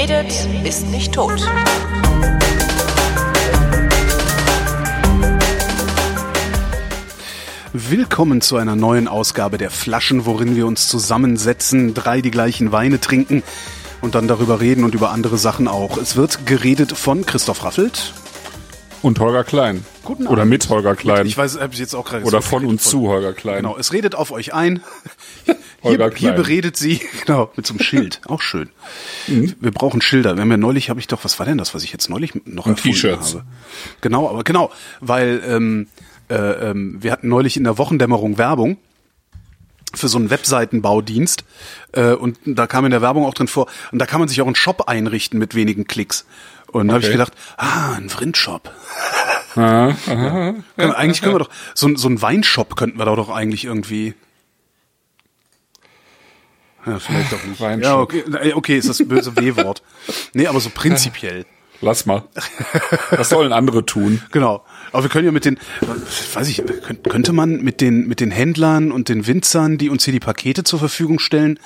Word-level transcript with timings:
redet, 0.00 0.32
ist 0.64 0.86
nicht 0.86 1.12
tot. 1.12 1.46
Willkommen 7.74 8.40
zu 8.40 8.56
einer 8.56 8.76
neuen 8.76 9.08
Ausgabe 9.08 9.58
der 9.58 9.70
Flaschen, 9.70 10.24
worin 10.24 10.56
wir 10.56 10.66
uns 10.66 10.88
zusammensetzen, 10.88 11.92
drei 11.92 12.22
die 12.22 12.30
gleichen 12.30 12.72
Weine 12.72 12.98
trinken 12.98 13.42
und 14.00 14.14
dann 14.14 14.26
darüber 14.26 14.58
reden 14.58 14.84
und 14.84 14.94
über 14.94 15.10
andere 15.10 15.36
Sachen 15.36 15.68
auch. 15.68 15.98
Es 15.98 16.16
wird 16.16 16.46
geredet 16.46 16.92
von 16.92 17.26
Christoph 17.26 17.62
Raffelt. 17.62 18.14
Und 19.02 19.20
Holger 19.20 19.44
Klein. 19.44 19.84
Guten 20.02 20.26
Oder 20.28 20.42
Abend. 20.42 20.50
mit 20.50 20.68
Holger 20.70 20.96
Klein. 20.96 21.26
Ich 21.26 21.36
weiß, 21.36 21.60
habe 21.60 21.74
ich 21.74 21.78
jetzt 21.78 21.94
auch 21.94 22.06
gerade 22.06 22.24
Oder 22.24 22.40
so 22.40 22.48
von 22.48 22.64
und 22.64 22.80
zu 22.80 23.08
Holger 23.08 23.34
Klein. 23.34 23.56
Genau, 23.56 23.76
es 23.76 23.92
redet 23.92 24.14
auf 24.14 24.30
euch 24.30 24.54
ein. 24.54 24.82
Hier, 25.82 26.10
hier 26.14 26.32
beredet 26.32 26.76
sie, 26.76 27.00
genau, 27.26 27.50
mit 27.56 27.66
so 27.66 27.72
einem 27.74 27.80
Schild. 27.82 28.20
Auch 28.26 28.42
schön. 28.42 28.68
Mhm. 29.28 29.54
Wir 29.60 29.70
brauchen 29.70 30.02
Schilder. 30.02 30.34
Wir 30.36 30.42
haben 30.42 30.50
ja 30.50 30.56
neulich, 30.58 30.90
habe 30.90 31.00
ich 31.00 31.06
doch, 31.06 31.24
was 31.24 31.38
war 31.38 31.46
denn 31.46 31.56
das, 31.58 31.74
was 31.74 31.82
ich 31.84 31.92
jetzt 31.92 32.10
neulich 32.10 32.34
noch 32.44 32.66
Und 32.66 32.72
erfunden 32.72 32.94
T-Shirts. 32.96 33.34
habe? 33.34 33.44
Genau, 34.02 34.28
aber 34.28 34.44
genau, 34.44 34.70
weil 35.00 35.42
ähm, 35.46 35.86
äh, 36.28 36.34
ähm, 36.34 36.98
wir 37.02 37.12
hatten 37.12 37.28
neulich 37.28 37.56
in 37.56 37.64
der 37.64 37.78
Wochendämmerung 37.78 38.36
Werbung 38.36 38.76
für 39.94 40.06
so 40.08 40.18
einen 40.18 40.28
Webseitenbaudienst 40.30 41.44
äh, 41.92 42.12
und 42.12 42.38
da 42.44 42.66
kam 42.66 42.84
in 42.84 42.90
der 42.92 43.00
Werbung 43.02 43.24
auch 43.24 43.34
drin 43.34 43.48
vor 43.48 43.66
und 43.90 43.98
da 43.98 44.06
kann 44.06 44.20
man 44.20 44.28
sich 44.28 44.40
auch 44.42 44.46
einen 44.46 44.54
Shop 44.54 44.82
einrichten 44.88 45.38
mit 45.38 45.54
wenigen 45.54 45.86
Klicks. 45.86 46.26
Und 46.68 46.86
da 46.88 46.94
habe 46.94 47.00
ich 47.02 47.08
Okay. 47.08 47.16
gedacht, 47.16 47.32
ah, 47.56 47.94
ein 47.96 48.08
Vrindshop. 48.10 48.70
Ah, 49.56 49.88
aha. 50.06 50.54
Können, 50.76 50.92
eigentlich 50.92 51.22
können 51.22 51.34
wir 51.34 51.40
doch, 51.40 51.50
so, 51.74 51.92
so 51.96 52.08
ein 52.08 52.22
Weinshop 52.22 52.76
könnten 52.76 52.98
wir 52.98 53.06
da 53.06 53.16
doch 53.16 53.30
eigentlich 53.30 53.64
irgendwie. 53.64 54.14
Ja, 56.86 56.98
vielleicht 56.98 57.32
doch 57.32 57.44
nicht. 57.44 57.60
Ja, 57.82 57.98
okay, 57.98 58.24
okay, 58.54 58.78
ist 58.78 58.88
das 58.88 58.98
böse 59.06 59.36
W-Wort. 59.36 59.82
Nee, 60.32 60.46
aber 60.46 60.60
so 60.60 60.70
prinzipiell. 60.70 61.44
Lass 61.82 62.04
mal. 62.04 62.24
Was 63.10 63.30
sollen 63.30 63.52
andere 63.54 63.86
tun? 63.86 64.20
Genau. 64.32 64.64
Aber 64.92 65.02
wir 65.04 65.08
können 65.10 65.24
ja 65.24 65.32
mit 65.32 65.46
den, 65.46 65.58
weiß 66.34 66.46
ich, 66.48 66.62
könnt- 66.82 67.04
könnte 67.08 67.32
man 67.32 67.62
mit 67.62 67.80
den, 67.80 68.06
mit 68.06 68.20
den 68.20 68.30
Händlern 68.30 68.92
und 68.92 69.08
den 69.08 69.26
Winzern, 69.26 69.78
die 69.78 69.88
uns 69.88 70.04
hier 70.04 70.12
die 70.12 70.20
Pakete 70.20 70.62
zur 70.62 70.78
Verfügung 70.78 71.18
stellen, 71.18 71.58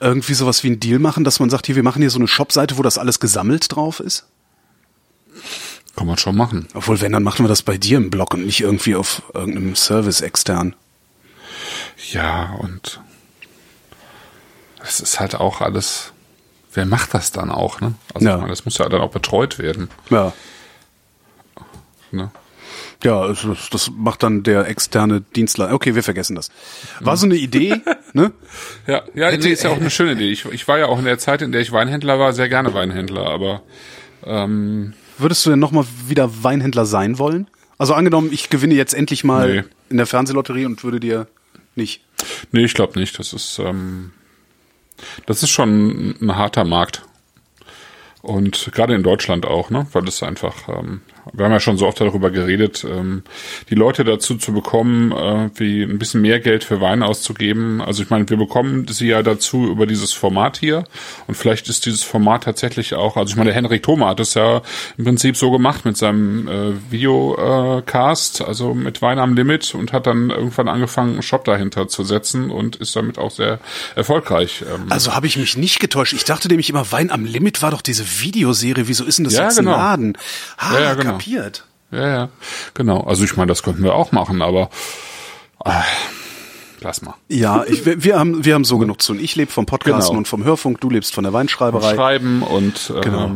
irgendwie 0.00 0.34
sowas 0.34 0.64
wie 0.64 0.68
einen 0.68 0.80
Deal 0.80 0.98
machen, 0.98 1.22
dass 1.22 1.38
man 1.38 1.48
sagt, 1.50 1.66
hier, 1.66 1.76
wir 1.76 1.82
machen 1.84 2.02
hier 2.02 2.10
so 2.10 2.18
eine 2.18 2.26
Shopseite, 2.26 2.76
wo 2.78 2.82
das 2.82 2.98
alles 2.98 3.20
gesammelt 3.20 3.74
drauf 3.74 4.00
ist? 4.00 4.26
Kann 5.94 6.06
man 6.08 6.18
schon 6.18 6.36
machen. 6.36 6.66
Obwohl, 6.74 7.00
wenn, 7.00 7.12
dann 7.12 7.22
machen 7.22 7.44
wir 7.44 7.48
das 7.48 7.62
bei 7.62 7.76
dir 7.76 7.98
im 7.98 8.10
Blog 8.10 8.34
und 8.34 8.46
nicht 8.46 8.60
irgendwie 8.60 8.94
auf 8.96 9.22
irgendeinem 9.34 9.76
Service 9.76 10.22
extern. 10.22 10.74
Ja, 12.12 12.54
und 12.58 13.00
es 14.82 15.00
ist 15.00 15.20
halt 15.20 15.34
auch 15.34 15.60
alles. 15.60 16.12
Wer 16.72 16.86
macht 16.86 17.14
das 17.14 17.32
dann 17.32 17.50
auch, 17.50 17.80
ne? 17.80 17.94
Also 18.14 18.28
Ja. 18.28 18.46
das 18.46 18.64
muss 18.64 18.78
ja 18.78 18.88
dann 18.88 19.00
auch 19.00 19.10
betreut 19.10 19.58
werden. 19.58 19.88
Ja. 20.08 20.32
Ne? 22.12 22.30
Ja, 23.02 23.26
das, 23.28 23.46
das 23.70 23.90
macht 23.96 24.22
dann 24.22 24.42
der 24.42 24.68
externe 24.68 25.20
Dienstleister. 25.22 25.74
Okay, 25.74 25.94
wir 25.94 26.02
vergessen 26.02 26.36
das. 26.36 26.50
War 27.00 27.16
so 27.16 27.26
eine 27.26 27.36
Idee, 27.36 27.80
ne? 28.12 28.32
Ja, 28.86 29.02
ja, 29.14 29.28
Hätte- 29.28 29.48
ist 29.48 29.62
ja 29.64 29.70
auch 29.70 29.76
eine 29.80 29.90
schöne 29.90 30.12
Idee. 30.12 30.30
Ich, 30.30 30.44
ich 30.46 30.68
war 30.68 30.78
ja 30.78 30.86
auch 30.86 30.98
in 30.98 31.04
der 31.06 31.18
Zeit, 31.18 31.42
in 31.42 31.50
der 31.52 31.60
ich 31.60 31.72
Weinhändler 31.72 32.18
war, 32.18 32.32
sehr 32.32 32.48
gerne 32.48 32.74
Weinhändler, 32.74 33.26
aber 33.26 33.62
ähm, 34.24 34.92
Würdest 35.18 35.44
du 35.46 35.50
denn 35.50 35.58
nochmal 35.58 35.84
wieder 36.06 36.42
Weinhändler 36.44 36.86
sein 36.86 37.18
wollen? 37.18 37.48
Also 37.78 37.94
angenommen, 37.94 38.30
ich 38.32 38.50
gewinne 38.50 38.74
jetzt 38.74 38.94
endlich 38.94 39.24
mal 39.24 39.54
Nee. 39.62 39.64
in 39.88 39.96
der 39.96 40.06
Fernsehlotterie 40.06 40.66
und 40.66 40.84
würde 40.84 41.00
dir 41.00 41.26
nicht. 41.74 42.04
nee, 42.52 42.64
ich 42.64 42.74
glaube 42.74 42.98
nicht. 42.98 43.18
Das 43.18 43.32
ist 43.32 43.58
ähm, 43.58 44.12
das 45.26 45.42
ist 45.42 45.50
schon 45.50 46.16
ein 46.20 46.36
harter 46.36 46.64
Markt. 46.64 47.02
Und 48.22 48.70
gerade 48.72 48.94
in 48.94 49.02
Deutschland 49.02 49.46
auch, 49.46 49.70
ne? 49.70 49.86
Weil 49.92 50.06
es 50.06 50.22
einfach, 50.22 50.68
ähm, 50.68 51.00
wir 51.32 51.44
haben 51.44 51.52
ja 51.52 51.60
schon 51.60 51.76
so 51.78 51.86
oft 51.86 52.00
darüber 52.00 52.30
geredet, 52.30 52.84
ähm, 52.88 53.22
die 53.68 53.74
Leute 53.74 54.04
dazu 54.04 54.36
zu 54.36 54.52
bekommen, 54.52 55.12
äh, 55.12 55.50
wie 55.54 55.82
ein 55.82 55.98
bisschen 55.98 56.22
mehr 56.22 56.40
Geld 56.40 56.64
für 56.64 56.80
Wein 56.80 57.02
auszugeben. 57.02 57.80
Also 57.80 58.02
ich 58.02 58.10
meine, 58.10 58.28
wir 58.28 58.36
bekommen 58.36 58.86
sie 58.88 59.08
ja 59.08 59.22
dazu 59.22 59.66
über 59.68 59.86
dieses 59.86 60.12
Format 60.12 60.58
hier. 60.58 60.84
Und 61.26 61.34
vielleicht 61.36 61.68
ist 61.68 61.86
dieses 61.86 62.02
Format 62.02 62.44
tatsächlich 62.44 62.94
auch, 62.94 63.16
also 63.16 63.30
ich 63.30 63.36
meine, 63.36 63.50
der 63.50 63.54
Henrik 63.56 63.82
Thoma 63.82 64.08
hat 64.08 64.20
es 64.20 64.34
ja 64.34 64.62
im 64.98 65.04
Prinzip 65.04 65.36
so 65.36 65.50
gemacht 65.50 65.84
mit 65.84 65.96
seinem 65.96 66.48
äh, 66.48 66.72
Videocast, 66.90 68.42
also 68.42 68.74
mit 68.74 69.02
Wein 69.02 69.18
am 69.18 69.34
Limit 69.34 69.74
und 69.74 69.92
hat 69.92 70.06
dann 70.06 70.30
irgendwann 70.30 70.68
angefangen, 70.68 71.12
einen 71.14 71.22
Shop 71.22 71.44
dahinter 71.44 71.88
zu 71.88 72.04
setzen 72.04 72.50
und 72.50 72.76
ist 72.76 72.94
damit 72.96 73.18
auch 73.18 73.30
sehr 73.30 73.58
erfolgreich. 73.94 74.62
Ähm, 74.72 74.86
Also 74.90 75.14
habe 75.14 75.26
ich 75.26 75.36
mich 75.36 75.56
nicht 75.56 75.80
getäuscht. 75.80 76.12
Ich 76.12 76.24
dachte 76.24 76.48
nämlich 76.48 76.70
immer, 76.70 76.90
Wein 76.92 77.10
am 77.10 77.24
Limit 77.24 77.62
war 77.62 77.70
doch 77.70 77.82
diese 77.82 78.04
Videoserie. 78.22 78.88
Wieso 78.88 79.04
ist 79.04 79.18
denn 79.18 79.24
das 79.24 79.34
Ja, 79.34 79.44
jetzt 79.44 79.58
genau. 79.58 79.72
ein 79.72 79.78
Laden? 79.78 80.18
Ah, 80.56 80.74
Ja, 80.74 80.80
ja, 80.80 80.94
genau. 80.94 81.19
Kapiert. 81.24 81.64
Ja, 81.92 82.08
ja, 82.08 82.28
genau. 82.74 83.00
Also 83.00 83.24
ich 83.24 83.36
meine, 83.36 83.48
das 83.48 83.62
könnten 83.62 83.82
wir 83.82 83.94
auch 83.94 84.12
machen, 84.12 84.42
aber 84.42 84.70
äh, 85.64 85.70
lass 86.80 87.02
mal. 87.02 87.14
Ja, 87.28 87.64
ich, 87.64 87.84
wir, 87.84 88.18
haben 88.18 88.44
wir 88.44 88.54
haben 88.54 88.64
so 88.64 88.78
genug 88.78 89.02
zu 89.02 89.12
tun. 89.14 89.22
Ich 89.22 89.34
lebe 89.36 89.50
vom 89.50 89.66
Podcasten 89.66 90.10
Genau. 90.10 90.18
und 90.18 90.28
vom 90.28 90.44
Hörfunk. 90.44 90.80
Du 90.80 90.88
lebst 90.90 91.12
von 91.14 91.24
der 91.24 91.32
Weinschreiberei. 91.32 91.94
Schreiben 91.94 92.42
und 92.42 92.92
ähm, 92.94 93.00
Genau. 93.02 93.30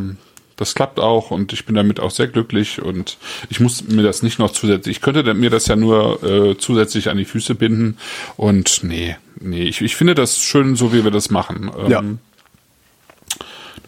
das 0.57 0.77
klappt 0.77 1.01
auch 1.01 1.33
und 1.33 1.53
ich 1.53 1.67
bin 1.67 1.75
damit 1.75 1.99
auch 1.99 2.13
sehr 2.13 2.29
glücklich 2.29 2.81
und 2.81 3.19
ich 3.51 3.59
muss 3.59 3.83
mir 3.89 4.03
das 4.05 4.23
nicht 4.23 4.39
noch 4.39 4.53
zusätzlich, 4.53 4.99
ich 4.99 5.03
könnte 5.03 5.35
mir 5.35 5.51
das 5.51 5.67
ja 5.67 5.75
nur 5.75 6.23
äh, 6.23 6.57
zusätzlich 6.57 7.11
an 7.11 7.17
die 7.17 7.25
Füße 7.25 7.57
binden 7.57 7.97
und 8.37 8.85
nee, 8.85 9.17
nee, 9.41 9.65
ich, 9.65 9.81
ich 9.81 9.97
finde 9.97 10.15
das 10.15 10.39
schön, 10.39 10.77
so 10.77 10.93
wie 10.93 11.03
wir 11.03 11.11
das 11.11 11.29
machen. 11.31 11.73
Ähm, 11.77 11.91
Ja. 11.91 12.03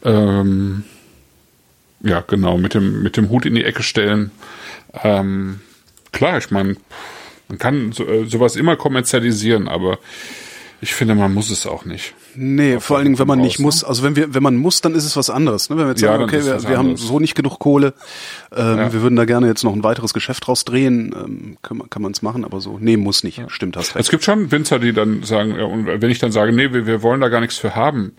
Ähm, 0.04 0.84
ja, 2.00 2.20
genau, 2.26 2.58
mit 2.58 2.74
dem, 2.74 3.02
mit 3.02 3.16
dem 3.16 3.30
Hut 3.30 3.46
in 3.46 3.54
die 3.54 3.64
Ecke 3.64 3.82
stellen. 3.82 4.30
Ähm, 5.02 5.60
klar, 6.12 6.38
ich 6.38 6.50
meine, 6.50 6.76
man 7.48 7.58
kann 7.58 7.92
so, 7.92 8.06
äh, 8.06 8.26
sowas 8.26 8.56
immer 8.56 8.76
kommerzialisieren, 8.76 9.68
aber 9.68 9.98
ich 10.82 10.94
finde, 10.94 11.14
man 11.14 11.32
muss 11.32 11.50
es 11.50 11.66
auch 11.66 11.84
nicht. 11.86 12.14
Nee, 12.34 12.80
vor 12.80 12.96
allen 12.98 13.06
Dingen, 13.06 13.18
wenn 13.18 13.26
man 13.26 13.40
nicht 13.40 13.54
raus, 13.54 13.58
ne? 13.60 13.64
muss. 13.64 13.84
Also 13.84 14.02
wenn 14.02 14.14
wir, 14.14 14.34
wenn 14.34 14.42
man 14.42 14.56
muss, 14.56 14.82
dann 14.82 14.94
ist 14.94 15.04
es 15.04 15.16
was 15.16 15.30
anderes. 15.30 15.70
Ne? 15.70 15.78
Wenn 15.78 15.86
wir 15.86 15.90
jetzt 15.92 16.02
Ja, 16.02 16.12
sagen, 16.12 16.24
okay, 16.24 16.44
wir, 16.44 16.68
wir 16.68 16.76
haben 16.76 16.98
so 16.98 17.18
nicht 17.18 17.34
genug 17.34 17.58
Kohle, 17.58 17.94
ähm, 18.54 18.76
Ja. 18.78 18.92
wir 18.92 19.00
würden 19.00 19.16
da 19.16 19.24
gerne 19.24 19.46
jetzt 19.46 19.64
noch 19.64 19.72
ein 19.72 19.82
weiteres 19.82 20.12
Geschäft 20.12 20.46
draus 20.46 20.66
drehen, 20.66 21.14
ähm, 21.16 21.56
kann 21.62 21.78
man 21.78 21.88
kann 21.88 22.02
man 22.02 22.12
es 22.12 22.20
machen, 22.20 22.44
aber 22.44 22.60
so, 22.60 22.76
nee, 22.78 22.98
muss 22.98 23.24
nicht. 23.24 23.42
Stimmt, 23.48 23.78
hast 23.78 23.96
Es 23.96 24.10
gibt 24.10 24.22
schon 24.22 24.52
Winzer, 24.52 24.78
die 24.78 24.92
dann 24.92 25.22
sagen, 25.22 25.56
ja, 25.56 25.64
und 25.64 25.86
wenn 25.86 26.10
ich 26.10 26.18
dann 26.18 26.30
sage, 26.30 26.52
nee, 26.52 26.72
wir, 26.74 26.86
wir 26.86 27.02
wollen 27.02 27.22
da 27.22 27.28
gar 27.28 27.40
nichts 27.40 27.56
für 27.56 27.74
haben, 27.74 28.12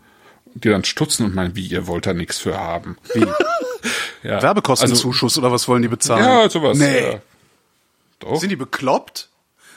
die 0.55 0.69
dann 0.69 0.83
stutzen 0.83 1.27
und 1.27 1.35
meinen, 1.35 1.55
wie, 1.55 1.67
ihr 1.67 1.85
wollt 1.85 2.07
da 2.07 2.13
nichts 2.13 2.39
für 2.39 2.57
haben? 2.57 2.97
Wie? 3.13 3.23
Ja. 4.23 4.41
Werbekostenzuschuss 4.41 5.37
oder 5.37 5.51
was 5.51 5.67
wollen 5.67 5.81
die 5.81 5.87
bezahlen? 5.87 6.23
Also, 6.25 6.41
ja, 6.41 6.49
sowas. 6.49 6.77
Nee. 6.77 7.01
Ja. 7.01 7.19
Doch. 8.19 8.39
Sind 8.39 8.49
die 8.49 8.55
bekloppt? 8.55 9.29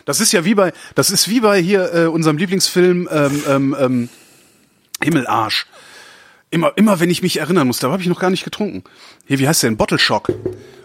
Das 0.07 0.21
ist 0.21 0.33
ja 0.33 0.45
wie 0.45 0.55
bei, 0.55 0.73
das 0.95 1.11
ist 1.11 1.29
wie 1.29 1.41
bei 1.41 1.61
hier 1.61 1.95
äh, 1.95 2.07
unserem 2.07 2.39
Lieblingsfilm 2.39 3.09
ähm, 3.13 3.43
ähm, 3.49 3.77
ähm, 3.79 4.09
Himmelarsch. 5.03 5.67
Immer, 6.53 6.73
immer 6.77 6.99
wenn 6.99 7.11
ich 7.11 7.23
mich 7.23 7.37
erinnern 7.39 7.67
muss, 7.69 7.79
da 7.79 7.91
habe 7.93 8.03
ich 8.03 8.09
noch 8.09 8.19
gar 8.19 8.31
nicht 8.31 8.43
getrunken. 8.43 8.83
Hier, 9.27 9.39
wie 9.39 9.47
heißt 9.47 9.63
der 9.63 9.71
denn? 9.71 9.77
Bottle 9.77 9.99
Shock. 10.01 10.33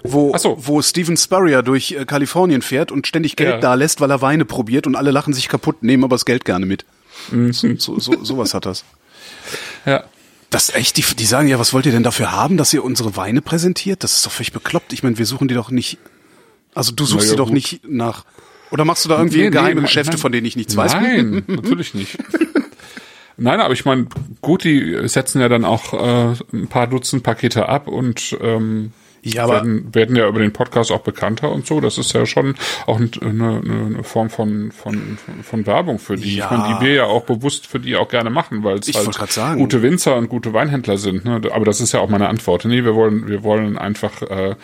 Wo, 0.04 0.38
so. 0.38 0.56
wo 0.60 0.82
Steven 0.82 1.18
Spurrier 1.18 1.64
durch 1.64 1.94
äh, 1.94 2.06
Kalifornien 2.06 2.62
fährt 2.62 2.92
und 2.92 3.08
ständig 3.08 3.36
Geld 3.36 3.50
Ja. 3.50 3.60
da 3.60 3.74
lässt, 3.74 4.00
weil 4.02 4.12
er 4.12 4.22
Weine 4.22 4.46
probiert 4.46 4.86
und 4.86 4.96
alle 4.96 5.10
lachen 5.10 5.34
sich 5.34 5.48
kaputt, 5.50 5.82
nehmen 5.82 6.04
aber 6.04 6.16
das 6.16 6.26
Geld 6.26 6.46
gerne 6.46 6.66
mit. 6.68 6.86
Mhm. 7.32 7.54
So, 7.54 8.00
so, 8.00 8.24
sowas 8.24 8.54
hat 8.54 8.66
das. 8.68 8.84
Ja. 9.86 10.04
Das 10.50 10.69
echt, 10.69 10.97
die, 10.97 11.03
die 11.03 11.25
sagen 11.25 11.47
ja, 11.47 11.59
was 11.59 11.73
wollt 11.73 11.85
ihr 11.85 11.91
denn 11.91 12.03
dafür 12.03 12.31
haben, 12.31 12.57
dass 12.57 12.73
ihr 12.73 12.83
unsere 12.83 13.16
Weine 13.16 13.41
präsentiert? 13.41 14.03
Das 14.03 14.13
ist 14.13 14.25
doch 14.25 14.31
völlig 14.31 14.53
bekloppt. 14.53 14.94
Ich 14.94 15.03
meine, 15.03 15.17
wir 15.17 15.25
suchen 15.25 15.47
die 15.47 15.56
doch 15.56 15.72
nicht. 15.72 15.97
Also 16.73 16.91
du 16.94 17.06
suchst 17.06 17.27
ja, 17.27 17.33
die 17.33 17.38
doch 17.38 17.45
gut. 17.47 17.53
nicht 17.53 17.81
nach. 17.88 18.25
Oder 18.71 18.86
machst 18.86 19.06
du 19.06 19.09
da 19.09 19.18
irgendwie 19.18 19.44
Nee, 19.44 19.50
geheime 19.50 19.81
nee, 19.81 19.88
Geschäfte, 19.88 20.12
nein. 20.13 20.19
von 20.19 20.31
denen 20.31 20.45
ich 20.45 20.56
nichts 20.56 20.75
weiß? 20.75 20.94
Nein, 20.94 21.44
natürlich 21.47 21.94
nicht. 21.94 22.18
Nein, 23.38 23.59
aber 23.59 23.74
ich 23.74 23.86
meine, 23.86 24.07
gut, 24.42 24.63
die 24.63 25.07
setzen 25.07 25.42
ja 25.42 25.50
dann 25.50 25.65
auch 25.65 25.94
äh, 25.94 26.36
ein 26.53 26.68
paar 26.68 26.88
Dutzend 26.88 27.24
Pakete 27.24 27.68
ab 27.68 27.88
und 27.88 28.38
ähm, 28.41 28.94
Ja, 29.33 29.44
aber- 29.44 29.54
werden, 29.56 29.94
werden 29.94 30.16
ja 30.16 30.27
über 30.27 30.39
den 30.39 30.54
Podcast 30.54 30.92
auch 30.92 31.01
bekannter 31.01 31.51
und 31.51 31.66
so. 31.66 31.81
Das 31.81 31.98
ist 31.98 32.13
ja 32.13 32.25
schon 32.25 32.56
auch 32.86 32.98
eine, 33.00 33.10
eine, 33.22 34.04
Form 34.04 34.30
von, 34.30 34.72
von, 34.72 35.18
von 35.44 35.66
Werbung 35.66 36.00
für 36.00 36.16
die. 36.16 36.36
Ja. 36.36 36.45
Ich 36.45 36.57
meine, 36.57 36.77
die 36.80 36.86
wir 36.86 36.94
ja 36.94 37.04
auch 37.06 37.24
bewusst 37.24 37.68
für 37.68 37.80
die 37.80 37.95
auch 37.95 38.07
gerne 38.07 38.30
machen, 38.30 38.63
weil 38.63 38.80
es 38.80 38.88
halt 38.94 39.57
gute 39.57 39.81
Winzer 39.81 40.16
und 40.16 40.30
gute 40.30 40.54
Weinhändler 40.54 40.98
sind. 40.98 41.25
Ne? 41.25 41.42
Aber 41.51 41.66
das 41.66 41.81
ist 41.81 41.92
ja 41.92 42.00
auch 42.00 42.10
meine 42.10 42.30
Antwort. 42.30 42.66
Nee, 42.66 42.83
wir 42.83 42.95
wollen, 42.95 43.27
wir 43.27 43.44
wollen 43.44 43.77
einfach 43.77 44.22
äh, 44.22 44.56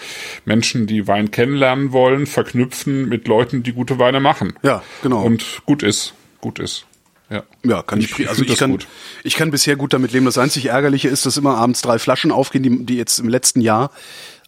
Menschen, 0.46 0.88
die 0.88 1.08
Wein 1.08 1.32
kennenlernen 1.32 1.92
wollen, 1.92 2.28
verknüpfen 2.28 3.10
mit 3.10 3.28
Leuten, 3.28 3.64
die 3.64 3.74
gute 3.74 4.00
Weine 4.00 4.20
machen. 4.20 4.54
Ja, 4.64 4.84
genau. 5.02 5.24
Und 5.24 5.62
gut 5.66 5.84
ist. 5.84 6.14
Gut 6.40 6.60
ist. 6.60 6.86
Ja. 7.30 7.44
Ja, 7.64 7.82
kann 7.82 8.00
ich, 8.00 8.20
Ich- 8.20 8.28
also 8.28 8.44
ich 8.44 8.58
kann, 8.58 8.72
gut. 8.72 8.88
ich 9.24 9.36
kann 9.36 9.52
bisher 9.52 9.76
gut 9.78 9.94
damit 9.94 10.12
leben. 10.12 10.26
Das 10.26 10.38
einzig 10.38 10.66
Ärgerliche 10.66 11.08
ist, 11.08 11.26
dass 11.26 11.38
immer 11.38 11.56
abends 11.58 11.82
drei 11.82 11.98
Flaschen 11.98 12.32
aufgehen, 12.32 12.62
die, 12.64 12.86
die 12.86 12.98
jetzt 12.98 13.20
im 13.20 13.30
letzten 13.30 13.62
Jahr 13.62 13.92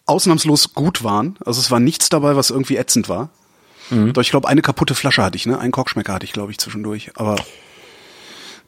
ausnahmslos 0.06 0.74
gut 0.74 1.04
waren. 1.04 1.36
Also 1.44 1.60
es 1.60 1.70
war 1.70 1.80
nichts 1.80 2.08
dabei, 2.08 2.36
was 2.36 2.50
irgendwie 2.50 2.76
ätzend 2.76 3.08
war. 3.08 3.30
Mhm. 3.90 4.12
Doch 4.12 4.22
ich 4.22 4.30
glaube, 4.30 4.48
eine 4.48 4.62
kaputte 4.62 4.94
Flasche 4.94 5.22
hatte 5.22 5.36
ich, 5.36 5.46
ne? 5.46 5.58
Einen 5.58 5.72
Korkschmecker 5.72 6.14
hatte 6.14 6.24
ich, 6.24 6.32
glaube 6.32 6.52
ich, 6.52 6.58
zwischendurch. 6.58 7.10
Aber 7.16 7.36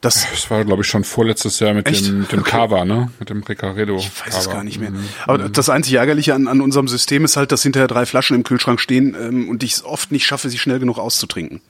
Das, 0.01 0.27
Das 0.29 0.49
war, 0.51 0.63
glaube 0.63 0.83
ich, 0.83 0.87
schon 0.87 1.03
vorletztes 1.03 1.59
Jahr 1.59 1.73
mit 1.73 1.87
Echt? 1.87 2.07
dem, 2.07 2.19
mit 2.19 2.31
dem 2.31 2.43
Cava, 2.43 2.85
ne? 2.85 3.11
Mit 3.19 3.29
dem 3.29 3.41
Ricaredo. 3.41 3.97
ich 3.97 4.11
weiß 4.25 4.37
es 4.37 4.49
gar 4.49 4.63
nicht 4.63 4.79
mehr. 4.79 4.91
Aber 5.25 5.49
das 5.49 5.69
einzig 5.69 5.95
Ärgerliche 5.95 6.35
an, 6.35 6.47
an 6.47 6.61
unserem 6.61 6.87
System 6.87 7.25
ist 7.25 7.35
halt, 7.35 7.51
dass 7.51 7.63
hinterher 7.63 7.87
drei 7.87 8.05
Flaschen 8.05 8.35
im 8.35 8.43
Kühlschrank 8.43 8.79
stehen 8.79 9.15
ähm, 9.19 9.49
und 9.49 9.63
ich 9.63 9.73
es 9.73 9.83
oft 9.83 10.11
nicht 10.11 10.25
schaffe, 10.25 10.49
sie 10.49 10.59
schnell 10.59 10.79
genug 10.79 10.99
auszutrinken. 10.99 11.61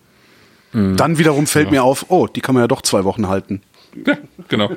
Dann 0.74 1.18
wiederum 1.18 1.48
fällt 1.48 1.72
mir 1.72 1.82
auf, 1.84 2.08
oh, 2.10 2.28
die 2.28 2.42
kann 2.42 2.54
man 2.54 2.62
ja 2.64 2.68
doch 2.68 2.82
zwei 2.82 3.06
Wochen 3.06 3.30
halten. 3.30 3.62
Ja, 4.06 4.18
genau. 4.50 4.70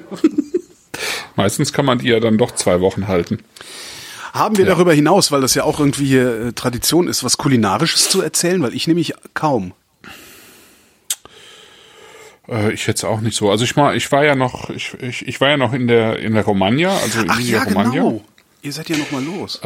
Meistens 1.37 1.73
kann 1.73 1.85
man 1.85 1.99
die 1.99 2.09
ja 2.09 2.21
dann 2.21 2.39
doch 2.39 2.53
zwei 2.53 2.81
Wochen 2.81 3.09
halten. 3.09 3.41
Haben 4.33 4.57
wir 4.57 4.65
darüber 4.65 4.93
hinaus, 4.93 5.33
weil 5.33 5.41
das 5.41 5.55
ja 5.55 5.65
auch 5.65 5.81
irgendwie 5.81 6.17
äh, 6.17 6.53
Tradition 6.53 7.09
ist, 7.09 7.25
was 7.25 7.37
Kulinarisches 7.37 8.09
zu 8.09 8.23
erzählen? 8.23 8.63
Weil 8.63 8.75
ich 8.75 8.87
nämlich 8.87 9.15
kaum. 9.35 9.73
Äh, 12.49 12.73
ich 12.73 12.87
jetzt 12.87 13.05
auch 13.05 13.21
nicht 13.21 13.37
so. 13.37 13.51
Also 13.51 13.65
ich 13.65 13.77
mal, 13.77 13.97
ich 13.97 14.11
war 14.13 14.25
ja 14.25 14.35
noch, 14.35 14.71
ich, 14.71 14.95
ich, 15.01 15.27
ich 15.27 15.41
war 15.41 15.51
ja 15.51 15.57
noch 15.57 15.73
in 15.73 15.87
der 15.89 16.19
in 16.19 16.35
der 16.35 16.45
Romagna, 16.45 16.91
also 16.91 17.21
Ach 17.27 17.37
Emilia 17.37 17.59
ja, 17.59 17.65
Romagna. 17.65 17.93
genau. 17.93 18.25
Ihr 18.63 18.73
seid 18.73 18.89
ja 18.91 18.97
noch 18.99 19.11
mal 19.11 19.23
los. 19.25 19.61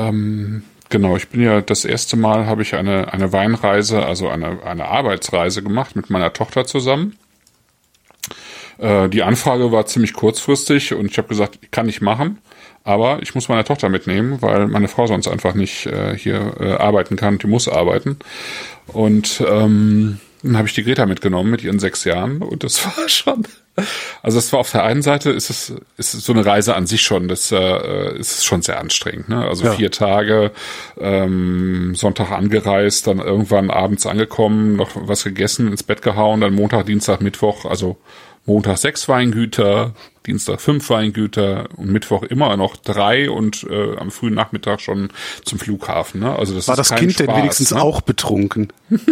Genau, 0.91 1.17
ich 1.17 1.29
bin 1.29 1.41
ja 1.41 1.61
das 1.61 1.85
erste 1.85 2.17
Mal 2.17 2.47
habe 2.47 2.63
ich 2.63 2.75
eine 2.75 3.13
eine 3.13 3.33
Weinreise, 3.33 4.05
also 4.05 4.29
eine 4.29 4.63
eine 4.63 4.85
Arbeitsreise 4.85 5.63
gemacht 5.63 5.97
mit 5.97 6.11
meiner 6.11 6.33
Tochter 6.33 6.67
zusammen. 6.67 7.17
Äh, 8.79 9.09
die 9.09 9.23
Anfrage 9.23 9.73
war 9.73 9.87
ziemlich 9.87 10.13
kurzfristig 10.13 10.95
und 10.95 11.11
ich 11.11 11.19
habe 11.19 11.29
gesagt, 11.29 11.73
kann 11.73 11.89
ich 11.89 12.01
machen, 12.01 12.39
aber 12.85 13.21
ich 13.23 13.35
muss 13.35 13.49
meine 13.49 13.65
Tochter 13.65 13.89
mitnehmen, 13.89 14.41
weil 14.43 14.69
meine 14.69 14.89
Frau 14.89 15.07
sonst 15.07 15.27
einfach 15.27 15.55
nicht 15.55 15.87
äh, 15.87 16.17
hier 16.17 16.55
äh, 16.61 16.73
arbeiten 16.75 17.17
kann. 17.17 17.39
Die 17.39 17.47
muss 17.47 17.69
arbeiten 17.69 18.19
und 18.87 19.43
ähm, 19.49 20.21
dann 20.43 20.59
habe 20.59 20.69
ich 20.69 20.75
die 20.75 20.85
Greta 20.85 21.07
mitgenommen 21.07 21.51
mit 21.51 21.65
ihren 21.65 21.79
sechs 21.79 22.05
Jahren 22.05 22.43
und 22.43 22.63
das 22.65 22.85
war 22.99 23.09
schon, 23.09 23.45
also 24.23 24.37
es 24.39 24.53
war 24.53 24.61
auf 24.61 24.71
der 24.71 24.85
einen 24.85 25.01
Seite 25.01 25.31
ist 25.31 25.49
es 25.49 25.73
ist 25.97 26.13
es 26.15 26.25
so 26.25 26.35
eine 26.35 26.45
Reise 26.45 26.77
an 26.77 26.87
sich 26.87 27.01
schon, 27.01 27.29
das 27.29 27.51
äh, 27.51 28.19
ist 28.19 28.45
schon 28.45 28.61
sehr 28.61 28.79
anstrengend, 28.79 29.31
ne? 29.31 29.49
Also 29.49 29.65
Ja. 29.65 29.73
vier 29.73 29.91
Tage, 29.91 30.53
ähm, 31.01 31.95
Sonntag 31.95 32.31
angereist, 32.31 33.07
dann 33.07 33.19
irgendwann 33.21 33.71
abends 33.71 34.07
angekommen, 34.07 34.77
noch 34.77 34.91
was 34.95 35.25
gegessen, 35.25 35.69
ins 35.69 35.83
Bett 35.83 36.03
gehauen, 36.03 36.43
dann 36.43 36.53
Montag, 36.55 36.85
Dienstag, 36.87 37.23
Mittwoch, 37.23 37.65
also 37.65 37.97
Montag 38.47 38.79
sechs 38.79 39.09
Weingüter, 39.09 39.95
Dienstag 40.27 40.61
fünf 40.61 40.89
Weingüter 40.91 41.69
und 41.77 41.91
Mittwoch 41.91 42.23
immer 42.23 42.57
noch 42.57 42.77
drei 42.77 43.31
und 43.31 43.65
äh, 43.71 43.97
am 43.97 44.11
frühen 44.11 44.35
Nachmittag 44.35 44.81
schon 44.81 45.11
zum 45.45 45.59
Flughafen. 45.59 46.21
Ne? 46.21 46.37
Also 46.37 46.55
das 46.55 46.69
War 46.69 46.77
das 46.77 46.95
Kind 46.95 47.13
Spaß, 47.13 47.27
denn 47.27 47.37
wenigstens 47.37 47.71
ne? 47.73 47.83
auch 47.83 48.01
betrunken? 48.01 48.73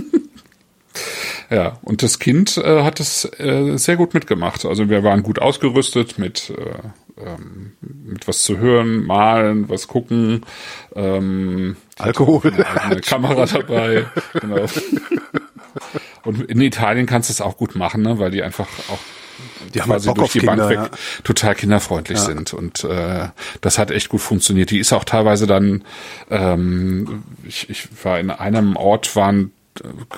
Ja, 1.51 1.79
und 1.83 2.03
das 2.03 2.19
Kind 2.19 2.57
äh, 2.57 2.83
hat 2.83 2.99
es 2.99 3.25
äh, 3.39 3.77
sehr 3.77 3.97
gut 3.97 4.15
mitgemacht. 4.15 4.65
Also 4.65 4.89
wir 4.89 5.05
waren 5.05 5.23
gut 5.23 5.39
ausgerüstet 5.39 6.19
mit, 6.19 6.49
äh, 6.49 7.23
ähm, 7.23 7.73
mit 7.81 8.27
was 8.27 8.43
zu 8.43 8.57
hören, 8.57 9.05
malen, 9.05 9.69
was 9.69 9.87
gucken. 9.87 10.47
Ähm, 10.95 11.77
Alkohol. 11.99 12.53
Eine 12.83 13.01
Kamera 13.03 13.45
dabei. 13.45 14.07
genau. 14.33 14.65
Und 16.25 16.43
in 16.49 16.61
Italien 16.63 17.05
kannst 17.05 17.29
du 17.29 17.33
es 17.33 17.41
auch 17.43 17.59
gut 17.59 17.75
machen, 17.75 18.01
ne? 18.03 18.19
weil 18.19 18.31
die 18.31 18.43
einfach 18.43 18.69
auch 18.89 19.01
Die 19.75 19.81
haben 19.81 19.91
quasi 19.91 20.09
Bock 20.09 20.17
durch 20.17 20.33
die 20.33 20.39
Kinder, 20.41 20.57
Bank 20.57 20.71
weg 20.71 20.79
ja. 20.79 20.99
total 21.25 21.55
kinderfreundlich 21.55 22.19
sind. 22.19 22.53
Und 22.53 22.85
äh, 22.85 23.29
das 23.61 23.79
hat 23.79 23.91
echt 23.91 24.09
gut 24.09 24.21
funktioniert. 24.21 24.71
Die 24.71 24.79
ist 24.79 24.93
auch 24.93 25.05
teilweise 25.05 25.47
dann, 25.47 25.85
ähm, 26.31 27.25
ich, 27.45 27.69
ich 27.71 27.89
war 28.05 28.19
in 28.19 28.31
einem 28.31 28.77
Ort, 28.77 29.15
waren 29.17 29.53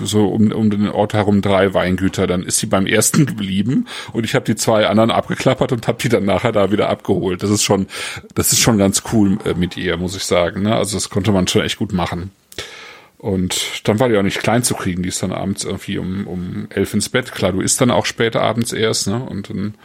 so 0.01 0.29
um, 0.29 0.51
um 0.53 0.71
den 0.71 0.89
Ort 0.89 1.15
herum 1.15 1.41
drei 1.41 1.75
Weingüter. 1.75 2.27
Dann 2.27 2.43
ist 2.43 2.59
sie 2.59 2.67
beim 2.67 2.87
ersten 2.87 3.27
geblieben 3.27 3.87
und 4.13 4.25
ich 4.25 4.35
habe 4.35 4.45
die 4.45 4.57
zwei 4.57 4.87
anderen 4.87 5.11
abgeklappert 5.11 5.73
und 5.73 5.87
habe 5.87 5.99
die 6.03 6.09
dann 6.09 6.25
nachher 6.25 6.53
da 6.53 6.71
wieder 6.73 6.89
abgeholt. 6.89 7.43
Das 7.43 7.51
ist 7.51 7.63
schon, 7.63 7.87
das 8.35 8.53
ist 8.53 8.61
schon 8.61 8.79
ganz 8.79 9.03
cool 9.13 9.39
äh, 9.45 9.55
mit 9.55 9.77
ihr, 9.77 9.97
muss 9.97 10.17
ich 10.17 10.25
sagen. 10.25 10.63
Ne? 10.63 10.75
Also 10.75 10.97
das 10.97 11.11
konnte 11.11 11.33
man 11.33 11.47
schon 11.47 11.63
echt 11.63 11.79
gut 11.79 11.93
machen. 11.93 12.31
Und 13.25 13.89
dann 13.89 14.01
war 14.01 14.11
die 14.11 14.19
auch 14.19 14.23
nicht 14.23 14.41
klein 14.41 14.63
zu 14.63 14.75
kriegen. 14.75 15.03
Die 15.03 15.09
ist 15.09 15.23
dann 15.23 15.33
abends 15.33 15.65
irgendwie 15.65 15.97
um, 15.97 16.27
um 16.27 16.67
elf 16.69 16.93
ins 16.93 17.09
Bett. 17.09 17.33
Klar, 17.33 17.53
du 17.53 17.63
isst 17.63 17.81
dann 17.81 17.91
auch 17.91 18.05
später 18.05 18.43
abends 18.43 18.71
erst, 18.75 19.07
ne? 19.07 19.25
Und 19.25 19.49
dann, 19.49 19.77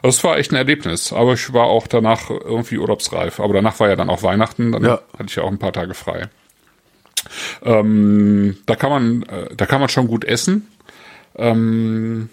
also 0.00 0.16
es 0.16 0.22
war 0.22 0.38
echt 0.38 0.52
ein 0.52 0.56
Erlebnis. 0.56 1.12
Aber 1.12 1.32
ich 1.32 1.52
war 1.52 1.64
auch 1.64 1.88
danach 1.88 2.30
irgendwie 2.30 2.78
urlaubsreif. 2.78 3.40
Aber 3.40 3.52
danach 3.52 3.80
war 3.80 3.88
ja 3.88 3.96
dann 3.96 4.10
auch 4.10 4.22
Weihnachten. 4.22 4.70
Dann 4.70 4.84
Ja. 4.84 5.00
hatte 5.14 5.24
ich 5.26 5.34
ja 5.34 5.42
auch 5.42 5.50
ein 5.50 5.58
paar 5.58 5.72
Tage 5.72 5.92
frei. 5.94 6.28
Ähm, 7.64 8.58
da 8.66 8.76
kann 8.76 8.90
man, 8.90 9.22
äh, 9.24 9.54
da 9.56 9.66
kann 9.66 9.80
man 9.80 9.88
schon 9.88 10.06
gut 10.06 10.24
essen. 10.24 10.68
Ähm, 11.36 12.28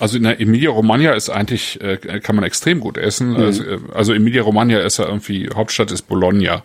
also 0.00 0.16
in 0.16 0.22
der 0.22 0.40
Emilia 0.40 0.70
Romagna 0.70 1.12
ist 1.12 1.28
eigentlich, 1.28 1.78
äh, 1.82 1.98
kann 2.20 2.36
man 2.36 2.44
extrem 2.46 2.80
gut 2.80 2.96
essen. 2.96 3.36
Also, 3.36 3.64
äh, 3.64 3.78
also 3.92 4.14
Emilia 4.14 4.42
Romagna 4.42 4.78
ist 4.78 4.98
ja 4.98 5.06
irgendwie, 5.06 5.50
Hauptstadt 5.54 5.90
ist 5.90 6.02
Bologna. 6.08 6.62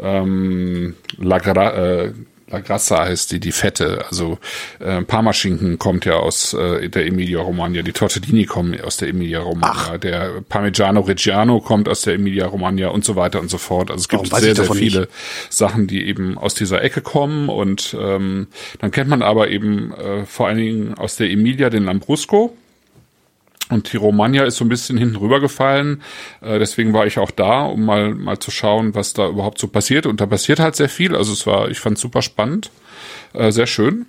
Ähm, 0.00 0.94
La, 1.18 1.38
Gra 1.40 1.74
äh, 2.04 2.12
La 2.50 2.60
Grassa 2.60 3.04
heißt 3.04 3.32
die, 3.32 3.40
die 3.40 3.52
Fette. 3.52 4.04
Also 4.08 4.38
äh, 4.80 5.02
Parmaschinken 5.02 5.78
kommt 5.78 6.04
ja 6.04 6.14
aus 6.14 6.54
äh, 6.54 6.88
der 6.88 7.06
Emilia 7.06 7.40
Romagna. 7.40 7.82
Die 7.82 7.92
Tortellini 7.92 8.44
kommen 8.44 8.80
aus 8.80 8.96
der 8.96 9.08
Emilia 9.08 9.40
Romagna. 9.40 9.98
Der 9.98 10.42
Parmigiano 10.48 11.00
Reggiano 11.00 11.60
kommt 11.60 11.88
aus 11.88 12.02
der 12.02 12.14
Emilia 12.14 12.46
Romagna 12.46 12.88
und 12.88 13.04
so 13.04 13.16
weiter 13.16 13.40
und 13.40 13.50
so 13.50 13.58
fort. 13.58 13.90
Also 13.90 14.02
es 14.02 14.08
gibt 14.08 14.30
Warum 14.30 14.42
sehr, 14.42 14.54
sehr 14.54 14.72
viele 14.72 15.00
nicht? 15.00 15.12
Sachen, 15.50 15.86
die 15.86 16.06
eben 16.06 16.38
aus 16.38 16.54
dieser 16.54 16.82
Ecke 16.82 17.02
kommen. 17.02 17.50
Und 17.50 17.94
ähm, 17.98 18.46
dann 18.78 18.90
kennt 18.90 19.10
man 19.10 19.22
aber 19.22 19.50
eben 19.50 19.92
äh, 19.92 20.24
vor 20.24 20.48
allen 20.48 20.58
Dingen 20.58 20.94
aus 20.94 21.16
der 21.16 21.30
Emilia 21.30 21.68
den 21.68 21.84
Lambrusco. 21.84 22.56
Und 23.70 23.92
die 23.92 23.96
Romagna 23.96 24.44
ist 24.44 24.56
so 24.56 24.64
ein 24.64 24.68
bisschen 24.68 24.96
hinten 24.96 25.16
rübergefallen. 25.16 26.02
Äh, 26.40 26.58
deswegen 26.58 26.92
war 26.92 27.06
ich 27.06 27.18
auch 27.18 27.30
da, 27.30 27.62
um 27.62 27.84
mal, 27.84 28.14
mal 28.14 28.38
zu 28.38 28.50
schauen, 28.50 28.94
was 28.94 29.12
da 29.12 29.28
überhaupt 29.28 29.58
so 29.58 29.68
passiert. 29.68 30.06
Und 30.06 30.20
da 30.20 30.26
passiert 30.26 30.58
halt 30.58 30.76
sehr 30.76 30.88
viel. 30.88 31.14
Also 31.14 31.32
es 31.32 31.46
war, 31.46 31.68
ich 31.68 31.78
fand 31.80 31.98
super 31.98 32.22
spannend, 32.22 32.70
äh, 33.34 33.50
sehr 33.52 33.66
schön, 33.66 34.06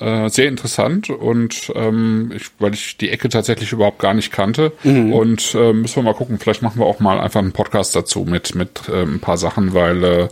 äh, 0.00 0.28
sehr 0.28 0.48
interessant. 0.48 1.10
Und 1.10 1.72
ähm, 1.74 2.32
ich, 2.34 2.46
weil 2.58 2.74
ich 2.74 2.96
die 2.96 3.10
Ecke 3.10 3.28
tatsächlich 3.28 3.72
überhaupt 3.72 4.00
gar 4.00 4.14
nicht 4.14 4.32
kannte. 4.32 4.72
Und 5.12 5.54
äh, 5.54 5.72
müssen 5.72 5.96
wir 5.96 6.02
mal 6.02 6.14
gucken, 6.14 6.38
vielleicht 6.38 6.62
machen 6.62 6.80
wir 6.80 6.86
auch 6.86 7.00
mal 7.00 7.20
einfach 7.20 7.40
einen 7.40 7.52
Podcast 7.52 7.94
dazu 7.94 8.24
mit, 8.24 8.54
mit 8.54 8.88
äh, 8.88 9.02
ein 9.02 9.20
paar 9.20 9.38
Sachen, 9.38 9.72
weil 9.72 10.04
äh, 10.04 10.28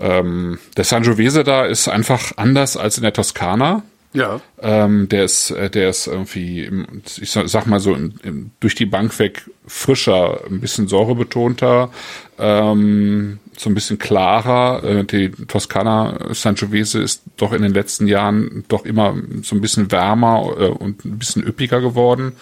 ähm, 0.00 0.58
der 0.76 0.84
Sangiovese 0.84 1.44
da 1.44 1.64
ist 1.64 1.88
einfach 1.88 2.32
anders 2.36 2.76
als 2.76 2.96
in 2.96 3.04
der 3.04 3.12
Toskana. 3.12 3.82
Ja. 4.14 4.40
Ähm, 4.62 5.08
der 5.08 5.24
ist, 5.24 5.50
äh, 5.50 5.68
der 5.68 5.90
ist 5.90 6.06
irgendwie, 6.06 6.70
ich 7.20 7.32
sag 7.32 7.48
sag 7.48 7.66
mal 7.66 7.80
so, 7.80 7.94
im, 7.94 8.14
im, 8.22 8.50
durch 8.60 8.76
die 8.76 8.86
Bank 8.86 9.18
weg 9.18 9.50
frischer, 9.66 10.40
ein 10.46 10.60
bisschen 10.60 10.86
säurebetonter, 10.86 11.90
ähm, 12.38 13.40
so 13.56 13.70
ein 13.70 13.74
bisschen 13.74 13.98
klarer. 13.98 14.82
Äh, 14.84 15.04
die 15.04 15.30
Toskana 15.30 16.18
Sangiovese 16.32 17.00
ist 17.00 17.22
doch 17.36 17.52
in 17.52 17.62
den 17.62 17.74
letzten 17.74 18.06
Jahren 18.06 18.64
doch 18.68 18.84
immer 18.84 19.14
so 19.42 19.54
ein 19.54 19.60
bisschen 19.60 19.90
wärmer 19.90 20.54
äh, 20.58 20.68
und 20.68 21.04
ein 21.04 21.18
bisschen 21.18 21.42
üppiger 21.42 21.80
geworden. 21.80 22.32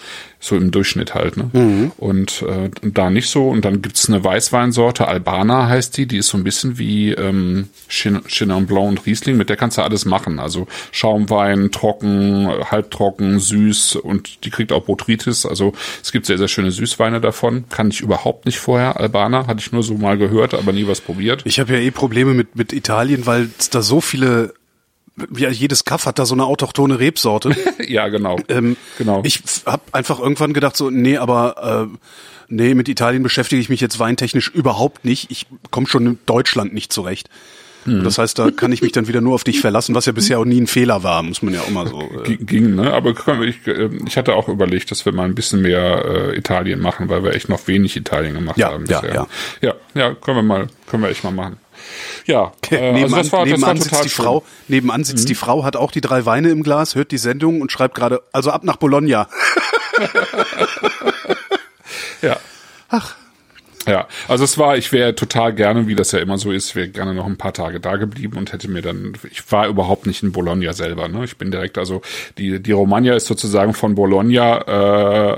So 0.45 0.57
im 0.57 0.73
Durchschnitt 0.73 1.14
halt, 1.14 1.37
ne? 1.37 1.50
Und 1.99 2.42
äh, 2.42 2.69
da 2.83 3.11
nicht 3.11 3.31
so. 3.31 3.49
Und 3.49 3.64
dann 3.64 3.81
gibt's 3.81 4.09
eine 4.09 4.25
Weißweinsorte, 4.25 5.07
Albana 5.07 5.69
heißt 5.69 5.97
die, 5.97 6.07
die 6.07 6.16
ist 6.16 6.28
so 6.28 6.37
ein 6.37 6.42
bisschen 6.42 6.78
wie 6.78 7.12
ähm, 7.12 7.69
Chenin 7.88 8.66
Blanc 8.66 8.88
und 8.88 9.07
Riesling, 9.07 9.37
mit 9.37 9.50
der 9.50 9.57
kannst 9.57 9.78
du 9.78 9.83
alles 9.83 10.04
machen. 10.04 10.40
Also 10.40 10.66
Schaumwein, 10.90 11.71
trocken, 11.71 12.49
halbtrocken, 12.71 13.38
süß 13.38 13.97
und 13.97 14.45
die 14.45 14.50
kriegt 14.50 14.73
auch 14.73 14.83
Botrytis. 14.83 15.47
Also 15.47 15.75
es 16.02 16.11
gibt 16.11 16.26
sehr, 16.26 16.38
sehr 16.38 16.49
schöne 16.49 16.73
Süßweine 16.73 17.21
davon. 17.21 17.64
Kann 17.69 17.90
ich 17.90 18.00
überhaupt 18.00 18.45
nicht 18.47 18.59
vorher. 18.59 18.99
Albana 18.99 19.47
hatte 19.47 19.61
ich 19.61 19.71
nur 19.71 19.85
so 19.85 19.95
mal 19.95 20.19
gehört, 20.19 20.54
aber 20.54 20.73
nie 20.73 20.88
was 20.88 21.00
probiert. 21.04 21.42
Ich 21.44 21.61
habe 21.61 21.73
ja 21.73 21.78
eh 21.78 21.90
Probleme 21.90 22.35
mit, 22.35 22.56
mit 22.56 22.73
Italien, 22.73 23.26
weil 23.26 23.50
es 23.59 23.71
da 23.71 23.82
so 23.82 24.00
viele, 24.00 24.54
ja, 25.37 25.50
jedes 25.50 25.85
Kaff 25.85 26.06
hat 26.06 26.18
da 26.18 26.26
so 26.26 26.35
eine 26.35 26.44
autochtone 26.44 26.99
Rebsorte. 26.99 27.54
ja, 27.87 28.09
genau. 28.09 28.38
ähm, 28.49 28.76
genau. 28.99 29.23
Ich 29.25 29.42
habe 29.66 29.82
einfach 29.92 30.18
irgendwann 30.18 30.52
gedacht 30.52 30.76
so, 30.76 30.90
nee, 30.90 31.16
aber 31.16 31.88
äh, 31.92 31.99
nee, 32.49 32.75
mit 32.75 32.88
Italien 32.88 33.23
beschäftige 33.23 33.61
ich 33.61 33.68
mich 33.68 33.80
jetzt 33.80 33.99
weintechnisch 33.99 34.49
überhaupt 34.49 35.04
nicht. 35.04 35.30
Ich 35.30 35.47
komme 35.71 35.87
schon 35.87 36.06
in 36.06 36.18
Deutschland 36.26 36.75
nicht 36.75 36.92
zurecht. 36.92 37.28
Und 37.85 38.05
Das 38.05 38.19
heißt, 38.19 38.39
da 38.39 38.51
kann 38.51 38.71
ich 38.73 38.83
mich 38.83 38.93
dann 38.93 39.09
wieder 39.09 39.21
nur 39.21 39.35
auf 39.35 39.45
dich 39.45 39.61
verlassen, 39.61 39.95
was 39.95 40.07
ja 40.07 40.12
bisher 40.12 40.39
auch 40.39 40.45
nie 40.45 40.61
ein 40.61 40.67
Fehler 40.67 41.03
war, 41.03 41.23
muss 41.23 41.43
man 41.43 41.53
ja 41.55 41.61
auch 41.62 41.71
mal 41.71 41.87
so. 41.89 42.01
Äh, 42.25 42.37
ging, 42.37 42.75
ne? 42.75 42.93
Aber 42.93 43.11
ich, 43.43 43.67
äh, 43.67 43.89
ich 44.07 44.17
hatte 44.17 44.35
auch 44.35 44.49
überlegt, 44.49 44.91
dass 44.91 45.05
wir 45.05 45.12
mal 45.12 45.25
ein 45.25 45.35
bisschen 45.35 45.62
mehr 45.62 46.05
äh, 46.05 46.37
Italien 46.37 46.81
machen, 46.81 47.09
weil 47.09 47.25
wir 47.25 47.35
echt 47.35 47.49
noch 47.49 47.67
wenig 47.67 47.97
Italien 47.97 48.35
gemacht 48.35 48.57
Ja, 48.59 48.71
haben 48.73 48.87
ja, 48.87 49.01
bisher. 49.01 49.15
ja. 49.15 49.27
ja, 49.61 49.75
ja, 49.95 50.15
können 50.15 50.37
wir 50.39 50.43
mal, 50.43 50.67
können 50.89 51.03
wir 51.03 51.11
echt 51.11 51.25
mal 51.25 51.33
machen. 51.33 51.57
Ja, 52.27 52.53
äh, 52.71 52.77
also 52.77 52.93
nebenan 52.93 53.11
das 53.11 53.12
war, 53.12 53.21
das 53.23 53.33
war 53.33 53.45
nebenan 53.47 53.77
sitzt 53.79 54.05
die 54.05 54.09
schön. 54.09 54.25
Frau, 54.25 54.45
nebenan 54.69 55.05
sitzt 55.05 55.29
die 55.29 55.35
Frau, 55.35 55.65
hat 55.65 55.75
auch 55.77 55.91
die 55.91 56.01
drei 56.01 56.25
Weine 56.25 56.51
im 56.51 56.62
Glas, 56.62 56.95
hört 56.95 57.11
die 57.11 57.19
Sendung 57.19 57.61
und 57.61 57.73
schreibt 57.73 57.97
gerade, 57.97 58.23
also 58.33 58.51
ab 58.51 58.62
nach 58.65 58.77
Bologna. 58.77 59.29
Ja. 62.23 62.37
Ach, 62.89 63.17
Ja, 63.87 64.07
also 64.29 64.45
es 64.45 64.59
war, 64.59 64.77
ich 64.77 64.93
wäre 64.93 65.15
total 65.15 65.53
gerne, 65.53 65.87
wie 65.87 65.95
das 65.95 66.12
ja 66.12 66.21
immer 66.21 66.39
so 66.39 66.53
ist, 66.53 66.77
wäre 66.77 66.89
gerne 66.89 67.15
noch 67.15 67.27
ein 67.27 67.37
paar 67.37 67.53
Tage 67.53 67.81
da 67.81 67.97
geblieben 67.97 68.37
und 68.37 68.53
hätte 68.53 68.69
mir 68.69 68.83
dann, 68.83 69.15
ich 69.31 69.51
war 69.51 69.67
überhaupt 69.69 70.07
nicht 70.07 70.23
in 70.23 70.33
Bologna 70.33 70.73
selber, 70.73 71.09
ne? 71.09 71.25
Ich 71.25 71.37
bin 71.37 71.51
direkt, 71.51 71.79
also 71.79 72.03
die 72.39 72.62
die 72.62 72.73
Romagna 72.73 73.15
ist 73.15 73.27
sozusagen 73.27 73.75
von 73.75 73.95
Bologna 73.95 74.61
äh, 74.61 75.37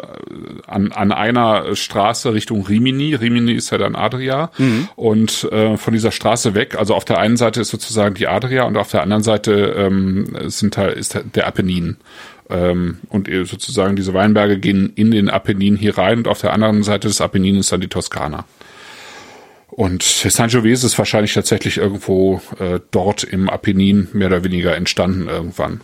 an 0.66 0.92
an 0.92 1.12
einer 1.12 1.74
Straße 1.74 2.34
Richtung 2.34 2.66
Rimini. 2.66 3.14
Rimini 3.14 3.52
ist 3.52 3.70
ja 3.70 3.78
dann 3.78 3.96
Adria 3.96 4.50
mhm. 4.58 4.88
und 4.96 5.44
äh, 5.52 5.76
von 5.76 5.92
dieser 5.94 6.12
Straße 6.12 6.54
weg, 6.54 6.76
also 6.78 6.94
auf 6.94 7.04
der 7.04 7.18
einen 7.18 7.36
Seite 7.36 7.60
ist 7.60 7.70
sozusagen 7.70 8.14
die 8.14 8.28
Adria 8.28 8.64
und 8.64 8.76
auf 8.76 8.90
der 8.90 9.02
anderen 9.02 9.22
Seite 9.22 9.74
ähm, 9.76 10.36
sind 10.46 10.76
halt 10.76 10.96
ist 10.96 11.18
der 11.34 11.46
Apennin. 11.46 11.96
Ähm, 12.50 12.98
und 13.08 13.28
sozusagen 13.44 13.96
diese 13.96 14.14
Weinberge 14.14 14.58
gehen 14.58 14.92
in 14.94 15.10
den 15.10 15.30
Apennin 15.30 15.76
hier 15.76 15.96
rein 15.96 16.18
und 16.18 16.28
auf 16.28 16.40
der 16.40 16.52
anderen 16.52 16.82
Seite 16.82 17.08
des 17.08 17.20
Apennin 17.20 17.56
ist 17.56 17.72
dann 17.72 17.80
die 17.80 17.88
Toskana. 17.88 18.44
Und 19.68 20.02
Sangiovese 20.02 20.86
ist 20.86 20.98
wahrscheinlich 20.98 21.34
tatsächlich 21.34 21.78
irgendwo 21.78 22.40
äh, 22.60 22.78
dort 22.92 23.24
im 23.24 23.50
Apennin 23.50 24.08
mehr 24.12 24.28
oder 24.28 24.44
weniger 24.44 24.76
entstanden 24.76 25.28
irgendwann 25.28 25.80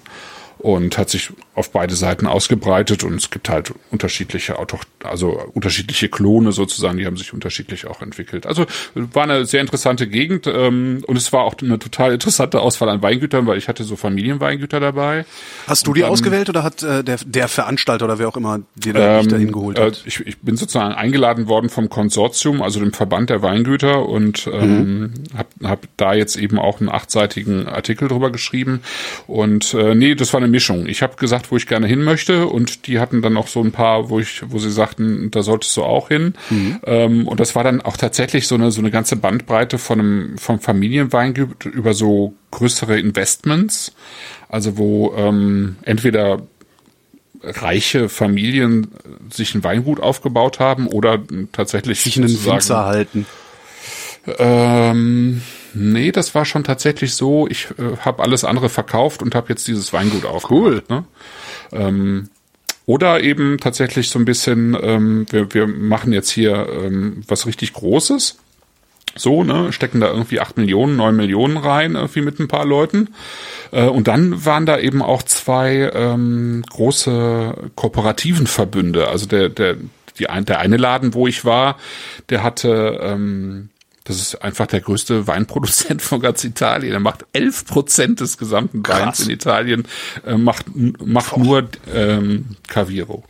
und 0.59 0.99
hat 0.99 1.11
sich 1.11 1.31
auf 1.55 1.73
beide 1.73 1.95
Seiten 1.95 2.27
ausgebreitet 2.27 3.03
und 3.03 3.15
es 3.15 3.31
gibt 3.31 3.49
halt 3.49 3.73
unterschiedliche 3.91 4.59
also 5.05 5.41
unterschiedliche 5.55 6.09
Klone 6.09 6.53
sozusagen, 6.53 6.99
die 6.99 7.07
haben 7.07 7.17
sich 7.17 7.33
unterschiedlich 7.33 7.87
auch 7.87 8.03
entwickelt. 8.03 8.47
Also 8.47 8.67
war 8.95 9.25
eine 9.25 9.47
sehr 9.47 9.61
interessante 9.61 10.07
Gegend 10.07 10.47
ähm, 10.47 11.03
und 11.07 11.17
es 11.17 11.33
war 11.33 11.45
auch 11.45 11.55
eine 11.61 11.79
total 11.79 12.13
interessante 12.13 12.61
Auswahl 12.61 12.89
an 12.89 13.03
Weingütern, 13.03 13.47
weil 13.47 13.59
ich 13.59 13.69
hatte 13.69 13.85
so 13.85 13.97
Familienweingüter 13.97 14.81
dabei. 14.81 15.25
Hast 15.67 15.87
du 15.87 15.95
die 15.95 16.01
dann, 16.01 16.11
ausgewählt 16.11 16.49
oder 16.49 16.63
hat 16.63 16.83
äh, 16.83 17.03
der, 17.03 17.19
der 17.25 17.49
Veranstalter 17.49 18.05
oder 18.05 18.19
wer 18.19 18.29
auch 18.29 18.37
immer 18.37 18.61
da 18.77 19.21
ähm, 19.21 19.29
dahin 19.29 19.53
geholt 19.53 19.79
hat? 19.79 20.03
Äh, 20.05 20.09
ich, 20.09 20.21
ich 20.21 20.39
bin 20.39 20.57
sozusagen 20.57 20.95
eingeladen 20.95 21.49
worden 21.49 21.71
vom 21.71 21.89
Konsortium, 21.89 22.63
also 22.63 22.81
dem 22.81 22.93
Verband 22.93 23.31
der 23.31 23.43
Weingüter 23.43 24.07
und 24.07 24.49
ähm, 24.53 25.01
mhm. 25.01 25.13
habe 25.37 25.49
hab 25.65 25.87
da 25.97 26.15
jetzt 26.15 26.37
eben 26.37 26.59
auch 26.59 26.81
einen 26.81 26.89
achtseitigen 26.89 27.67
Artikel 27.67 28.09
drüber 28.09 28.31
geschrieben 28.31 28.81
und 29.27 29.75
äh, 29.75 29.95
nee, 29.95 30.15
das 30.15 30.33
war 30.33 30.41
eine 30.41 30.49
Mischung. 30.49 30.87
Ich 30.87 31.03
habe 31.03 31.17
gesagt, 31.17 31.51
wo 31.51 31.57
ich 31.57 31.67
gerne 31.67 31.87
hin 31.87 32.03
möchte 32.03 32.47
und 32.47 32.87
die 32.87 32.99
hatten 32.99 33.23
dann 33.23 33.37
auch 33.37 33.49
so 33.49 33.63
ein 33.63 33.73
paar, 33.73 34.11
wo 34.11 34.21
ich, 34.21 34.43
wo 34.51 34.59
sie 34.59 34.71
sagten, 34.71 34.90
da 34.99 35.43
solltest 35.43 35.77
du 35.77 35.83
auch 35.83 36.09
hin. 36.09 36.35
Mhm. 36.51 36.81
Ähm, 36.85 37.29
und 37.29 37.41
das 37.41 37.55
war 37.55 37.65
dann 37.65 37.81
auch 37.81 37.97
tatsächlich 37.97 38.47
so 38.47 38.55
eine 38.55 38.71
so 38.71 38.81
eine 38.81 38.91
ganze 38.91 39.17
Bandbreite 39.17 39.79
von 39.79 40.01
einem 40.01 40.39
vom 40.39 40.61
Familienweingut 40.61 41.67
über 41.67 41.95
so 41.95 42.35
größere 42.51 42.99
Investments, 42.99 43.93
also 44.49 44.77
wo 44.77 45.15
ähm, 45.17 45.77
entweder 45.83 46.43
reiche 47.43 48.09
Familien 48.09 48.89
sich 49.31 49.55
ein 49.55 49.65
Weingut 49.65 50.01
aufgebaut 50.01 50.61
haben 50.61 50.87
oder 50.87 51.21
tatsächlich 51.53 52.01
sich 52.01 52.19
einen 52.19 52.45
Winzer 52.45 52.85
halten. 52.85 53.27
Ähm, 54.39 55.41
Nee, 55.73 56.13
das 56.13 56.35
war 56.35 56.45
schon 56.45 56.65
tatsächlich 56.65 57.15
so. 57.15 57.47
Ich 57.49 57.69
äh, 57.79 57.97
habe 57.99 58.23
alles 58.23 58.45
andere 58.45 58.69
verkauft 58.69 59.23
und 59.23 59.35
habe 59.35 59.49
jetzt 59.51 59.69
dieses 59.69 59.93
Weingut 59.93 60.25
aufgebaut. 60.25 60.51
Cool. 60.51 60.83
Ne? 60.89 61.05
Ähm, 61.73 62.29
oder 62.87 63.23
eben 63.23 63.59
tatsächlich 63.59 64.11
so 64.11 64.19
ein 64.19 64.25
bisschen, 64.25 64.77
ähm, 64.81 65.27
wir, 65.31 65.53
wir 65.55 65.67
machen 65.67 66.13
jetzt 66.13 66.31
hier 66.31 66.69
ähm, 66.69 67.23
was 67.29 67.47
richtig 67.47 67.73
Großes. 67.73 68.39
So, 69.17 69.43
ne, 69.43 69.73
stecken 69.73 70.01
da 70.01 70.09
irgendwie 70.09 70.39
acht 70.41 70.57
Millionen, 70.57 70.97
neun 70.97 71.17
Millionen 71.17 71.57
rein, 71.57 71.97
irgendwie 71.97 72.21
mit 72.21 72.39
ein 72.39 72.49
paar 72.49 72.65
Leuten. 72.65 73.09
Äh, 73.73 73.87
und 73.87 74.07
dann 74.07 74.45
waren 74.45 74.67
da 74.67 74.79
eben 74.79 75.03
auch 75.03 75.23
zwei 75.25 75.91
ähm, 75.93 76.63
große 76.71 77.55
kooperativen 77.75 78.47
Verbünde. 78.47 79.09
Also 79.09 79.27
der, 79.27 79.49
der, 79.49 79.77
die, 80.19 80.27
der 80.27 80.61
eine 80.61 80.77
Laden, 80.77 81.15
wo 81.15 81.27
ich 81.27 81.45
war, 81.45 81.77
der 82.29 82.43
hatte 82.45 83.01
ähm, 83.03 83.71
das 84.11 84.21
ist 84.21 84.43
einfach 84.43 84.67
der 84.67 84.81
größte 84.81 85.29
Weinproduzent 85.29 86.03
von 86.03 86.21
ganz 86.21 86.43
Italien. 86.43 86.93
Er 86.93 87.01
macht 87.01 87.27
11 87.33 87.65
Prozent 87.65 88.21
des 88.21 88.39
gesamten 88.39 88.87
Weins 88.87 89.19
Krass. 89.19 89.21
in 89.21 89.31
Italien, 89.31 89.85
äh, 90.27 90.37
macht, 90.37 90.67
macht 90.75 91.37
nur 91.37 91.69
ähm, 91.95 92.57
Caviro. 92.67 93.23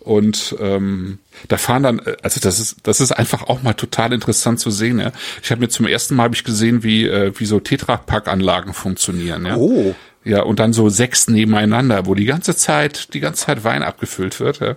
Und 0.00 0.54
ähm, 0.60 1.18
da 1.48 1.56
fahren 1.56 1.82
dann, 1.82 1.98
äh, 2.00 2.16
also 2.22 2.38
das 2.40 2.60
ist, 2.60 2.76
das 2.82 3.00
ist 3.00 3.12
einfach 3.12 3.44
auch 3.44 3.62
mal 3.62 3.72
total 3.72 4.12
interessant 4.12 4.60
zu 4.60 4.70
sehen. 4.70 5.00
Ja. 5.00 5.12
Ich 5.42 5.50
habe 5.50 5.62
mir 5.62 5.68
zum 5.68 5.86
ersten 5.86 6.14
Mal 6.14 6.24
hab 6.24 6.34
ich 6.34 6.44
gesehen, 6.44 6.82
wie, 6.82 7.06
äh, 7.06 7.32
wie 7.38 7.46
so 7.46 7.58
Tetrapack-Anlagen 7.58 8.74
funktionieren. 8.74 9.46
Ja. 9.46 9.56
Oh. 9.56 9.94
Ja, 10.26 10.42
und 10.42 10.58
dann 10.58 10.72
so 10.72 10.88
sechs 10.88 11.28
nebeneinander, 11.28 12.04
wo 12.06 12.16
die 12.16 12.24
ganze 12.24 12.56
Zeit, 12.56 13.14
die 13.14 13.20
ganze 13.20 13.46
Zeit 13.46 13.62
Wein 13.62 13.84
abgefüllt 13.84 14.40
wird, 14.40 14.58
ja. 14.58 14.74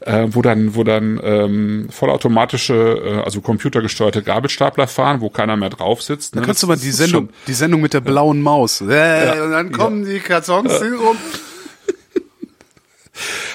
äh, 0.00 0.26
wo 0.28 0.42
dann, 0.42 0.74
wo 0.74 0.84
dann 0.84 1.18
ähm, 1.24 1.88
vollautomatische, 1.88 2.74
äh, 3.02 3.24
also 3.24 3.40
computergesteuerte 3.40 4.22
Gabelstapler 4.22 4.86
fahren, 4.86 5.22
wo 5.22 5.30
keiner 5.30 5.56
mehr 5.56 5.70
drauf 5.70 6.02
sitzt. 6.02 6.34
Ne? 6.34 6.42
Da 6.42 6.46
kannst 6.46 6.62
du 6.62 6.66
mal 6.66 6.76
die 6.76 6.90
Sendung, 6.90 7.28
schon, 7.28 7.34
die 7.46 7.54
Sendung 7.54 7.80
mit 7.80 7.94
der 7.94 8.02
blauen 8.02 8.42
Maus. 8.42 8.82
Äh, 8.82 9.34
ja, 9.34 9.44
und 9.44 9.52
dann 9.52 9.72
kommen 9.72 10.06
ja. 10.06 10.12
die 10.12 10.20
Kartons 10.20 10.70
äh, 10.70 10.84
rum. 10.88 11.16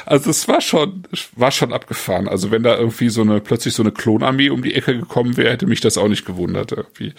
Also 0.06 0.30
es 0.30 0.48
war 0.48 0.62
schon, 0.62 1.04
war 1.36 1.52
schon 1.52 1.74
abgefahren. 1.74 2.30
Also 2.30 2.50
wenn 2.52 2.64
da 2.64 2.78
irgendwie 2.78 3.10
so 3.10 3.24
eine, 3.24 3.42
plötzlich 3.42 3.74
so 3.74 3.84
eine 3.84 3.92
Klonarmee 3.92 4.50
um 4.50 4.62
die 4.62 4.74
Ecke 4.74 4.98
gekommen 4.98 5.36
wäre, 5.36 5.52
hätte 5.52 5.66
mich 5.66 5.82
das 5.82 5.98
auch 5.98 6.08
nicht 6.08 6.26
gewundert 6.26 6.72
irgendwie. 6.72 7.14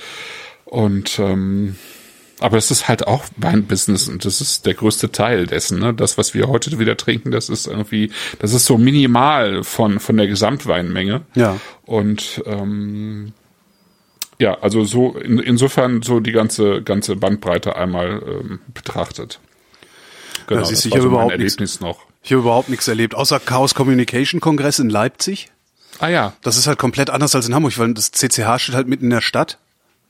Und 0.65 1.19
ähm, 1.19 1.77
aber 2.41 2.57
es 2.57 2.71
ist 2.71 2.89
halt 2.89 3.07
auch 3.07 3.25
Weinbusiness 3.37 4.09
und 4.09 4.25
das 4.25 4.41
ist 4.41 4.67
der 4.67 4.75
größte 4.75 5.11
Teil 5.13 5.47
dessen. 5.47 5.79
Ne? 5.79 5.95
Das, 5.95 6.19
was 6.19 6.35
wir 6.35 6.49
heute 6.49 6.79
wieder 6.79 6.97
trinken, 6.97 7.31
das 7.31 7.49
ist 7.49 7.67
irgendwie, 7.67 8.11
das 8.39 8.53
ist 8.53 8.67
so 8.67 8.79
minimal 8.79 9.65
von 9.65 10.01
von 10.01 10.17
der 10.17 10.27
Gesamtweinmenge. 10.27 11.23
Ja. 11.35 11.59
Und 11.85 12.43
ähm, 12.47 13.33
ja, 14.39 14.59
also 14.61 14.85
so 14.85 15.17
in, 15.17 15.39
insofern 15.39 16.03
so 16.03 16.21
die 16.21 16.33
ganze 16.33 16.83
ganze 16.83 17.17
Bandbreite 17.17 17.77
einmal 17.77 18.23
ähm, 18.27 18.61
betrachtet. 18.73 19.41
Genau, 20.47 20.61
das 20.61 20.71
ist 20.71 20.83
sicher 20.83 21.01
so 21.01 21.09
überhaupt 21.09 21.33
Erlebnis 21.33 21.59
nichts, 21.59 21.81
noch. 21.81 22.07
Ich 22.23 22.33
habe 22.33 22.43
überhaupt 22.43 22.69
nichts 22.69 22.89
erlebt, 22.89 23.15
außer 23.15 23.41
Chaos 23.41 23.75
Communication 23.75 24.41
Kongress 24.41 24.79
in 24.79 24.91
Leipzig. 24.91 25.51
Ah 25.99 26.09
ja. 26.09 26.33
Das 26.43 26.57
ist 26.57 26.67
halt 26.67 26.79
komplett 26.79 27.11
anders 27.11 27.35
als 27.35 27.49
in 27.49 27.55
Hamburg, 27.55 27.79
weil 27.79 27.93
das 27.95 28.13
CCH 28.13 28.59
steht 28.59 28.75
halt 28.75 28.89
mitten 28.89 29.05
in 29.05 29.11
der 29.11 29.21
Stadt. 29.21 29.59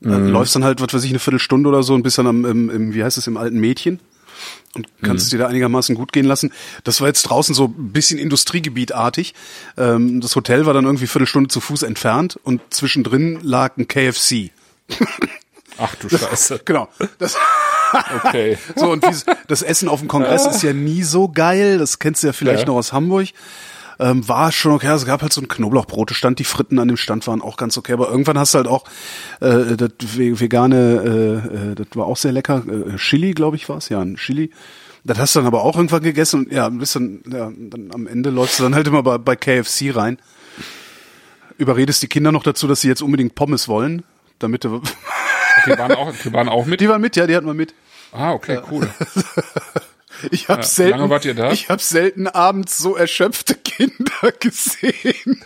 Dann 0.01 0.27
mhm. 0.27 0.31
läufst 0.31 0.55
dann 0.55 0.63
halt, 0.63 0.81
was 0.81 0.93
weiß 0.93 1.03
ich, 1.03 1.09
eine 1.09 1.19
Viertelstunde 1.19 1.67
oder 1.67 1.83
so 1.83 1.93
und 1.93 2.03
bist 2.03 2.17
dann 2.17 2.27
am, 2.27 2.45
im, 2.45 2.69
im 2.69 2.93
wie 2.93 3.03
heißt 3.03 3.17
es, 3.17 3.27
im 3.27 3.37
alten 3.37 3.59
Mädchen 3.59 3.99
und 4.75 4.87
kannst 5.01 5.25
es 5.25 5.31
mhm. 5.31 5.37
dir 5.37 5.43
da 5.43 5.49
einigermaßen 5.49 5.95
gut 5.95 6.13
gehen 6.13 6.25
lassen. 6.25 6.53
Das 6.83 7.01
war 7.01 7.07
jetzt 7.07 7.23
draußen 7.23 7.53
so 7.53 7.65
ein 7.65 7.91
bisschen 7.91 8.19
Industriegebietartig. 8.19 9.33
Ähm, 9.77 10.21
das 10.21 10.35
Hotel 10.35 10.65
war 10.65 10.73
dann 10.73 10.85
irgendwie 10.85 11.07
Viertelstunde 11.07 11.49
zu 11.49 11.59
Fuß 11.59 11.83
entfernt 11.83 12.39
und 12.43 12.61
zwischendrin 12.69 13.39
lag 13.41 13.77
ein 13.77 13.87
KFC. 13.87 14.51
Ach 15.77 15.95
du 15.95 16.09
Scheiße. 16.09 16.61
genau. 16.65 16.89
Das 17.17 17.37
okay. 18.23 18.57
so, 18.75 18.91
und 18.91 19.05
dieses, 19.05 19.25
das 19.47 19.61
Essen 19.61 19.89
auf 19.89 19.99
dem 19.99 20.07
Kongress 20.07 20.45
ist 20.55 20.61
ja 20.63 20.73
nie 20.73 21.03
so 21.03 21.29
geil. 21.29 21.77
Das 21.77 21.99
kennst 21.99 22.23
du 22.23 22.27
ja 22.27 22.33
vielleicht 22.33 22.61
ja. 22.61 22.65
noch 22.67 22.75
aus 22.75 22.93
Hamburg 22.93 23.29
ähm, 23.99 24.27
war 24.27 24.51
schon 24.51 24.71
okay. 24.71 24.87
Also 24.87 25.03
es 25.03 25.07
gab 25.07 25.21
halt 25.21 25.33
so 25.33 25.41
ein 25.41 25.47
Knoblauchbrote 25.47 26.13
stand, 26.13 26.39
die 26.39 26.45
Fritten 26.45 26.79
an 26.79 26.87
dem 26.87 26.97
Stand 26.97 27.27
waren 27.27 27.41
auch 27.41 27.57
ganz 27.57 27.77
okay. 27.77 27.93
Aber 27.93 28.09
irgendwann 28.09 28.39
hast 28.39 28.53
du 28.53 28.57
halt 28.57 28.67
auch 28.67 28.85
äh, 29.41 29.75
das 29.75 29.91
vegane, 29.99 30.75
äh, 30.77 31.71
äh, 31.71 31.75
das 31.75 31.87
war 31.95 32.07
auch 32.07 32.17
sehr 32.17 32.31
lecker. 32.31 32.63
Äh, 32.67 32.95
Chili, 32.97 33.33
glaube 33.33 33.57
ich, 33.57 33.67
war 33.67 33.77
es, 33.77 33.89
ja, 33.89 33.99
ein 33.99 34.15
Chili. 34.15 34.51
Das 35.03 35.17
hast 35.17 35.35
du 35.35 35.39
dann 35.39 35.47
aber 35.47 35.63
auch 35.63 35.75
irgendwann 35.75 36.03
gegessen 36.03 36.45
und 36.45 36.51
ja, 36.51 36.67
bist 36.69 36.95
dann, 36.95 37.21
ja, 37.29 37.51
dann 37.55 37.91
am 37.93 38.07
Ende 38.07 38.29
läufst 38.29 38.59
du 38.59 38.63
dann 38.63 38.75
halt 38.75 38.87
immer 38.87 39.03
bei, 39.03 39.17
bei 39.17 39.35
KFC 39.35 39.95
rein. 39.95 40.17
Überredest 41.57 42.01
die 42.01 42.07
Kinder 42.07 42.31
noch 42.31 42.43
dazu, 42.43 42.67
dass 42.67 42.81
sie 42.81 42.87
jetzt 42.87 43.01
unbedingt 43.01 43.35
Pommes 43.35 43.67
wollen, 43.67 44.03
damit 44.39 44.63
du. 44.63 44.81
Die 45.65 45.77
waren 45.77 45.91
auch, 45.91 46.13
die 46.23 46.31
waren 46.31 46.47
auch 46.47 46.65
mit? 46.65 46.79
Die 46.79 46.87
waren 46.87 47.01
mit, 47.01 47.15
ja, 47.17 47.27
die 47.27 47.35
hatten 47.35 47.47
wir 47.47 47.53
mit. 47.53 47.73
Ah, 48.11 48.31
okay, 48.31 48.59
cool. 48.71 48.89
Ich 50.31 50.49
habe 50.49 50.61
ja, 50.61 50.67
selten, 50.67 51.09
wart 51.09 51.25
ihr 51.25 51.33
da? 51.33 51.51
Ich 51.51 51.69
habe 51.69 51.81
selten 51.81 52.27
abends 52.27 52.77
so 52.77 52.95
erschöpfte 52.95 53.55
Kinder 53.63 54.31
gesehen. 54.39 55.41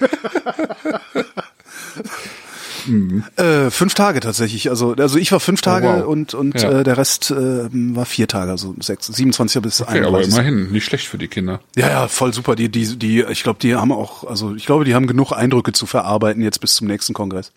mhm. 2.86 3.24
äh, 3.38 3.70
fünf 3.70 3.94
Tage 3.94 4.20
tatsächlich. 4.20 4.70
Also, 4.70 4.94
also 4.94 5.18
ich 5.18 5.32
war 5.32 5.40
fünf 5.40 5.62
oh, 5.62 5.66
Tage 5.66 5.88
oh, 5.88 6.00
wow. 6.00 6.08
und 6.08 6.34
und 6.34 6.62
ja. 6.62 6.80
äh, 6.80 6.84
der 6.84 6.98
Rest 6.98 7.32
äh, 7.32 7.70
war 7.72 8.06
vier 8.06 8.28
Tage, 8.28 8.52
also 8.52 8.76
sechs, 8.80 9.08
27 9.08 9.62
bis 9.62 9.82
okay, 9.82 10.00
31. 10.00 10.34
Aber 10.34 10.42
immerhin 10.42 10.72
nicht 10.72 10.86
schlecht 10.86 11.08
für 11.08 11.18
die 11.18 11.28
Kinder. 11.28 11.60
Ja, 11.76 11.90
ja, 11.90 12.08
voll 12.08 12.34
super. 12.34 12.56
Die, 12.56 12.70
die, 12.70 12.98
die, 12.98 13.24
ich 13.24 13.44
glaube, 13.44 13.60
die 13.60 13.76
haben 13.76 13.92
auch, 13.92 14.24
also 14.26 14.56
ich 14.56 14.66
glaube, 14.66 14.86
die 14.86 14.96
haben 14.96 15.08
genug 15.08 15.32
Eindrücke 15.32 15.74
zu 15.74 15.86
verarbeiten 15.86 16.42
jetzt 16.42 16.60
bis 16.60 16.76
zum 16.76 16.88
nächsten 16.88 17.14
Kongress. 17.14 17.52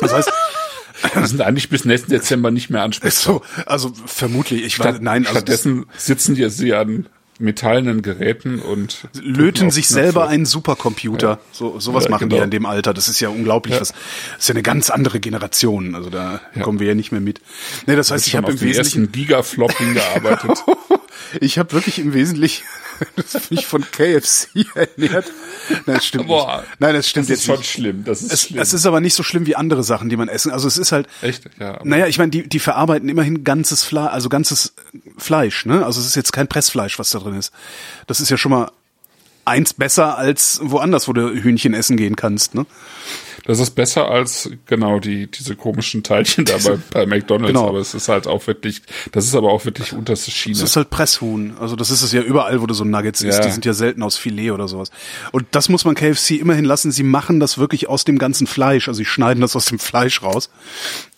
Das 0.00 0.12
heißt, 0.12 0.32
die 1.14 1.26
sind 1.26 1.40
eigentlich 1.40 1.68
bis 1.68 1.84
nächsten 1.84 2.10
Dezember 2.10 2.50
nicht 2.50 2.70
mehr 2.70 2.82
ansprechbar. 2.82 3.34
So, 3.34 3.42
also 3.66 3.92
vermutlich. 4.06 4.64
Ich 4.64 4.74
Statt, 4.74 4.94
war, 4.94 5.00
nein, 5.00 5.26
also 5.26 5.38
stattdessen 5.38 5.86
sitzen 5.96 6.34
die 6.34 6.48
sie 6.50 6.74
an 6.74 7.08
metallenen 7.38 8.02
Geräten 8.02 8.60
und 8.60 9.08
löten 9.20 9.70
sich 9.70 9.86
Knöpfe. 9.88 10.02
selber 10.04 10.28
einen 10.28 10.46
Supercomputer. 10.46 11.28
Ja. 11.28 11.38
So 11.52 11.78
sowas 11.80 12.04
ja, 12.04 12.10
machen 12.10 12.28
genau. 12.28 12.40
die 12.40 12.44
in 12.44 12.50
dem 12.50 12.66
Alter. 12.66 12.94
Das 12.94 13.08
ist 13.08 13.20
ja 13.20 13.28
unglaublich. 13.28 13.74
Ja. 13.74 13.80
Das 13.80 13.92
ist 14.38 14.48
ja 14.48 14.54
eine 14.54 14.62
ganz 14.62 14.90
andere 14.90 15.20
Generation. 15.20 15.94
Also 15.94 16.10
da 16.10 16.40
kommen 16.62 16.80
wir 16.80 16.86
ja 16.88 16.94
nicht 16.94 17.12
mehr 17.12 17.20
mit. 17.20 17.40
Nee, 17.86 17.96
das 17.96 18.10
heißt, 18.10 18.26
ich 18.26 18.36
habe 18.36 18.52
im 18.52 18.60
Wesentlichen 18.60 19.12
Gigaflop 19.12 19.72
hingearbeitet. 19.78 20.58
ich 21.40 21.58
habe 21.58 21.72
wirklich 21.72 21.98
im 21.98 22.14
Wesentlichen 22.14 22.64
das 23.16 23.50
mich 23.50 23.66
von 23.66 23.82
KFC 23.82 24.48
ernährt. 24.74 25.26
Nein, 25.68 25.96
das 25.96 26.06
stimmt 26.06 26.28
Boah. 26.28 26.62
nicht. 26.62 26.80
Nein, 26.80 26.94
das 26.94 27.06
stimmt 27.10 27.28
Das 27.28 27.38
ist 27.38 27.40
jetzt 27.40 27.46
schon 27.46 27.58
nicht. 27.58 27.70
schlimm. 27.70 28.04
Das 28.04 28.22
ist 28.22 28.32
Es, 28.32 28.42
schlimm. 28.44 28.58
es 28.62 28.72
ist 28.72 28.86
aber 28.86 29.00
nicht 29.02 29.12
so 29.12 29.22
schlimm 29.22 29.44
wie 29.46 29.54
andere 29.54 29.84
Sachen, 29.84 30.08
die 30.08 30.16
man 30.16 30.28
essen. 30.28 30.50
Also 30.50 30.66
es 30.66 30.78
ist 30.78 30.92
halt, 30.92 31.06
Echt? 31.20 31.44
Ja. 31.60 31.78
naja, 31.84 32.06
ich 32.06 32.16
meine, 32.16 32.30
die, 32.30 32.48
die 32.48 32.58
verarbeiten 32.58 33.10
immerhin 33.10 33.44
ganzes 33.44 33.82
Fleisch, 33.82 34.10
also 34.12 34.30
ganzes 34.30 34.72
Fleisch, 35.18 35.66
ne? 35.66 35.84
Also 35.84 36.00
es 36.00 36.06
ist 36.06 36.14
jetzt 36.14 36.32
kein 36.32 36.48
Pressfleisch, 36.48 36.98
was 36.98 37.10
da 37.10 37.18
drin 37.18 37.25
ist. 37.34 37.52
Das 38.06 38.20
ist 38.20 38.30
ja 38.30 38.36
schon 38.36 38.50
mal 38.50 38.70
eins 39.44 39.74
besser 39.74 40.18
als 40.18 40.60
woanders, 40.62 41.08
wo 41.08 41.12
du 41.12 41.30
Hühnchen 41.30 41.74
essen 41.74 41.96
gehen 41.96 42.16
kannst, 42.16 42.54
ne? 42.54 42.66
Das 43.46 43.60
ist 43.60 43.70
besser 43.70 44.08
als 44.08 44.50
genau 44.66 44.98
die 44.98 45.28
diese 45.28 45.54
komischen 45.56 46.02
Teilchen 46.02 46.44
da 46.44 46.56
bei, 46.58 46.78
bei 46.92 47.06
McDonald's, 47.06 47.52
Genau. 47.52 47.68
aber 47.68 47.78
es 47.78 47.94
ist 47.94 48.08
halt 48.08 48.26
auch 48.26 48.46
wirklich, 48.46 48.82
das 49.12 49.24
ist 49.26 49.34
aber 49.34 49.50
auch 49.52 49.64
wirklich 49.64 49.92
unterste 49.92 50.30
Schiene. 50.30 50.58
Das 50.58 50.70
ist 50.70 50.76
halt 50.76 50.90
Presshuhn. 50.90 51.56
Also 51.60 51.76
das 51.76 51.90
ist 51.90 52.02
es 52.02 52.12
ja 52.12 52.22
überall, 52.22 52.60
wo 52.60 52.66
du 52.66 52.74
so 52.74 52.84
Nuggets 52.84 53.22
isst. 53.22 53.38
Ja. 53.38 53.44
Die 53.46 53.52
sind 53.52 53.64
ja 53.64 53.72
selten 53.72 54.02
aus 54.02 54.16
Filet 54.16 54.50
oder 54.50 54.68
sowas. 54.68 54.90
Und 55.32 55.46
das 55.52 55.68
muss 55.68 55.84
man 55.84 55.94
KFC 55.94 56.32
immerhin 56.32 56.64
lassen. 56.64 56.90
Sie 56.92 57.02
machen 57.02 57.40
das 57.40 57.58
wirklich 57.58 57.88
aus 57.88 58.04
dem 58.04 58.18
ganzen 58.18 58.46
Fleisch. 58.46 58.88
Also 58.88 58.98
sie 58.98 59.04
schneiden 59.04 59.40
das 59.40 59.54
aus 59.56 59.66
dem 59.66 59.78
Fleisch 59.78 60.22
raus. 60.22 60.50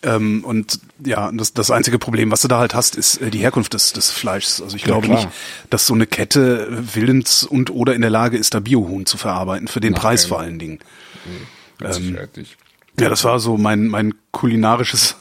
Ähm, 0.03 0.45
und 0.45 0.81
ja, 1.05 1.31
das, 1.33 1.55
das 1.55 1.71
einzige 1.71 1.99
Problem, 1.99 2.31
was 2.31 2.43
du 2.43 2.49
da 2.49 2.59
halt 2.59 2.75
hast, 2.75 2.95
ist 2.95 3.23
äh, 3.23 3.31
die 3.31 3.39
Herkunft 3.39 3.75
des, 3.75 3.93
des 3.93 4.11
Fleischs. 4.11 4.61
Also 4.63 4.77
ich 4.77 4.85
glaube 4.85 5.07
klar. 5.07 5.17
nicht, 5.25 5.29
dass 5.71 5.87
so 5.87 5.95
eine 5.95 6.07
Kette 6.07 6.69
willens 6.95 7.43
und 7.43 7.71
oder 7.71 7.95
in 7.95 8.01
der 8.03 8.11
Lage 8.11 8.37
ist, 8.37 8.55
da 8.55 8.61
Biohuhn 8.61 9.07
zu 9.07 9.17
verarbeiten. 9.19 9.67
Für 9.67 9.81
den 9.81 9.93
Nein. 9.93 10.01
Preis 10.03 10.25
vor 10.27 10.41
allen 10.41 10.59
Dingen. 10.59 10.79
Mit 11.25 11.58
Nicht. 11.81 12.57
Ja, 12.99 13.09
das 13.09 13.25
war 13.25 13.39
so 13.39 13.57
mein, 13.57 13.87
mein 13.89 14.15
kulinarisches 14.33 15.17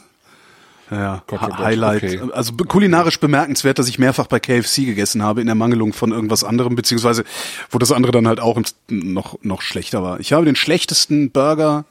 ja, 0.90 1.22
Gott, 1.26 1.40
oh 1.42 1.46
Gott, 1.48 1.58
Highlight. 1.58 2.02
okay. 2.02 2.20
Also 2.32 2.54
kulinarisch 2.54 3.20
bemerkenswert, 3.20 3.78
dass 3.78 3.88
ich 3.88 3.98
mehrfach 3.98 4.26
bei 4.26 4.40
KFC 4.40 4.86
gegessen 4.86 5.22
habe 5.22 5.42
in 5.42 5.48
Ermangelung 5.48 5.92
von 5.92 6.12
irgendwas 6.12 6.44
anderem, 6.44 6.76
beziehungsweise 6.76 7.24
wo 7.70 7.78
das 7.78 7.92
andere 7.92 8.10
dann 8.10 8.26
halt 8.26 8.40
auch 8.40 8.58
noch, 8.88 9.38
noch 9.42 9.60
schlechter 9.60 10.02
war. 10.02 10.18
Ich 10.20 10.32
habe 10.32 10.46
den 10.46 10.56
schlechtesten 10.56 11.30
Burger 11.30 11.84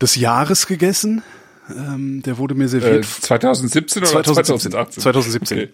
des 0.00 0.16
Jahres 0.16 0.66
gegessen. 0.66 1.22
Ähm, 1.70 2.22
der 2.22 2.36
wurde 2.36 2.54
mir 2.54 2.64
Äh, 2.64 2.68
serviert. 2.68 3.06
2017 3.06 4.02
oder 4.02 4.10
2017. 4.10 4.72
2018? 4.72 5.02
2017. 5.02 5.58
Okay. 5.58 5.68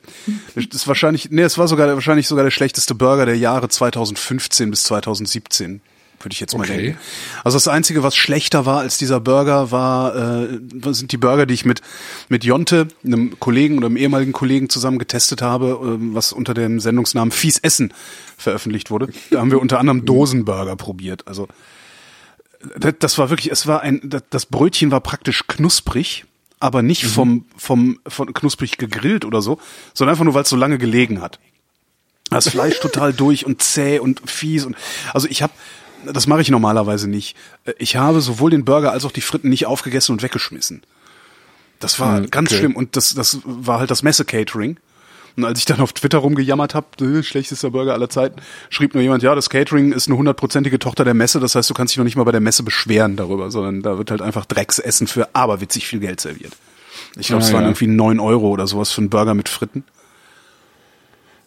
Das 0.55 0.65
ist 0.83 0.87
wahrscheinlich, 0.87 1.31
nee, 1.31 1.43
es 1.43 1.59
war 1.59 1.67
sogar 1.67 1.93
wahrscheinlich 1.93 2.29
sogar 2.29 2.45
der 2.45 2.51
schlechteste 2.53 2.95
Burger 2.95 3.27
der 3.27 3.39
Jahre 3.39 3.69
2015 3.69 4.71
bis 4.71 4.85
2017, 4.85 5.81
würde 6.21 6.33
ich 6.33 6.41
jetzt 6.41 6.57
mal 6.57 6.65
Okay. 6.65 6.83
denken. 6.83 6.99
Also 7.45 7.57
das 7.57 7.69
einzige, 7.69 8.03
was 8.03 8.17
schlechter 8.17 8.67
war 8.67 8.81
als 8.81 8.99
dieser 8.99 9.21
Burger, 9.21 9.71
war 9.71 10.15
äh, 10.17 10.59
sind 10.93 11.13
die 11.13 11.17
Burger, 11.17 11.47
die 11.47 11.55
ich 11.55 11.65
mit 11.65 11.81
mit 12.29 12.45
Jonte, 12.45 12.89
einem 13.05 13.39
Kollegen 13.39 13.79
oder 13.79 13.87
einem 13.87 13.97
ehemaligen 13.97 14.33
Kollegen 14.33 14.69
zusammen 14.69 14.99
getestet 14.99 15.43
habe, 15.43 15.79
ähm, 15.83 16.15
was 16.15 16.33
unter 16.33 16.55
dem 16.55 16.81
Sendungsnamen 16.81 17.31
Fies 17.33 17.59
Essen 17.59 17.93
veröffentlicht 18.37 18.91
wurde. 18.91 19.09
Da 19.31 19.41
haben 19.41 19.51
wir 19.51 19.61
unter 19.61 19.79
anderem 19.79 20.05
Dosenburger 20.05 20.75
probiert. 20.77 21.27
Also 21.29 21.49
das, 22.77 22.95
das 22.99 23.19
war 23.19 23.31
wirklich, 23.31 23.51
es 23.53 23.67
war 23.67 23.83
ein, 23.83 24.01
das, 24.05 24.23
das 24.31 24.47
Brötchen 24.47 24.91
war 24.91 25.01
praktisch 25.01 25.47
knusprig, 25.47 26.25
aber 26.61 26.83
nicht 26.83 27.05
vom, 27.07 27.45
vom, 27.57 28.01
von 28.07 28.33
knusprig 28.33 28.79
gegrillt 28.79 29.25
oder 29.25 29.43
so, 29.43 29.59
sondern 29.95 30.15
einfach 30.15 30.25
nur, 30.25 30.35
weil 30.35 30.43
es 30.43 30.49
so 30.49 30.57
lange 30.57 30.79
gelegen 30.79 31.21
hat. 31.21 31.39
Das 32.31 32.49
Fleisch 32.49 32.81
total 32.81 33.13
durch 33.15 33.47
und 33.47 33.63
zäh 33.63 34.01
und 34.01 34.29
fies 34.29 34.65
und, 34.65 34.77
also 35.15 35.29
ich 35.29 35.43
habe, 35.43 35.53
das 36.05 36.27
mache 36.27 36.41
ich 36.43 36.51
normalerweise 36.51 37.09
nicht. 37.09 37.37
Ich 37.79 37.97
habe 37.97 38.21
sowohl 38.21 38.51
den 38.51 38.65
Burger 38.65 38.93
als 38.93 39.05
auch 39.05 39.13
die 39.13 39.21
Fritten 39.21 39.49
nicht 39.49 39.67
aufgegessen 39.67 40.13
und 40.13 40.23
weggeschmissen. 40.23 40.83
Das 41.81 42.01
war 42.01 42.19
Hm, 42.19 42.31
ganz 42.31 42.51
okay. 42.51 42.59
schlimm 42.61 42.77
und 42.77 42.97
das, 42.97 43.15
das 43.15 43.39
war 43.45 43.79
halt 43.81 43.91
das 43.91 44.03
Messe-Catering. 44.03 44.79
Und 45.37 45.45
als 45.45 45.61
ich 45.61 45.67
dann 45.67 45.79
auf 45.81 45.93
Twitter 45.93 46.19
rumgejammert 46.19 46.75
habe, 46.75 46.87
äh, 47.05 47.23
schlechtester 47.23 47.71
Burger 47.71 47.93
aller 47.93 48.11
Zeiten, 48.11 48.41
schrieb 48.71 48.95
nur 48.95 49.03
jemand, 49.05 49.23
ja, 49.23 49.37
das 49.37 49.49
Catering 49.51 49.93
ist 49.93 50.09
eine 50.09 50.17
hundertprozentige 50.17 50.81
Tochter 50.81 51.05
der 51.05 51.15
Messe, 51.15 51.39
das 51.39 51.55
heißt, 51.55 51.71
du 51.71 51.75
kannst 51.75 51.93
dich 51.93 51.99
noch 51.99 52.05
nicht 52.05 52.17
mal 52.17 52.25
bei 52.25 52.33
der 52.33 52.41
Messe 52.41 52.65
beschweren 52.65 53.15
darüber, 53.15 53.51
sondern 53.53 53.83
da 53.83 53.99
wird 53.99 54.11
halt 54.11 54.21
einfach 54.21 54.47
Drecksessen 54.47 55.07
für 55.07 55.29
aberwitzig 55.37 55.87
viel 55.87 56.01
Geld 56.01 56.21
serviert. 56.21 56.55
Ich 57.17 57.29
glaube, 57.29 57.45
Ah, 57.45 57.47
es 57.47 57.53
waren 57.53 57.63
ja. 57.63 57.69
irgendwie 57.69 57.87
neun 57.87 58.19
Euro 58.19 58.49
oder 58.49 58.67
sowas 58.67 58.91
für 58.91 59.01
einen 59.01 59.11
Burger 59.11 59.35
mit 59.35 59.49
Fritten. 59.49 59.85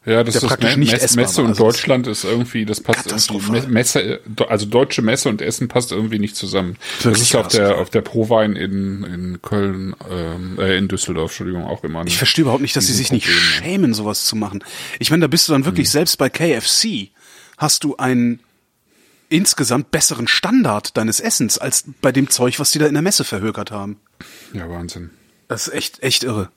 Ja, 0.04 0.24
das 0.24 0.36
ist 0.36 0.48
praktisch 0.48 0.72
Me- 0.72 0.80
nicht 0.80 0.94
Mess- 0.94 1.16
Messe 1.16 1.42
und 1.42 1.50
Also 1.50 1.64
das- 1.64 1.76
Deutschland 1.76 2.08
ist 2.08 2.24
irgendwie, 2.24 2.66
das 2.66 2.82
passt 2.82 3.12
irgendwie, 3.12 3.68
Messe, 3.68 4.20
also 4.50 4.66
deutsche 4.66 5.04
Messe 5.04 5.30
und 5.30 5.44
Essen 5.44 5.68
passt 5.68 5.92
irgendwie 5.92 6.18
nicht 6.18 6.36
zusammen. 6.36 6.78
das 6.98 7.06
Wirklich 7.06 7.22
ist 7.30 7.36
auf 7.36 7.48
der, 7.50 7.78
auf 7.78 7.92
der 7.92 8.02
Prowein 8.02 8.56
in, 8.56 9.04
in 9.04 9.42
Köln, 9.44 9.96
ähm, 10.10 10.58
äh, 10.60 10.76
in 10.78 10.88
Düsseldorf, 10.88 11.30
Entschuldigung, 11.32 11.66
auch 11.66 11.84
immer. 11.84 12.04
Ich 12.08 12.18
verstehe 12.18 12.42
überhaupt 12.44 12.64
nicht, 12.64 12.76
dass 12.76 12.88
sie 12.88 12.94
sich 12.94 13.12
nicht 13.12 13.28
Riesenproblem. 13.28 13.64
schämen, 13.64 13.94
sowas 13.94 14.26
zu 14.26 14.36
machen. 14.36 14.64
Ich 14.98 15.12
meine, 15.12 15.22
da 15.22 15.28
bist 15.28 15.48
du 15.48 15.52
dann 15.54 15.66
wirklich, 15.66 15.92
selbst 15.92 16.18
bei 16.18 16.30
KFC 16.30 17.10
hast 17.60 17.84
du 17.84 17.96
einen 17.98 18.40
insgesamt 19.30 19.92
besseren 19.92 20.28
Standard 20.28 20.98
deines 20.98 21.20
Essens 21.20 21.58
als 21.58 21.86
bei 22.02 22.12
dem 22.12 22.30
Zeug, 22.30 22.60
was 22.60 22.72
die 22.72 22.80
da 22.80 22.88
in 22.88 22.94
der 22.94 23.04
Messe 23.04 23.24
verhökert 23.24 23.72
haben. 23.72 23.98
Ja, 24.54 24.68
Wahnsinn. 24.70 25.12
Das 25.48 25.68
ist 25.68 25.74
echt, 25.74 26.04
echt 26.04 26.24
irre. 26.24 26.50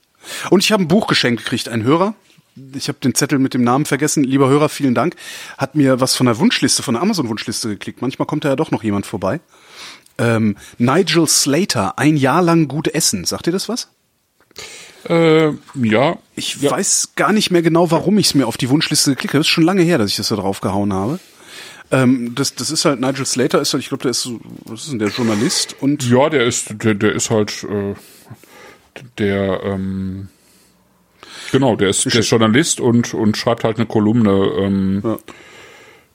Und 0.50 0.64
ich 0.64 0.72
habe 0.72 0.82
ein 0.82 0.88
Buch 0.88 1.06
geschenkt 1.06 1.44
gekriegt, 1.44 1.68
ein 1.68 1.82
Hörer. 1.82 2.14
Ich 2.74 2.88
habe 2.88 2.98
den 3.02 3.14
Zettel 3.14 3.38
mit 3.38 3.54
dem 3.54 3.64
Namen 3.64 3.84
vergessen. 3.84 4.24
Lieber 4.24 4.48
Hörer, 4.48 4.68
vielen 4.68 4.94
Dank. 4.94 5.16
Hat 5.58 5.74
mir 5.74 6.00
was 6.00 6.14
von 6.14 6.26
der 6.26 6.38
Wunschliste, 6.38 6.82
von 6.82 6.94
der 6.94 7.02
Amazon-Wunschliste 7.02 7.68
geklickt. 7.68 8.00
Manchmal 8.02 8.26
kommt 8.26 8.44
da 8.44 8.50
ja 8.50 8.56
doch 8.56 8.70
noch 8.70 8.84
jemand 8.84 9.06
vorbei. 9.06 9.40
Ähm, 10.18 10.56
Nigel 10.78 11.26
Slater, 11.26 11.98
ein 11.98 12.16
Jahr 12.16 12.42
lang 12.42 12.68
gut 12.68 12.88
essen. 12.88 13.24
Sagt 13.24 13.48
ihr 13.48 13.52
das 13.52 13.68
was? 13.68 13.88
Äh, 15.08 15.50
ja. 15.74 16.18
Ich 16.36 16.56
ja. 16.60 16.70
weiß 16.70 17.10
gar 17.16 17.32
nicht 17.32 17.50
mehr 17.50 17.62
genau, 17.62 17.90
warum 17.90 18.18
ich 18.18 18.26
es 18.26 18.34
mir 18.34 18.46
auf 18.46 18.56
die 18.56 18.70
Wunschliste 18.70 19.10
geklickt 19.10 19.34
habe. 19.34 19.40
Das 19.40 19.48
ist 19.48 19.52
schon 19.52 19.64
lange 19.64 19.82
her, 19.82 19.98
dass 19.98 20.10
ich 20.10 20.16
das 20.16 20.28
da 20.28 20.36
drauf 20.36 20.60
gehauen 20.60 20.92
habe. 20.92 21.18
Ähm, 21.90 22.34
das, 22.34 22.54
das 22.54 22.70
ist 22.70 22.84
halt, 22.84 23.00
Nigel 23.00 23.26
Slater 23.26 23.60
ist 23.60 23.72
halt, 23.72 23.82
ich 23.82 23.88
glaube, 23.88 24.02
der 24.02 24.12
ist, 24.12 24.28
was 24.64 24.82
ist 24.82 24.92
denn 24.92 24.98
der 24.98 25.08
Journalist 25.08 25.76
und 25.80 26.08
Ja, 26.08 26.30
der 26.30 26.44
ist, 26.44 26.82
der, 26.82 26.94
der 26.94 27.12
ist 27.12 27.30
halt, 27.30 27.64
äh, 27.64 27.94
der, 29.18 29.62
ähm, 29.64 30.28
genau, 31.52 31.76
der 31.76 31.88
ist, 31.90 32.04
der 32.06 32.20
ist 32.20 32.30
Journalist 32.30 32.80
und, 32.80 33.14
und 33.14 33.36
schreibt 33.36 33.64
halt 33.64 33.76
eine 33.78 33.86
Kolumne, 33.86 34.30
ähm, 34.58 35.00
Ja. 35.04 35.18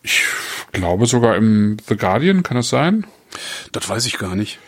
ich 0.03 0.23
glaube 0.71 1.05
sogar 1.05 1.35
im 1.35 1.77
The 1.87 1.95
Guardian, 1.97 2.43
kann 2.43 2.57
das 2.57 2.69
sein? 2.69 3.05
Das 3.71 3.87
weiß 3.89 4.05
ich 4.05 4.17
gar 4.17 4.35
nicht. 4.35 4.59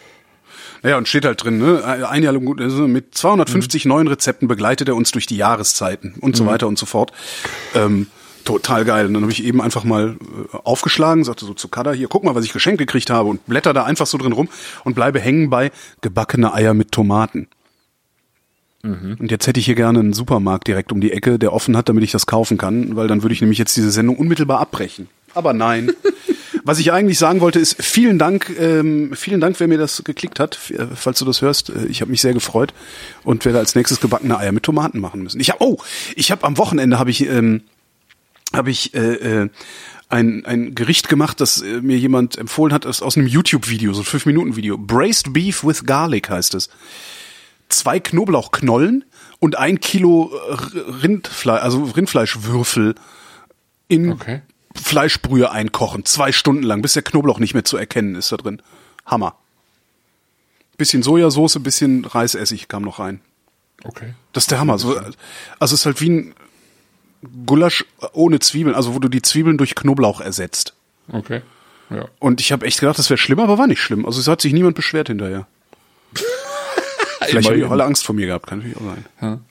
Naja, 0.83 0.97
und 0.97 1.07
steht 1.07 1.25
halt 1.25 1.43
drin, 1.43 1.59
ne? 1.59 1.83
Ein 2.09 2.23
Jahr 2.23 2.33
lang 2.33 2.43
gut, 2.43 2.59
also 2.59 2.87
mit 2.87 3.13
250 3.13 3.85
neuen 3.85 4.07
Rezepten 4.07 4.47
begleitet 4.47 4.87
er 4.87 4.95
uns 4.95 5.11
durch 5.11 5.27
die 5.27 5.37
Jahreszeiten 5.37 6.15
und 6.21 6.35
so 6.35 6.47
weiter 6.47 6.67
und 6.67 6.79
so 6.79 6.87
fort. 6.87 7.11
Ähm, 7.75 8.07
total 8.45 8.83
geil. 8.83 9.05
Und 9.05 9.13
dann 9.13 9.21
habe 9.21 9.31
ich 9.31 9.43
eben 9.43 9.61
einfach 9.61 9.83
mal 9.83 10.17
äh, 10.53 10.57
aufgeschlagen, 10.63 11.23
sagte 11.23 11.45
so 11.45 11.53
zu 11.53 11.67
Kada, 11.67 11.91
hier, 11.93 12.07
guck 12.07 12.23
mal, 12.23 12.33
was 12.33 12.45
ich 12.45 12.51
geschenkt 12.53 12.79
gekriegt 12.79 13.11
habe 13.11 13.29
und 13.29 13.45
blätter 13.45 13.73
da 13.73 13.83
einfach 13.83 14.07
so 14.07 14.17
drin 14.17 14.31
rum 14.31 14.49
und 14.83 14.95
bleibe 14.95 15.19
hängen 15.19 15.51
bei 15.51 15.71
gebackene 16.01 16.51
Eier 16.51 16.73
mit 16.73 16.91
Tomaten. 16.91 17.47
Und 19.19 19.29
jetzt 19.31 19.45
hätte 19.47 19.59
ich 19.59 19.65
hier 19.65 19.75
gerne 19.75 19.99
einen 19.99 20.13
Supermarkt 20.13 20.67
direkt 20.67 20.91
um 20.91 21.01
die 21.01 21.11
Ecke, 21.11 21.37
der 21.37 21.53
offen 21.53 21.77
hat, 21.77 21.87
damit 21.89 22.03
ich 22.03 22.11
das 22.11 22.25
kaufen 22.25 22.57
kann, 22.57 22.95
weil 22.95 23.07
dann 23.07 23.21
würde 23.21 23.33
ich 23.33 23.41
nämlich 23.41 23.59
jetzt 23.59 23.75
diese 23.77 23.91
Sendung 23.91 24.17
unmittelbar 24.17 24.59
abbrechen. 24.59 25.07
Aber 25.33 25.53
nein. 25.53 25.91
Was 26.63 26.77
ich 26.77 26.91
eigentlich 26.91 27.17
sagen 27.17 27.41
wollte, 27.41 27.59
ist 27.59 27.81
vielen 27.81 28.19
Dank, 28.19 28.51
ähm, 28.59 29.11
vielen 29.15 29.41
Dank, 29.41 29.59
wer 29.59 29.67
mir 29.67 29.79
das 29.79 30.03
geklickt 30.03 30.39
hat, 30.39 30.59
äh, 30.71 30.85
falls 30.95 31.17
du 31.17 31.25
das 31.25 31.41
hörst. 31.41 31.69
Äh, 31.69 31.85
Ich 31.87 32.01
habe 32.01 32.11
mich 32.11 32.21
sehr 32.21 32.33
gefreut 32.33 32.73
und 33.23 33.45
werde 33.45 33.57
als 33.57 33.73
nächstes 33.73 33.99
gebackene 33.99 34.37
Eier 34.37 34.51
mit 34.51 34.63
Tomaten 34.63 34.99
machen 34.99 35.23
müssen. 35.23 35.39
Ich 35.39 35.49
habe, 35.49 35.63
oh, 35.63 35.77
ich 36.15 36.31
habe 36.31 36.43
am 36.43 36.57
Wochenende 36.57 36.99
habe 36.99 37.09
ich, 37.09 37.27
ähm, 37.27 37.61
habe 38.53 38.69
ich 38.69 38.93
äh, 38.93 39.43
äh, 39.43 39.49
ein, 40.09 40.45
ein 40.45 40.75
Gericht 40.75 41.09
gemacht, 41.09 41.39
das 41.41 41.61
äh, 41.61 41.81
mir 41.81 41.97
jemand 41.97 42.37
empfohlen 42.37 42.73
hat, 42.73 42.85
aus, 42.85 43.01
aus 43.01 43.17
einem 43.17 43.27
YouTube-Video, 43.27 43.93
so 43.93 44.01
ein 44.01 44.05
5-Minuten-Video. 44.05 44.77
Braised 44.77 45.33
Beef 45.33 45.63
with 45.63 45.85
Garlic 45.85 46.29
heißt 46.29 46.53
es 46.53 46.69
zwei 47.71 47.99
Knoblauchknollen 47.99 49.05
und 49.39 49.57
ein 49.57 49.79
Kilo 49.79 50.31
äh, 50.33 50.77
Rindfleisch, 51.03 51.61
also 51.61 51.83
Rindfleischwürfel 51.83 52.95
in 53.87 54.11
Okay. 54.11 54.41
Fleischbrühe 54.75 55.51
einkochen, 55.51 56.05
zwei 56.05 56.31
Stunden 56.31 56.63
lang, 56.63 56.81
bis 56.81 56.93
der 56.93 57.03
Knoblauch 57.03 57.39
nicht 57.39 57.53
mehr 57.53 57.65
zu 57.65 57.75
erkennen 57.77 58.15
ist 58.15 58.31
da 58.31 58.37
drin. 58.37 58.61
Hammer. 59.05 59.35
Bisschen 60.77 61.03
Sojasauce, 61.03 61.59
bisschen 61.61 62.05
Reisessig 62.05 62.67
kam 62.67 62.83
noch 62.83 62.99
rein. 62.99 63.19
Okay. 63.83 64.13
Das 64.31 64.45
ist 64.45 64.51
der 64.51 64.59
Hammer. 64.59 64.77
So, 64.77 64.97
also 64.97 65.15
es 65.59 65.71
ist 65.73 65.85
halt 65.85 65.99
wie 66.01 66.09
ein 66.09 66.33
Gulasch 67.45 67.85
ohne 68.13 68.39
Zwiebeln, 68.39 68.75
also 68.75 68.95
wo 68.95 68.99
du 68.99 69.09
die 69.09 69.21
Zwiebeln 69.21 69.57
durch 69.57 69.75
Knoblauch 69.75 70.21
ersetzt. 70.21 70.73
Okay. 71.11 71.41
Ja. 71.89 72.05
Und 72.19 72.39
ich 72.39 72.51
habe 72.51 72.65
echt 72.65 72.79
gedacht, 72.79 72.97
das 72.97 73.09
wäre 73.09 73.17
schlimmer, 73.17 73.43
aber 73.43 73.57
war 73.57 73.67
nicht 73.67 73.81
schlimm. 73.81 74.05
Also 74.05 74.19
es 74.19 74.27
hat 74.27 74.41
sich 74.41 74.53
niemand 74.53 74.75
beschwert 74.75 75.07
hinterher. 75.07 75.47
Vielleicht 77.21 77.49
haben 77.49 77.57
die 77.57 77.63
alle 77.65 77.83
Angst 77.83 78.05
vor 78.05 78.15
mir 78.15 78.25
gehabt, 78.27 78.47
kann 78.47 78.59
natürlich 78.59 78.77
auch 78.77 78.95
sein. 79.21 79.41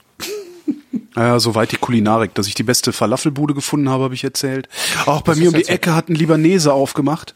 Ja, 1.16 1.38
soweit 1.40 1.72
die 1.72 1.76
Kulinarik, 1.76 2.34
dass 2.34 2.46
ich 2.46 2.54
die 2.54 2.62
beste 2.62 2.92
Falafelbude 2.92 3.54
gefunden 3.54 3.88
habe, 3.88 4.04
habe 4.04 4.14
ich 4.14 4.24
erzählt. 4.24 4.68
Auch 5.06 5.22
bei 5.22 5.32
Das 5.32 5.40
mir 5.40 5.48
um 5.48 5.54
die. 5.54 5.66
Ecke 5.66 5.94
hat 5.94 6.08
ein 6.08 6.14
Libanese 6.14 6.72
aufgemacht. 6.72 7.34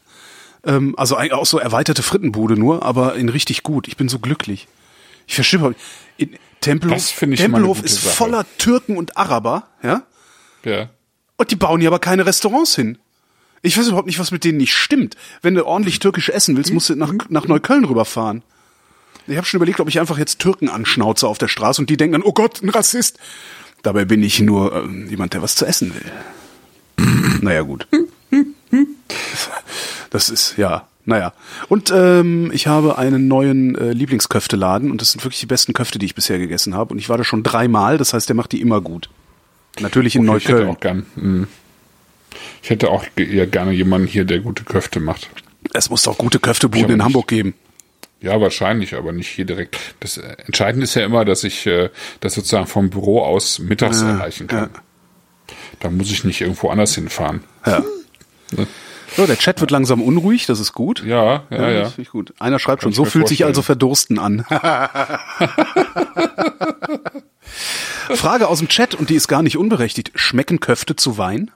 Ähm, 0.65 0.93
also 0.97 1.17
auch 1.17 1.45
so 1.45 1.59
erweiterte 1.59 2.03
Frittenbude 2.03 2.57
nur, 2.57 2.83
aber 2.83 3.15
in 3.15 3.29
richtig 3.29 3.63
gut. 3.63 3.87
Ich 3.87 3.97
bin 3.97 4.09
so 4.09 4.19
glücklich. 4.19 4.67
Ich 5.27 5.35
verschippe. 5.35 5.75
Tempelhof, 6.61 7.11
Tempelhof 7.19 7.83
ist 7.83 8.01
Sache. 8.01 8.15
voller 8.15 8.45
Türken 8.57 8.97
und 8.97 9.17
Araber, 9.17 9.67
ja? 9.83 10.03
Ja. 10.63 10.89
Und 11.37 11.51
die 11.51 11.55
bauen 11.55 11.79
hier 11.79 11.89
aber 11.89 11.99
keine 11.99 12.25
Restaurants 12.25 12.75
hin. 12.75 12.97
Ich 13.61 13.77
weiß 13.77 13.87
überhaupt 13.87 14.07
nicht, 14.07 14.19
was 14.19 14.31
mit 14.31 14.43
denen 14.43 14.57
nicht 14.57 14.73
stimmt. 14.73 15.15
Wenn 15.41 15.53
du 15.55 15.65
ordentlich 15.65 15.99
türkisch 15.99 16.29
essen 16.29 16.55
willst, 16.57 16.73
musst 16.73 16.89
du 16.89 16.95
nach, 16.95 17.13
nach 17.29 17.47
Neukölln 17.47 17.85
rüberfahren. 17.85 18.43
Ich 19.27 19.37
habe 19.37 19.45
schon 19.45 19.57
überlegt, 19.57 19.79
ob 19.79 19.87
ich 19.87 19.99
einfach 19.99 20.17
jetzt 20.17 20.39
Türken 20.39 20.69
anschnauze 20.69 21.27
auf 21.27 21.37
der 21.37 21.47
Straße 21.47 21.81
und 21.81 21.89
die 21.89 21.97
denken 21.97 22.13
dann, 22.13 22.23
oh 22.23 22.33
Gott, 22.33 22.61
ein 22.61 22.69
Rassist. 22.69 23.17
Dabei 23.81 24.05
bin 24.05 24.23
ich 24.23 24.39
nur 24.39 24.75
äh, 24.85 25.09
jemand, 25.09 25.33
der 25.33 25.41
was 25.41 25.55
zu 25.55 25.65
essen 25.65 25.93
will. 25.95 27.05
naja, 27.41 27.61
gut. 27.61 27.87
Das 30.09 30.29
ist, 30.29 30.57
ja, 30.57 30.87
naja. 31.05 31.33
Und 31.69 31.91
ähm, 31.95 32.51
ich 32.53 32.67
habe 32.67 32.97
einen 32.97 33.27
neuen 33.27 33.75
äh, 33.75 33.91
Lieblingsköfteladen 33.91 34.91
und 34.91 35.01
das 35.01 35.11
sind 35.11 35.23
wirklich 35.23 35.39
die 35.39 35.45
besten 35.45 35.73
Köfte, 35.73 35.99
die 35.99 36.05
ich 36.05 36.15
bisher 36.15 36.37
gegessen 36.39 36.75
habe. 36.75 36.93
Und 36.93 36.99
ich 36.99 37.09
war 37.09 37.17
da 37.17 37.23
schon 37.23 37.43
dreimal, 37.43 37.97
das 37.97 38.13
heißt, 38.13 38.29
der 38.29 38.35
macht 38.35 38.51
die 38.51 38.61
immer 38.61 38.81
gut. 38.81 39.09
Natürlich 39.79 40.15
in 40.15 40.27
Okay, 40.29 40.37
ich 40.37 40.43
hätte 40.45 40.53
Neukölln. 40.65 40.75
auch 40.75 40.79
gern. 40.79 41.05
mh. 41.15 41.47
Ich 42.61 42.69
hätte 42.69 42.89
auch 42.89 43.05
eher 43.15 43.47
gerne 43.47 43.71
jemanden 43.71 44.07
hier, 44.07 44.25
der 44.25 44.39
gute 44.39 44.63
Köfte 44.63 44.99
macht. 44.99 45.29
Es 45.73 45.89
muss 45.89 46.01
doch 46.03 46.17
gute 46.17 46.39
Köftebuden 46.39 46.95
in. 46.95 47.03
Hamburg 47.03 47.27
geben. 47.27 47.53
Ja, 48.25 48.41
wahrscheinlich, 48.41 48.95
aber 48.95 49.11
nicht 49.11 49.29
hier 49.29 49.45
direkt. 49.45 49.77
Das 49.99 50.17
äh, 50.17 50.35
Entscheidende 50.47 50.85
ist 50.85 50.95
ja 50.95 51.05
immer, 51.05 51.25
dass 51.25 51.43
ich 51.43 51.67
äh, 51.67 51.91
das 52.21 52.33
sozusagen 52.33 52.65
vom 52.65 52.89
Büro 52.89 53.21
aus 53.21 53.59
mittags 53.59 54.01
erreichen 54.01 54.47
kann. 54.47 54.71
Da 55.79 55.91
muss 55.91 56.11
ich 56.11 56.23
nicht 56.23 56.41
irgendwo 56.41 56.69
anders 56.69 56.95
hinfahren. 56.95 57.43
Ja. 57.65 57.83
So, 59.15 59.27
der 59.27 59.37
Chat 59.37 59.61
wird 59.61 59.69
langsam 59.71 60.01
unruhig, 60.01 60.45
das 60.45 60.59
ist 60.59 60.73
gut. 60.73 61.01
Ja, 61.05 61.43
ja, 61.49 61.69
ja. 61.69 61.81
Das 61.83 61.97
ich 61.97 62.09
gut. 62.09 62.33
Einer 62.37 62.59
schreibt 62.59 62.81
schon, 62.81 62.89
ich 62.89 62.97
so 62.97 63.05
fühlt 63.05 63.29
sich 63.29 63.45
also 63.45 63.61
Verdursten 63.61 64.19
an. 64.19 64.43
Frage 68.09 68.49
aus 68.49 68.59
dem 68.59 68.67
Chat, 68.67 68.93
und 68.93 69.09
die 69.09 69.15
ist 69.15 69.29
gar 69.29 69.41
nicht 69.41 69.57
unberechtigt. 69.57 70.11
Schmecken 70.15 70.59
Köfte 70.59 70.97
zu 70.97 71.17
Wein? 71.17 71.51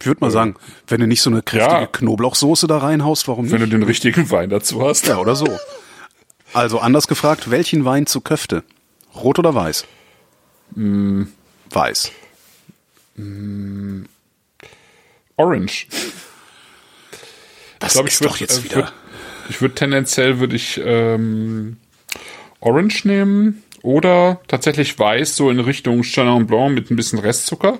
Ich 0.00 0.06
würde 0.06 0.20
mal 0.20 0.30
sagen, 0.30 0.56
wenn 0.88 1.00
du 1.00 1.06
nicht 1.06 1.22
so 1.22 1.30
eine 1.30 1.42
kräftige 1.42 1.80
Ja. 1.82 1.86
Knoblauchsoße 1.86 2.66
da 2.66 2.78
reinhaust, 2.78 3.28
warum 3.28 3.50
Wenn 3.50 3.58
du 3.60 3.64
nicht? 3.66 3.72
den 3.72 3.82
richtigen 3.82 4.30
Wein 4.30 4.50
dazu 4.50 4.86
hast. 4.86 5.06
Ja, 5.06 5.18
oder 5.18 5.34
so. 5.36 5.46
Also 6.52 6.78
anders 6.78 7.08
gefragt, 7.08 7.50
welchen 7.50 7.84
Wein 7.84 8.06
zu 8.06 8.20
Köfte? 8.20 8.62
Rot 9.14 9.38
oder 9.38 9.54
weiß? 9.54 9.84
Mm. 10.74 11.22
Weiß. 11.70 12.12
Orange. 15.36 15.86
Das 17.78 17.92
glaub, 17.94 18.06
ist 18.06 18.20
würd- 18.22 18.24
doch 18.26 18.36
jetzt 18.38 18.58
äh, 18.60 18.64
wieder... 18.64 18.76
würd- 18.86 18.92
ich 19.48 19.60
würde 19.60 19.74
tendenziell 19.76 20.40
würde 20.40 20.56
ich 20.56 20.80
ähm, 20.84 21.76
Orange 22.60 23.04
nehmen 23.06 23.62
oder 23.82 24.40
tatsächlich 24.48 24.98
weiß 24.98 25.36
so 25.36 25.50
in 25.50 25.60
Richtung 25.60 26.02
Chenin 26.02 26.46
Blanc 26.48 26.74
mit 26.74 26.90
ein 26.90 26.96
bisschen 26.96 27.20
Restzucker. 27.20 27.78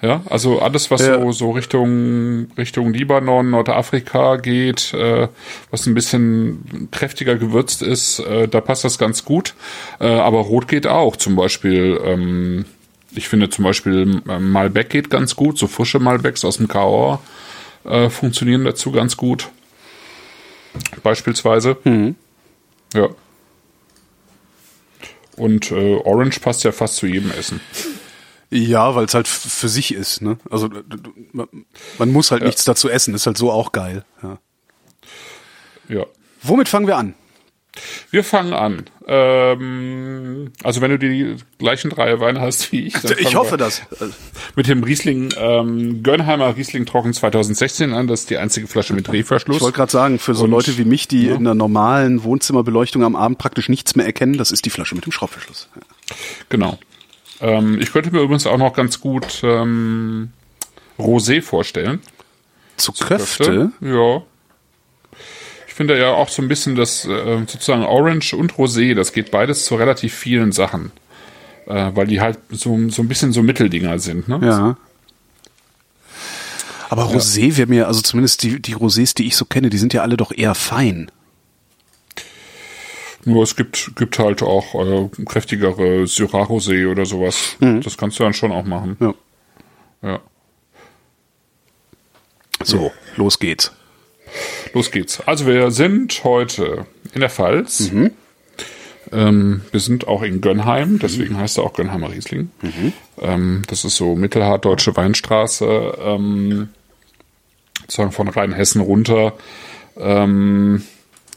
Ja, 0.00 0.22
also 0.26 0.60
alles 0.60 0.90
was 0.92 1.02
Mhm. 1.02 1.06
Ja. 1.08 1.20
so 1.20 1.32
so 1.32 1.50
Richtung 1.50 2.46
Richtung 2.56 2.92
Libanon, 2.92 3.50
Nordafrika 3.50 4.36
geht, 4.36 4.94
äh, 4.94 5.28
was 5.70 5.86
ein 5.86 5.94
bisschen 5.94 6.88
kräftiger 6.92 7.34
gewürzt 7.36 7.82
ist, 7.82 8.20
äh, 8.20 8.46
da 8.46 8.60
passt 8.60 8.84
das 8.84 8.98
ganz 8.98 9.24
gut. 9.24 9.54
Äh, 9.98 10.06
aber 10.06 10.38
Rot 10.38 10.68
geht 10.68 10.86
auch. 10.86 11.16
Zum 11.16 11.34
Beispiel 11.34 12.00
ähm, 12.04 12.64
ich 13.12 13.28
finde 13.28 13.50
zum 13.50 13.64
Beispiel 13.64 14.22
Malbec 14.24 14.90
geht 14.90 15.10
ganz 15.10 15.34
gut, 15.34 15.58
so 15.58 15.66
frische 15.66 15.98
Malbecs 15.98 16.44
aus 16.44 16.58
dem 16.58 16.68
Cahors 16.68 17.18
äh, 17.84 18.08
funktionieren 18.10 18.64
dazu 18.64 18.92
ganz 18.92 19.16
gut. 19.16 19.48
Beispielsweise. 21.02 21.76
Ja. 22.94 23.08
Und 25.36 25.70
äh, 25.72 25.94
Orange 25.96 26.40
passt 26.40 26.64
ja 26.64 26.72
fast 26.72 26.96
zu 26.96 27.06
jedem 27.06 27.30
Essen. 27.32 27.60
Ja, 28.50 28.94
weil 28.94 29.04
es 29.04 29.14
halt 29.14 29.28
für 29.28 29.68
sich 29.68 29.92
ist, 29.94 30.22
ne? 30.22 30.38
Also 30.50 30.70
man- 31.32 32.10
muss 32.12 32.30
halt 32.30 32.42
nichts 32.42 32.64
dazu 32.64 32.88
essen, 32.88 33.14
ist 33.14 33.26
halt 33.26 33.36
so 33.36 33.50
auch 33.52 33.72
geil. 33.72 34.04
Ja. 34.22 34.38
Ja. 35.88 36.06
Womit 36.42 36.68
fangen 36.68 36.86
wir 36.86 36.96
an? 36.96 37.14
Wir 38.10 38.24
fangen 38.24 38.54
an. 38.54 38.86
Ähm, 39.06 40.50
also 40.64 40.80
wenn 40.80 40.90
du 40.90 40.98
die 40.98 41.36
gleichen 41.58 41.90
drei 41.90 42.18
Weine 42.20 42.40
hast 42.40 42.72
wie 42.72 42.86
ich. 42.86 42.94
dann 42.94 43.16
Ich 43.18 43.36
hoffe 43.36 43.56
das. 43.56 43.82
Mit 44.56 44.66
dem 44.66 44.82
Riesling, 44.82 45.32
ähm, 45.36 46.02
Gönnheimer 46.02 46.56
Riesling 46.56 46.86
Trocken 46.86 47.12
2016 47.12 47.92
an. 47.92 48.06
Das 48.08 48.20
ist 48.20 48.30
die 48.30 48.38
einzige 48.38 48.66
Flasche 48.66 48.94
mit 48.94 49.06
Drehverschluss. 49.06 49.56
Ich 49.56 49.62
wollte 49.62 49.76
gerade 49.76 49.92
sagen, 49.92 50.18
für 50.18 50.34
so 50.34 50.44
Und- 50.44 50.50
Leute 50.50 50.76
wie 50.78 50.84
mich, 50.84 51.06
die 51.06 51.28
in 51.28 51.44
der 51.44 51.54
normalen 51.54 52.24
Wohnzimmerbeleuchtung 52.24 53.04
am 53.04 53.14
Abend 53.14 53.38
praktisch 53.38 53.68
nichts 53.68 53.94
mehr 53.94 54.06
erkennen, 54.06 54.38
das 54.38 54.50
ist 54.50 54.64
die 54.64 54.70
Flasche 54.70 54.94
mit 54.94 55.04
dem 55.04 55.12
Schraubverschluss. 55.12 55.68
Ja. 55.76 55.82
Genau. 56.48 56.78
Ähm, 57.40 57.80
ich 57.80 57.92
könnte 57.92 58.10
mir 58.10 58.20
übrigens 58.20 58.46
auch 58.46 58.58
noch 58.58 58.72
ganz 58.74 59.00
gut 59.00 59.40
ähm, 59.42 60.32
Rosé 60.98 61.42
vorstellen. 61.42 62.00
Zu 62.76 62.92
Köfte? 62.92 63.72
Ja. 63.80 64.22
Ich 65.66 65.74
finde 65.74 65.98
ja 65.98 66.10
auch 66.10 66.28
so 66.28 66.42
ein 66.42 66.48
bisschen 66.48 66.74
das 66.74 67.04
äh, 67.04 67.38
sozusagen 67.46 67.84
Orange 67.84 68.34
und 68.34 68.54
Rosé, 68.54 68.94
das 68.94 69.12
geht 69.12 69.30
beides 69.30 69.64
zu 69.64 69.76
relativ 69.76 70.14
vielen 70.14 70.52
Sachen. 70.52 70.90
Äh, 71.66 71.90
weil 71.94 72.06
die 72.06 72.20
halt 72.20 72.38
so, 72.50 72.88
so 72.88 73.02
ein 73.02 73.08
bisschen 73.08 73.32
so 73.32 73.42
Mitteldinger 73.42 73.98
sind, 73.98 74.28
ne? 74.28 74.40
Ja. 74.42 74.76
Aber 76.88 77.04
Rosé 77.04 77.56
wäre 77.56 77.68
mir, 77.68 77.86
also 77.86 78.00
zumindest 78.00 78.42
die, 78.42 78.60
die 78.62 78.74
Rosés, 78.74 79.14
die 79.14 79.26
ich 79.26 79.36
so 79.36 79.44
kenne, 79.44 79.68
die 79.68 79.76
sind 79.76 79.92
ja 79.92 80.02
alle 80.02 80.16
doch 80.16 80.32
eher 80.32 80.54
fein. 80.54 81.10
Nur 83.24 83.42
es 83.42 83.56
gibt, 83.56 83.96
gibt 83.96 84.18
halt 84.18 84.42
auch 84.42 84.74
äh, 84.74 85.08
kräftigere 85.24 86.06
Syrah 86.06 86.44
Rosé 86.44 86.90
oder 86.90 87.04
sowas. 87.04 87.56
Das 87.60 87.96
kannst 87.96 88.18
du 88.18 88.24
dann 88.24 88.34
schon 88.34 88.52
auch 88.52 88.64
machen. 88.64 88.96
Ja. 89.00 89.14
Ja. 90.02 90.20
So, 92.62 92.92
los 93.16 93.38
geht's. 93.38 93.72
Los 94.74 94.90
geht's. 94.90 95.20
Also 95.26 95.46
wir 95.46 95.70
sind 95.70 96.22
heute 96.24 96.86
in 97.14 97.20
der 97.20 97.30
Pfalz. 97.30 97.90
Ähm, 99.10 99.62
wir 99.70 99.80
sind 99.80 100.06
auch 100.06 100.22
in 100.22 100.40
Gönnheim, 100.40 100.98
deswegen 100.98 101.38
heißt 101.38 101.58
er 101.58 101.64
auch 101.64 101.72
Gönnheimer 101.72 102.12
Riesling. 102.12 102.50
Ähm, 103.20 103.62
das 103.68 103.84
ist 103.84 103.96
so 103.96 104.14
mittelhart 104.14 104.64
deutsche 104.64 104.94
Weinstraße, 104.96 105.98
ähm, 106.00 106.68
sozusagen 107.82 108.12
von 108.12 108.28
Rheinhessen 108.28 108.82
runter. 108.82 109.32
Ähm, 109.96 110.82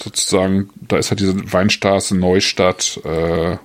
sozusagen, 0.01 0.69
da 0.75 0.97
ist 0.97 1.11
halt 1.11 1.19
diese 1.19 1.35
Weinstraße 1.51 2.17
Neustadt. 2.17 2.99
Äh, 3.03 3.57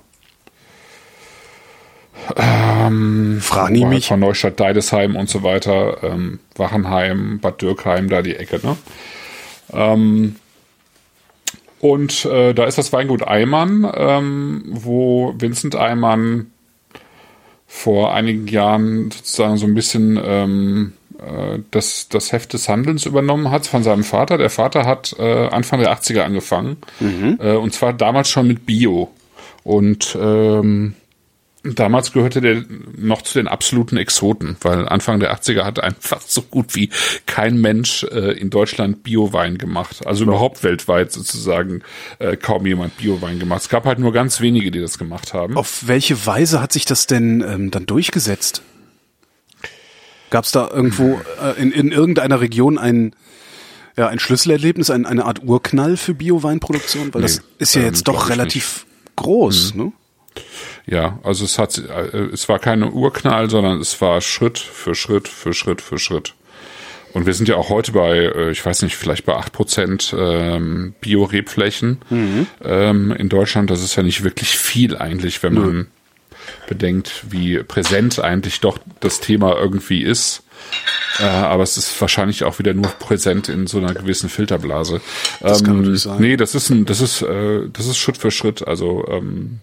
ähm, 2.35 3.41
war 3.49 3.69
mich. 3.69 4.07
Von 4.07 4.19
Neustadt, 4.19 4.59
Deidesheim 4.59 5.15
und 5.15 5.29
so 5.29 5.43
weiter, 5.43 6.03
ähm, 6.03 6.39
Wachenheim, 6.55 7.39
Bad 7.39 7.61
Dürkheim, 7.61 8.09
da 8.09 8.21
die 8.21 8.35
Ecke, 8.35 8.59
ne? 8.65 8.77
Ähm, 9.71 10.35
und 11.79 12.25
äh, 12.25 12.53
da 12.53 12.65
ist 12.65 12.77
das 12.77 12.91
Weingut 12.91 13.27
Eimann, 13.27 13.89
ähm, 13.95 14.63
wo 14.67 15.35
Vincent 15.37 15.75
Eimann 15.75 16.51
vor 17.67 18.13
einigen 18.13 18.47
Jahren 18.47 19.11
sozusagen 19.11 19.57
so 19.57 19.67
ein 19.67 19.75
bisschen 19.75 20.19
ähm, 20.23 20.93
äh, 21.19 21.59
das, 21.71 22.09
das 22.09 22.31
Heft 22.31 22.53
des 22.53 22.69
Handelns 22.69 23.05
übernommen 23.05 23.51
hat 23.51 23.67
von 23.67 23.83
seinem 23.83 24.03
Vater. 24.03 24.37
Der 24.37 24.49
Vater 24.49 24.85
hat 24.85 25.15
äh, 25.19 25.47
Anfang 25.47 25.79
der 25.79 25.91
80er 25.93 26.21
angefangen. 26.21 26.77
Äh, 27.39 27.55
und 27.55 27.73
zwar 27.73 27.93
damals 27.93 28.29
schon 28.29 28.47
mit 28.47 28.65
Bio. 28.65 29.11
Und 29.63 30.17
ähm, 30.19 30.93
damals 31.63 32.13
gehörte 32.13 32.41
der 32.41 32.63
noch 32.97 33.21
zu 33.21 33.37
den 33.37 33.47
absoluten 33.47 33.97
Exoten, 33.97 34.57
weil 34.61 34.87
Anfang 34.87 35.19
der 35.19 35.35
80er 35.35 35.63
hat 35.63 35.79
einfach 35.79 36.21
so 36.21 36.41
gut 36.41 36.75
wie 36.75 36.89
kein 37.25 37.59
Mensch 37.59 38.03
äh, 38.03 38.31
in 38.39 38.49
Deutschland 38.49 39.03
Biowein 39.03 39.57
gemacht. 39.57 40.05
Also 40.05 40.23
überhaupt 40.23 40.63
weltweit 40.63 41.11
sozusagen 41.11 41.81
äh, 42.19 42.37
kaum 42.37 42.65
jemand 42.65 42.97
Biowein 42.97 43.39
gemacht. 43.39 43.61
Es 43.61 43.69
gab 43.69 43.85
halt 43.85 43.99
nur 43.99 44.13
ganz 44.13 44.39
wenige, 44.41 44.71
die 44.71 44.79
das 44.79 44.97
gemacht 44.97 45.33
haben. 45.33 45.57
Auf 45.57 45.87
welche 45.87 46.25
Weise 46.25 46.61
hat 46.61 46.71
sich 46.71 46.85
das 46.85 47.07
denn 47.07 47.41
ähm, 47.41 47.71
dann 47.71 47.85
durchgesetzt? 47.85 48.61
Gab 50.29 50.45
es 50.45 50.51
da 50.51 50.69
irgendwo 50.69 51.19
äh, 51.41 51.61
in, 51.61 51.71
in 51.71 51.91
irgendeiner 51.91 52.41
Region 52.41 52.77
ein, 52.77 53.15
ja, 53.95 54.07
ein 54.07 54.19
Schlüsselerlebnis, 54.19 54.89
ein, 54.89 55.05
eine 55.05 55.25
Art 55.25 55.43
Urknall 55.43 55.97
für 55.97 56.13
Bioweinproduktion? 56.13 57.13
Weil 57.13 57.21
das 57.21 57.37
Nee, 57.39 57.43
ist 57.59 57.75
ja 57.75 57.81
ähm, 57.81 57.87
jetzt 57.87 58.07
doch 58.07 58.29
relativ 58.29 58.85
groß, 59.15 59.75
ne? 59.75 59.91
Ja, 60.85 61.19
also 61.23 61.43
es 61.45 61.57
hat, 61.57 61.77
äh, 61.77 62.25
es 62.31 62.47
war 62.47 62.59
keine 62.59 62.91
Urknall, 62.91 63.49
sondern 63.49 63.79
es 63.81 63.99
war 64.01 64.21
Schritt 64.21 64.59
für 64.59 64.95
Schritt 64.95 65.27
für 65.27 65.53
Schritt 65.53 65.81
für 65.81 65.97
Schritt. 65.97 66.33
Und 67.13 67.25
wir 67.25 67.33
sind 67.33 67.49
ja 67.49 67.55
auch 67.55 67.69
heute 67.69 67.93
bei, 67.93 68.17
äh, 68.17 68.51
ich 68.51 68.63
weiß 68.63 68.83
nicht, 68.83 68.95
vielleicht 68.95 69.25
bei 69.25 69.33
acht 69.33 69.51
Prozent 69.53 70.13
ähm, 70.17 70.93
Bio-Rebflächen 71.01 71.97
Mhm. 72.09 72.47
ähm, 72.63 73.11
in 73.11 73.29
Deutschland. 73.29 73.69
Das 73.71 73.81
ist 73.81 73.95
ja 73.95 74.03
nicht 74.03 74.23
wirklich 74.23 74.57
viel 74.57 74.95
eigentlich, 74.97 75.41
wenn 75.41 75.53
man 75.55 75.87
bedenkt, 76.67 77.25
wie 77.29 77.63
präsent 77.63 78.19
eigentlich 78.19 78.59
doch 78.59 78.79
das 78.99 79.19
Thema 79.19 79.55
irgendwie 79.57 80.03
ist. 80.03 80.43
Äh, 81.19 81.23
aber 81.23 81.63
es 81.63 81.77
ist 81.77 81.99
wahrscheinlich 82.01 82.43
auch 82.43 82.59
wieder 82.59 82.73
nur 82.73 82.87
präsent 82.87 83.49
in 83.49 83.67
so 83.67 83.77
einer 83.77 83.93
gewissen 83.93 84.29
Filterblase. 84.29 85.01
Das 85.39 85.63
kann 85.63 85.75
ähm, 85.75 85.81
natürlich 85.81 86.01
sein. 86.01 86.19
Nee, 86.19 86.37
das 86.37 86.55
ist 86.55 86.69
ein, 86.69 86.85
das 86.85 87.01
ist, 87.01 87.21
äh, 87.21 87.69
das 87.71 87.87
ist 87.87 87.97
Schritt 87.97 88.17
für 88.17 88.31
Schritt. 88.31 88.67
Also 88.67 89.07
ähm, 89.09 89.59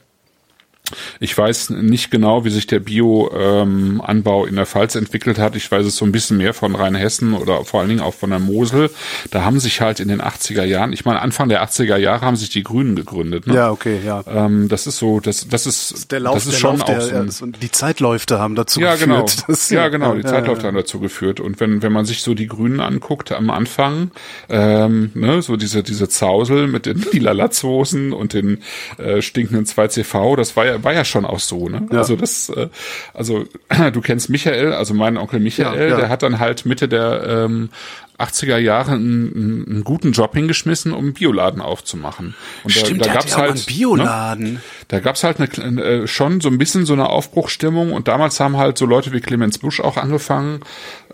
ich 1.19 1.37
weiß 1.37 1.71
nicht 1.71 2.11
genau, 2.11 2.45
wie 2.45 2.51
sich 2.51 2.67
der 2.67 2.79
Bio-Anbau 2.79 4.45
in 4.45 4.57
der 4.57 4.67
Pfalz 4.67 4.95
entwickelt 4.97 5.39
hat. 5.39 5.57
Ich 5.57 5.71
weiß 5.71 5.87
es 5.87 5.97
so 5.97 6.05
ein 6.05 6.13
bisschen 6.13 6.37
mehr 6.37 6.53
von 6.53 6.75
Rheinhessen 6.75 7.33
oder 7.33 7.65
vor 7.65 7.81
allen 7.81 7.89
Dingen 7.89 8.03
auch 8.03 8.13
von 8.13 8.29
der 8.29 8.39
Mosel. 8.39 8.91
Da 9.31 9.45
haben 9.45 9.61
sich 9.61 9.81
halt 9.81 9.99
in 9.99 10.09
den 10.09 10.21
80er 10.21 10.65
Jahren, 10.65 10.93
ich 10.93 11.07
meine 11.07 11.23
Anfang 11.23 11.49
der 11.49 11.65
80er 11.65 11.97
Jahre 11.97 12.27
haben 12.27 12.37
sich 12.37 12.51
die 12.51 12.63
Grünen 12.63 12.97
gegründet. 12.97 13.47
Ne? 13.47 13.55
Ja, 13.55 13.71
okay, 13.71 13.99
ja. 14.05 14.23
Ähm, 14.27 14.69
das 14.69 14.87
ist 14.87 14.99
so, 14.99 15.21
das, 15.21 15.49
das 15.49 15.67
ist, 15.67 16.13
Der 16.13 16.21
Lauf, 16.21 16.35
das 16.35 16.47
ist 16.47 16.59
schon 16.59 16.79
Lauf, 16.79 16.83
auch 16.83 16.87
der, 16.87 17.31
so 17.31 17.47
ein, 17.47 17.53
die 17.53 17.71
Zeitläufe 17.71 18.39
haben 18.39 18.55
dazu 18.55 18.81
ja, 18.81 18.93
geführt. 18.93 19.09
genau. 19.09 19.27
dass- 19.47 19.71
ja, 19.71 19.89
genau. 19.89 20.15
Die 20.15 20.23
ja, 20.23 20.29
Zeitläufe 20.29 20.61
ja. 20.63 20.67
haben 20.69 20.77
dazu 20.77 21.01
geführt. 21.01 21.41
Und 21.41 21.61
wenn, 21.61 21.83
wenn 21.83 21.93
man 21.93 22.05
sich 22.05 22.23
so 22.23 22.35
die 22.35 22.47
Grünen 22.47 22.81
anguckt 22.81 23.33
am 23.33 23.49
Anfang, 23.49 24.11
ähm, 24.51 25.13
ne, 25.15 25.41
so 25.41 25.57
diese, 25.57 25.83
diese 25.83 26.11
Zausel 26.11 26.67
mit 26.67 26.85
den 26.85 26.99
lila 27.13 27.33
Latzhosen 27.33 28.13
und 28.13 28.35
den 28.35 28.59
äh, 28.99 29.23
stinkenden 29.23 29.65
2CV, 29.65 30.37
das 30.37 30.57
war 30.57 30.67
ja, 30.67 30.74
war 30.83 30.93
ja 30.93 31.05
schon 31.05 31.25
auch 31.25 31.41
so, 31.41 31.69
ne? 31.69 31.87
Ja. 31.93 31.99
Also 31.99 32.17
das, 32.17 32.49
äh, 32.49 32.69
also 33.13 33.45
du 33.93 34.01
kennst 34.01 34.31
Michael, 34.31 34.73
also 34.73 34.95
meinen 34.95 35.17
Onkel 35.19 35.41
Michael, 35.41 35.79
Ja, 35.79 35.87
ja. 35.89 35.97
der 35.97 36.09
hat 36.09 36.23
dann 36.23 36.39
halt 36.39 36.67
Mitte 36.67 36.89
der 36.89 37.25
ähm, 37.27 37.71
80er 38.19 38.59
Jahre 38.59 38.93
einen, 38.93 39.67
einen, 39.69 39.85
guten 39.85 40.13
Job 40.13 40.35
hingeschmissen, 40.35 40.93
um 40.93 41.05
einen 41.05 41.15
Bioladen 41.15 41.61
aufzumachen. 41.61 42.35
Und 42.63 42.71
Stimmt, 42.71 43.01
da, 43.01 43.05
der 43.05 43.13
da 43.15 43.21
gab's 43.21 43.33
ja 43.33 43.39
halt 43.39 43.51
einen 43.53 43.65
Bioladen. 43.65 44.53
Ne? 44.55 44.61
Da 44.89 45.01
gab's 45.01 45.25
halt 45.25 45.41
eine, 45.41 45.83
äh, 45.83 46.07
schon 46.07 46.41
so 46.41 46.49
ein 46.49 46.59
bisschen 46.59 46.87
so 46.87 46.93
eine 46.93 47.09
Aufbruchstimmung 47.09 47.93
und 47.93 48.07
damals 48.07 48.39
haben 48.39 48.57
halt 48.57 48.79
so 48.79 48.87
Leute 48.87 49.13
wie 49.13 49.21
Clemens 49.21 49.59
Busch 49.59 49.81
auch 49.81 49.97
angefangen 49.97 50.61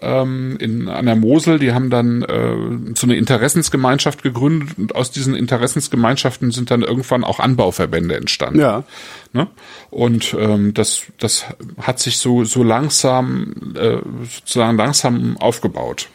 ähm, 0.02 0.56
in 0.60 0.88
an 0.88 1.06
der 1.06 1.16
Mosel. 1.16 1.58
Die 1.58 1.72
haben 1.72 1.88
dann 1.88 2.22
äh, 2.22 2.94
so 2.94 3.06
eine 3.06 3.16
Interessensgemeinschaft 3.16 4.22
gegründet 4.22 4.76
und 4.76 4.94
aus 4.94 5.10
diesen 5.10 5.34
Interessensgemeinschaften 5.34 6.50
sind 6.50 6.70
dann 6.70 6.82
irgendwann 6.82 7.24
auch 7.24 7.40
Anbauverbände 7.40 8.16
entstanden. 8.16 8.60
Ja. 8.60 8.84
Ne? 9.32 9.46
Und 9.90 10.34
ähm, 10.38 10.74
das, 10.74 11.02
das 11.18 11.46
hat 11.80 11.98
sich 11.98 12.18
so, 12.18 12.44
so 12.44 12.62
langsam, 12.62 13.74
äh, 13.74 13.98
sozusagen 14.28 14.76
langsam 14.76 15.36
aufgebaut. 15.38 16.08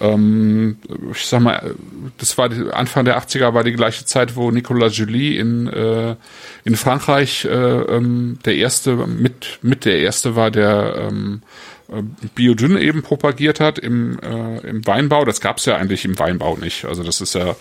Ähm, 0.00 0.76
ich 1.12 1.26
sag 1.26 1.40
mal, 1.40 1.74
das 2.18 2.36
war 2.36 2.48
die, 2.48 2.70
Anfang 2.70 3.04
der 3.04 3.18
80er 3.18 3.54
war 3.54 3.64
die 3.64 3.72
gleiche 3.72 4.04
Zeit, 4.04 4.36
wo 4.36 4.50
Nicolas 4.50 4.96
Julie 4.96 5.38
in, 5.38 5.66
äh, 5.68 6.16
in 6.64 6.76
Frankreich 6.76 7.44
äh, 7.44 7.48
ähm, 7.48 8.38
der 8.44 8.56
erste, 8.56 8.96
mit, 8.96 9.58
mit 9.62 9.84
der 9.84 9.98
erste 9.98 10.36
war, 10.36 10.50
der 10.50 11.08
ähm, 11.08 11.42
äh, 11.88 12.02
Biodyn 12.34 12.76
eben 12.76 13.02
propagiert 13.02 13.60
hat 13.60 13.78
im, 13.78 14.18
äh, 14.20 14.58
im 14.68 14.86
Weinbau. 14.86 15.24
Das 15.24 15.40
gab's 15.40 15.64
ja 15.64 15.76
eigentlich 15.76 16.04
im 16.04 16.18
Weinbau 16.18 16.56
nicht. 16.56 16.84
Also 16.84 17.02
das 17.02 17.20
ist 17.20 17.34
ja, 17.34 17.56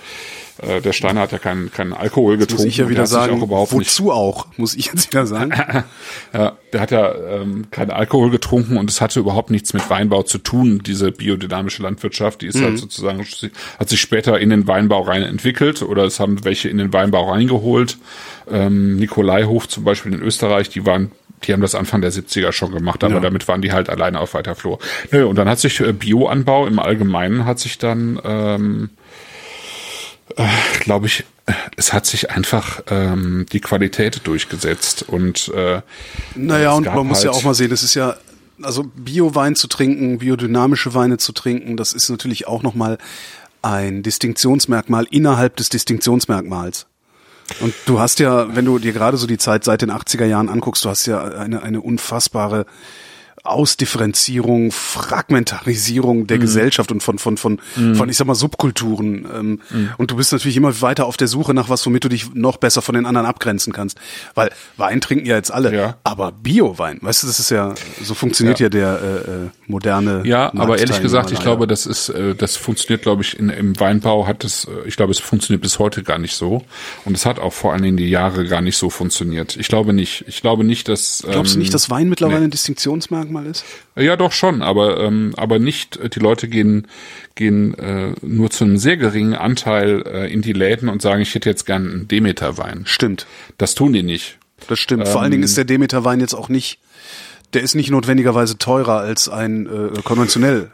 äh, 0.61 0.81
der 0.81 0.93
Steiner 0.93 1.21
hat 1.21 1.31
ja 1.31 1.37
keinen 1.37 1.71
keinen 1.71 1.93
Alkohol 1.93 2.37
getrunken. 2.37 2.63
Muss 2.63 2.71
ich 2.71 2.77
ja 2.77 2.89
wieder 2.89 3.05
sagen, 3.05 3.41
auch 3.41 3.71
wozu 3.71 4.11
auch, 4.11 4.47
muss 4.57 4.75
ich 4.75 4.87
jetzt 4.87 5.11
wieder 5.11 5.25
sagen. 5.25 5.51
ja, 6.33 6.57
der 6.71 6.81
hat 6.81 6.91
ja 6.91 7.13
ähm, 7.13 7.67
keinen 7.71 7.91
Alkohol 7.91 8.29
getrunken 8.31 8.77
und 8.77 8.89
es 8.89 9.01
hatte 9.01 9.19
überhaupt 9.19 9.49
nichts 9.51 9.73
mit 9.73 9.89
Weinbau 9.89 10.23
zu 10.23 10.37
tun, 10.37 10.81
diese 10.85 11.11
biodynamische 11.11 11.83
Landwirtschaft. 11.83 12.41
Die 12.41 12.47
ist 12.47 12.61
halt 12.61 12.77
sozusagen, 12.77 13.25
hat 13.79 13.89
sich 13.89 13.99
später 13.99 14.39
in 14.39 14.49
den 14.49 14.67
Weinbau 14.67 15.01
rein 15.01 15.23
entwickelt 15.23 15.81
oder 15.81 16.05
es 16.05 16.19
haben 16.19 16.43
welche 16.45 16.69
in 16.69 16.77
den 16.77 16.93
Weinbau 16.93 17.31
reingeholt. 17.31 17.97
Ähm, 18.49 18.97
Nikolaihof 18.97 19.67
zum 19.67 19.83
Beispiel 19.83 20.13
in 20.13 20.21
Österreich, 20.21 20.69
die 20.69 20.85
waren 20.85 21.11
die 21.43 21.53
haben 21.53 21.61
das 21.61 21.75
Anfang 21.75 22.01
der 22.01 22.11
70er 22.11 22.51
schon 22.51 22.71
gemacht, 22.71 23.03
aber 23.03 23.15
Ja. 23.15 23.19
damit 23.19 23.47
waren 23.47 23.61
die 23.61 23.71
halt 23.71 23.89
alleine 23.89 24.19
auf 24.19 24.33
weiter 24.33 24.55
Flur. 24.55 24.79
Nö, 25.11 25.25
und 25.25 25.35
dann 25.35 25.49
hat 25.49 25.59
sich 25.59 25.79
äh, 25.79 25.91
Bioanbau 25.93 26.65
im 26.65 26.79
Allgemeinen 26.79 27.45
hat 27.45 27.59
sich 27.59 27.77
dann, 27.77 28.19
ähm, 28.23 28.89
äh, 30.37 30.47
glaube 30.79 31.07
ich, 31.07 31.25
äh, 31.45 31.53
es 31.77 31.93
hat 31.93 32.05
sich 32.05 32.31
einfach 32.31 32.81
ähm, 32.89 33.45
die 33.51 33.59
Qualität 33.61 34.21
durchgesetzt 34.25 35.03
und 35.07 35.49
äh, 35.55 35.81
Naja, 36.35 36.71
es 36.71 36.77
und 36.77 36.85
man 36.85 37.07
muss 37.07 37.23
ja 37.23 37.29
halt- 37.31 37.39
auch 37.39 37.43
mal 37.43 37.53
sehen, 37.53 37.69
das 37.69 37.83
ist 37.83 37.93
ja, 37.95 38.15
also 38.61 38.83
Bio-Wein 38.95 39.55
zu 39.55 39.67
trinken, 39.67 40.19
biodynamische 40.19 40.93
Weine 40.93 41.17
zu 41.17 41.31
trinken, 41.33 41.77
das 41.77 41.93
ist 41.93 42.09
natürlich 42.09 42.47
auch 42.47 42.63
nochmal 42.63 42.97
ein 43.61 44.03
Distinktionsmerkmal 44.03 45.07
innerhalb 45.09 45.55
des 45.55 45.69
Distinktionsmerkmals. 45.69 46.85
Und 47.59 47.73
du 47.85 47.99
hast 47.99 48.19
ja, 48.19 48.55
wenn 48.55 48.65
du 48.65 48.79
dir 48.79 48.91
gerade 48.93 49.17
so 49.17 49.27
die 49.27 49.37
Zeit 49.37 49.63
seit 49.63 49.81
den 49.83 49.91
80er 49.91 50.25
Jahren 50.25 50.49
anguckst, 50.49 50.83
du 50.85 50.89
hast 50.89 51.05
ja 51.05 51.23
eine, 51.23 51.61
eine 51.61 51.81
unfassbare 51.81 52.65
Ausdifferenzierung, 53.45 54.71
Fragmentarisierung 54.71 56.19
Mhm. 56.21 56.27
der 56.27 56.37
Gesellschaft 56.39 56.91
und 56.91 57.01
von, 57.01 57.17
von, 57.19 57.37
von, 57.37 57.59
von, 57.95 58.09
ich 58.09 58.17
sag 58.17 58.27
mal, 58.27 58.35
Subkulturen. 58.35 59.25
Ähm, 59.33 59.59
Mhm. 59.71 59.89
Und 59.97 60.11
du 60.11 60.15
bist 60.15 60.31
natürlich 60.31 60.57
immer 60.57 60.81
weiter 60.81 61.05
auf 61.05 61.17
der 61.17 61.27
Suche 61.27 61.53
nach 61.53 61.69
was, 61.69 61.85
womit 61.85 62.03
du 62.03 62.09
dich 62.09 62.33
noch 62.33 62.57
besser 62.57 62.81
von 62.81 62.95
den 62.95 63.05
anderen 63.05 63.27
abgrenzen 63.27 63.73
kannst. 63.73 63.97
Weil 64.33 64.51
Wein 64.77 65.01
trinken 65.01 65.25
ja 65.25 65.35
jetzt 65.35 65.51
alle, 65.51 65.73
Ja. 65.75 65.97
aber 66.03 66.31
Bio-Wein, 66.31 66.99
weißt 67.01 67.23
du, 67.23 67.27
das 67.27 67.39
ist 67.39 67.49
ja, 67.51 67.73
so 68.03 68.13
funktioniert 68.13 68.59
ja, 68.59 68.65
Ja. 68.65 68.69
der 68.69 68.99
äh, 69.01 69.31
äh, 69.45 69.49
moderne 69.67 70.21
Ja, 70.25 70.51
aber 70.55 70.77
ehrlich 70.79 71.01
gesagt, 71.01 71.31
ich 71.31 71.39
glaube, 71.39 71.67
das 71.67 71.85
ist, 71.85 72.09
äh, 72.09 72.35
das 72.35 72.55
funktioniert, 72.57 73.01
glaube 73.03 73.21
ich, 73.23 73.37
in, 73.39 73.49
im 73.49 73.79
Weinbau 73.79 74.27
hat 74.27 74.43
es, 74.43 74.65
äh, 74.65 74.87
ich 74.87 74.95
glaube, 74.95 75.11
es 75.11 75.19
funktioniert 75.19 75.61
bis 75.61 75.79
heute 75.79 76.03
gar 76.03 76.17
nicht 76.19 76.35
so. 76.35 76.63
Und 77.05 77.15
es 77.15 77.25
hat 77.25 77.39
auch 77.39 77.53
vor 77.53 77.73
allen 77.73 77.83
Dingen 77.83 77.97
die 77.97 78.09
Jahre 78.09 78.45
gar 78.45 78.61
nicht 78.61 78.77
so 78.77 78.89
funktioniert. 78.89 79.55
Ich 79.57 79.67
glaube 79.67 79.93
nicht. 79.93 80.25
Ich 80.27 80.41
glaube 80.41 80.63
nicht, 80.63 80.87
dass. 80.87 81.23
Glaubst 81.29 81.53
du 81.53 81.57
ähm, 81.57 81.61
nicht, 81.61 81.73
dass 81.73 81.89
Wein 81.89 82.09
mittlerweile 82.09 82.43
ein 82.45 82.51
Distinktionsmerkmal 82.51 83.34
ist? 83.43 83.65
Ja, 83.95 84.15
doch 84.15 84.31
schon, 84.31 84.61
aber 84.61 84.99
ähm, 85.01 85.33
aber 85.37 85.59
nicht. 85.59 85.97
äh, 85.97 86.09
Die 86.09 86.19
Leute 86.19 86.47
gehen 86.47 86.87
gehen 87.35 87.73
äh, 87.77 88.13
nur 88.21 88.49
zu 88.49 88.63
einem 88.63 88.77
sehr 88.77 88.97
geringen 88.97 89.33
Anteil 89.35 90.03
äh, 90.05 90.31
in 90.33 90.41
die 90.41 90.53
Läden 90.53 90.89
und 90.89 91.01
sagen, 91.01 91.21
ich 91.21 91.35
hätte 91.35 91.49
jetzt 91.49 91.65
gern 91.65 91.89
einen 91.91 92.07
Demeter-Wein. 92.07 92.83
Stimmt. 92.85 93.27
Das 93.57 93.75
tun 93.75 93.93
die 93.93 94.03
nicht. 94.03 94.37
Das 94.67 94.79
stimmt. 94.79 95.07
Vor 95.07 95.21
allen 95.21 95.31
Dingen 95.31 95.43
ist 95.43 95.57
der 95.57 95.65
Demeter-Wein 95.65 96.19
jetzt 96.21 96.33
auch 96.33 96.47
nicht, 96.49 96.79
der 97.53 97.61
ist 97.61 97.75
nicht 97.75 97.91
notwendigerweise 97.91 98.57
teurer 98.57 98.99
als 98.99 99.27
ein 99.29 99.65
äh, 99.67 100.01
konventionell. 100.03 100.71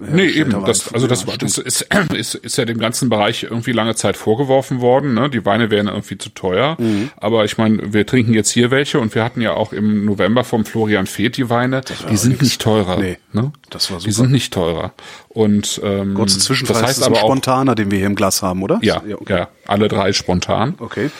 Nee, 0.00 0.26
eben. 0.28 0.64
Das, 0.64 0.92
also 0.92 1.06
das, 1.06 1.24
Ja, 1.24 1.36
das 1.36 1.58
ist, 1.58 1.82
ist, 2.14 2.34
ist 2.34 2.56
ja 2.56 2.64
dem 2.64 2.78
ganzen 2.78 3.08
Bereich 3.08 3.42
irgendwie 3.44 3.72
lange 3.72 3.94
Zeit 3.94 4.16
vorgeworfen 4.16 4.80
worden. 4.80 5.14
Ne? 5.14 5.28
Die 5.28 5.44
Weine 5.44 5.70
wären 5.70 5.88
irgendwie 5.88 6.16
zu 6.16 6.30
teuer. 6.30 6.76
Mhm. 6.78 7.10
Aber 7.16 7.44
ich 7.44 7.58
meine, 7.58 7.92
wir 7.92 8.06
trinken 8.06 8.34
jetzt 8.34 8.50
hier 8.50 8.70
welche 8.70 8.98
und 8.98 9.14
wir 9.14 9.24
hatten 9.24 9.40
ja 9.40 9.54
auch 9.54 9.72
im 9.72 10.04
November 10.04 10.44
vom 10.44 10.64
Florian 10.64 11.06
Feth 11.06 11.36
die 11.36 11.50
Weine. 11.50 11.82
Die 12.10 12.16
sind 12.16 12.40
nicht 12.40 12.60
teurer. 12.60 12.98
Nee, 12.98 13.18
ne? 13.32 13.52
das 13.70 13.90
war 13.90 13.98
Die 13.98 14.10
super. 14.10 14.24
sind 14.24 14.32
nicht 14.32 14.52
teurer. 14.52 14.92
Und 15.28 15.80
ähm, 15.84 16.14
Kurze 16.14 16.38
Zwischenfrage, 16.38 16.80
das 16.80 16.88
heißt 16.88 16.98
ist 17.00 17.04
ein 17.06 17.12
aber 17.12 17.22
auch, 17.22 17.28
Spontaner, 17.28 17.74
den 17.74 17.90
wir 17.90 17.98
hier 17.98 18.06
im 18.06 18.14
Glas 18.14 18.42
haben, 18.42 18.62
oder? 18.62 18.78
ja, 18.82 19.02
ja, 19.04 19.10
ja, 19.10 19.16
okay. 19.20 19.46
alle 19.66 19.88
drei 19.88 20.12
spontan. 20.12 20.74
okay. 20.78 21.10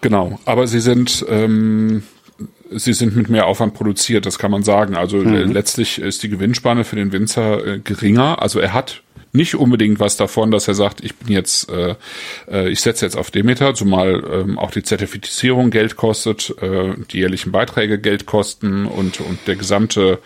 Genau, 0.00 0.38
aber 0.44 0.66
sie 0.68 0.80
sind 0.80 1.24
ähm, 1.28 2.02
sie 2.70 2.92
sind 2.92 3.16
mit 3.16 3.28
mehr 3.28 3.46
Aufwand 3.46 3.74
produziert, 3.74 4.26
das 4.26 4.38
kann 4.38 4.50
man 4.50 4.62
sagen. 4.62 4.96
Also 4.96 5.18
Mhm. 5.18 5.34
äh, 5.34 5.42
letztlich 5.44 6.00
ist 6.00 6.22
die 6.22 6.28
Gewinnspanne 6.28 6.84
für 6.84 6.96
den 6.96 7.12
Winzer 7.12 7.64
äh, 7.66 7.78
geringer. 7.78 8.42
Also 8.42 8.60
er 8.60 8.72
hat 8.72 9.02
nicht 9.32 9.54
unbedingt 9.54 10.00
was 10.00 10.16
davon, 10.16 10.50
dass 10.50 10.66
er 10.66 10.74
sagt, 10.74 11.04
ich 11.04 11.14
bin 11.14 11.32
jetzt, 11.32 11.70
äh, 11.70 11.94
äh, 12.50 12.68
ich 12.70 12.80
setze 12.80 13.04
jetzt 13.04 13.16
auf 13.16 13.30
Demeter, 13.30 13.74
zumal 13.74 14.24
ähm, 14.32 14.58
auch 14.58 14.70
die 14.70 14.82
Zertifizierung 14.82 15.70
Geld 15.70 15.96
kostet, 15.96 16.54
äh, 16.62 16.94
die 17.10 17.18
jährlichen 17.18 17.52
Beiträge 17.52 17.98
Geld 17.98 18.24
kosten 18.26 18.86
und 18.86 19.20
und 19.20 19.38
der 19.46 19.56
gesamte 19.56 20.20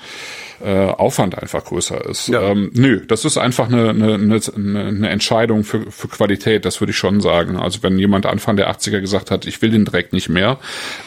äh, 0.63 0.87
Aufwand 0.87 1.41
einfach 1.41 1.65
größer 1.65 2.05
ist. 2.05 2.29
Ja. 2.29 2.43
Ähm, 2.43 2.71
nö, 2.75 3.05
das 3.07 3.25
ist 3.25 3.39
einfach 3.39 3.69
eine, 3.69 3.91
eine, 3.91 4.15
eine, 4.15 4.41
eine 4.87 5.09
Entscheidung 5.09 5.65
für, 5.65 5.91
für 5.91 6.07
Qualität, 6.09 6.65
das 6.65 6.81
würde 6.81 6.91
ich 6.93 6.99
schon 6.99 7.21
sagen. 7.21 7.57
Also 7.57 7.83
wenn 7.83 7.99
jemand 7.99 8.27
Anfang 8.27 8.57
der 8.57 8.71
80er 8.71 9.01
gesagt 9.01 9.31
hat, 9.31 9.47
ich 9.47 9.61
will 9.63 9.71
den 9.71 9.87
Dreck 9.87 10.13
nicht 10.13 10.29
mehr, 10.29 10.59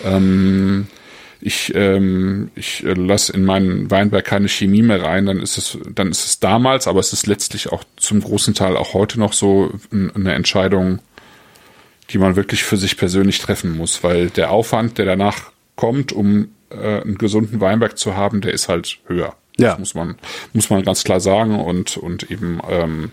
ähm, 0.04 0.88
ich, 1.46 1.74
ähm, 1.76 2.52
ich 2.56 2.86
äh, 2.86 2.94
lasse 2.94 3.34
in 3.34 3.44
meinen 3.44 3.92
Weinberg 3.92 4.24
keine 4.24 4.48
Chemie 4.48 4.82
mehr 4.82 5.04
rein, 5.04 5.26
dann 5.26 5.40
ist 5.40 5.58
es, 5.58 5.78
dann 5.94 6.10
ist 6.10 6.26
es 6.26 6.40
damals, 6.40 6.88
aber 6.88 7.02
es 7.02 7.12
ist 7.12 7.28
letztlich 7.28 7.70
auch 7.70 7.84
zum 7.98 8.22
großen 8.22 8.54
Teil 8.54 8.78
auch 8.78 8.94
heute 8.94 9.20
noch 9.20 9.34
so 9.34 9.72
eine 9.92 10.34
Entscheidung, 10.34 11.00
die 12.12 12.18
man 12.18 12.38
wirklich 12.38 12.64
für 12.64 12.78
sich 12.78 12.96
persönlich 12.96 13.40
treffen 13.40 13.76
muss, 13.76 14.04
weil 14.04 14.30
der 14.30 14.52
Aufwand, 14.52 14.98
der 14.98 15.06
danach 15.06 15.52
kommt, 15.76 16.14
um 16.14 16.48
äh, 16.70 17.02
einen 17.02 17.18
gesunden 17.18 17.60
Weinberg 17.60 17.98
zu 17.98 18.16
haben, 18.16 18.40
der 18.40 18.54
ist 18.54 18.70
halt 18.70 19.00
höher. 19.08 19.36
Ja. 19.58 19.72
Das 19.72 19.80
muss 19.80 19.96
man, 19.96 20.16
muss 20.54 20.70
man 20.70 20.84
ganz 20.84 21.04
klar 21.04 21.20
sagen 21.20 21.60
und, 21.60 21.98
und 21.98 22.32
eben 22.32 22.62
ähm, 22.70 23.12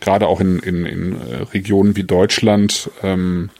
gerade 0.00 0.28
auch 0.28 0.40
in, 0.40 0.60
in, 0.60 0.86
in 0.86 1.12
äh, 1.12 1.42
Regionen 1.52 1.94
wie 1.94 2.04
Deutschland, 2.04 2.90
ähm, 3.02 3.50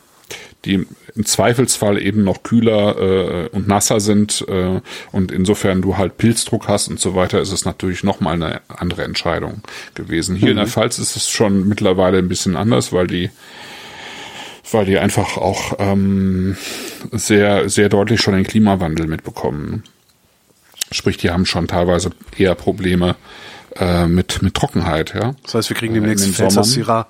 die 0.64 0.87
im 1.16 1.24
Zweifelsfall 1.24 2.00
eben 2.00 2.24
noch 2.24 2.42
kühler 2.42 2.98
äh, 2.98 3.48
und 3.48 3.66
nasser 3.66 4.00
sind 4.00 4.44
äh, 4.48 4.81
und 5.12 5.33
insofern 5.33 5.83
du 5.83 5.96
halt 5.96 6.18
Pilzdruck 6.18 6.68
hast 6.68 6.88
und 6.88 7.00
so 7.00 7.14
weiter, 7.14 7.40
ist 7.40 7.52
es 7.52 7.64
natürlich 7.64 8.05
nochmal 8.05 8.35
eine 8.35 8.61
andere 8.68 9.05
Entscheidung 9.05 9.62
gewesen. 9.94 10.37
Hier 10.37 10.48
mhm. 10.48 10.52
in 10.52 10.57
der 10.59 10.66
Pfalz 10.66 10.98
ist 10.98 11.16
es 11.16 11.31
schon 11.31 11.68
mittlerweile 11.68 12.18
ein 12.18 12.29
bisschen 12.29 12.57
anders, 12.57 12.92
weil 12.92 13.07
die 13.07 13.31
weil 14.72 14.85
die 14.85 14.98
einfach 14.98 15.37
auch 15.37 15.74
ähm, 15.79 16.57
sehr, 17.12 17.68
sehr 17.68 17.88
deutlich 17.88 18.20
schon 18.20 18.35
den 18.35 18.42
Klimawandel 18.42 19.07
mitbekommen. 19.07 19.85
Sprich, 20.90 21.16
die 21.18 21.31
haben 21.31 21.46
schon 21.46 21.68
teilweise 21.68 22.11
eher 22.37 22.57
Probleme 22.57 23.14
äh, 23.76 24.07
mit, 24.07 24.42
mit 24.42 24.55
Trockenheit, 24.55 25.14
ja. 25.14 25.35
Das 25.44 25.55
heißt, 25.55 25.70
wir 25.70 25.76
kriegen 25.76 25.94
demnächst 25.94 26.26
äh, 26.26 26.33
Pfälzer 26.33 26.64
Syrah. 26.64 27.09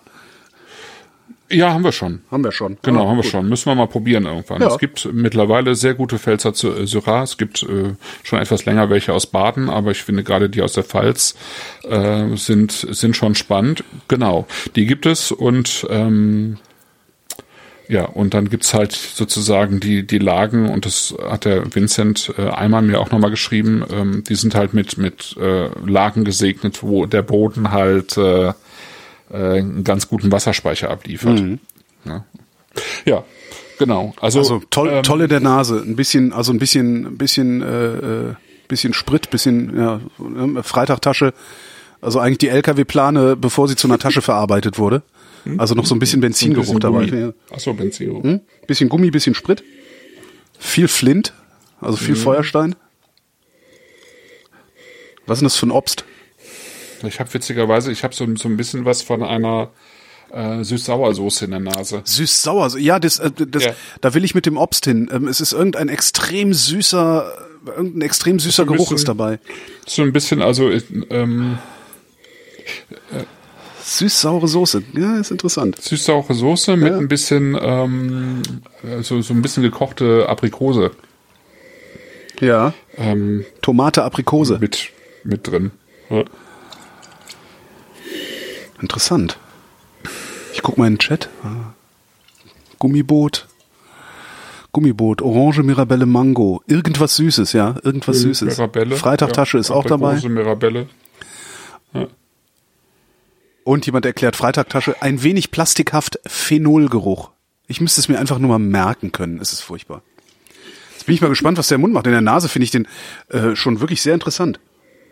Ja, 1.48 1.72
haben 1.72 1.84
wir 1.84 1.92
schon. 1.92 2.22
Haben 2.30 2.44
wir 2.44 2.52
schon. 2.52 2.76
Genau, 2.82 3.06
ah, 3.06 3.10
haben 3.10 3.18
wir 3.18 3.22
schon. 3.22 3.48
Müssen 3.48 3.66
wir 3.66 3.74
mal 3.74 3.86
probieren 3.86 4.26
irgendwann. 4.26 4.60
Ja. 4.60 4.68
Es 4.68 4.78
gibt 4.78 5.08
mittlerweile 5.12 5.74
sehr 5.74 5.94
gute 5.94 6.18
Pfälzer 6.18 6.50
äh, 6.50 6.86
Syrah. 6.86 7.22
Es 7.22 7.38
gibt 7.38 7.62
äh, 7.62 7.94
schon 8.24 8.40
etwas 8.40 8.64
länger 8.64 8.90
welche 8.90 9.12
aus 9.12 9.26
Baden, 9.26 9.70
aber 9.70 9.92
ich 9.92 10.02
finde 10.02 10.24
gerade 10.24 10.50
die 10.50 10.62
aus 10.62 10.72
der 10.72 10.84
Pfalz 10.84 11.36
äh, 11.84 12.36
sind, 12.36 12.72
sind 12.72 13.16
schon 13.16 13.34
spannend. 13.34 13.84
Genau, 14.08 14.46
die 14.74 14.86
gibt 14.86 15.06
es 15.06 15.30
und 15.30 15.86
ähm, 15.88 16.58
ja, 17.88 18.04
und 18.04 18.34
dann 18.34 18.50
gibt's 18.50 18.74
halt 18.74 18.92
sozusagen 18.92 19.78
die, 19.78 20.04
die 20.06 20.18
Lagen, 20.18 20.68
und 20.68 20.86
das 20.86 21.14
hat 21.22 21.44
der 21.44 21.72
Vincent 21.72 22.32
äh, 22.36 22.48
einmal 22.48 22.82
mir 22.82 23.00
auch 23.00 23.10
nochmal 23.10 23.30
geschrieben, 23.30 23.84
ähm, 23.90 24.24
die 24.28 24.34
sind 24.34 24.54
halt 24.54 24.74
mit, 24.74 24.98
mit 24.98 25.36
äh, 25.40 25.68
Lagen 25.86 26.24
gesegnet, 26.24 26.82
wo 26.82 27.06
der 27.06 27.22
Boden 27.22 27.70
halt 27.70 28.16
äh, 28.16 28.52
äh, 29.30 29.36
einen 29.36 29.84
ganz 29.84 30.08
guten 30.08 30.30
Wasserspeicher 30.32 30.90
abliefert. 30.90 31.40
Mhm. 31.40 31.58
Ja. 32.04 32.24
ja. 33.04 33.24
genau. 33.78 34.14
Also, 34.20 34.38
also 34.38 34.62
toll, 34.70 34.90
ähm, 34.92 35.02
tolle 35.02 35.28
der 35.28 35.40
Nase, 35.40 35.82
ein 35.82 35.96
bisschen, 35.96 36.32
also 36.32 36.52
ein 36.52 36.58
bisschen, 36.58 37.06
ein 37.06 37.18
bisschen, 37.18 37.62
äh, 37.62 38.28
äh, 38.28 38.34
bisschen 38.68 38.92
Sprit, 38.92 39.30
bisschen 39.30 39.76
ja, 39.76 40.00
ne, 40.18 40.62
Freitagtasche, 40.62 41.32
also 42.00 42.18
eigentlich 42.18 42.38
die 42.38 42.48
LKW-Plane, 42.48 43.36
bevor 43.36 43.68
sie 43.68 43.76
zu 43.76 43.88
einer 43.88 43.98
Tasche 43.98 44.22
verarbeitet 44.22 44.78
wurde. 44.78 45.02
Hm? 45.44 45.58
Also 45.58 45.74
noch 45.74 45.86
so 45.86 45.94
ein 45.94 45.98
bisschen 45.98 46.20
Benzingeruch 46.20 46.74
ein 46.74 46.78
bisschen 46.78 47.10
dabei. 47.10 47.34
Achso, 47.54 47.72
Benzin. 47.72 48.22
Hm? 48.22 48.40
Bisschen 48.66 48.88
Gummi, 48.88 49.10
bisschen 49.10 49.34
Sprit. 49.34 49.62
Viel 50.58 50.88
Flint, 50.88 51.32
also 51.80 51.96
viel 51.96 52.14
mhm. 52.14 52.20
Feuerstein. 52.20 52.74
Was 55.26 55.38
ist 55.38 55.40
denn 55.40 55.46
das 55.46 55.56
für 55.56 55.66
ein 55.66 55.70
Obst? 55.70 56.04
Ich 57.02 57.20
habe 57.20 57.32
witzigerweise, 57.32 57.92
ich 57.92 58.04
habe 58.04 58.14
so, 58.14 58.26
so 58.36 58.48
ein 58.48 58.56
bisschen 58.56 58.84
was 58.84 59.02
von 59.02 59.22
einer 59.22 59.70
äh, 60.32 60.62
Süß-Sauersoße 60.62 61.44
in 61.44 61.52
der 61.52 61.60
Nase. 61.60 62.02
Süß-Sauer, 62.04 62.78
ja, 62.78 62.98
das, 62.98 63.18
äh, 63.18 63.30
das, 63.30 63.64
ja. 63.64 63.74
da 64.00 64.14
will 64.14 64.24
ich 64.24 64.34
mit 64.34 64.46
dem 64.46 64.56
Obst 64.56 64.84
hin. 64.84 65.08
Ähm, 65.12 65.28
es 65.28 65.40
ist 65.40 65.52
irgendein 65.52 65.88
extrem 65.88 66.52
süßer, 66.52 67.32
irgendein 67.66 68.02
extrem 68.02 68.38
süßer 68.38 68.64
so 68.64 68.66
Geruch 68.66 68.90
bisschen, 68.90 68.96
ist 68.96 69.08
dabei. 69.08 69.38
So 69.86 70.02
ein 70.02 70.12
bisschen, 70.12 70.42
also 70.42 70.70
ähm, 70.70 71.58
äh, 73.12 73.24
Süß-saure 73.82 74.48
Soße, 74.48 74.82
ja, 74.94 75.18
ist 75.18 75.30
interessant. 75.30 75.80
Süß-saure 75.80 76.34
Soße 76.34 76.76
mit 76.76 76.92
ein 76.92 77.06
bisschen, 77.06 77.56
ähm, 77.60 78.42
so, 79.02 79.22
so 79.22 79.32
ein 79.32 79.42
bisschen 79.42 79.62
gekochte 79.62 80.28
Aprikose. 80.28 80.90
Ja. 82.40 82.74
Ähm, 82.96 83.44
Tomate, 83.62 84.02
Aprikose. 84.02 84.58
Mit, 84.58 84.90
mit 85.22 85.46
drin. 85.46 85.70
Ja. 86.10 86.24
Interessant. 88.80 89.38
Ich 90.52 90.62
guck 90.62 90.78
mal 90.78 90.86
in 90.86 90.94
den 90.94 90.98
Chat. 90.98 91.28
Gummiboot. 92.78 93.46
Gummiboot, 94.72 95.22
Orange, 95.22 95.62
Mirabelle, 95.62 96.04
Mango. 96.04 96.62
Irgendwas 96.66 97.16
Süßes, 97.16 97.54
ja. 97.54 97.76
Irgendwas 97.82 98.18
Süßes. 98.18 98.58
Mirabelle. 98.58 98.96
Freitagtasche 98.96 99.56
ja, 99.56 99.60
ist 99.60 99.70
auch 99.70 99.84
dabei. 99.84 100.20
Mirabelle. 100.20 100.88
Ja. 101.94 102.08
Und 103.64 103.86
jemand 103.86 104.04
erklärt 104.04 104.36
Freitagtasche, 104.36 105.00
ein 105.00 105.22
wenig 105.22 105.50
plastikhaft 105.50 106.20
Phenolgeruch. 106.26 107.30
Ich 107.66 107.80
müsste 107.80 108.00
es 108.00 108.08
mir 108.08 108.18
einfach 108.18 108.38
nur 108.38 108.50
mal 108.50 108.58
merken 108.58 109.12
können. 109.12 109.40
Es 109.40 109.52
ist 109.52 109.62
furchtbar. 109.62 110.02
Jetzt 110.92 111.06
bin 111.06 111.14
ich 111.14 111.20
mal 111.20 111.28
gespannt, 111.28 111.58
was 111.58 111.68
der 111.68 111.78
Mund 111.78 111.92
macht. 111.92 112.06
In 112.06 112.12
der 112.12 112.20
Nase 112.20 112.48
finde 112.48 112.64
ich 112.64 112.70
den 112.70 112.86
äh, 113.28 113.56
schon 113.56 113.80
wirklich 113.80 114.02
sehr 114.02 114.14
interessant. 114.14 114.60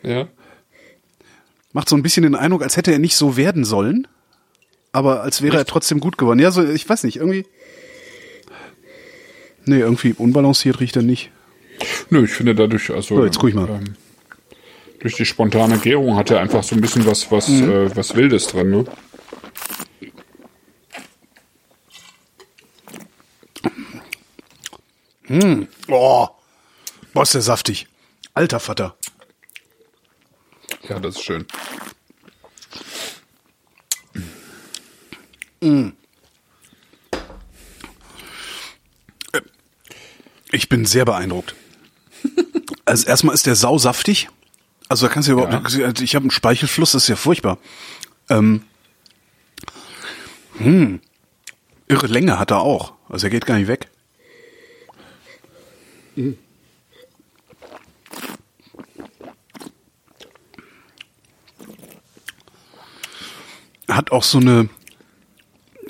Ja. 0.03 0.29
Macht 1.74 1.88
so 1.88 1.96
ein 1.96 2.02
bisschen 2.02 2.22
den 2.22 2.37
Eindruck, 2.37 2.62
als 2.62 2.76
hätte 2.76 2.92
er 2.92 3.00
nicht 3.00 3.16
so 3.16 3.37
werden 3.37 3.64
sollen, 3.64 4.06
aber 4.92 5.22
als 5.22 5.42
wäre 5.42 5.56
Echt? 5.56 5.66
er 5.66 5.70
trotzdem 5.70 5.98
gut 5.98 6.16
geworden. 6.16 6.38
Ja, 6.38 6.52
so, 6.52 6.64
ich 6.64 6.88
weiß 6.88 7.02
nicht, 7.02 7.16
irgendwie. 7.16 7.46
Nee, 9.64 9.80
irgendwie 9.80 10.14
unbalanciert 10.16 10.78
riecht 10.78 10.94
er 10.94 11.02
nicht. 11.02 11.32
Nö, 12.10 12.24
ich 12.24 12.30
finde 12.30 12.54
dadurch, 12.54 12.90
also. 12.90 13.16
So, 13.16 13.24
jetzt 13.24 13.40
guck 13.40 13.48
ich 13.48 13.56
mal. 13.56 13.68
Ähm, 13.68 13.96
durch 15.00 15.16
die 15.16 15.24
spontane 15.24 15.78
Gärung 15.78 16.16
hat 16.16 16.30
er 16.30 16.38
einfach 16.38 16.62
so 16.62 16.76
ein 16.76 16.80
bisschen 16.80 17.04
was, 17.06 17.30
was, 17.32 17.48
mhm. 17.48 17.70
äh, 17.70 17.96
was 17.96 18.14
Wildes 18.14 18.46
drin, 18.46 18.70
ne? 18.70 18.84
Mmh. 25.26 25.66
Oh, 25.88 26.28
boah, 27.12 27.22
ist 27.24 27.34
der 27.34 27.42
saftig. 27.42 27.88
Alter 28.32 28.60
Vater. 28.60 28.96
Ja, 30.88 30.98
das 30.98 31.16
ist 31.16 31.22
schön. 31.22 31.46
Mmh. 35.60 35.92
Ich 40.52 40.68
bin 40.68 40.84
sehr 40.84 41.04
beeindruckt. 41.04 41.54
Also 42.86 43.06
erstmal 43.06 43.34
ist 43.34 43.46
der 43.46 43.54
sau 43.54 43.78
saftig. 43.78 44.28
Also 44.90 45.06
da 45.06 45.12
kannst 45.12 45.26
du 45.26 45.32
überhaupt 45.32 45.72
ja. 45.72 45.88
nicht, 45.88 46.02
ich 46.02 46.14
habe 46.14 46.24
einen 46.24 46.30
Speichelfluss, 46.30 46.92
das 46.92 47.04
ist 47.04 47.08
ja 47.08 47.16
furchtbar. 47.16 47.56
Ähm, 48.28 48.62
hm, 50.58 51.00
irre 51.88 52.06
Länge 52.06 52.38
hat 52.38 52.50
er 52.50 52.60
auch. 52.60 52.92
Also 53.08 53.26
er 53.26 53.30
geht 53.30 53.46
gar 53.46 53.56
nicht 53.56 53.68
weg. 53.68 53.88
Mhm. 56.14 56.36
Hat 63.88 64.12
auch 64.12 64.22
so 64.22 64.38
eine 64.38 64.68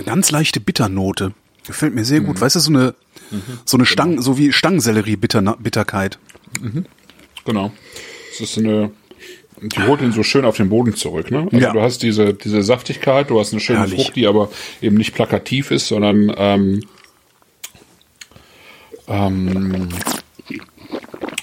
ganz 0.04 0.30
leichte 0.30 0.60
Bitternote. 0.60 1.32
Gefällt 1.66 1.94
mir 1.94 2.04
sehr 2.04 2.20
gut. 2.20 2.36
Mhm. 2.36 2.40
Weißt 2.40 2.56
du, 2.56 2.60
so 2.60 2.70
eine, 2.70 2.94
mhm. 3.30 3.42
so 3.64 3.76
eine 3.76 3.86
Stangen, 3.86 4.20
so 4.20 4.36
wie 4.38 4.52
Stangensellerie-Bitterkeit. 4.52 6.18
Mhm. 6.60 6.86
Genau. 7.44 7.72
Das 8.30 8.40
ist 8.40 8.58
eine, 8.58 8.90
die 9.60 9.82
holt 9.82 10.02
ihn 10.02 10.12
so 10.12 10.22
schön 10.22 10.44
auf 10.44 10.56
den 10.56 10.68
Boden 10.68 10.94
zurück, 10.94 11.30
ne? 11.30 11.48
Also 11.50 11.56
ja. 11.56 11.72
du 11.72 11.80
hast 11.80 12.02
diese, 12.02 12.34
diese 12.34 12.62
Saftigkeit, 12.62 13.30
du 13.30 13.38
hast 13.38 13.52
eine 13.52 13.60
schöne 13.60 13.80
Herrlich. 13.80 14.02
Frucht, 14.02 14.16
die 14.16 14.26
aber 14.26 14.50
eben 14.82 14.96
nicht 14.96 15.14
plakativ 15.14 15.70
ist, 15.70 15.88
sondern 15.88 16.32
ähm, 16.36 16.80
ähm, 19.06 19.88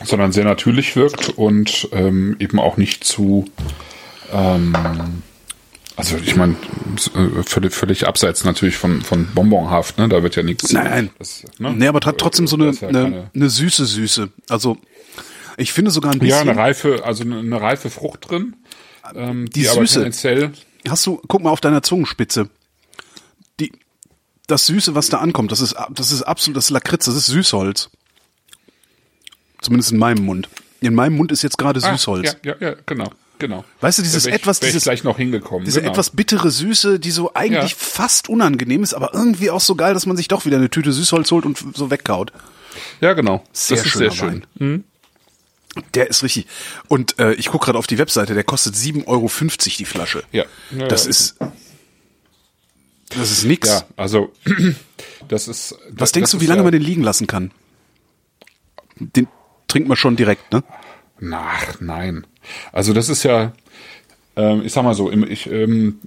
sondern 0.04 0.32
sehr 0.32 0.46
natürlich 0.46 0.96
wirkt 0.96 1.30
und 1.30 1.88
ähm, 1.92 2.36
eben 2.40 2.60
auch 2.60 2.78
nicht 2.78 3.04
zu 3.04 3.46
ähm, 4.34 4.74
also 5.96 6.18
ich 6.18 6.36
meine, 6.36 6.56
äh, 7.16 7.44
völlig, 7.44 7.74
völlig 7.74 8.08
abseits 8.08 8.44
natürlich 8.44 8.78
von, 8.78 9.02
von 9.02 9.28
Bonbonhaft, 9.34 9.98
ne? 9.98 10.10
Da 10.10 10.24
wird 10.24 10.36
ja 10.36 10.44
nichts. 10.44 10.72
Nein, 10.72 11.10
das, 11.20 11.44
ne? 11.60 11.74
nee, 11.74 11.88
aber 11.88 12.00
hat 12.06 12.18
trotzdem 12.18 12.48
so 12.48 12.56
eine, 12.56 12.72
ja 12.72 12.88
eine, 12.88 13.30
eine 13.34 13.50
süße 13.50 13.86
Süße. 13.86 14.30
Also 14.50 14.78
ich 15.58 15.74
finde 15.74 15.92
sogar 15.92 16.12
ein 16.12 16.20
bisschen. 16.20 16.46
Ja, 16.46 16.52
eine 16.52 16.56
reife, 16.56 17.04
also 17.04 17.24
eine, 17.24 17.62
reife 17.62 17.90
Frucht 17.90 18.30
drin. 18.30 18.56
Ähm, 19.14 19.50
die, 19.50 19.62
die 19.62 19.66
Süße. 19.66 20.10
Hast 20.88 21.06
du, 21.06 21.22
guck 21.28 21.44
mal 21.44 21.52
auf 21.52 21.62
deiner 21.62 21.84
Zungenspitze. 21.84 22.50
Die, 23.60 23.72
das 24.48 24.66
Süße, 24.66 24.96
was 24.96 25.10
da 25.10 25.20
ankommt, 25.20 25.52
das 25.52 25.62
ist, 25.62 25.76
das 25.92 26.12
ist 26.12 26.24
absolut, 26.24 26.58
das 26.58 26.66
ist 26.66 26.70
Lakritz, 26.72 27.06
das 27.06 27.16
ist 27.16 27.28
Süßholz. 27.28 27.90
Zumindest 29.62 29.92
in 29.92 30.00
meinem 30.00 30.26
Mund. 30.26 30.50
In 30.80 30.96
meinem 30.96 31.16
Mund 31.16 31.32
ist 31.32 31.44
jetzt 31.44 31.58
gerade 31.58 31.80
ah, 31.84 31.92
Süßholz. 31.92 32.38
Ja, 32.44 32.56
ja, 32.60 32.70
ja, 32.70 32.76
genau. 32.86 33.12
Genau. 33.42 33.66
Weißt 33.80 33.98
du, 33.98 34.04
dieses 34.04 34.28
etwas, 34.28 34.60
dieses 34.60 34.84
gleich 34.84 35.04
noch 35.04 35.18
hingekommen. 35.18 35.66
Diese 35.66 35.82
genau. 35.82 35.92
etwas 35.92 36.12
bittere 36.12 36.52
Süße, 36.52 37.00
die 37.00 37.10
so 37.10 37.34
eigentlich 37.34 37.72
ja. 37.72 37.78
fast 37.78 38.30
unangenehm 38.30 38.84
ist, 38.84 38.94
aber 38.94 39.16
irgendwie 39.16 39.50
auch 39.50 39.60
so 39.60 39.74
geil, 39.74 39.96
dass 39.96 40.06
man 40.06 40.16
sich 40.16 40.28
doch 40.28 40.46
wieder 40.46 40.58
eine 40.58 40.70
Tüte 40.70 40.94
Süßholz 40.94 41.32
holt 41.32 41.46
und 41.46 41.58
so 41.76 41.90
wegkaut. 41.90 42.32
Ja, 43.02 43.14
genau. 43.14 43.44
Sehr 43.52 43.78
das 43.78 43.88
ist 43.88 43.94
sehr 43.94 44.12
schön. 44.12 44.46
Mhm. 44.60 44.84
Der 45.96 46.08
ist 46.08 46.22
richtig. 46.22 46.46
Und 46.88 47.18
äh, 47.18 47.34
ich 47.34 47.48
gucke 47.48 47.66
gerade 47.66 47.80
auf 47.80 47.88
die 47.88 47.98
Webseite, 47.98 48.36
der 48.36 48.44
kostet 48.44 48.76
7,50 48.76 49.08
Euro 49.08 49.32
die 49.80 49.86
Flasche. 49.86 50.24
Ja. 50.32 50.46
ja 50.70 50.88
das 50.88 51.06
ja. 51.06 51.10
ist. 51.10 51.38
Das 53.10 53.32
ist 53.32 53.44
nix. 53.44 53.70
Ja, 53.70 53.84
also 53.98 54.32
das 55.28 55.48
ist. 55.48 55.72
Das, 55.72 55.80
Was 56.00 56.12
denkst 56.12 56.32
du, 56.32 56.42
wie 56.42 56.46
lange 56.46 56.60
ja, 56.60 56.64
man 56.64 56.74
den 56.74 56.84
liegen 56.84 57.02
lassen 57.02 57.26
kann? 57.26 57.52
Den 59.00 59.28
trinkt 59.68 59.88
man 59.88 59.98
schon 59.98 60.16
direkt, 60.16 60.54
ne? 60.54 60.64
Ach, 61.32 61.80
nein. 61.80 62.28
Also 62.72 62.94
das 62.94 63.10
ist 63.10 63.24
ja, 63.24 63.54
ähm, 64.36 64.62
ich 64.66 64.74
sag 64.74 64.84
mal 64.84 64.94
so, 64.94 65.12
ich, 65.12 65.50
ähm, 65.50 66.00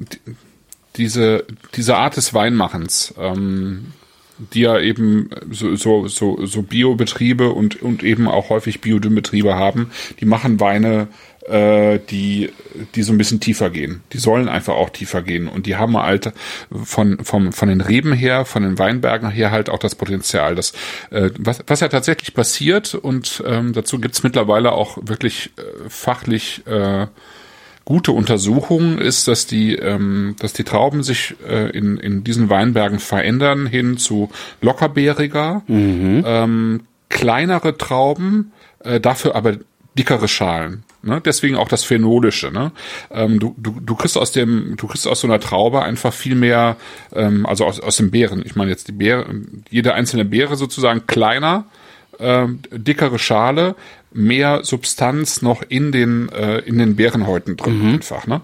diese, 0.96 1.44
diese 1.74 1.96
Art 1.96 2.16
des 2.16 2.34
Weinmachens, 2.34 3.14
ähm, 3.18 3.92
die 4.38 4.62
ja 4.62 4.78
eben 4.78 5.30
so, 5.50 5.76
so, 5.76 6.08
so, 6.08 6.44
so 6.44 6.62
Biobetriebe 6.62 7.50
und, 7.50 7.80
und 7.82 8.02
eben 8.02 8.28
auch 8.28 8.50
häufig 8.50 8.80
Biodünnbetriebe 8.80 9.54
haben, 9.54 9.90
die 10.20 10.24
machen 10.24 10.60
Weine, 10.60 11.08
äh, 11.46 11.98
die, 12.10 12.50
die 12.94 13.02
so 13.02 13.12
ein 13.12 13.18
bisschen 13.18 13.40
tiefer 13.40 13.70
gehen. 13.70 14.02
Die 14.12 14.18
sollen 14.18 14.48
einfach 14.48 14.74
auch 14.74 14.90
tiefer 14.90 15.22
gehen. 15.22 15.48
Und 15.48 15.66
die 15.66 15.76
haben 15.76 15.96
halt 15.96 16.32
von, 16.72 17.24
vom, 17.24 17.52
von 17.52 17.68
den 17.68 17.80
Reben 17.80 18.12
her, 18.12 18.44
von 18.44 18.62
den 18.62 18.78
Weinbergen 18.78 19.30
her 19.30 19.50
halt 19.50 19.70
auch 19.70 19.78
das 19.78 19.94
Potenzial. 19.94 20.54
Das, 20.54 20.72
äh, 21.10 21.30
was, 21.38 21.62
was 21.66 21.80
ja 21.80 21.88
tatsächlich 21.88 22.34
passiert, 22.34 22.94
und 22.94 23.42
ähm, 23.46 23.72
dazu 23.72 24.00
gibt's 24.00 24.22
mittlerweile 24.22 24.72
auch 24.72 24.98
wirklich 25.02 25.52
äh, 25.56 25.88
fachlich 25.88 26.66
äh, 26.66 27.06
gute 27.84 28.12
Untersuchung 28.12 28.98
ist, 28.98 29.28
dass 29.28 29.46
die, 29.46 29.74
ähm, 29.76 30.36
dass 30.38 30.52
die 30.52 30.64
Trauben 30.64 31.02
sich 31.02 31.34
äh, 31.46 31.70
in, 31.70 31.96
in 31.98 32.24
diesen 32.24 32.48
Weinbergen 32.50 32.98
verändern 32.98 33.66
hin 33.66 33.98
zu 33.98 34.30
lockerbeeriger, 34.60 35.62
mhm. 35.66 36.24
ähm, 36.26 36.80
kleinere 37.08 37.76
Trauben, 37.76 38.52
äh, 38.80 39.00
dafür 39.00 39.34
aber 39.34 39.56
dickere 39.96 40.28
Schalen. 40.28 40.82
Ne? 41.02 41.20
Deswegen 41.24 41.56
auch 41.56 41.68
das 41.68 41.84
Phenolische. 41.84 42.50
Ne? 42.50 42.72
Ähm, 43.10 43.38
du, 43.38 43.54
du, 43.58 43.78
du 43.80 43.94
kriegst 43.94 44.16
aus 44.16 44.32
dem, 44.32 44.74
du 44.76 44.86
kriegst 44.86 45.06
aus 45.06 45.20
so 45.20 45.26
einer 45.26 45.38
Traube 45.38 45.82
einfach 45.82 46.12
viel 46.12 46.34
mehr, 46.34 46.76
ähm, 47.14 47.46
also 47.46 47.64
aus, 47.64 47.80
aus 47.80 47.96
den 47.96 48.10
Beeren. 48.10 48.42
Ich 48.44 48.56
meine 48.56 48.70
jetzt 48.70 48.88
die 48.88 48.92
Beere, 48.92 49.26
jede 49.70 49.94
einzelne 49.94 50.24
Beere 50.24 50.56
sozusagen 50.56 51.06
kleiner, 51.06 51.66
äh, 52.18 52.46
dickere 52.72 53.18
Schale, 53.18 53.76
mehr 54.14 54.64
Substanz 54.64 55.42
noch 55.42 55.62
in 55.68 55.92
den 55.92 56.30
äh, 56.30 56.58
in 56.60 56.78
den 56.78 56.96
Beerenhäuten 56.96 57.56
drin 57.56 57.82
mhm. 57.82 57.94
einfach. 57.94 58.26
Ne? 58.26 58.40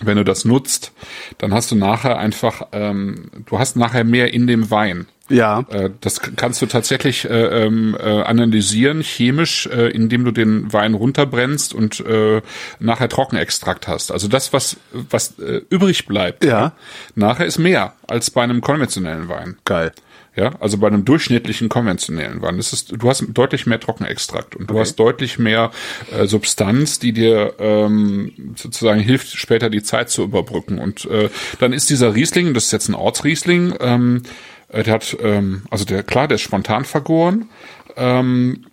Wenn 0.00 0.16
du 0.16 0.24
das 0.24 0.44
nutzt, 0.44 0.92
dann 1.38 1.52
hast 1.52 1.70
du 1.70 1.76
nachher 1.76 2.18
einfach, 2.18 2.68
ähm, 2.72 3.30
du 3.46 3.58
hast 3.58 3.76
nachher 3.76 4.04
mehr 4.04 4.32
in 4.32 4.46
dem 4.46 4.70
Wein. 4.70 5.06
Ja. 5.28 5.64
Äh, 5.70 5.90
das 6.00 6.20
kannst 6.20 6.60
du 6.60 6.66
tatsächlich 6.66 7.24
äh, 7.24 7.64
ähm, 7.64 7.96
äh, 7.98 8.22
analysieren, 8.22 9.02
chemisch, 9.02 9.66
äh, 9.66 9.88
indem 9.88 10.24
du 10.24 10.30
den 10.30 10.72
Wein 10.72 10.94
runterbrennst 10.94 11.72
und 11.74 12.00
äh, 12.00 12.42
nachher 12.80 13.08
Trockenextrakt 13.08 13.88
hast. 13.88 14.12
Also 14.12 14.28
das, 14.28 14.52
was, 14.52 14.76
was 14.92 15.38
äh, 15.38 15.62
übrig 15.70 16.06
bleibt, 16.06 16.44
ja. 16.44 16.72
nachher 17.14 17.46
ist 17.46 17.58
mehr 17.58 17.94
als 18.06 18.30
bei 18.30 18.42
einem 18.42 18.60
konventionellen 18.60 19.28
Wein. 19.28 19.56
Geil. 19.64 19.92
Ja, 20.34 20.52
also 20.60 20.78
bei 20.78 20.86
einem 20.86 21.04
durchschnittlichen 21.04 21.68
konventionellen 21.68 22.40
Wein, 22.40 22.58
ist, 22.58 22.94
du 22.96 23.08
hast 23.08 23.22
deutlich 23.34 23.66
mehr 23.66 23.78
Trockenextrakt 23.78 24.56
und 24.56 24.70
du 24.70 24.74
okay. 24.74 24.80
hast 24.80 24.96
deutlich 24.96 25.38
mehr 25.38 25.70
äh, 26.10 26.26
Substanz, 26.26 26.98
die 26.98 27.12
dir 27.12 27.54
ähm, 27.58 28.54
sozusagen 28.56 29.00
hilft, 29.00 29.28
später 29.36 29.68
die 29.68 29.82
Zeit 29.82 30.08
zu 30.08 30.22
überbrücken. 30.22 30.78
Und 30.78 31.04
äh, 31.04 31.28
dann 31.60 31.74
ist 31.74 31.90
dieser 31.90 32.14
Riesling, 32.14 32.54
das 32.54 32.64
ist 32.64 32.72
jetzt 32.72 32.88
ein 32.88 32.94
Ortsriesling, 32.94 33.74
ähm, 33.80 34.22
äh, 34.68 34.82
der 34.82 34.94
hat, 34.94 35.14
ähm, 35.20 35.64
also 35.70 35.84
der, 35.84 36.02
klar, 36.02 36.28
der 36.28 36.36
ist 36.36 36.42
spontan 36.42 36.86
vergoren, 36.86 37.50
ähm, 37.96 38.64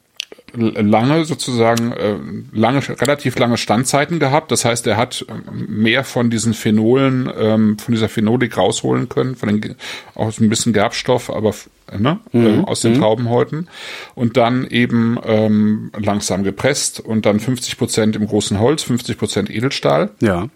lange 0.55 1.25
sozusagen 1.25 1.91
äh, 1.91 2.15
lange 2.51 2.81
relativ 3.01 3.37
lange 3.37 3.57
Standzeiten 3.57 4.19
gehabt. 4.19 4.51
Das 4.51 4.65
heißt, 4.65 4.87
er 4.87 4.97
hat 4.97 5.25
ähm, 5.29 5.65
mehr 5.67 6.03
von 6.03 6.29
diesen 6.29 6.53
Phenolen, 6.53 7.31
ähm, 7.37 7.77
von 7.77 7.93
dieser 7.93 8.09
Phenolik 8.09 8.57
rausholen 8.57 9.09
können, 9.09 9.35
von 9.35 9.49
den 9.49 9.75
auch 10.15 10.31
so 10.31 10.43
ein 10.43 10.49
bisschen 10.49 10.73
Gerbstoff, 10.73 11.29
aber 11.29 11.53
ne, 11.97 12.19
mhm. 12.31 12.45
äh, 12.45 12.63
aus 12.65 12.81
den 12.81 12.93
mhm. 12.93 12.99
Traubenhäuten 12.99 13.67
und 14.15 14.37
dann 14.37 14.65
eben 14.67 15.17
ähm, 15.25 15.91
langsam 15.97 16.43
gepresst 16.43 16.99
und 16.99 17.25
dann 17.25 17.39
50 17.39 17.77
Prozent 17.77 18.15
im 18.15 18.27
großen 18.27 18.59
Holz, 18.59 18.83
50 18.83 19.17
Prozent 19.17 19.49
Edelstahl. 19.49 20.11
Ja. 20.21 20.47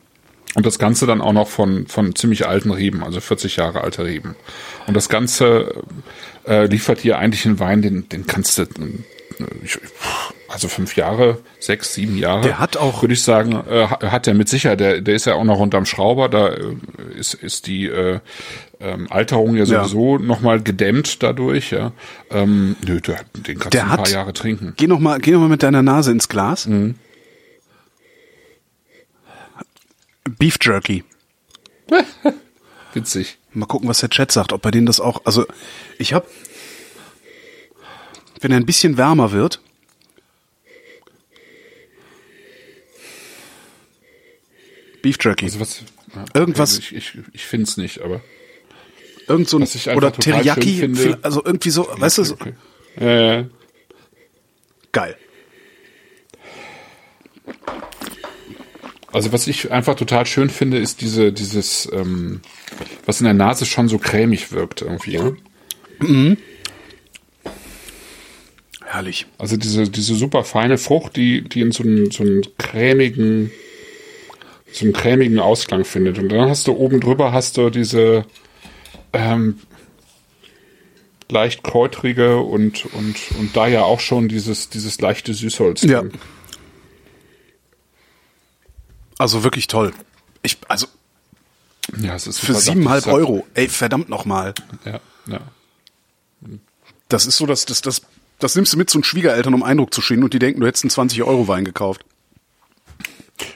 Und 0.55 0.67
das 0.67 0.77
Ganze 0.77 1.07
dann 1.07 1.21
auch 1.21 1.33
noch 1.33 1.47
von, 1.47 1.87
von 1.87 2.15
ziemlich 2.15 2.45
alten 2.47 2.69
Reben, 2.69 3.03
also 3.03 3.19
40 3.19 3.55
Jahre 3.55 3.81
alte 3.81 4.05
Reben. 4.05 4.35
Und 4.85 4.93
das 4.95 5.09
Ganze 5.09 5.83
äh, 6.45 6.67
liefert 6.67 6.99
hier 6.99 7.17
eigentlich 7.17 7.45
einen 7.45 7.59
Wein, 7.59 7.81
den, 7.81 8.07
den 8.09 8.27
kannst 8.27 8.59
du 8.59 8.65
also 10.47 10.67
fünf 10.67 10.95
Jahre, 10.95 11.39
sechs, 11.59 11.93
sieben 11.93 12.17
Jahre. 12.17 12.41
Der 12.41 12.59
hat 12.59 12.77
auch, 12.77 13.01
würde 13.01 13.13
ich 13.13 13.23
sagen, 13.23 13.63
äh, 13.67 13.87
hat 13.87 14.27
er 14.27 14.33
mit 14.33 14.49
Sicherheit. 14.49 14.79
Der, 14.79 15.01
der 15.01 15.15
ist 15.15 15.25
ja 15.25 15.35
auch 15.35 15.43
noch 15.43 15.59
unterm 15.59 15.85
Schrauber. 15.85 16.29
Da 16.29 16.49
äh, 16.49 16.75
ist, 17.17 17.33
ist 17.33 17.67
die 17.67 17.87
äh, 17.87 18.19
ähm, 18.79 19.07
Alterung 19.09 19.55
ja 19.55 19.65
sowieso 19.65 20.17
ja. 20.17 20.23
nochmal 20.23 20.61
gedämmt 20.61 21.23
dadurch. 21.23 21.71
Ja, 21.71 21.91
ähm, 22.29 22.75
nö, 22.85 23.01
der, 23.01 23.21
den 23.33 23.59
kannst 23.59 23.73
der 23.73 23.85
du 23.85 23.91
ein 23.91 23.97
paar 23.97 24.09
Jahre 24.09 24.33
trinken. 24.33 24.73
Geh 24.77 24.87
noch 24.87 24.99
mal, 24.99 25.19
geh 25.19 25.31
noch 25.31 25.39
mal 25.39 25.49
mit 25.49 25.63
deiner 25.63 25.81
Nase 25.81 26.11
ins 26.11 26.29
Glas. 26.29 26.67
Mhm. 26.67 26.95
Beef 30.37 30.57
Jerky. 30.61 31.03
Witzig. 32.93 33.37
Mal 33.53 33.65
gucken, 33.65 33.89
was 33.89 33.99
der 33.99 34.09
Chat 34.09 34.31
sagt, 34.31 34.53
ob 34.53 34.61
bei 34.61 34.71
denen 34.71 34.85
das 34.85 34.99
auch. 34.99 35.21
Also 35.25 35.45
ich 35.97 36.13
habe 36.13 36.25
wenn 38.43 38.51
er 38.51 38.57
ein 38.57 38.65
bisschen 38.65 38.97
wärmer 38.97 39.31
wird. 39.31 39.61
Beef 45.01 45.17
Jerky. 45.19 45.45
Also 45.45 45.59
was, 45.59 45.83
ja, 46.13 46.25
Irgendwas. 46.33 46.77
Ich, 46.77 46.95
ich, 46.95 47.17
ich 47.33 47.45
finde 47.45 47.63
es 47.65 47.77
nicht, 47.77 48.01
aber. 48.01 48.21
Irgend 49.27 49.47
so 49.47 49.57
ein, 49.57 49.95
oder 49.95 50.11
Teriyaki, 50.11 51.17
also 51.21 51.43
irgendwie 51.45 51.69
so, 51.69 51.89
okay, 51.89 52.01
weißt 52.01 52.17
du, 52.17 52.23
so. 52.25 52.33
Okay. 52.33 52.53
Äh. 52.97 53.45
Geil. 54.91 55.15
Also 59.13 59.31
was 59.31 59.47
ich 59.47 59.71
einfach 59.71 59.95
total 59.95 60.25
schön 60.25 60.49
finde, 60.49 60.77
ist 60.79 60.99
diese, 61.01 61.31
dieses, 61.31 61.89
ähm, 61.93 62.41
was 63.05 63.21
in 63.21 63.25
der 63.25 63.33
Nase 63.33 63.65
schon 63.65 63.87
so 63.87 63.97
cremig 63.97 64.51
wirkt 64.51 64.81
irgendwie. 64.81 65.17
Ne? 65.17 65.37
Mhm. 65.99 66.37
Herrlich. 68.93 69.25
Also 69.39 69.57
diese, 69.57 69.89
diese 69.89 70.13
super 70.13 70.43
feine 70.43 70.77
Frucht, 70.77 71.15
die, 71.15 71.41
die 71.41 71.61
in 71.61 71.71
so 71.71 71.81
einen, 71.81 72.11
so 72.11 72.21
einen 72.21 72.43
cremigen, 72.59 73.51
so 74.71 74.85
einen 74.85 74.93
cremigen 74.93 75.39
Ausklang 75.39 75.83
findet. 75.83 76.19
Und 76.19 76.29
dann 76.29 76.47
hast 76.47 76.67
du 76.67 76.73
oben 76.73 76.99
drüber 76.99 77.31
hast 77.31 77.57
du 77.57 77.71
diese 77.71 78.23
ähm, 79.11 79.59
leicht 81.27 81.63
kräutrige 81.63 82.37
und, 82.37 82.85
und, 82.93 83.15
und 83.39 83.57
da 83.57 83.65
ja 83.65 83.81
auch 83.81 83.99
schon 83.99 84.27
dieses, 84.27 84.69
dieses 84.69 85.01
leichte 85.01 85.33
Süßholz. 85.33 85.81
Ja. 85.81 86.03
Also 89.17 89.43
wirklich 89.43 89.65
toll. 89.65 89.91
Ich, 90.43 90.59
also. 90.67 90.85
Ja, 91.99 92.13
es 92.13 92.27
ist 92.27 92.41
für 92.41 92.53
siebeneinhalb 92.53 93.07
Euro. 93.07 93.43
Ey, 93.55 93.69
verdammt 93.69 94.07
nochmal. 94.09 94.53
Ja, 94.85 94.99
ja. 95.25 95.39
Das 97.09 97.25
ist 97.25 97.37
so, 97.37 97.47
dass 97.47 97.65
das, 97.65 97.81
das 97.81 98.03
das 98.39 98.55
nimmst 98.55 98.73
du 98.73 98.77
mit 98.77 98.89
zu 98.89 98.99
den 98.99 99.03
Schwiegereltern, 99.03 99.53
um 99.53 99.63
Eindruck 99.63 99.93
zu 99.93 100.01
schinden 100.01 100.23
und 100.23 100.33
die 100.33 100.39
denken, 100.39 100.61
du 100.61 100.67
hättest 100.67 100.83
einen 100.83 101.09
20-Euro-Wein 101.09 101.65
gekauft. 101.65 102.05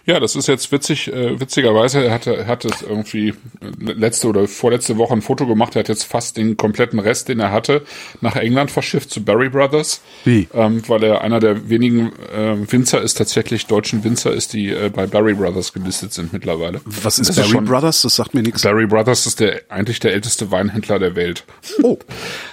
Ja, 0.06 0.20
das 0.20 0.36
ist 0.36 0.48
jetzt 0.48 0.72
witzig. 0.72 1.12
Äh, 1.12 1.40
witzigerweise 1.40 2.04
er 2.04 2.14
hatte 2.14 2.36
er 2.36 2.48
hat 2.48 2.66
es 2.66 2.82
irgendwie 2.82 3.34
letzte 3.80 4.28
oder 4.28 4.48
vorletzte 4.48 4.98
Woche 4.98 5.14
ein 5.14 5.22
Foto 5.22 5.46
gemacht. 5.46 5.76
Er 5.76 5.80
hat 5.80 5.90
jetzt 5.90 6.04
fast 6.04 6.38
den 6.38 6.58
kompletten 6.58 7.00
Rest, 7.00 7.30
den 7.30 7.40
er 7.40 7.52
hatte, 7.52 7.82
nach 8.22 8.36
England 8.36 8.72
verschifft 8.72 9.10
zu 9.10 9.24
Barry 9.24 9.50
Brothers. 9.50 10.02
Wie? 10.24 10.48
Ähm, 10.54 10.82
weil 10.88 11.04
er 11.04 11.22
einer 11.22 11.40
der 11.40 11.70
wenigen 11.70 12.12
äh, 12.34 12.56
Winzer 12.72 13.02
ist, 13.02 13.16
tatsächlich 13.16 13.66
deutschen 13.66 14.04
Winzer 14.04 14.32
ist, 14.32 14.54
die 14.54 14.70
äh, 14.70 14.90
bei 14.90 15.08
Barry 15.08 15.34
Brothers 15.34 15.74
gelistet 15.74 16.14
sind 16.14 16.34
mittlerweile. 16.34 16.82
Was 16.86 17.20
ist 17.20 17.30
das 17.30 17.36
Barry 17.38 17.64
ist 17.64 17.70
Brothers? 17.70 18.02
Das 18.02 18.16
sagt 18.16 18.34
mir 18.34 18.44
nichts. 18.44 18.62
Barry 18.62 18.88
Brothers 18.88 19.26
ist 19.26 19.40
der 19.40 19.62
eigentlich 19.70 20.00
der 20.00 20.14
älteste 20.14 20.52
Weinhändler 20.52 21.00
der 21.00 21.16
Welt. 21.16 21.44
Oh. 21.84 21.98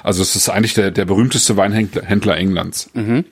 Also 0.03 0.22
es 0.22 0.37
ist 0.37 0.49
eigentlich 0.49 0.74
der 0.74 0.91
der 0.91 1.05
berühmteste 1.05 1.57
Weinhändler 1.57 2.37
Englands. 2.37 2.91
Mhm. 2.95 3.24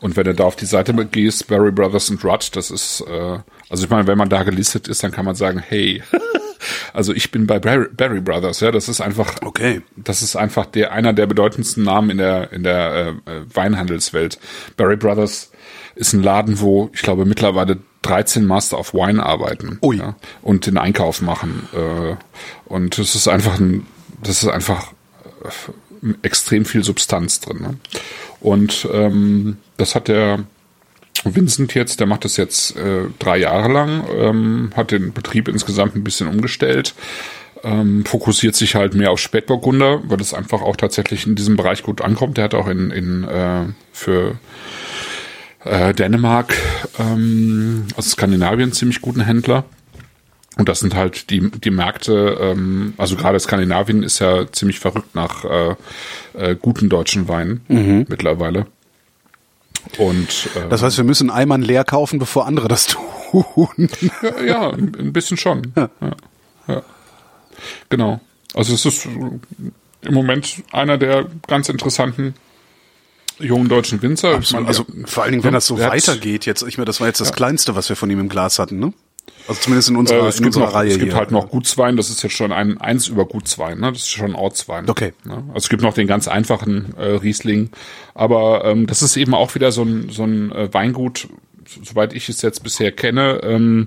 Und 0.00 0.16
wenn 0.16 0.24
du 0.24 0.34
da 0.34 0.44
auf 0.44 0.56
die 0.56 0.66
Seite 0.66 0.94
gehst, 1.06 1.46
Barry 1.48 1.70
Brothers 1.70 2.10
and 2.10 2.24
Rudd, 2.24 2.50
das 2.54 2.70
ist, 2.70 3.02
äh, 3.02 3.38
also 3.68 3.84
ich 3.84 3.90
meine, 3.90 4.06
wenn 4.06 4.18
man 4.18 4.28
da 4.28 4.42
gelistet 4.42 4.88
ist, 4.88 5.02
dann 5.02 5.12
kann 5.12 5.24
man 5.24 5.34
sagen, 5.34 5.58
hey, 5.58 6.02
also 6.92 7.12
ich 7.12 7.30
bin 7.30 7.46
bei 7.46 7.58
Barry, 7.58 7.86
Barry, 7.92 8.20
Brothers, 8.20 8.60
ja, 8.60 8.70
das 8.70 8.88
ist 8.88 9.00
einfach, 9.00 9.34
okay, 9.42 9.82
das 9.96 10.22
ist 10.22 10.36
einfach 10.36 10.66
der 10.66 10.92
einer 10.92 11.12
der 11.12 11.26
bedeutendsten 11.26 11.84
Namen 11.84 12.10
in 12.10 12.18
der 12.18 12.52
in 12.52 12.62
der 12.62 13.14
äh, 13.26 13.42
Weinhandelswelt. 13.54 14.38
Barry 14.76 14.96
Brothers 14.96 15.50
ist 15.94 16.12
ein 16.12 16.22
Laden, 16.22 16.60
wo 16.60 16.90
ich 16.92 17.02
glaube 17.02 17.24
mittlerweile 17.24 17.78
13 18.02 18.46
Master 18.46 18.78
of 18.78 18.94
Wine 18.94 19.24
arbeiten 19.24 19.78
Ui. 19.82 19.96
Ja, 19.96 20.14
und 20.42 20.66
den 20.66 20.78
Einkauf 20.78 21.20
machen. 21.20 21.68
Äh, 21.72 22.16
und 22.66 22.98
es 22.98 23.14
ist 23.14 23.28
einfach 23.28 23.58
ein, 23.58 23.86
das 24.22 24.42
ist 24.42 24.48
einfach 24.48 24.92
äh, 25.44 25.48
extrem 26.22 26.64
viel 26.64 26.84
Substanz 26.84 27.40
drin. 27.40 27.60
Ne? 27.60 27.74
Und 28.40 28.88
ähm, 28.92 29.56
das 29.76 29.94
hat 29.94 30.08
der 30.08 30.44
Vincent 31.24 31.74
jetzt, 31.74 32.00
der 32.00 32.06
macht 32.06 32.24
das 32.24 32.36
jetzt 32.36 32.76
äh, 32.76 33.06
drei 33.18 33.38
Jahre 33.38 33.72
lang, 33.72 34.04
ähm, 34.16 34.70
hat 34.76 34.90
den 34.90 35.12
Betrieb 35.12 35.48
insgesamt 35.48 35.96
ein 35.96 36.04
bisschen 36.04 36.28
umgestellt, 36.28 36.94
ähm, 37.64 38.04
fokussiert 38.04 38.54
sich 38.54 38.76
halt 38.76 38.94
mehr 38.94 39.10
auf 39.10 39.18
Spätburgunder, 39.18 40.02
weil 40.04 40.20
es 40.20 40.34
einfach 40.34 40.62
auch 40.62 40.76
tatsächlich 40.76 41.26
in 41.26 41.34
diesem 41.34 41.56
Bereich 41.56 41.82
gut 41.82 42.00
ankommt. 42.00 42.36
Der 42.36 42.44
hat 42.44 42.54
auch 42.54 42.68
in, 42.68 42.90
in 42.90 43.24
äh, 43.24 43.64
für 43.92 44.38
äh, 45.64 45.92
Dänemark, 45.92 46.54
ähm, 46.98 47.86
also 47.96 48.10
Skandinavien, 48.10 48.72
ziemlich 48.72 49.00
guten 49.00 49.20
Händler. 49.20 49.64
Und 50.56 50.68
das 50.68 50.80
sind 50.80 50.94
halt 50.96 51.30
die, 51.30 51.50
die 51.50 51.70
Märkte, 51.70 52.36
ähm, 52.40 52.94
also 52.96 53.14
gerade 53.14 53.38
Skandinavien 53.38 54.02
ist 54.02 54.18
ja 54.18 54.50
ziemlich 54.50 54.80
verrückt 54.80 55.14
nach 55.14 55.44
äh, 55.44 55.74
äh, 56.34 56.56
guten 56.60 56.88
deutschen 56.88 57.28
Weinen 57.28 57.60
mittlerweile. 58.08 58.66
Und 59.98 60.48
äh, 60.56 60.68
Das 60.68 60.82
heißt, 60.82 60.96
wir 60.96 61.04
müssen 61.04 61.30
Eimern 61.30 61.62
leer 61.62 61.84
kaufen, 61.84 62.18
bevor 62.18 62.46
andere 62.46 62.66
das 62.66 62.86
tun. 62.86 63.88
ja, 64.22 64.42
ja, 64.44 64.70
ein 64.70 65.12
bisschen 65.12 65.36
schon. 65.36 65.72
Ja. 65.76 65.88
Ja. 66.66 66.82
Genau. 67.88 68.20
Also 68.54 68.74
es 68.74 68.84
ist 68.84 69.06
im 69.06 69.40
Moment 70.14 70.62
einer 70.72 70.98
der 70.98 71.26
ganz 71.46 71.68
interessanten 71.68 72.34
jungen 73.38 73.68
deutschen 73.68 74.02
Winzer. 74.02 74.38
Ich 74.40 74.52
meine, 74.52 74.66
Also 74.66 74.84
vor 75.04 75.22
allen 75.22 75.32
Dingen, 75.32 75.44
wenn 75.44 75.52
das 75.54 75.66
so 75.66 75.78
weitergeht, 75.78 76.46
jetzt, 76.46 76.62
ich 76.62 76.78
meine, 76.78 76.86
das 76.86 77.00
war 77.00 77.06
jetzt 77.06 77.20
das 77.20 77.32
Kleinste, 77.32 77.76
was 77.76 77.88
wir 77.88 77.96
von 77.96 78.10
ihm 78.10 78.18
im 78.20 78.28
Glas 78.28 78.58
hatten, 78.58 78.78
ne? 78.80 78.92
Also 79.46 79.60
zumindest 79.62 79.88
in 79.90 79.96
unserer, 79.96 80.24
Äh, 80.24 80.28
es 80.28 80.36
in 80.38 80.44
gibt, 80.44 80.56
unserer 80.56 80.66
noch, 80.70 80.74
Reihe 80.74 80.88
es 80.88 80.98
gibt 80.98 81.12
hier. 81.12 81.16
halt 81.18 81.30
noch 81.30 81.48
Gutswein, 81.50 81.96
das 81.96 82.10
ist 82.10 82.22
jetzt 82.22 82.34
schon 82.34 82.52
ein 82.52 82.78
eins 82.80 83.08
über 83.08 83.24
Gutswein, 83.24 83.78
ne? 83.80 83.90
Das 83.92 84.02
ist 84.02 84.10
schon 84.10 84.34
Ortswein. 84.34 84.88
Okay. 84.88 85.12
Ne? 85.24 85.36
Also 85.48 85.56
es 85.56 85.68
gibt 85.68 85.82
noch 85.82 85.94
den 85.94 86.06
ganz 86.06 86.28
einfachen 86.28 86.94
äh, 86.98 87.04
Riesling, 87.16 87.70
aber 88.14 88.64
ähm, 88.64 88.86
das 88.86 89.02
ist 89.02 89.16
eben 89.16 89.34
auch 89.34 89.54
wieder 89.54 89.72
so 89.72 89.82
ein 89.82 90.08
so 90.10 90.24
ein 90.24 90.52
äh, 90.52 90.72
Weingut, 90.74 91.28
so- 91.66 91.80
soweit 91.84 92.12
ich 92.12 92.28
es 92.28 92.42
jetzt 92.42 92.62
bisher 92.62 92.92
kenne, 92.92 93.40
ähm, 93.42 93.86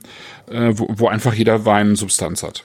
äh, 0.49 0.71
wo, 0.73 0.87
wo 0.89 1.07
einfach 1.07 1.33
jeder 1.33 1.65
Wein 1.65 1.95
Substanz 1.95 2.41
hat. 2.43 2.63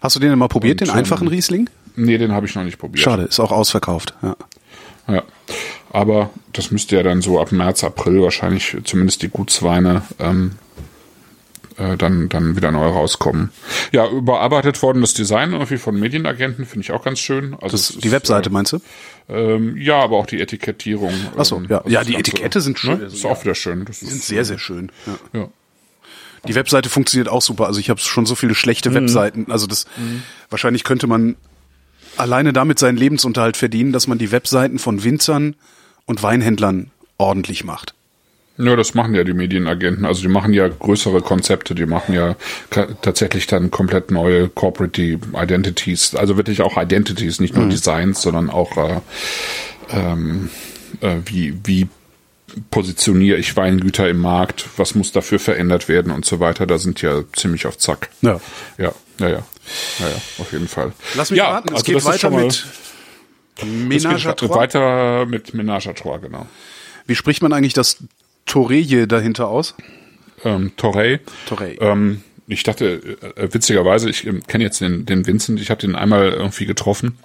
Hast 0.00 0.16
du 0.16 0.20
den 0.20 0.36
mal 0.38 0.48
probiert, 0.48 0.80
den 0.80 0.88
ähm, 0.88 0.94
einfachen 0.94 1.28
Riesling? 1.28 1.68
Nee, 1.96 2.16
den 2.18 2.32
habe 2.32 2.46
ich 2.46 2.54
noch 2.54 2.64
nicht 2.64 2.78
probiert. 2.78 3.02
Schade, 3.04 3.24
ist 3.24 3.40
auch 3.40 3.52
ausverkauft. 3.52 4.14
Ja. 4.22 4.36
Ja. 5.08 5.22
Aber 5.90 6.30
das 6.54 6.70
müsste 6.70 6.96
ja 6.96 7.02
dann 7.02 7.20
so 7.20 7.38
ab 7.40 7.52
März, 7.52 7.84
April 7.84 8.22
wahrscheinlich 8.22 8.76
zumindest 8.84 9.20
die 9.22 9.28
Gutsweine 9.28 10.02
ähm, 10.18 10.52
äh, 11.78 11.96
dann, 11.96 12.28
dann 12.28 12.56
wieder 12.56 12.70
neu 12.70 12.86
rauskommen. 12.86 13.50
Ja, 13.92 14.08
überarbeitet 14.08 14.82
worden 14.82 15.00
das 15.00 15.14
Design 15.14 15.52
irgendwie 15.52 15.78
von 15.78 15.98
Medienagenten, 15.98 16.66
finde 16.66 16.84
ich 16.84 16.92
auch 16.92 17.04
ganz 17.04 17.18
schön. 17.20 17.54
Also 17.60 17.76
Das, 17.76 17.88
die 17.98 18.06
ist, 18.08 18.12
Webseite 18.12 18.50
meinst 18.50 18.72
du? 18.72 18.80
Äh, 19.28 19.54
ähm, 19.54 19.76
ja, 19.76 19.96
aber 20.00 20.16
auch 20.16 20.26
die 20.26 20.40
Etikettierung. 20.40 21.12
Ach 21.36 21.44
so, 21.44 21.56
ähm, 21.56 21.66
ja. 21.68 21.78
also 21.78 21.90
Ja, 21.90 22.04
die 22.04 22.12
Ganze, 22.12 22.30
Etikette 22.30 22.60
sind 22.60 22.78
schön. 22.78 22.98
Ne? 22.98 23.04
Ist 23.06 23.24
auch 23.24 23.42
wieder 23.44 23.54
schön. 23.54 23.84
Das 23.84 24.00
Die 24.00 24.06
sind 24.06 24.18
ist, 24.18 24.26
sehr, 24.26 24.44
sehr 24.44 24.58
schön. 24.58 24.90
Ja. 25.06 25.40
Ja. 25.40 25.48
Die 26.48 26.54
Webseite 26.56 26.88
funktioniert 26.88 27.28
auch 27.28 27.42
super. 27.42 27.66
Also 27.66 27.78
ich 27.78 27.88
habe 27.88 28.00
schon 28.00 28.26
so 28.26 28.34
viele 28.34 28.54
schlechte 28.54 28.90
Mhm. 28.90 28.94
Webseiten. 28.94 29.46
Also 29.50 29.66
das 29.66 29.86
wahrscheinlich 30.50 30.82
könnte 30.84 31.06
man 31.06 31.36
alleine 32.16 32.52
damit 32.52 32.78
seinen 32.78 32.96
Lebensunterhalt 32.96 33.56
verdienen, 33.56 33.92
dass 33.92 34.06
man 34.08 34.18
die 34.18 34.32
Webseiten 34.32 34.78
von 34.80 35.04
Winzern 35.04 35.54
und 36.04 36.22
Weinhändlern 36.22 36.90
ordentlich 37.16 37.62
macht. 37.64 37.94
Ja, 38.62 38.76
das 38.76 38.94
machen 38.94 39.14
ja 39.14 39.24
die 39.24 39.32
Medienagenten. 39.32 40.04
Also 40.04 40.22
die 40.22 40.28
machen 40.28 40.52
ja 40.52 40.68
größere 40.68 41.20
Konzepte, 41.20 41.74
die 41.74 41.86
machen 41.86 42.14
ja 42.14 42.36
tatsächlich 42.70 43.46
dann 43.46 43.70
komplett 43.70 44.10
neue 44.10 44.48
Corporate 44.48 45.18
Identities, 45.34 46.14
also 46.14 46.36
wirklich 46.36 46.62
auch 46.62 46.80
Identities, 46.80 47.40
nicht 47.40 47.56
nur 47.56 47.68
Designs, 47.68 48.22
sondern 48.22 48.50
auch 48.50 48.76
äh, 48.76 49.00
ähm, 49.90 50.50
äh, 51.00 51.16
wie, 51.24 51.58
wie 51.64 51.88
positioniere 52.70 53.38
ich 53.38 53.56
Weingüter 53.56 54.08
im 54.08 54.18
Markt, 54.18 54.66
was 54.76 54.94
muss 54.94 55.10
dafür 55.10 55.38
verändert 55.38 55.88
werden 55.88 56.12
und 56.12 56.24
so 56.24 56.38
weiter. 56.38 56.66
Da 56.66 56.78
sind 56.78 57.02
ja 57.02 57.22
ziemlich 57.34 57.66
auf 57.66 57.78
Zack. 57.78 58.10
Ja. 58.20 58.40
Ja, 58.78 58.92
ja, 59.18 59.28
ja. 59.28 59.42
Ja, 60.00 60.08
ja, 60.08 60.16
auf 60.38 60.52
jeden 60.52 60.68
Fall. 60.68 60.92
Lass 61.14 61.30
mich 61.30 61.38
ja, 61.38 61.50
raten, 61.50 61.68
es 61.68 61.74
also 61.74 61.92
geht 61.92 62.04
weiter 62.04 62.30
mit 62.30 62.66
es 63.56 63.64
Ménage 63.64 64.26
à 64.26 64.30
geht 64.30 64.38
Trois. 64.38 64.56
weiter 64.56 65.26
mit 65.26 65.54
Ménage 65.54 65.88
à 65.88 65.94
Trois, 65.94 66.18
genau. 66.18 66.46
Wie 67.06 67.14
spricht 67.14 67.42
man 67.42 67.52
eigentlich 67.52 67.74
das 67.74 67.98
Toreye 68.46 69.06
dahinter 69.06 69.48
aus? 69.48 69.74
ähm, 70.44 70.72
Torrey. 70.76 71.20
Torrey. 71.46 71.78
Ähm, 71.80 72.22
ich 72.46 72.62
dachte, 72.62 73.00
äh, 73.36 73.48
witzigerweise, 73.52 74.10
ich 74.10 74.26
ähm, 74.26 74.42
kenne 74.46 74.64
jetzt 74.64 74.80
den, 74.80 75.06
den 75.06 75.26
Vincent, 75.26 75.60
ich 75.60 75.70
habe 75.70 75.80
den 75.80 75.94
einmal 75.94 76.30
irgendwie 76.30 76.66
getroffen 76.66 77.18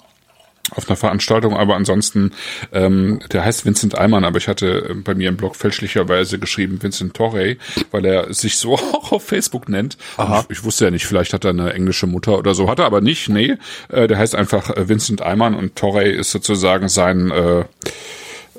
auf 0.72 0.89
einer 0.89 0.97
Veranstaltung, 0.97 1.55
aber 1.55 1.76
ansonsten, 1.76 2.34
ähm, 2.74 3.20
der 3.32 3.45
heißt 3.45 3.65
Vincent 3.65 3.97
Eimann, 3.97 4.26
aber 4.26 4.38
ich 4.38 4.49
hatte 4.49 4.89
äh, 4.89 4.93
bei 4.95 5.15
mir 5.15 5.30
im 5.30 5.38
Blog 5.38 5.55
fälschlicherweise 5.55 6.39
geschrieben 6.39 6.84
Vincent 6.84 7.13
Torrey, 7.13 7.57
weil 7.91 8.05
er 8.05 8.34
sich 8.34 8.57
so 8.57 8.76
auch 8.76 9.13
auf 9.13 9.26
Facebook 9.26 9.70
nennt. 9.70 9.97
Aha. 10.18 10.45
Ich, 10.49 10.57
ich 10.57 10.63
wusste 10.65 10.86
ja 10.86 10.91
nicht, 10.91 11.05
vielleicht 11.05 11.34
hat 11.34 11.45
er 11.45 11.51
eine 11.51 11.74
englische 11.74 12.05
Mutter 12.05 12.38
oder 12.38 12.53
so, 12.53 12.70
hat 12.70 12.80
er 12.80 12.86
aber 12.86 12.99
nicht, 12.99 13.30
nee. 13.30 13.55
Äh, 13.88 14.07
der 14.07 14.18
heißt 14.18 14.36
einfach 14.36 14.70
äh, 14.72 14.89
Vincent 14.89 15.22
Eimann 15.22 15.55
und 15.55 15.78
Torrey 15.78 16.11
ist 16.11 16.32
sozusagen 16.32 16.89
sein 16.89 17.32
äh, 17.32 17.63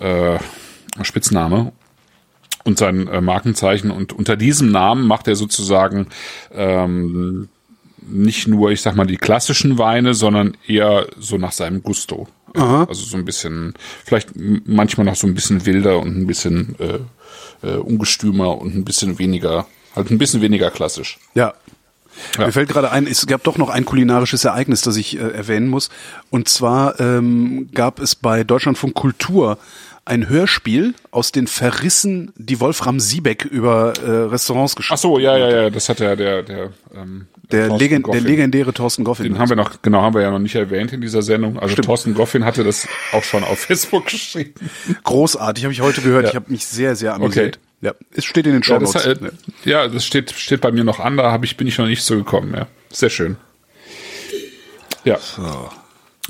äh, 0.00 0.38
Spitzname 1.02 1.72
und 2.68 2.78
sein 2.78 3.08
äh, 3.08 3.20
Markenzeichen. 3.20 3.90
Und 3.90 4.12
unter 4.12 4.36
diesem 4.36 4.70
Namen 4.70 5.06
macht 5.06 5.26
er 5.26 5.34
sozusagen 5.34 6.06
ähm, 6.54 7.48
nicht 8.06 8.46
nur, 8.46 8.70
ich 8.70 8.82
sag 8.82 8.94
mal, 8.94 9.06
die 9.06 9.16
klassischen 9.16 9.78
Weine, 9.78 10.14
sondern 10.14 10.56
eher 10.66 11.06
so 11.18 11.36
nach 11.38 11.52
seinem 11.52 11.82
Gusto. 11.82 12.28
Also 12.54 13.04
so 13.04 13.16
ein 13.16 13.24
bisschen, 13.24 13.74
vielleicht 14.04 14.30
manchmal 14.34 15.04
noch 15.04 15.16
so 15.16 15.26
ein 15.26 15.34
bisschen 15.34 15.66
wilder 15.66 15.98
und 15.98 16.16
ein 16.16 16.26
bisschen 16.26 16.76
äh, 16.78 17.66
äh, 17.66 17.76
ungestümer 17.76 18.58
und 18.58 18.74
ein 18.74 18.84
bisschen 18.84 19.18
weniger, 19.18 19.66
halt 19.94 20.10
ein 20.10 20.18
bisschen 20.18 20.40
weniger 20.40 20.70
klassisch. 20.70 21.18
Ja. 21.34 21.54
Ja. 22.36 22.46
Mir 22.46 22.52
fällt 22.52 22.68
gerade 22.68 22.90
ein, 22.90 23.06
es 23.06 23.26
gab 23.26 23.44
doch 23.44 23.58
noch 23.58 23.68
ein 23.68 23.84
kulinarisches 23.84 24.44
Ereignis, 24.44 24.80
das 24.80 24.96
ich 24.96 25.16
äh, 25.16 25.20
erwähnen 25.20 25.68
muss. 25.68 25.88
Und 26.30 26.48
zwar 26.48 26.98
ähm, 26.98 27.68
gab 27.72 28.00
es 28.00 28.14
bei 28.16 28.44
Deutschlandfunk 28.44 28.94
Kultur 28.94 29.58
ein 30.08 30.28
Hörspiel 30.28 30.94
aus 31.10 31.32
den 31.32 31.46
Verrissen, 31.46 32.32
die 32.36 32.60
Wolfram 32.60 32.98
Siebeck 33.00 33.44
über 33.44 33.92
äh, 34.02 34.10
Restaurants 34.10 34.72
Ach 34.72 34.76
geschrieben 34.78 34.98
so, 34.98 35.18
ja, 35.18 35.36
ja, 35.36 35.50
ja, 35.50 35.70
das 35.70 35.88
hat 35.88 36.00
ja 36.00 36.16
der, 36.16 36.42
der, 36.42 36.70
ähm, 36.94 37.26
Der, 37.50 37.76
Legend, 37.76 38.06
der 38.06 38.20
legendäre 38.20 38.72
Thorsten 38.72 39.04
Goffin. 39.04 39.24
Den 39.24 39.38
haben 39.38 39.48
wir 39.48 39.56
noch, 39.56 39.80
genau, 39.82 40.02
haben 40.02 40.14
wir 40.14 40.22
ja 40.22 40.30
noch 40.30 40.38
nicht 40.38 40.54
erwähnt 40.54 40.92
in 40.92 41.00
dieser 41.00 41.22
Sendung. 41.22 41.58
Also 41.58 41.76
Thorsten 41.76 42.14
Goffin 42.14 42.44
hatte 42.44 42.64
das 42.64 42.88
auch 43.12 43.22
schon 43.22 43.44
auf 43.44 43.58
Facebook 43.66 44.06
geschrieben. 44.06 44.54
Großartig, 45.04 45.64
habe 45.64 45.72
ich 45.72 45.80
heute 45.80 46.00
gehört. 46.00 46.24
Ja. 46.24 46.30
Ich 46.30 46.36
habe 46.36 46.50
mich 46.50 46.66
sehr, 46.66 46.96
sehr 46.96 47.14
amüsiert. 47.14 47.56
Okay. 47.56 47.64
Ja, 47.80 47.94
es 48.12 48.24
steht 48.24 48.46
in 48.46 48.54
den 48.54 48.62
Show 48.64 48.74
Ja, 48.74 48.78
das, 48.80 48.94
Notes. 48.94 49.06
äh, 49.22 49.30
ja, 49.70 49.86
das 49.86 50.04
steht, 50.04 50.32
steht 50.32 50.60
bei 50.60 50.72
mir 50.72 50.82
noch 50.84 50.98
an, 50.98 51.16
da 51.16 51.30
hab 51.30 51.44
ich, 51.44 51.56
bin 51.56 51.66
ich 51.68 51.78
noch 51.78 51.86
nicht 51.86 52.02
so 52.02 52.16
gekommen, 52.16 52.52
ja. 52.54 52.66
Sehr 52.90 53.10
schön. 53.10 53.36
Ja. 55.04 55.18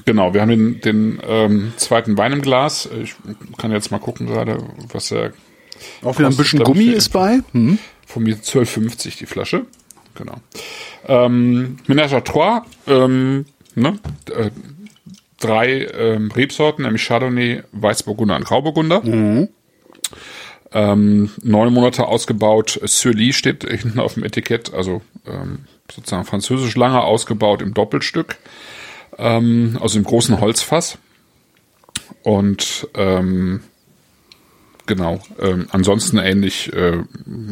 Genau, 0.05 0.33
wir 0.33 0.41
haben 0.41 0.51
den, 0.51 0.81
den 0.81 1.21
ähm, 1.27 1.73
zweiten 1.77 2.17
Wein 2.17 2.33
im 2.33 2.43
Glas. 2.43 2.89
Ich 3.03 3.15
kann 3.59 3.73
jetzt 3.73 3.91
mal 3.91 3.99
gucken 3.99 4.27
gerade, 4.27 4.59
was 4.93 5.11
er 5.11 5.33
Auch 6.03 6.19
wieder 6.19 6.29
ein 6.29 6.37
bisschen 6.37 6.63
Gummi 6.63 6.85
ist 6.85 7.11
bei. 7.11 7.41
Hm. 7.53 7.79
von 8.07 8.23
mir 8.23 8.37
12,50 8.37 9.19
die 9.19 9.27
Flasche. 9.27 9.67
Genau. 10.15 10.37
Ähm, 11.07 11.79
Ménage 11.87 12.17
à 12.17 12.21
Trois, 12.25 12.63
ähm, 12.87 13.47
ne? 13.75 13.99
äh, 14.35 14.51
drei 15.39 15.87
ähm, 15.87 16.31
Rebsorten, 16.31 16.85
nämlich 16.85 17.05
Chardonnay, 17.05 17.63
Weißburgunder 17.73 18.37
und 18.37 18.45
Grauburgunder. 18.45 19.03
Ähm, 20.73 21.31
neun 21.43 21.73
Monate 21.73 22.07
ausgebaut. 22.07 22.79
Surly 22.85 23.33
steht 23.33 23.65
hinten 23.65 24.01
auf 24.01 24.15
dem 24.15 24.25
Etikett, 24.25 24.75
also 24.75 25.01
ähm, 25.27 25.61
sozusagen 25.91 26.25
französisch 26.25 26.77
lange 26.77 27.01
ausgebaut 27.01 27.63
im 27.63 27.73
Doppelstück, 27.73 28.37
ähm, 29.19 29.79
also 29.81 29.99
im 29.99 30.05
großen 30.05 30.41
Holzfass. 30.41 30.99
Und 32.23 32.89
ähm, 32.95 33.61
genau, 34.87 35.21
ähm, 35.41 35.67
ansonsten 35.71 36.19
ähnlich 36.19 36.73
äh, 36.73 36.99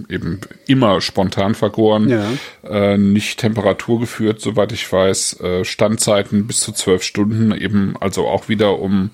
eben 0.08 0.40
immer 0.66 1.00
spontan 1.00 1.54
vergoren, 1.54 2.08
Ja. 2.08 2.32
äh, 2.68 2.96
nicht 2.98 3.38
temperaturgeführt, 3.40 4.40
soweit 4.40 4.72
ich 4.72 4.90
weiß, 4.90 5.40
äh, 5.40 5.64
Standzeiten 5.64 6.46
bis 6.46 6.60
zu 6.60 6.72
zwölf 6.72 7.02
Stunden, 7.02 7.52
eben 7.52 7.94
also 8.00 8.26
auch 8.26 8.48
wieder 8.48 8.78
um 8.78 9.10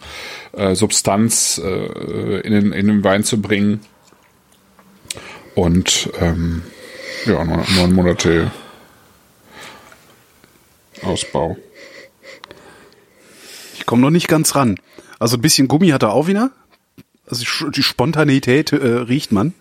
äh, 0.52 0.74
Substanz 0.74 1.60
äh, 1.62 2.40
in, 2.40 2.52
den, 2.52 2.72
in 2.72 2.86
den 2.86 3.04
Wein 3.04 3.24
zu 3.24 3.40
bringen. 3.40 3.80
Und 5.54 6.10
ähm, 6.18 6.62
ja, 7.26 7.44
neun, 7.44 7.64
neun 7.76 7.92
Monate 7.92 8.50
Ausbau. 11.02 11.56
Ich 13.82 13.86
komme 13.86 14.00
noch 14.02 14.10
nicht 14.10 14.28
ganz 14.28 14.54
ran. 14.54 14.78
Also 15.18 15.36
ein 15.36 15.40
bisschen 15.40 15.66
Gummi 15.66 15.88
hat 15.88 16.04
er 16.04 16.12
auch 16.12 16.28
wieder. 16.28 16.52
Also 17.26 17.44
die 17.70 17.82
Spontanität 17.82 18.70
äh, 18.72 18.76
riecht 18.76 19.32
man. 19.32 19.54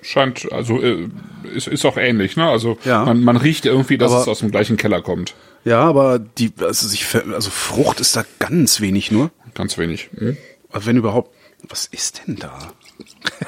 Scheint, 0.00 0.52
also 0.52 0.80
äh, 0.80 1.08
ist, 1.52 1.66
ist 1.66 1.84
auch 1.84 1.96
ähnlich, 1.96 2.36
ne? 2.36 2.48
Also 2.48 2.78
Ja. 2.84 3.04
man, 3.04 3.24
man 3.24 3.36
riecht 3.36 3.66
irgendwie, 3.66 3.98
dass 3.98 4.12
Aber- 4.12 4.20
es 4.22 4.28
aus 4.28 4.38
dem 4.38 4.52
gleichen 4.52 4.76
Keller 4.76 5.02
kommt. 5.02 5.34
Ja, 5.64 5.80
aber 5.80 6.20
die, 6.20 6.52
also, 6.60 6.86
sich, 6.86 7.04
also 7.34 7.50
Frucht 7.50 7.98
ist 7.98 8.14
da 8.14 8.24
ganz 8.38 8.80
wenig 8.80 9.10
nur. 9.10 9.32
Ganz 9.54 9.76
wenig. 9.76 10.08
Hm? 10.16 10.36
Aber 10.70 10.86
wenn 10.86 10.96
überhaupt, 10.96 11.34
was 11.68 11.86
ist 11.86 12.22
denn 12.28 12.36
da? 12.36 12.56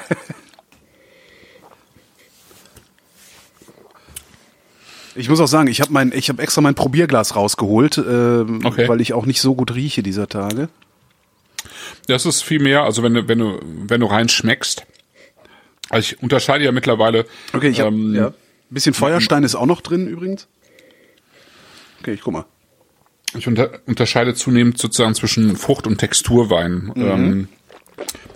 Ich 5.15 5.29
muss 5.29 5.39
auch 5.39 5.47
sagen, 5.47 5.67
ich 5.67 5.81
habe 5.81 5.91
mein, 5.91 6.11
ich 6.13 6.29
habe 6.29 6.41
extra 6.41 6.61
mein 6.61 6.75
Probierglas 6.75 7.35
rausgeholt, 7.35 7.97
ähm, 7.97 8.61
Okay. 8.63 8.87
weil 8.87 9.01
ich 9.01 9.13
auch 9.13 9.25
nicht 9.25 9.41
so 9.41 9.55
gut 9.55 9.75
rieche 9.75 10.03
dieser 10.03 10.27
Tage. 10.27 10.69
Das 12.07 12.25
ist 12.25 12.41
viel 12.43 12.59
mehr, 12.59 12.83
also 12.83 13.03
wenn 13.03 13.13
du, 13.13 13.27
wenn 13.27 13.39
du, 13.39 13.59
wenn 13.63 13.99
du 13.99 14.07
rein 14.07 14.29
schmeckst. 14.29 14.85
Also 15.89 15.99
ich 16.13 16.23
unterscheide 16.23 16.63
ja 16.63 16.71
mittlerweile. 16.71 17.25
Okay, 17.53 17.67
ich 17.67 17.81
habe 17.81 17.89
ähm, 17.93 18.15
ja, 18.15 18.27
ein 18.27 18.33
bisschen 18.69 18.93
Feuerstein 18.93 19.43
ist 19.43 19.55
auch 19.55 19.65
noch 19.65 19.81
drin 19.81 20.07
übrigens. 20.07 20.47
Okay, 21.99 22.13
ich 22.13 22.21
guck 22.21 22.33
mal. 22.33 22.45
Ich 23.37 23.47
unter, 23.47 23.71
unterscheide 23.85 24.33
zunehmend 24.33 24.77
sozusagen 24.77 25.15
zwischen 25.15 25.55
Frucht- 25.55 25.87
und 25.87 25.97
Texturwein. 25.97 26.91
Ähm, 26.95 27.47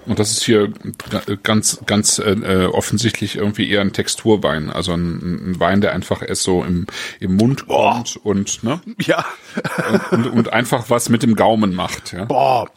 und 0.06 0.20
das 0.20 0.32
ist 0.32 0.44
hier 0.44 0.70
ga- 1.10 1.24
ganz, 1.44 1.80
ganz 1.86 2.20
äh, 2.20 2.32
äh, 2.32 2.66
offensichtlich 2.66 3.36
irgendwie 3.36 3.70
eher 3.70 3.82
ein 3.82 3.94
Texturwein. 3.94 4.70
Also 4.70 4.94
ein, 4.94 5.52
ein 5.52 5.60
Wein, 5.60 5.82
der 5.82 5.94
einfach 5.94 6.22
erst 6.28 6.44
so 6.44 6.64
im, 6.64 6.86
im 7.20 7.36
Mund 7.36 7.68
kommt 7.68 8.18
und, 8.18 8.64
ne? 8.64 8.82
Ja. 9.02 9.26
und, 10.12 10.28
und 10.28 10.54
einfach 10.54 10.90
was 10.90 11.10
mit 11.10 11.24
dem 11.24 11.36
Gaumen 11.36 11.74
macht. 11.76 12.14
Ja? 12.14 12.26
Boah. 12.26 12.70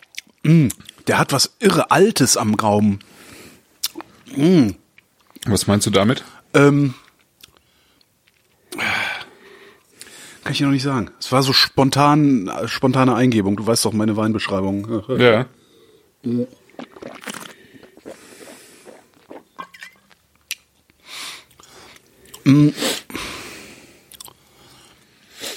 Mm, 0.43 0.68
der 1.07 1.18
hat 1.18 1.33
was 1.33 1.55
irre 1.59 1.91
Altes 1.91 2.37
am 2.37 2.57
Gaumen. 2.57 3.01
Was 5.47 5.66
meinst 5.66 5.87
du 5.87 5.91
damit? 5.91 6.22
Ähm, 6.55 6.95
kann 10.45 10.53
ich 10.53 10.59
dir 10.59 10.64
noch 10.66 10.72
nicht 10.72 10.83
sagen. 10.83 11.11
Es 11.20 11.31
war 11.33 11.43
so 11.43 11.53
spontan, 11.53 12.49
äh, 12.49 12.68
spontane 12.68 13.14
Eingebung. 13.14 13.57
Du 13.57 13.66
weißt 13.66 13.85
doch 13.85 13.93
meine 13.93 14.16
Weinbeschreibung. 14.16 15.03
Ja. 15.18 15.47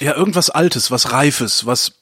Ja, 0.00 0.16
irgendwas 0.16 0.50
Altes, 0.50 0.90
was 0.90 1.12
Reifes, 1.12 1.64
was 1.66 1.92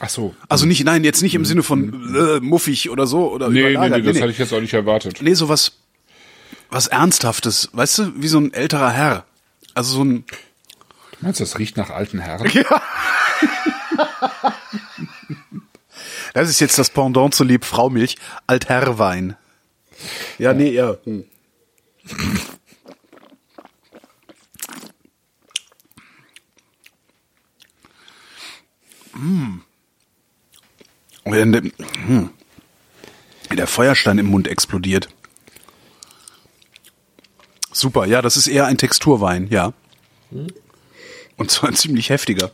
Ach 0.00 0.08
so. 0.08 0.34
also 0.48 0.66
nicht, 0.66 0.84
nein, 0.84 1.04
jetzt 1.04 1.22
nicht 1.22 1.34
im 1.34 1.44
Sinne 1.44 1.62
von 1.62 2.14
äh, 2.14 2.40
muffig 2.40 2.90
oder 2.90 3.06
so 3.06 3.30
oder 3.32 3.48
Nee, 3.48 3.62
nee, 3.62 3.70
überlagert. 3.72 4.04
nee, 4.04 4.12
das 4.12 4.20
hatte 4.22 4.30
ich 4.32 4.38
jetzt 4.38 4.52
auch 4.52 4.60
nicht 4.60 4.74
erwartet. 4.74 5.18
nee, 5.20 5.34
so 5.34 5.48
was, 5.48 5.72
was 6.70 6.86
Ernsthaftes, 6.88 7.70
weißt 7.72 7.98
du, 7.98 8.12
wie 8.16 8.28
so 8.28 8.38
ein 8.38 8.52
älterer 8.52 8.90
Herr. 8.90 9.24
Also 9.74 9.94
so 9.96 10.04
ein, 10.04 10.24
Du 11.12 11.26
meinst, 11.26 11.40
das 11.40 11.58
riecht 11.58 11.76
nach 11.76 11.90
alten 11.90 12.18
Herren? 12.18 12.48
das 16.34 16.50
ist 16.50 16.60
jetzt 16.60 16.78
das 16.78 16.90
Pendant 16.90 17.34
zu 17.34 17.44
Lieb 17.44 17.64
Frau 17.64 17.88
Milch, 17.88 18.16
Altherrwein. 18.46 19.36
Ja, 20.38 20.52
nee, 20.52 20.70
ja. 20.70 20.96
Hm. 21.04 21.24
Mm. 29.14 29.60
Wenn 31.24 31.52
der, 31.52 31.62
hm. 32.06 32.30
Der 33.56 33.66
Feuerstein 33.68 34.18
im 34.18 34.26
Mund 34.26 34.48
explodiert. 34.48 35.08
Super, 37.72 38.06
ja, 38.06 38.20
das 38.20 38.36
ist 38.36 38.48
eher 38.48 38.66
ein 38.66 38.76
Texturwein, 38.76 39.48
ja. 39.48 39.72
Und 41.36 41.50
zwar 41.50 41.68
ein 41.68 41.76
ziemlich 41.76 42.10
heftiger. 42.10 42.50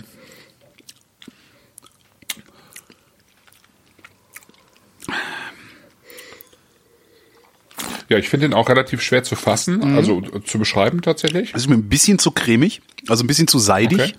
Ja, 8.10 8.18
ich 8.18 8.28
finde 8.28 8.48
den 8.48 8.54
auch 8.54 8.68
relativ 8.68 9.00
schwer 9.02 9.22
zu 9.22 9.36
fassen, 9.36 9.78
Mhm. 9.78 9.96
also 9.96 10.20
äh, 10.20 10.42
zu 10.44 10.58
beschreiben 10.58 11.00
tatsächlich. 11.00 11.52
Das 11.52 11.62
ist 11.62 11.68
mir 11.68 11.76
ein 11.76 11.88
bisschen 11.88 12.18
zu 12.18 12.32
cremig, 12.32 12.82
also 13.08 13.24
ein 13.24 13.28
bisschen 13.28 13.48
zu 13.48 13.58
seidig. 13.58 14.14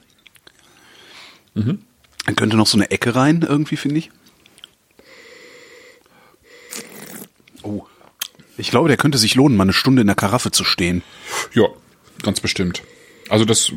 Okay. 1.56 1.78
Dann 2.26 2.36
könnte 2.38 2.56
noch 2.56 2.68
so 2.68 2.78
eine 2.78 2.90
Ecke 2.90 3.14
rein, 3.16 3.46
irgendwie, 3.48 3.76
finde 3.76 3.98
ich. 4.00 4.10
Oh. 7.64 7.84
Ich 8.58 8.70
glaube, 8.70 8.88
der 8.88 8.98
könnte 8.98 9.18
sich 9.18 9.36
lohnen, 9.36 9.58
mal 9.58 9.64
eine 9.64 9.74
Stunde 9.74 10.02
in 10.02 10.08
der 10.08 10.16
Karaffe 10.16 10.52
zu 10.52 10.64
stehen. 10.64 11.04
Ja, 11.54 11.66
ganz 12.24 12.40
bestimmt. 12.40 12.84
Also 13.32 13.46
das 13.46 13.72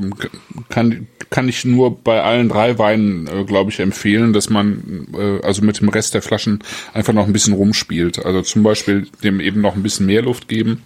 kann, 0.69 1.07
kann 1.31 1.49
ich 1.49 1.65
nur 1.65 1.97
bei 2.03 2.21
allen 2.21 2.49
drei 2.49 2.77
Weinen, 2.77 3.29
äh, 3.29 3.45
glaube 3.45 3.71
ich, 3.71 3.79
empfehlen, 3.79 4.33
dass 4.33 4.51
man 4.51 5.07
äh, 5.17 5.47
also 5.47 5.63
mit 5.63 5.79
dem 5.79 5.91
Rest 5.91 6.13
der 6.13 6.23
Flaschen 6.23 6.59
einfach 6.93 7.13
noch 7.13 7.25
ein 7.25 7.33
bisschen 7.33 7.55
rumspielt. 7.55 8.27
Also 8.27 8.43
zum 8.43 8.65
Beispiel 8.65 9.07
dem 9.23 9.39
eben 9.39 9.61
noch 9.61 9.77
ein 9.77 9.85
bisschen 9.85 10.07
mehr 10.07 10.23
Luft 10.23 10.49
geben 10.49 10.83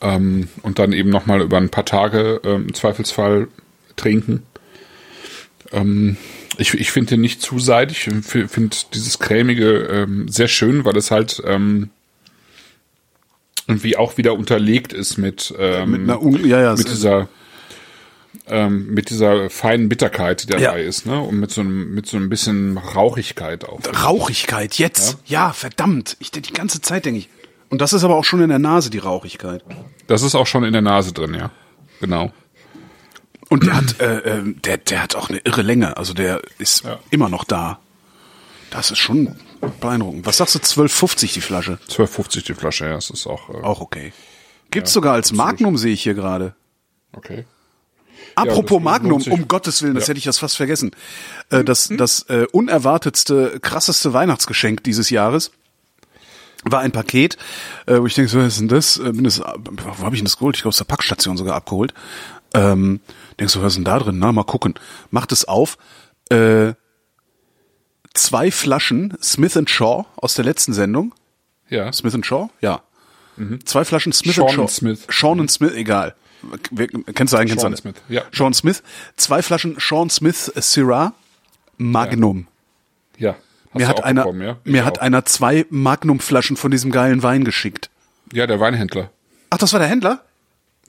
ähm, 0.00 0.46
und 0.62 0.78
dann 0.78 0.92
eben 0.92 1.10
noch 1.10 1.26
mal 1.26 1.40
über 1.40 1.56
ein 1.56 1.70
paar 1.70 1.84
Tage 1.84 2.40
ähm, 2.44 2.66
im 2.68 2.74
Zweifelsfall 2.74 3.48
trinken. 3.96 4.44
Ähm, 5.72 6.16
ich 6.56 6.72
ich 6.74 6.92
finde 6.92 7.10
den 7.10 7.20
nicht 7.20 7.42
zu 7.42 7.58
seidig. 7.58 8.06
Ich 8.06 8.48
finde 8.48 8.76
dieses 8.94 9.18
cremige 9.18 9.88
ähm, 9.90 10.28
sehr 10.28 10.46
schön, 10.46 10.84
weil 10.84 10.96
es 10.96 11.10
halt 11.10 11.42
ähm, 11.44 11.90
irgendwie 13.66 13.96
auch 13.96 14.16
wieder 14.18 14.34
unterlegt 14.34 14.92
ist 14.92 15.16
mit, 15.16 15.54
ähm, 15.58 15.90
Mit 15.90 16.00
einer 16.02 16.22
Un- 16.22 16.46
ja, 16.46 16.60
ja, 16.60 16.74
mit 16.74 16.88
dieser 16.88 17.28
ähm, 18.46 18.92
mit 18.92 19.10
dieser 19.10 19.48
feinen 19.48 19.88
Bitterkeit, 19.88 20.42
die 20.42 20.46
dabei 20.48 20.62
Ja. 20.62 20.72
ist, 20.88 21.06
ne? 21.06 21.18
Und 21.20 21.38
mit 21.38 21.50
so 21.50 21.60
einem 21.62 21.94
mit 21.94 22.06
so 22.06 22.16
ein 22.18 22.28
bisschen 22.28 22.76
Rauchigkeit 22.76 23.64
auch. 23.66 23.80
Rauchigkeit, 24.04 24.74
jetzt. 24.74 25.18
Ja, 25.24 25.52
verdammt. 25.52 26.16
Ich 26.18 26.30
die 26.30 26.42
ganze 26.42 26.80
Zeit 26.82 27.06
denke 27.06 27.18
ich. 27.20 27.28
Und 27.70 27.80
das 27.80 27.92
ist 27.92 28.04
aber 28.04 28.16
auch 28.16 28.24
schon 28.24 28.42
in 28.42 28.50
der 28.50 28.58
Nase, 28.58 28.90
die 28.90 28.98
Rauchigkeit. 28.98 29.64
Das 30.08 30.22
ist 30.22 30.34
auch 30.34 30.46
schon 30.46 30.64
in 30.64 30.72
der 30.72 30.82
Nase 30.82 31.12
drin, 31.12 31.34
ja. 31.34 31.50
Genau. 32.00 32.32
Und 33.48 33.64
der 33.66 33.76
hat, 33.76 34.00
äh, 34.00 34.18
äh, 34.18 34.54
der, 34.64 34.76
der 34.78 35.02
hat 35.02 35.16
auch 35.16 35.30
eine 35.30 35.38
irre 35.44 35.62
Länge. 35.62 35.96
Also 35.96 36.12
der 36.12 36.42
ist 36.58 36.84
Ja. 36.84 36.98
immer 37.10 37.28
noch 37.28 37.44
da. 37.44 37.78
Das 38.70 38.90
ist 38.90 38.98
schon 38.98 39.36
beeindruckend. 39.80 40.26
Was 40.26 40.36
sagst 40.38 40.54
du, 40.54 40.58
12,50 40.58 41.32
die 41.34 41.40
Flasche? 41.40 41.78
12,50 41.88 42.44
die 42.46 42.54
Flasche, 42.54 42.86
ja, 42.86 42.94
das 42.94 43.10
ist 43.10 43.26
auch 43.26 43.48
äh, 43.50 43.62
Auch 43.62 43.80
okay. 43.80 44.12
Gibt's 44.70 44.92
sogar 44.92 45.14
als 45.14 45.32
Magnum, 45.32 45.76
sehe 45.76 45.92
ich 45.92 46.02
hier 46.02 46.14
gerade. 46.14 46.54
okay. 47.12 47.44
Apropos 48.36 48.78
das 48.78 48.82
Magnum, 48.84 49.22
um 49.30 49.46
Gottes 49.46 49.82
Willen, 49.82 49.94
das 49.94 50.04
Ja. 50.04 50.08
hätte 50.08 50.18
ich 50.18 50.24
das 50.24 50.38
fast 50.38 50.56
vergessen. 50.56 50.90
Äh, 51.50 51.62
das 51.62 51.88
das 51.96 52.22
äh, 52.28 52.46
unerwartetste, 52.50 53.60
krasseste 53.60 54.12
Weihnachtsgeschenk 54.12 54.82
dieses 54.82 55.10
Jahres 55.10 55.52
war 56.64 56.80
ein 56.80 56.90
Paket, 56.92 57.36
äh, 57.86 57.98
wo 58.00 58.06
ich 58.06 58.14
denke, 58.14 58.30
so, 58.30 58.38
was 58.38 58.54
ist 58.54 58.60
denn 58.60 58.68
das? 58.68 58.96
Äh, 58.96 59.12
bin 59.12 59.22
das 59.24 59.38
wo 59.40 60.04
habe 60.04 60.16
ich 60.16 60.20
denn 60.20 60.24
das 60.24 60.38
geholt? 60.38 60.56
Ich 60.56 60.62
glaube, 60.62 60.70
aus 60.70 60.78
der 60.78 60.84
Packstation 60.84 61.36
sogar 61.36 61.54
abgeholt. 61.54 61.94
Ähm, 62.54 63.00
denkst 63.38 63.54
du, 63.54 63.60
was 63.62 63.72
ist 63.74 63.76
denn 63.76 63.84
da 63.84 63.98
drin? 63.98 64.18
Na, 64.18 64.32
mal 64.32 64.44
gucken. 64.44 64.74
Macht 65.10 65.30
es 65.30 65.44
auf. 65.44 65.76
Äh, 66.30 66.72
zwei 68.14 68.50
Flaschen 68.50 69.16
Smith 69.22 69.58
Shaw 69.66 70.06
aus 70.16 70.34
der 70.34 70.44
letzten 70.44 70.72
Sendung. 70.72 71.14
Ja. 71.68 71.92
Smith 71.92 72.16
Shaw? 72.24 72.48
Ja. 72.60 72.82
Zwei 73.64 73.84
Flaschen 73.84 74.12
Smith 74.12 74.36
Sean 74.36 74.48
Shaw. 74.48 74.60
and 74.62 74.70
Smith. 74.70 75.06
Sean 75.08 75.40
and 75.40 75.50
Smith, 75.50 75.72
egal. 75.74 76.14
Kennst 77.14 77.32
du 77.32 77.36
einen, 77.36 77.48
kennst 77.48 77.56
du 77.56 77.60
Sean 77.60 77.66
alle? 77.72 77.76
Smith, 77.76 77.96
ja. 78.08 78.22
Sean 78.32 78.54
Smith. 78.54 78.82
Zwei 79.16 79.42
Flaschen 79.42 79.76
Sean 79.78 80.08
Smith 80.10 80.52
Syrah 80.54 81.12
Magnum. 81.76 82.46
Ja. 83.18 83.34
Hast 83.70 83.74
Mir 83.80 83.88
hat 83.88 84.04
einer, 84.04 84.32
ja? 84.40 84.56
Mir 84.64 84.84
hat 84.84 85.00
einer 85.00 85.24
zwei 85.24 85.66
Magnum-Flaschen 85.70 86.56
von 86.56 86.70
diesem 86.70 86.92
geilen 86.92 87.24
Wein 87.24 87.44
geschickt. 87.44 87.90
Ja, 88.32 88.46
der 88.46 88.60
Weinhändler. 88.60 89.10
Ach, 89.50 89.58
das 89.58 89.72
war 89.72 89.80
der 89.80 89.88
Händler? 89.88 90.24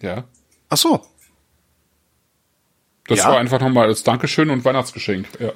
Ja. 0.01 0.25
Ach 0.69 0.77
so. 0.77 1.03
Das 3.07 3.19
Ja? 3.19 3.29
war 3.29 3.39
einfach 3.39 3.59
nochmal 3.59 3.87
als 3.87 4.03
Dankeschön 4.03 4.49
und 4.51 4.65
Weihnachtsgeschenk. 4.65 5.27
Ja. 5.39 5.51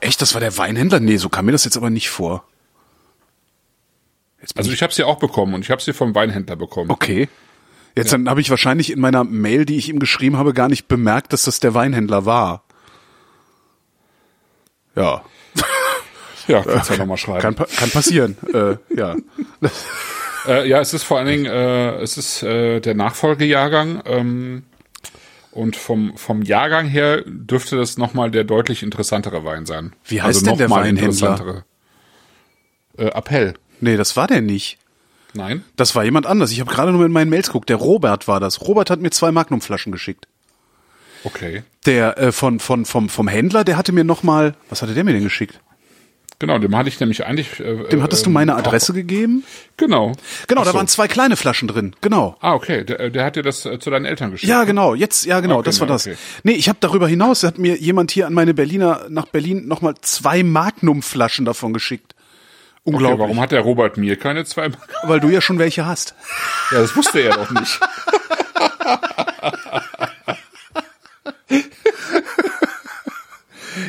Echt, 0.00 0.20
das 0.22 0.34
war 0.34 0.40
der 0.40 0.56
Weinhändler? 0.56 1.00
Nee, 1.00 1.16
so 1.16 1.28
kam 1.28 1.46
mir 1.46 1.52
das 1.52 1.64
jetzt 1.64 1.76
aber 1.76 1.90
nicht 1.90 2.10
vor. 2.10 2.44
Also 4.56 4.72
ich 4.72 4.82
habe 4.82 4.92
sie 4.92 5.04
auch 5.04 5.18
bekommen 5.18 5.54
und 5.54 5.62
ich 5.62 5.70
habe 5.70 5.82
sie 5.82 5.92
vom 5.92 6.14
Weinhändler 6.14 6.56
bekommen. 6.56 6.90
Okay. 6.90 7.28
Jetzt 7.94 8.12
dann 8.12 8.28
habe 8.28 8.40
ich 8.40 8.48
wahrscheinlich 8.48 8.90
in 8.90 9.00
meiner 9.00 9.24
Mail, 9.24 9.66
die 9.66 9.76
ich 9.76 9.88
ihm 9.88 9.98
geschrieben 9.98 10.38
habe, 10.38 10.54
gar 10.54 10.68
nicht 10.68 10.88
bemerkt, 10.88 11.32
dass 11.32 11.42
das 11.42 11.60
der 11.60 11.74
Weinhändler 11.74 12.24
war. 12.24 12.64
Ja, 14.96 15.22
Ja, 16.50 16.62
kannst 16.62 16.90
ja 16.90 16.96
nochmal 16.96 17.16
schreiben. 17.16 17.40
kann, 17.40 17.54
kann 17.54 17.90
passieren. 17.90 18.36
äh, 18.54 18.76
ja. 18.94 19.16
Äh, 20.46 20.68
ja, 20.68 20.80
es 20.80 20.94
ist 20.94 21.04
vor 21.04 21.18
allen 21.18 21.28
Dingen, 21.28 21.46
äh, 21.46 21.96
es 21.96 22.16
ist 22.16 22.42
äh, 22.42 22.80
der 22.80 22.94
Nachfolgejahrgang 22.94 24.02
ähm, 24.06 24.62
und 25.52 25.76
vom 25.76 26.16
vom 26.16 26.42
Jahrgang 26.42 26.86
her 26.86 27.22
dürfte 27.26 27.76
das 27.76 27.98
nochmal 27.98 28.30
der 28.30 28.44
deutlich 28.44 28.82
interessantere 28.82 29.44
Wein 29.44 29.66
sein. 29.66 29.92
Also 29.92 30.10
Wie 30.10 30.22
heißt 30.22 30.46
denn 30.46 30.58
der 30.58 30.70
Weinhändler? 30.70 31.02
interessantere. 31.04 31.64
Äh, 32.96 33.06
Appell. 33.06 33.54
Nee, 33.80 33.96
das 33.96 34.16
war 34.16 34.26
der 34.26 34.42
nicht. 34.42 34.78
Nein? 35.32 35.64
Das 35.76 35.94
war 35.94 36.04
jemand 36.04 36.26
anders. 36.26 36.50
Ich 36.50 36.60
habe 36.60 36.70
gerade 36.70 36.92
nur 36.92 37.04
in 37.06 37.12
meinen 37.12 37.30
Mails 37.30 37.46
geguckt. 37.48 37.68
Der 37.68 37.76
Robert 37.76 38.28
war 38.28 38.40
das. 38.40 38.60
Robert 38.62 38.90
hat 38.90 39.00
mir 39.00 39.10
zwei 39.10 39.30
Magnumflaschen 39.32 39.92
geschickt. 39.92 40.26
Okay. 41.24 41.62
Der 41.86 42.18
äh, 42.18 42.32
von, 42.32 42.60
von, 42.60 42.84
vom, 42.84 43.08
vom 43.08 43.28
Händler, 43.28 43.64
der 43.64 43.76
hatte 43.76 43.92
mir 43.92 44.04
noch 44.04 44.22
mal, 44.22 44.54
was 44.68 44.82
hatte 44.82 44.94
der 44.94 45.04
mir 45.04 45.12
denn 45.12 45.22
geschickt? 45.22 45.60
Genau, 46.40 46.58
dem 46.58 46.74
hatte 46.74 46.88
ich 46.88 46.98
nämlich 46.98 47.24
eigentlich. 47.26 47.60
Äh, 47.60 47.88
Dem 47.90 48.02
hattest 48.02 48.24
du 48.24 48.30
ähm, 48.30 48.34
meine 48.34 48.54
auch- 48.54 48.58
Adresse 48.60 48.92
gegeben? 48.94 49.44
Genau. 49.76 50.12
Genau, 50.48 50.62
Ach 50.62 50.64
da 50.64 50.70
so. 50.72 50.76
waren 50.78 50.88
zwei 50.88 51.06
kleine 51.06 51.36
Flaschen 51.36 51.68
drin. 51.68 51.94
Genau. 52.00 52.36
Ah, 52.40 52.54
okay. 52.54 52.82
Der, 52.82 53.10
der 53.10 53.24
hat 53.26 53.36
dir 53.36 53.42
das 53.42 53.66
äh, 53.66 53.78
zu 53.78 53.90
deinen 53.90 54.06
Eltern 54.06 54.30
geschickt. 54.30 54.48
Ja, 54.50 54.64
genau. 54.64 54.94
Jetzt, 54.94 55.26
ja, 55.26 55.40
genau. 55.40 55.56
Okay, 55.56 55.64
das 55.66 55.80
war 55.80 55.86
das. 55.86 56.06
okay. 56.06 56.16
Nee, 56.42 56.52
ich 56.52 56.68
habe 56.70 56.78
darüber 56.80 57.06
hinaus, 57.06 57.42
hat 57.44 57.58
mir 57.58 57.76
jemand 57.76 58.10
hier 58.10 58.26
an 58.26 58.32
meine 58.32 58.54
Berliner, 58.54 59.04
nach 59.10 59.26
Berlin 59.26 59.68
nochmal 59.68 59.94
zwei 60.00 60.42
Magnumflaschen 60.42 61.44
davon 61.44 61.72
geschickt. 61.74 62.14
Okay, 62.84 62.94
Unglaublich. 62.96 63.20
warum 63.20 63.38
hat 63.40 63.52
der 63.52 63.60
Robert 63.60 63.98
mir 63.98 64.16
keine 64.16 64.46
zwei? 64.46 64.70
Weil 65.02 65.20
du 65.20 65.28
ja 65.28 65.42
schon 65.42 65.58
welche 65.58 65.84
hast. 65.84 66.14
Ja, 66.72 66.78
das 66.80 66.96
wusste 66.96 67.20
er 67.20 67.34
doch 67.36 67.50
nicht. 67.50 67.78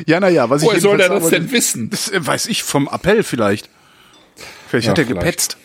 Ja, 0.06 0.20
naja, 0.20 0.50
was 0.50 0.62
Woher 0.64 0.78
ich 0.78 0.84
soll 0.84 0.98
der 0.98 1.08
jedenfalls 1.08 1.24
das 1.24 1.32
sagen 1.32 1.46
denn 1.48 1.52
wissen? 1.52 1.90
Das 1.90 2.10
äh, 2.12 2.26
weiß 2.26 2.48
ich 2.48 2.64
vom 2.64 2.88
Appell 2.88 3.24
vielleicht. 3.24 3.70
Vielleicht 4.68 4.86
Ja, 4.86 4.92
hat 4.92 5.00
er 5.00 5.06
vielleicht. 5.06 5.20
gepetzt. 5.22 5.58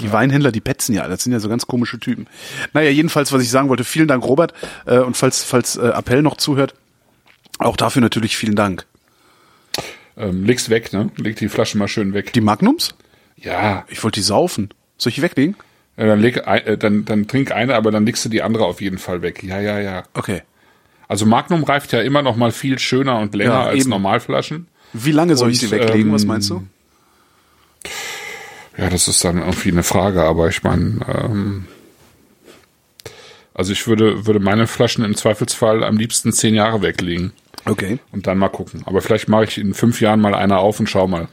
Die 0.00 0.12
Weinhändler, 0.12 0.50
die 0.50 0.60
petzen 0.62 0.94
ja, 0.94 1.06
das 1.08 1.24
sind 1.24 1.32
ja 1.32 1.40
so 1.40 1.50
ganz 1.50 1.66
komische 1.66 1.98
Typen. 2.00 2.26
Naja, 2.72 2.88
jedenfalls, 2.90 3.32
was 3.32 3.42
ich 3.42 3.50
sagen 3.50 3.68
wollte, 3.68 3.84
vielen 3.84 4.08
Dank, 4.08 4.24
Robert. 4.24 4.54
Äh, 4.86 4.98
und 5.00 5.16
falls, 5.16 5.42
falls 5.42 5.76
äh, 5.76 5.88
Appell 5.88 6.22
noch 6.22 6.38
zuhört, 6.38 6.74
auch 7.58 7.76
dafür 7.76 8.00
natürlich 8.00 8.36
vielen 8.36 8.56
Dank. 8.56 8.86
Ähm, 10.16 10.44
leg's 10.44 10.70
weg, 10.70 10.92
ne? 10.92 11.10
Leg 11.16 11.36
die 11.36 11.48
Flasche 11.48 11.76
mal 11.76 11.88
schön 11.88 12.14
weg. 12.14 12.32
Die 12.32 12.40
Magnums? 12.40 12.94
Ja. 13.36 13.84
Ich 13.88 14.02
wollte 14.02 14.20
die 14.20 14.24
saufen. 14.24 14.70
Soll 14.96 15.10
ich 15.10 15.16
die 15.16 15.22
weglegen? 15.22 15.56
ja 15.96 16.06
dann, 16.06 16.20
leg, 16.20 16.38
äh, 16.46 16.78
dann, 16.78 17.04
dann 17.04 17.28
trink 17.28 17.52
eine, 17.52 17.74
aber 17.74 17.90
dann 17.90 18.06
legst 18.06 18.24
du 18.24 18.30
die 18.30 18.42
andere 18.42 18.64
auf 18.64 18.80
jeden 18.80 18.98
Fall 18.98 19.20
weg. 19.20 19.42
Ja, 19.42 19.60
ja, 19.60 19.78
ja. 19.80 20.04
Okay. 20.14 20.42
Also 21.10 21.26
Magnum 21.26 21.64
reift 21.64 21.90
ja 21.90 22.00
immer 22.02 22.22
noch 22.22 22.36
mal 22.36 22.52
viel 22.52 22.78
schöner 22.78 23.18
und 23.18 23.34
länger 23.34 23.50
Ja, 23.52 23.62
als. 23.64 23.84
Normalflaschen. 23.84 24.68
Wie 24.92 25.10
lange 25.10 25.34
soll 25.36 25.50
ich 25.50 25.60
Und, 25.60 25.68
sie 25.68 25.74
weglegen? 25.76 26.12
Was 26.12 26.22
ähm, 26.22 26.28
meinst 26.28 26.50
du? 26.50 26.62
Ja, 28.78 28.88
das 28.88 29.08
ist 29.08 29.24
dann 29.24 29.38
irgendwie 29.38 29.72
eine 29.72 29.82
Frage, 29.82 30.22
aber 30.22 30.48
ich 30.48 30.62
meine, 30.62 31.00
ähm, 31.12 31.64
also 33.54 33.72
ich 33.72 33.88
würde, 33.88 34.24
würde 34.24 34.38
meine 34.38 34.68
Flaschen 34.68 35.04
im 35.04 35.16
Zweifelsfall 35.16 35.82
am 35.82 35.96
liebsten 35.96 36.32
zehn 36.32 36.54
Jahre 36.54 36.80
weglegen 36.80 37.32
Okay. 37.66 37.98
und 38.12 38.28
dann 38.28 38.38
mal 38.38 38.48
gucken. 38.48 38.82
Aber 38.86 39.02
vielleicht 39.02 39.28
mache 39.28 39.44
ich 39.44 39.58
in 39.58 39.74
fünf 39.74 40.00
Jahren 40.00 40.20
mal 40.20 40.34
eine 40.36 40.58
auf 40.58 40.78
und 40.78 40.88
schau 40.88 41.08
mal. 41.08 41.26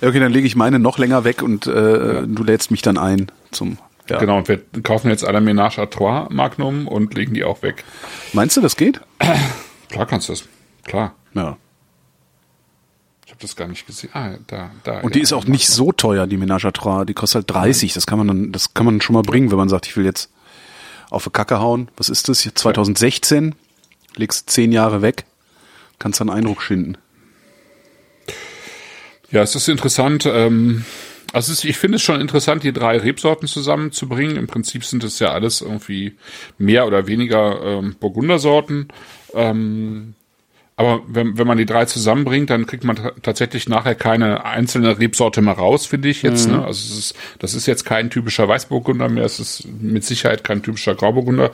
Okay, 0.00 0.18
dann 0.18 0.32
lege 0.32 0.48
ich 0.48 0.56
meine 0.56 0.80
noch 0.80 0.98
länger 0.98 1.22
weg 1.22 1.42
und 1.42 1.68
äh, 1.68 2.26
du 2.26 2.42
lädst 2.44 2.72
mich 2.72 2.82
dann 2.82 2.98
ein 2.98 3.30
zum. 3.52 3.78
Ja. 4.08 4.18
Genau, 4.18 4.38
und 4.38 4.48
wir 4.48 4.60
kaufen 4.82 5.08
jetzt 5.08 5.24
alle 5.24 5.38
Ménage 5.38 5.78
à 5.78 5.88
Trois 5.88 6.28
Magnum 6.30 6.88
und 6.88 7.14
legen 7.14 7.34
die 7.34 7.44
auch 7.44 7.62
weg. 7.62 7.84
Meinst 8.32 8.56
du, 8.56 8.60
das 8.60 8.76
geht? 8.76 9.00
Klar 9.88 10.06
kannst 10.06 10.28
du 10.28 10.32
das. 10.32 10.44
Klar. 10.84 11.14
Ja. 11.34 11.56
Ich 13.24 13.30
habe 13.30 13.40
das 13.40 13.56
gar 13.56 13.68
nicht 13.68 13.86
gesehen. 13.86 14.10
Ah, 14.12 14.34
da, 14.46 14.70
da. 14.82 15.00
Und 15.00 15.14
die 15.14 15.20
ja. 15.20 15.22
ist 15.22 15.32
auch 15.32 15.44
nicht 15.44 15.68
so 15.68 15.92
teuer, 15.92 16.26
die 16.26 16.36
Ménage 16.36 16.66
à 16.66 16.72
Trois. 16.72 17.04
Die 17.04 17.14
kostet 17.14 17.48
halt 17.48 17.64
30. 17.64 17.94
Das 17.94 18.06
kann 18.06 18.18
man 18.18 18.28
dann, 18.28 18.52
das 18.52 18.74
kann 18.74 18.86
man 18.86 19.00
schon 19.00 19.14
mal 19.14 19.22
bringen, 19.22 19.50
wenn 19.50 19.58
man 19.58 19.68
sagt, 19.68 19.86
ich 19.86 19.96
will 19.96 20.04
jetzt 20.04 20.30
auf 21.10 21.24
die 21.24 21.30
Kacke 21.30 21.60
hauen. 21.60 21.88
Was 21.96 22.08
ist 22.08 22.28
das? 22.28 22.40
2016. 22.42 23.54
Legst 24.16 24.50
zehn 24.50 24.72
Jahre 24.72 25.00
weg. 25.00 25.24
Kannst 25.98 26.20
dann 26.20 26.30
Eindruck 26.30 26.62
schinden. 26.62 26.98
Ja, 29.30 29.42
es 29.42 29.54
ist 29.54 29.68
interessant. 29.68 30.26
Ähm, 30.26 30.84
also 31.32 31.52
ist, 31.52 31.64
ich 31.64 31.78
finde 31.78 31.96
es 31.96 32.02
schon 32.02 32.20
interessant, 32.20 32.62
die 32.62 32.72
drei 32.72 32.98
Rebsorten 32.98 33.48
zusammenzubringen. 33.48 34.36
Im 34.36 34.46
Prinzip 34.46 34.84
sind 34.84 35.02
es 35.04 35.18
ja 35.18 35.32
alles 35.32 35.60
irgendwie 35.60 36.16
mehr 36.58 36.86
oder 36.86 37.06
weniger 37.06 37.62
ähm, 37.62 37.96
Burgundersorten. 37.98 38.88
Ähm, 39.34 40.14
aber 40.76 41.02
wenn, 41.06 41.36
wenn 41.36 41.46
man 41.46 41.58
die 41.58 41.66
drei 41.66 41.84
zusammenbringt, 41.84 42.48
dann 42.50 42.66
kriegt 42.66 42.82
man 42.82 42.96
ta- 42.96 43.12
tatsächlich 43.22 43.68
nachher 43.68 43.94
keine 43.94 44.44
einzelne 44.44 44.98
Rebsorte 44.98 45.42
mehr 45.42 45.54
raus, 45.54 45.86
finde 45.86 46.08
ich 46.08 46.22
jetzt. 46.22 46.48
Ne? 46.48 46.64
Also 46.64 46.92
es 46.92 46.98
ist, 46.98 47.14
das 47.38 47.54
ist 47.54 47.66
jetzt 47.66 47.84
kein 47.84 48.08
typischer 48.10 48.48
Weißburgunder 48.48 49.08
mehr, 49.08 49.24
es 49.24 49.38
ist 49.38 49.68
mit 49.80 50.02
Sicherheit 50.04 50.44
kein 50.44 50.62
typischer 50.62 50.94
Grauburgunder, 50.94 51.50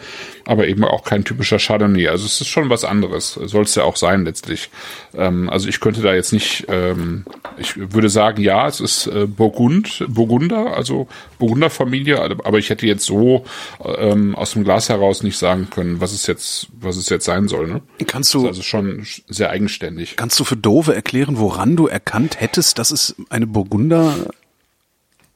aber 0.47 0.69
eben 0.69 0.85
auch 0.85 1.03
kein 1.05 1.25
typischer 1.25 1.59
Chardonnay. 1.59 2.09
Also 2.09 2.27
es 2.27 2.41
ist 2.41 2.47
schon 2.47 2.71
was 2.71 2.85
anderes, 2.85 3.35
soll 3.35 3.65
es 3.65 3.75
ja 3.75 3.83
auch 3.83 3.97
sein 3.97 4.25
letztlich. 4.25 4.71
Ähm, 5.15 5.51
also 5.51 5.69
ich 5.69 5.81
könnte 5.81 6.01
da 6.01 6.15
jetzt 6.15 6.33
nicht, 6.33 6.67
ähm, 6.69 7.25
ich 7.59 7.75
würde 7.77 8.09
sagen, 8.09 8.41
ja, 8.41 8.69
es 8.69 8.81
ist 8.81 9.09
äh, 9.09 9.27
Burgund, 9.27 10.05
Burgunder, 10.09 10.77
also 10.77 11.09
Burgunderfamilie, 11.39 12.21
aber 12.21 12.59
ich 12.59 12.71
hätte 12.71 12.87
jetzt 12.87 13.05
so 13.05 13.45
ähm, 13.85 14.37
aus 14.37 14.53
dem 14.53 14.65
Glas 14.65 14.89
heraus 14.89 15.23
nicht 15.23 15.39
sagen 15.39 15.69
können, 15.71 16.01
was 16.01 16.13
es 16.13 16.27
jetzt, 16.27 16.69
was 16.81 16.97
es 16.97 17.09
jetzt 17.09 17.25
sein 17.25 17.49
soll. 17.49 17.67
Ne? 17.67 17.83
Kannst 18.07 18.33
du, 18.33 18.47
also 18.47 18.63
schon 18.63 19.05
sehr 19.29 19.51
eigenständig. 19.51 20.17
kannst 20.17 20.39
du 20.41 20.45
für 20.45 20.57
Dove 20.57 20.95
erklären, 20.95 21.39
woran 21.39 21.77
du 21.77 21.87
erkannt 21.87 22.41
hättest, 22.41 22.79
dass 22.79 22.91
es 22.91 23.15
eine 23.31 23.47
Burgunder, 23.47 24.15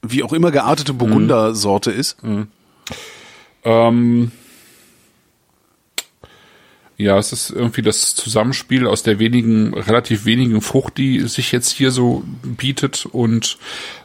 wie 0.03 0.23
auch 0.23 0.33
immer 0.33 0.51
geartete 0.51 0.95
Burgundersorte 0.95 1.91
ist? 1.91 2.16
Ähm, 3.64 4.33
ja, 6.97 7.18
es 7.18 7.33
ist 7.33 7.51
irgendwie 7.51 7.83
das 7.83 8.14
Zusammenspiel 8.14 8.87
aus 8.87 9.03
der 9.03 9.18
wenigen, 9.18 9.75
relativ 9.75 10.25
wenigen 10.25 10.61
Frucht, 10.61 10.99
die 10.99 11.20
sich 11.20 11.51
jetzt 11.51 11.70
hier 11.70 11.91
so 11.91 12.23
bietet 12.43 13.07
und 13.07 13.59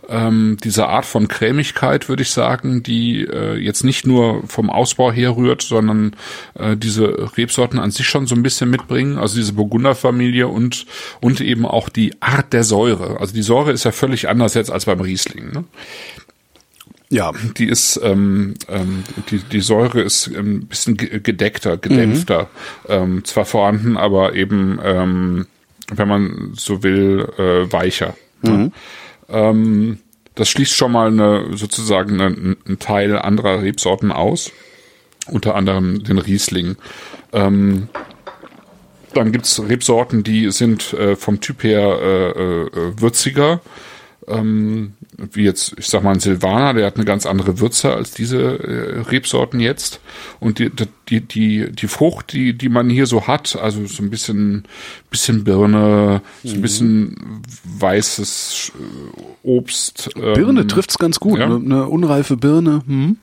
ähm, 0.09 0.57
diese 0.63 0.87
Art 0.87 1.05
von 1.05 1.27
Cremigkeit, 1.27 2.07
würde 2.09 2.23
ich 2.23 2.29
sagen, 2.31 2.81
die 2.83 3.21
äh, 3.25 3.55
jetzt 3.57 3.83
nicht 3.83 4.07
nur 4.07 4.43
vom 4.47 4.69
Ausbau 4.69 5.11
herrührt, 5.11 5.61
sondern 5.61 6.15
äh, 6.55 6.77
diese 6.77 7.35
Rebsorten 7.37 7.79
an 7.79 7.91
sich 7.91 8.07
schon 8.07 8.27
so 8.27 8.35
ein 8.35 8.43
bisschen 8.43 8.69
mitbringen, 8.69 9.17
also 9.17 9.35
diese 9.35 9.53
Burgunderfamilie 9.53 10.47
und 10.47 10.85
und 11.21 11.41
eben 11.41 11.65
auch 11.65 11.89
die 11.89 12.13
Art 12.21 12.53
der 12.53 12.63
Säure. 12.63 13.19
Also 13.19 13.33
die 13.33 13.41
Säure 13.41 13.71
ist 13.71 13.83
ja 13.83 13.91
völlig 13.91 14.29
anders 14.29 14.53
jetzt 14.53 14.71
als 14.71 14.85
beim 14.85 15.01
Riesling. 15.01 15.51
Ne? 15.51 15.63
Ja. 17.09 17.31
die 17.57 17.67
ist, 17.67 17.99
ähm, 18.03 18.55
ähm, 18.67 19.03
die, 19.31 19.39
die 19.39 19.61
Säure 19.61 20.01
ist 20.01 20.27
ein 20.27 20.67
bisschen 20.67 20.97
ge- 20.97 21.21
gedeckter, 21.21 21.77
gedämpfter, 21.77 22.49
ähm, 22.89 23.23
zwar 23.23 23.45
vorhanden, 23.45 23.95
aber 23.95 24.33
eben, 24.35 24.77
ähm, 24.83 25.47
wenn 25.89 26.07
man 26.09 26.51
so 26.53 26.83
will, 26.83 27.29
äh, 27.37 27.71
weicher. 27.71 28.15
Ne? 28.41 28.71
Ähm, 29.29 29.99
das 30.35 30.49
schließt 30.49 30.73
schon 30.73 30.91
mal 30.91 31.07
eine, 31.07 31.57
sozusagen 31.57 32.21
einen, 32.21 32.57
einen 32.65 32.79
Teil 32.79 33.17
anderer 33.17 33.61
Rebsorten 33.61 34.11
aus, 34.11 34.51
unter 35.27 35.55
anderem 35.55 36.03
den 36.03 36.19
Riesling. 36.19 36.75
Ähm, 37.33 37.89
dann 39.13 39.31
gibt's 39.31 39.59
Rebsorten, 39.59 40.23
die 40.23 40.51
sind 40.51 40.93
äh, 40.93 41.15
vom 41.15 41.41
Typ 41.41 41.63
her 41.63 41.99
äh, 41.99 42.29
äh, 42.31 43.01
würziger. 43.01 43.61
Ähm, 44.27 44.93
wie 45.17 45.43
jetzt, 45.43 45.73
ich 45.77 45.87
sag 45.87 46.03
mal, 46.03 46.11
ein 46.13 46.19
Silvaner, 46.19 46.73
der 46.73 46.85
hat 46.85 46.95
eine 46.95 47.05
ganz 47.05 47.25
andere 47.25 47.59
Würze 47.59 47.93
als 47.93 48.11
diese 48.11 48.39
äh, 48.39 48.99
Rebsorten 49.01 49.59
jetzt. 49.59 49.99
Und 50.39 50.59
die, 50.59 50.69
die, 51.09 51.21
die, 51.21 51.71
die 51.71 51.87
Frucht, 51.87 52.33
die, 52.33 52.53
die 52.53 52.69
man 52.69 52.89
hier 52.89 53.05
so 53.07 53.27
hat, 53.27 53.55
also 53.55 53.85
so 53.85 54.03
ein 54.03 54.09
bisschen, 54.09 54.63
bisschen 55.09 55.43
Birne, 55.43 56.21
so 56.43 56.55
ein 56.55 56.61
bisschen 56.61 57.41
weißes 57.79 58.71
äh, 58.75 59.47
Obst. 59.47 60.09
ähm, 60.15 60.33
Birne 60.33 60.67
trifft's 60.67 60.97
ganz 60.97 61.19
gut. 61.19 61.39
ja. 61.39 61.45
Eine, 61.45 61.55
eine 61.55 61.87
unreife 61.87 62.37
Birne. 62.37 62.83
Hm? 62.85 63.17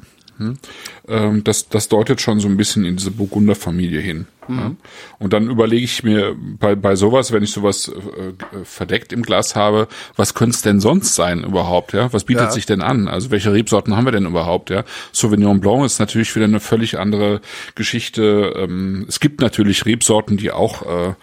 Ähm, 1.09 1.45
das, 1.45 1.69
das 1.69 1.89
deutet 1.89 2.21
schon 2.21 2.41
so 2.41 2.49
ein 2.49 2.57
bisschen 2.57 2.85
in 2.85 2.97
diese 2.97 3.11
Burgunderfamilie 3.11 4.01
hin. 4.01 4.27
Ja. 4.47 4.73
Und 5.19 5.33
dann 5.33 5.49
überlege 5.49 5.85
ich 5.85 6.03
mir 6.03 6.37
bei, 6.39 6.75
bei 6.75 6.97
sowas, 6.97 7.33
wenn 7.33 7.43
ich 7.43 7.51
sowas 7.53 7.89
äh, 7.89 8.65
verdeckt 8.65 9.13
im 9.15 9.23
Glas 9.23 9.57
habe, 9.57 9.89
was 10.17 10.35
könnte 10.35 10.55
es 10.57 10.61
denn 10.61 10.81
sonst 10.81 11.15
sein 11.15 11.45
überhaupt? 11.45 11.95
Ja, 11.95 12.13
was 12.13 12.25
bietet 12.25 12.45
Ja. 12.45 12.51
sich 12.51 12.67
denn 12.67 12.83
an? 12.83 13.09
Also 13.09 13.31
welche 13.31 13.55
Rebsorten 13.55 13.97
haben 13.97 14.05
wir 14.05 14.13
denn 14.13 14.27
überhaupt? 14.27 14.69
Ja, 14.69 14.85
Sauvignon 15.13 15.61
Blanc 15.61 15.87
ist 15.87 15.99
natürlich 15.99 16.35
wieder 16.37 16.45
eine 16.45 16.61
völlig 16.61 16.99
andere 16.99 17.41
Geschichte. 17.75 18.53
Ähm, 18.57 19.07
es 19.09 19.19
gibt 19.19 19.41
natürlich 19.41 19.87
Rebsorten, 19.87 20.37
die 20.37 20.51
auch, 20.51 20.83
äh, 20.83 21.15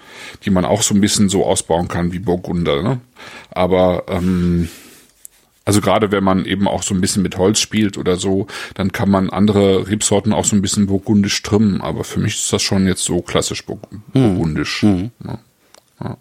die 0.43 0.49
man 0.49 0.65
auch 0.65 0.81
so 0.81 0.95
ein 0.95 1.01
bisschen 1.01 1.29
so 1.29 1.45
ausbauen 1.45 1.87
kann 1.87 2.13
wie 2.13 2.19
Burgunder. 2.19 2.81
Ne? 2.81 3.01
Aber 3.51 4.05
ähm, 4.07 4.67
also 5.65 5.79
gerade 5.81 6.11
wenn 6.11 6.23
man 6.23 6.45
eben 6.45 6.67
auch 6.67 6.81
so 6.83 6.93
ein 6.93 7.01
bisschen 7.01 7.21
mit 7.23 7.37
Holz 7.37 7.59
spielt 7.59 7.97
oder 7.97 8.15
so, 8.17 8.47
dann 8.73 8.91
kann 8.91 9.09
man 9.09 9.29
andere 9.29 9.87
Rebsorten 9.87 10.33
auch 10.33 10.45
so 10.45 10.55
ein 10.55 10.61
bisschen 10.61 10.87
burgundisch 10.87 11.41
trimmen. 11.43 11.81
Aber 11.81 12.03
für 12.03 12.19
mich 12.19 12.35
ist 12.35 12.51
das 12.51 12.61
schon 12.63 12.87
jetzt 12.87 13.03
so 13.03 13.21
klassisch 13.21 13.65
bur 13.65 13.79
burgundisch. 14.13 14.83
Ja. 14.83 16.17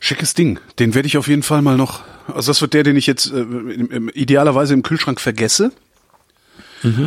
Schickes 0.00 0.34
Ding. 0.34 0.58
Den 0.78 0.94
werde 0.94 1.06
ich 1.06 1.16
auf 1.16 1.28
jeden 1.28 1.42
Fall 1.42 1.62
mal 1.62 1.76
noch. 1.76 2.02
Also 2.26 2.50
das 2.50 2.60
wird 2.60 2.74
der, 2.74 2.82
den 2.82 2.96
ich 2.96 3.06
jetzt 3.06 3.26
äh, 3.30 3.40
im, 3.40 3.90
im, 3.90 4.08
idealerweise 4.10 4.74
im 4.74 4.82
Kühlschrank 4.82 5.20
vergesse, 5.20 5.72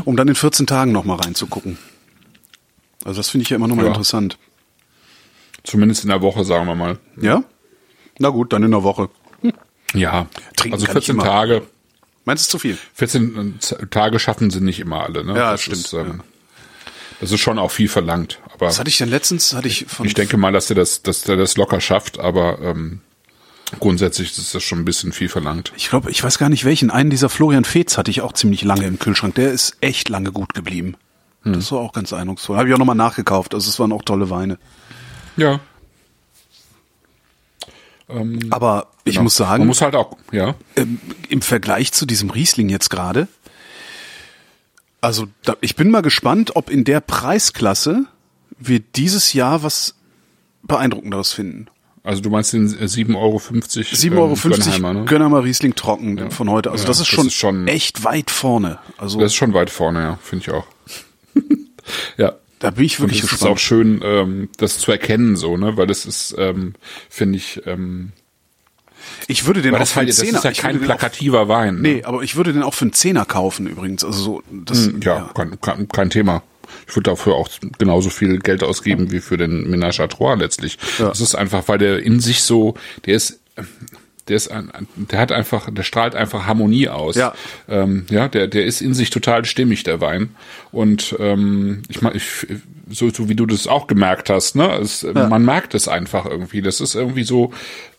um 0.05 0.15
dann 0.15 0.28
in 0.28 0.36
14 0.36 0.65
Tagen 0.65 0.91
noch 0.91 1.05
mal 1.05 1.15
reinzugucken. 1.15 1.78
Also 3.05 3.20
das 3.20 3.30
finde 3.30 3.43
ich 3.43 3.49
ja 3.49 3.55
immer 3.57 3.68
noch 3.68 3.76
mal 3.76 3.84
Ja. 3.84 3.89
interessant. 3.89 4.38
Zumindest 5.63 6.03
in 6.03 6.09
der 6.09 6.22
Woche, 6.22 6.43
sagen 6.45 6.65
wir 6.68 6.76
mal. 6.76 6.97
Ja? 7.22 7.43
Na 8.20 8.30
gut, 8.30 8.53
dann 8.53 8.63
in 8.63 8.72
der 8.72 8.84
Woche. 8.84 9.09
Ja, 9.93 10.28
Trinken 10.57 10.74
also 10.74 10.86
kann 10.86 10.97
ich 10.97 11.05
14 11.05 11.15
immer. 11.15 11.24
Tage. 11.24 11.61
Meinst 12.26 12.47
du 12.47 12.51
zu 12.51 12.59
viel? 12.59 12.78
14 12.95 13.57
Tage 13.89 14.20
schaffen 14.20 14.51
sie 14.51 14.59
nicht 14.59 14.82
immer 14.82 15.03
alle. 15.03 15.24
Ne? 15.24 15.34
Ja, 15.34 15.51
das 15.51 15.61
stimmt, 15.61 15.78
Ist, 15.78 15.93
ähm, 15.93 16.22
Das 17.22 17.32
ist 17.32 17.39
schon 17.39 17.57
auch 17.57 17.72
viel 17.72 17.88
verlangt. 17.88 18.39
Aber 18.53 18.68
Was 18.68 18.80
hatte 18.80 18.89
ich 18.89 18.97
denn 18.97 19.07
letztens? 19.07 19.53
Hatte 19.53 19.70
ich 19.70 19.86
von 19.88 20.05
ich 20.05 20.13
denke 20.13 20.36
mal, 20.36 20.51
dass 20.51 20.70
er 20.70 20.76
das, 20.76 21.03
dass 21.03 21.22
der 21.22 21.38
das 21.38 21.55
locker 21.55 21.80
schafft. 21.80 22.20
Aber 22.20 22.59
ähm, 22.61 22.99
grundsätzlich 23.80 24.38
ist 24.38 24.53
das 24.53 24.61
schon 24.61 24.80
ein 24.80 24.86
bisschen 24.86 25.13
viel 25.13 25.30
verlangt. 25.30 25.72
Ich 25.78 25.89
glaube, 25.89 26.11
ich 26.11 26.22
weiß 26.22 26.38
gar 26.38 26.49
nicht 26.49 26.65
welchen. 26.65 26.91
Einen 26.91 27.09
dieser 27.09 27.30
Florian 27.30 27.63
Feetz 27.63 27.97
hatte 27.97 28.11
ich 28.11 28.20
auch 28.20 28.34
ziemlich 28.34 28.63
lange 28.65 28.86
im 28.88 28.99
Kühlschrank. 28.99 29.36
Der 29.36 29.53
ist 29.53 29.78
echt 29.80 30.09
lange 30.09 30.34
gut 30.34 30.53
geblieben. 30.53 30.97
Hm. 31.43 31.53
Das 31.53 31.72
war 31.72 31.80
auch 31.80 31.93
ganz 31.93 32.11
eindrucksvoll. 32.11 32.57
Habe 32.57 32.68
ich 32.68 32.74
auch 32.74 32.80
nochmal 32.80 32.97
nachgekauft. 32.97 33.53
Also 33.53 33.70
es 33.70 33.80
waren 33.80 33.93
auch 33.93 34.01
tolle 34.03 34.30
Weine. 34.30 34.57
Ja. 35.38 35.61
Aber 38.51 38.87
ich 39.03 39.13
genau. 39.15 39.23
muss 39.23 39.35
sagen, 39.35 39.61
Man 39.61 39.67
muss 39.67 39.81
halt 39.81 39.95
auch, 39.95 40.15
ja. 40.31 40.55
ähm, 40.75 40.99
im 41.29 41.41
Vergleich 41.41 41.91
zu 41.91 42.05
diesem 42.05 42.29
Riesling 42.29 42.69
jetzt 42.69 42.89
gerade, 42.89 43.27
also 45.01 45.27
da, 45.43 45.55
ich 45.61 45.75
bin 45.75 45.89
mal 45.91 46.01
gespannt, 46.01 46.55
ob 46.55 46.69
in 46.69 46.83
der 46.83 47.01
Preisklasse 47.01 48.05
wir 48.59 48.79
dieses 48.79 49.33
Jahr 49.33 49.61
was 49.63 49.95
beeindruckenderes 50.63 51.33
finden. 51.33 51.67
Also 52.03 52.21
du 52.21 52.29
meinst 52.29 52.53
den 52.53 52.67
7,50 52.69 53.15
Euro 53.17 53.37
7,50 53.37 54.17
Euro 54.17 54.35
Gönnheimer, 54.35 54.93
ne? 54.93 55.05
Gönnermer 55.05 55.43
Riesling 55.43 55.75
trocken 55.75 56.31
von 56.31 56.49
heute. 56.49 56.71
Also 56.71 56.83
Ja, 56.83 56.87
das, 56.87 56.97
ist 57.01 57.01
das 57.01 57.07
schon 57.09 57.27
ist 57.27 57.33
schon- 57.33 57.67
echt 57.67 58.05
weit 58.05 58.31
vorne. 58.31 58.79
Also 58.97 59.19
Das 59.19 59.27
ist 59.33 59.35
schon 59.35 59.53
weit 59.53 59.69
vorne, 59.69 60.01
ja, 60.01 60.19
finde 60.23 60.45
ich 60.45 60.51
auch. 60.53 60.65
ja. 62.17 62.33
Da 62.59 62.71
bin 62.71 62.85
ich 62.85 62.99
Und 62.99 63.05
wirklich 63.07 63.23
es 63.23 63.31
ist 63.31 63.43
auch 63.43 63.55
gespannt. 63.55 63.59
schön, 63.61 64.01
ähm, 64.03 64.49
das 64.57 64.79
zu 64.79 64.91
erkennen, 64.91 65.35
so, 65.35 65.57
ne? 65.57 65.77
Weil 65.77 65.87
das 65.87 66.05
ist, 66.05 66.35
ähm, 66.37 66.73
finde 67.09 67.37
ich, 67.37 67.61
ähm, 67.65 68.11
Ich 69.27 69.45
würde 69.45 69.61
den 69.61 69.75
auch 69.75 69.79
das, 69.79 69.91
für 69.91 69.99
einen 69.99 70.07
halt, 70.07 70.17
das 70.17 70.25
Zehner. 70.25 70.37
ist 70.39 70.43
ja 70.43 70.51
ich 70.51 70.57
kein 70.59 70.73
den 70.75 70.81
auch, 70.83 70.85
plakativer 70.85 71.47
Wein. 71.47 71.75
ne? 71.75 71.81
nee, 71.81 72.03
aber 72.03 72.23
ich 72.23 72.35
würde 72.35 72.53
den 72.53 72.63
auch 72.63 72.73
für 72.73 72.85
einen 72.85 72.93
Zehner 72.93 73.25
kaufen 73.25 73.67
übrigens. 73.67 74.03
Also 74.03 74.21
so, 74.21 74.43
das, 74.51 74.89
Ja, 75.01 75.29
Kein, 75.35 75.59
kein, 75.61 75.87
kein 75.87 76.09
Thema. 76.09 76.43
Ich 76.87 76.95
würde 76.95 77.11
dafür 77.11 77.35
auch 77.35 77.47
genauso 77.77 78.09
viel 78.09 78.39
Geld 78.39 78.63
ausgeben 78.63 79.11
wie 79.11 79.19
für 79.21 79.37
den 79.37 79.69
Ménage 79.73 80.01
à 80.01 80.07
Trois 80.07 80.35
letztlich. 80.35 80.77
Ja. 80.99 81.09
Das 81.09 81.21
ist 81.21 81.35
einfach, 81.35 81.67
weil 81.67 81.77
der 81.77 81.99
in 82.03 82.19
sich 82.19 82.41
so, 82.43 82.75
der 83.05 83.15
ist, 83.15 83.39
der 84.28 84.36
ist 84.36 84.49
ein, 84.49 84.71
der 84.95 85.19
hat 85.19 85.32
einfach, 85.32 85.69
der 85.71 85.84
strahlt 85.84 86.15
einfach 86.15 86.45
Harmonie 86.45 86.89
aus. 86.89 87.15
Ja. 87.15 87.34
ähm, 87.69 88.05
ja, 88.09 88.28
der, 88.28 88.47
der 88.47 88.65
ist 88.65 88.82
in 88.82 88.93
sich 88.93 89.09
total 89.09 89.45
stimmig 89.45 89.84
der 89.84 90.01
Wein. 90.01 90.36
Und 90.71 91.15
ähm, 91.19 91.84
ich 91.89 92.01
meine, 92.01 92.17
ich, 92.17 92.47
so, 92.89 93.09
so 93.09 93.30
wie 93.30 93.36
du 93.36 93.45
das 93.45 93.67
auch 93.67 93.88
gemerkt 93.88 94.30
hast, 94.30 94.55
ne, 94.55 94.73
es, 94.75 95.03
man 95.03 95.43
merkt 95.43 95.73
es 95.75 95.88
einfach 95.88 96.25
irgendwie. 96.25 96.61
Das 96.61 96.82
ist 96.82 96.95
irgendwie 96.95 97.23
so, 97.23 97.51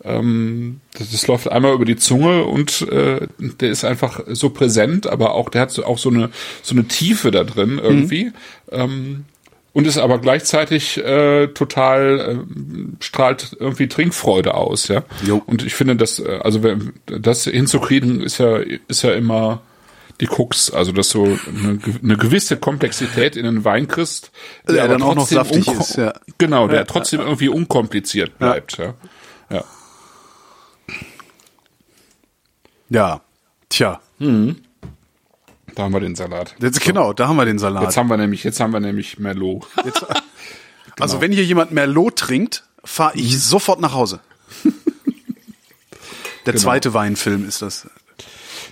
ähm, 0.04 0.80
das, 0.98 1.10
das 1.10 1.26
läuft 1.26 1.50
einmal 1.50 1.74
über 1.74 1.84
die 1.84 1.96
Zunge 1.96 2.44
und 2.44 2.82
äh, 2.82 3.26
der 3.38 3.70
ist 3.70 3.84
einfach 3.84 4.20
so 4.28 4.50
präsent, 4.50 5.06
aber 5.06 5.34
auch 5.34 5.48
der 5.48 5.62
hat 5.62 5.70
so, 5.70 5.84
auch 5.84 5.98
so 5.98 6.10
eine 6.10 6.30
so 6.62 6.74
eine 6.74 6.84
Tiefe 6.86 7.30
da 7.30 7.44
drin 7.44 7.78
irgendwie. 7.82 8.32
Ähm, 8.70 9.24
und 9.72 9.86
ist 9.86 9.98
aber 9.98 10.18
gleichzeitig 10.18 10.96
äh, 10.98 11.48
total 11.48 12.20
äh, 12.46 13.04
strahlt 13.04 13.56
irgendwie 13.60 13.86
Trinkfreude 13.88 14.54
aus, 14.54 14.88
ja. 14.88 15.02
Jo. 15.24 15.42
Und 15.46 15.64
ich 15.64 15.74
finde, 15.74 15.96
das 15.96 16.18
äh, 16.18 16.40
also 16.42 16.62
wenn- 16.62 16.94
das 17.06 17.44
hinzukriegen 17.44 18.20
ist 18.22 18.38
ja 18.38 18.58
ist 18.88 19.02
ja 19.02 19.12
immer 19.12 19.60
die 20.20 20.26
Krux, 20.26 20.72
also 20.72 20.90
dass 20.90 21.10
du 21.10 21.24
eine, 21.46 21.78
eine 22.02 22.16
gewisse 22.16 22.56
Komplexität 22.56 23.36
in 23.36 23.44
den 23.44 23.64
Wein 23.64 23.86
kriegst, 23.86 24.32
Der 24.68 24.82
aber 24.82 24.94
dann 24.94 25.02
auch 25.02 25.14
noch 25.14 25.28
saftig 25.28 25.68
ist, 25.68 25.96
ja. 25.96 26.12
Genau, 26.38 26.66
der 26.66 26.86
trotzdem 26.86 27.20
irgendwie 27.20 27.48
unkompliziert 27.48 28.36
bleibt, 28.38 28.78
ja. 28.78 28.94
Ja. 29.50 29.64
ja. 32.88 33.20
Tja, 33.68 34.00
Da 35.78 35.84
haben 35.84 35.92
wir 35.92 36.00
den 36.00 36.16
Salat. 36.16 36.56
jetzt, 36.60 36.80
genau, 36.80 37.12
da 37.12 37.28
haben 37.28 37.36
wir 37.36 37.44
den 37.44 37.60
Salat. 37.60 37.84
Jetzt 37.84 37.96
haben 37.96 38.08
wir 38.10 38.16
nämlich, 38.16 38.42
jetzt 38.42 38.58
haben 38.58 38.72
wir 38.72 38.80
nämlich 38.80 39.18
Merlot. 39.20 39.64
Also 41.00 41.20
wenn 41.20 41.30
hier 41.30 41.44
jemand 41.44 41.70
Merlot 41.70 42.16
trinkt, 42.16 42.64
fahre 42.82 43.16
ich 43.16 43.32
Mhm. 43.34 43.38
sofort 43.38 43.80
nach 43.80 43.92
Hause. 43.92 44.18
Der 46.46 46.54
Genau. 46.54 46.58
zweite 46.62 46.92
Weinfilm 46.94 47.46
ist 47.46 47.62
das. 47.62 47.86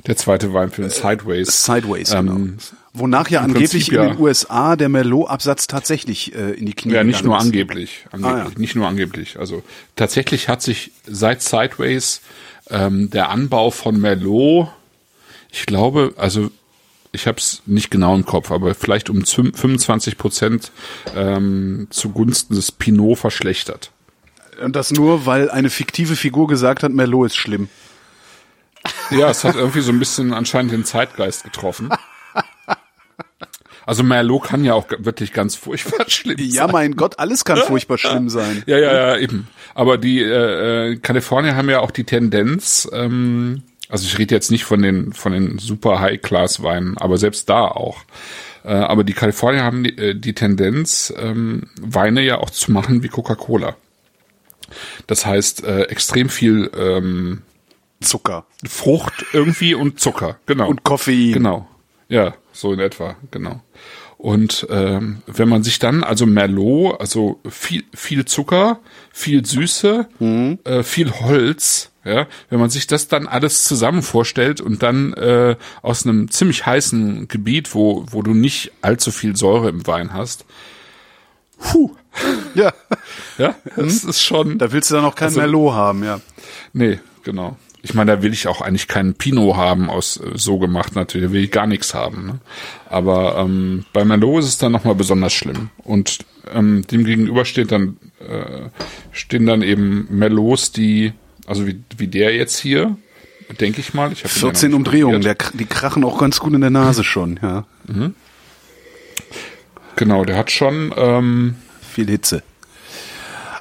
Der 0.09 0.17
zweite 0.17 0.53
Weinfilm 0.53 0.91
Sideways. 0.91 1.65
Sideways, 1.65 2.11
Ähm, 2.13 2.27
genau. 2.27 2.55
Wonach 2.95 3.29
ja 3.31 3.43
angeblich 3.43 3.71
Prinzip 3.71 3.93
in 3.93 4.01
den 4.09 4.19
USA 4.19 4.75
der 4.75 4.89
Merlot-Absatz 4.89 5.69
tatsächlich 5.69 6.35
äh, 6.35 6.53
in 6.55 6.67
die 6.67 6.73
Knie 6.75 6.95
Ja, 6.95 7.05
nicht 7.05 7.23
nur 7.23 7.37
ist. 7.37 7.45
angeblich. 7.45 8.07
angeblich 8.11 8.35
Ah, 8.35 8.49
ja. 8.49 8.59
Nicht 8.59 8.75
nur 8.75 8.89
angeblich. 8.89 9.39
Also 9.39 9.63
tatsächlich 9.95 10.49
hat 10.49 10.63
sich 10.63 10.91
seit 11.07 11.43
Sideways 11.43 12.23
ähm, 12.71 13.09
der 13.11 13.29
Anbau 13.31 13.71
von 13.71 14.01
Merlot, 14.01 14.69
ich 15.53 15.67
glaube, 15.67 16.15
also 16.17 16.51
ich 17.17 17.27
habe 17.27 17.39
es 17.39 17.63
nicht 17.67 17.91
genau 17.91 18.15
im 18.15 18.25
Kopf, 18.25 18.51
aber 18.53 18.75
vielleicht 18.75 19.11
um 19.11 19.25
züm- 19.25 19.57
25 19.57 20.17
Prozent 20.17 20.71
ähm, 21.17 21.89
zugunsten 21.91 22.55
des 22.55 22.71
Pinot 22.71 23.19
verschlechtert. 23.19 23.91
Und 24.63 24.77
das 24.77 24.91
nur, 24.93 25.27
weil 25.27 25.51
eine 25.51 25.69
fiktive 25.69 26.15
Figur 26.17 26.47
gesagt 26.47 26.83
hat, 26.83 26.93
Merlot 26.93 27.27
ist 27.27 27.37
schlimm. 27.37 27.69
Ja, 29.11 29.29
es 29.31 29.43
hat 29.45 29.57
irgendwie 29.57 29.81
so 29.81 29.91
ein 29.93 29.99
bisschen 29.99 30.33
anscheinend 30.33 30.73
den 30.73 30.85
Zeitgeist 30.85 31.43
getroffen. 31.45 31.91
Also 33.85 34.03
Merlot 34.03 34.45
kann 34.45 34.65
ja 34.65 34.75
auch 34.75 34.87
wirklich 34.99 35.33
ganz 35.33 35.55
furchtbar 35.55 36.05
schlimm 36.09 36.39
sein. 36.39 36.49
Ja, 36.49 36.67
mein 36.67 36.97
Gott, 36.97 37.19
alles 37.19 37.45
kann 37.45 37.59
furchtbar 37.59 37.99
schlimm 37.99 38.29
sein. 38.29 38.63
Ja, 38.67 38.79
ja, 38.79 38.93
ja, 38.95 39.17
eben. 39.19 39.47
Aber 39.75 39.97
die 39.99 40.21
äh, 40.23 40.93
äh, 40.93 40.97
Kalifornier 40.97 41.55
haben 41.55 41.71
ja 41.71 41.81
auch 41.81 41.91
die 41.93 42.05
Tendenz, 42.05 42.89
ähm, 42.93 43.63
also 43.89 44.07
ich 44.07 44.19
rede 44.19 44.35
jetzt 44.35 44.51
nicht 44.51 44.65
von 44.65 44.83
den 44.83 45.13
von 45.13 45.33
den 45.33 45.59
super 45.59 46.01
High-Class-Weinen, 46.01 46.99
aber 46.99 47.19
selbst 47.19 47.49
da 47.49 47.67
auch. 47.67 47.99
Äh, 48.65 48.73
aber 48.73 49.05
die 49.05 49.13
Kalifornier 49.13 49.63
haben 49.63 49.85
die, 49.85 49.97
äh, 49.97 50.15
die 50.15 50.35
Tendenz, 50.35 51.15
ähm, 51.17 51.69
Weine 51.81 52.23
ja 52.23 52.39
auch 52.39 52.51
zu 52.51 52.73
machen 52.73 53.03
wie 53.03 53.09
Coca-Cola. 53.09 53.77
Das 55.07 55.25
heißt, 55.25 55.65
äh, 55.65 55.83
extrem 55.85 56.29
viel 56.29 56.71
ähm, 56.77 57.43
Zucker. 58.01 58.45
Frucht 58.69 59.25
irgendwie 59.33 59.75
und 59.75 60.01
Zucker, 60.01 60.39
genau. 60.47 60.69
Und 60.69 60.83
Koffein. 60.83 61.33
Genau. 61.33 61.69
Ja, 62.09 62.35
so 62.53 62.73
in 62.73 62.81
etwa, 62.81 63.17
genau. 63.31 63.63
Und 64.19 64.67
ähm, 64.71 65.23
wenn 65.27 65.49
man 65.49 65.63
sich 65.63 65.79
dann, 65.79 66.03
also 66.03 66.27
Merlot, 66.27 67.01
also 67.01 67.39
viel, 67.49 67.85
viel 67.95 68.25
Zucker, 68.25 68.81
viel 69.13 69.45
Süße, 69.45 70.09
äh, 70.65 70.83
viel 70.83 71.13
Holz, 71.13 71.93
ja, 72.07 72.27
wenn 72.51 72.61
man 72.61 72.71
sich 72.71 72.87
das 72.87 73.09
dann 73.09 73.27
alles 73.27 73.65
zusammen 73.65 74.03
vorstellt 74.03 74.61
und 74.61 74.83
dann 74.83 75.13
äh, 75.15 75.57
aus 75.83 76.07
einem 76.07 76.31
ziemlich 76.31 76.65
heißen 76.65 77.29
Gebiet, 77.29 77.75
wo, 77.75 78.07
wo 78.11 78.23
du 78.23 78.33
nicht 78.35 78.73
allzu 78.83 79.11
viel 79.11 79.37
Säure 79.37 79.69
im 79.69 79.87
Wein 79.87 80.13
hast, 80.13 80.45
puh, 81.59 81.91
Ja, 82.55 82.73
ja, 83.39 83.55
das 83.77 84.05
ist 84.05 84.23
schon. 84.23 84.59
da 84.59 84.73
willst 84.73 84.91
du 84.91 84.95
dann 84.95 85.05
auch 85.05 85.15
kein 85.15 85.27
Also- 85.27 85.41
Merlot 85.41 85.75
haben, 85.75 86.05
ja. 86.05 86.21
Nee, 86.73 86.99
genau. 87.25 87.57
Ich 87.83 87.95
meine, 87.95 88.17
da 88.17 88.23
will 88.23 88.33
ich 88.33 88.49
auch 88.49 88.63
eigentlich 88.63 88.89
keinen 88.89 89.15
Pinot 89.15 89.55
haben 89.57 89.91
aus 89.91 90.17
äh, 90.17 90.31
so 90.35 90.59
gemacht 90.59 90.97
natürlich, 90.97 91.29
da 91.29 91.33
will 91.33 91.45
ich 91.45 91.51
gar 91.53 91.67
nichts 91.69 91.95
haben. 91.95 92.27
Ne? 92.27 92.39
Aber 92.89 93.37
ähm, 93.39 93.85
bei 93.93 94.05
Merlot 94.05 94.41
ist 94.41 94.49
es 94.49 94.59
dann 94.59 94.73
nochmal 94.73 94.95
besonders 94.97 95.33
schlimm. 95.33 95.71
Und 95.85 96.19
ähm, 96.53 96.85
dem 96.91 97.05
gegenüber 97.05 97.45
steht 97.45 97.71
dann, 97.71 97.99
äh, 98.19 98.71
stehen 99.13 99.47
dann 99.47 99.63
eben 99.63 100.09
Merlots, 100.11 100.73
die, 100.73 101.13
also 101.47 101.67
wie, 101.67 101.81
wie 101.97 102.09
der 102.09 102.35
jetzt 102.35 102.59
hier, 102.59 102.97
denke 103.61 103.81
ich 103.81 103.95
mal. 103.95 104.13
Ich 104.13 104.25
hab 104.25 104.31
den 104.33 104.41
ja 104.41 104.47
noch 104.47 104.53
14 104.53 104.69
nicht 104.71 104.77
Umdrehungen, 104.77 105.23
der, 105.23 105.37
die 105.55 105.65
krachen 105.67 106.05
auch 106.05 106.19
ganz 106.19 106.39
gut 106.41 106.53
in 106.55 106.61
der 106.61 106.71
Nase 106.71 107.05
schon, 107.05 107.39
ja. 107.43 107.65
Genau, 109.97 110.25
der 110.25 110.37
hat 110.37 110.51
schon, 110.51 110.93
ähm, 110.97 111.55
Viel 111.93 112.09
Hitze. 112.11 112.43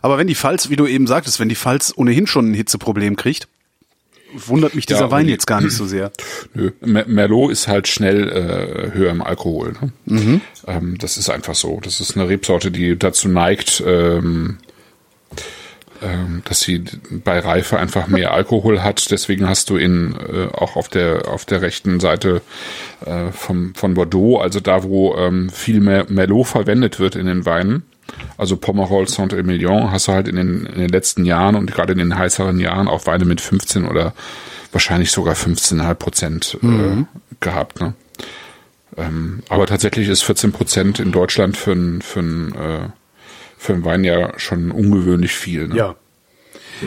Aber 0.02 0.18
wenn 0.18 0.28
die 0.28 0.36
Pfalz, 0.36 0.70
wie 0.70 0.76
du 0.76 0.86
eben 0.88 1.08
sagtest, 1.08 1.40
wenn 1.40 1.50
die 1.50 1.56
Pfalz 1.56 1.94
ohnehin 1.96 2.28
schon 2.28 2.52
ein 2.52 2.54
Hitzeproblem 2.54 3.16
kriegt, 3.16 3.48
wundert 4.34 4.76
mich 4.76 4.86
dieser 4.86 5.02
Ja, 5.02 5.12
Wein 5.12 5.30
jetzt 5.30 5.48
gar 5.48 5.62
nicht 5.62 5.72
so 5.74 5.86
sehr. 5.86 6.12
Nö, 6.54 6.72
Mer- 6.82 7.08
Merlot 7.08 7.52
ist 7.52 7.68
halt 7.70 7.88
schnell 7.88 8.28
äh, 8.30 8.92
höher 8.98 9.12
im 9.12 9.22
Alkohol. 9.22 9.74
Ne? 9.82 9.92
Mhm. 10.06 10.42
Ähm, 10.68 10.98
das 11.00 11.18
ist 11.18 11.30
einfach 11.30 11.56
so. 11.56 11.80
Das 11.82 12.02
ist 12.02 12.18
eine 12.18 12.28
Rebsorte, 12.28 12.70
die 12.72 13.00
dazu 13.00 13.30
neigt, 13.30 13.82
ähm, 13.86 14.58
dass 16.48 16.62
sie 16.62 16.84
bei 17.10 17.40
Reife 17.40 17.80
einfach 17.80 18.08
mehr 18.08 18.34
Alkohol 18.34 18.84
hat. 18.84 19.12
Deswegen 19.12 19.48
hast 19.48 19.70
du 19.70 19.78
in 19.78 20.16
äh, 20.16 20.48
auch 20.54 20.76
auf 20.76 20.90
der 20.90 21.28
auf 21.28 21.46
der 21.46 21.62
rechten 21.62 22.00
Seite 22.00 22.42
äh, 23.06 23.32
vom 23.32 23.74
von 23.76 23.94
Bordeaux, 23.94 24.40
also 24.40 24.60
da, 24.60 24.84
wo 24.84 25.16
ähm, 25.16 25.50
viel 25.50 25.80
mehr 25.80 26.06
Merlot 26.10 26.48
verwendet 26.48 27.00
wird 27.00 27.16
in 27.16 27.26
den 27.28 27.46
Weinen. 27.46 27.84
Also 28.38 28.58
Pomerol, 28.58 29.08
Saint-Emilion 29.08 29.92
hast 29.92 30.08
du 30.08 30.12
halt 30.12 30.28
in 30.28 30.36
den, 30.36 30.66
in 30.66 30.80
den 30.80 30.90
letzten 30.90 31.26
Jahren 31.26 31.56
und 31.56 31.72
gerade 31.72 31.94
in 31.94 32.00
den 32.00 32.18
heißeren 32.18 32.60
Jahren 32.60 32.88
auch 32.88 33.08
Weine 33.08 33.26
mit 33.26 33.42
15 33.42 33.86
oder 33.86 34.14
wahrscheinlich 34.72 35.12
sogar 35.12 35.36
15,5 35.36 35.94
Prozent 35.96 36.58
äh, 36.62 37.04
gehabt. 37.40 37.82
Ne? 37.82 37.94
Ähm, 38.98 39.42
aber 39.50 39.68
tatsächlich 39.68 40.08
ist 40.08 40.24
14 40.24 40.52
Prozent 40.52 41.00
in 41.00 41.12
Deutschland 41.12 41.58
für 41.58 41.72
ein, 41.72 42.02
für 42.02 42.20
ein, 42.20 42.56
äh, 42.56 42.90
für 43.66 43.74
ein 43.74 43.84
Wein 43.84 44.04
ja 44.04 44.38
schon 44.40 44.72
ungewöhnlich 44.72 45.34
viel. 45.34 45.68
Ne? 45.68 45.76
Ja. 45.76 45.96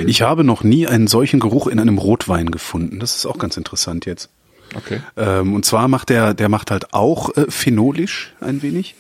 Ich 0.07 0.23
habe 0.23 0.45
noch 0.45 0.63
nie 0.63 0.87
einen 0.87 1.07
solchen 1.07 1.41
Geruch 1.41 1.67
in 1.67 1.81
einem 1.81 1.99
Rotwein 1.99 2.51
gefunden. 2.51 3.01
Das 3.01 3.17
ist 3.17 3.27
auch 3.27 3.39
ganz 3.39 3.57
interessant 3.57 4.07
jetzt. 4.07 4.31
Okay. 4.75 5.01
Ähm, 5.17 5.55
und 5.55 5.65
zwar 5.65 5.89
macht 5.89 6.11
der, 6.11 6.35
der 6.35 6.49
macht 6.49 6.71
halt 6.71 6.93
auch 6.93 7.35
äh, 7.37 7.47
phenolisch 7.51 8.35
ein 8.41 8.63
wenig, 8.63 8.95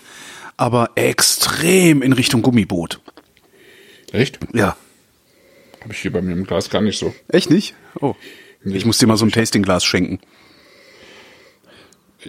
aber 0.57 0.91
extrem 0.95 2.01
in 2.01 2.12
Richtung 2.14 2.43
Gummiboot. 2.43 3.01
Echt? 4.12 4.39
Ja. 4.55 4.76
Habe 5.83 5.93
ich 5.93 5.99
hier 5.99 6.12
bei 6.12 6.22
mir 6.22 6.33
im 6.33 6.45
Glas 6.45 6.70
gar 6.70 6.81
nicht 6.81 6.99
so. 6.99 7.14
Echt 7.29 7.51
nicht? 7.51 7.74
Oh. 8.01 8.14
Ich 8.64 8.87
muss 8.87 8.99
dir 8.99 9.07
mal 9.07 9.16
so 9.16 9.26
ein 9.26 9.31
Tastingglas 9.31 9.85
schenken. 9.85 10.20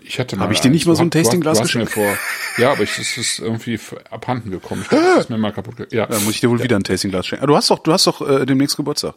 Ich 0.03 0.19
hatte 0.19 0.35
mal 0.35 0.45
Hab 0.45 0.51
ich 0.51 0.59
dir 0.61 0.69
nicht 0.71 0.85
mal 0.85 0.95
so 0.95 1.01
ein 1.01 1.11
Tastingglas 1.11 1.73
mir 1.73 1.85
vor. 1.87 2.17
Ja, 2.57 2.71
aber 2.71 2.83
ich, 2.83 2.97
es 2.97 3.17
ist 3.17 3.39
irgendwie 3.39 3.79
abhanden 4.09 4.51
gekommen. 4.51 4.81
Ich 4.83 4.89
glaube, 4.89 5.03
das 5.05 5.19
ist 5.25 5.29
mir 5.29 5.37
mal 5.37 5.51
kaputt. 5.51 5.77
ge- 5.77 5.87
Ja, 5.91 6.05
Da 6.05 6.19
muss 6.19 6.31
ich 6.35 6.41
dir 6.41 6.49
wohl 6.49 6.61
wieder 6.63 6.75
ein 6.75 6.83
Tastingglas 6.83 7.27
schenken. 7.27 7.43
Ah, 7.43 7.47
du 7.47 7.55
hast 7.55 7.69
doch, 7.69 7.79
du 7.79 7.91
hast 7.93 8.05
doch 8.07 8.27
äh, 8.27 8.45
demnächst 8.45 8.77
Geburtstag. 8.77 9.15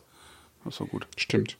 Das 0.64 0.74
ist 0.74 0.80
doch 0.80 0.88
gut. 0.88 1.06
stimmt. 1.16 1.56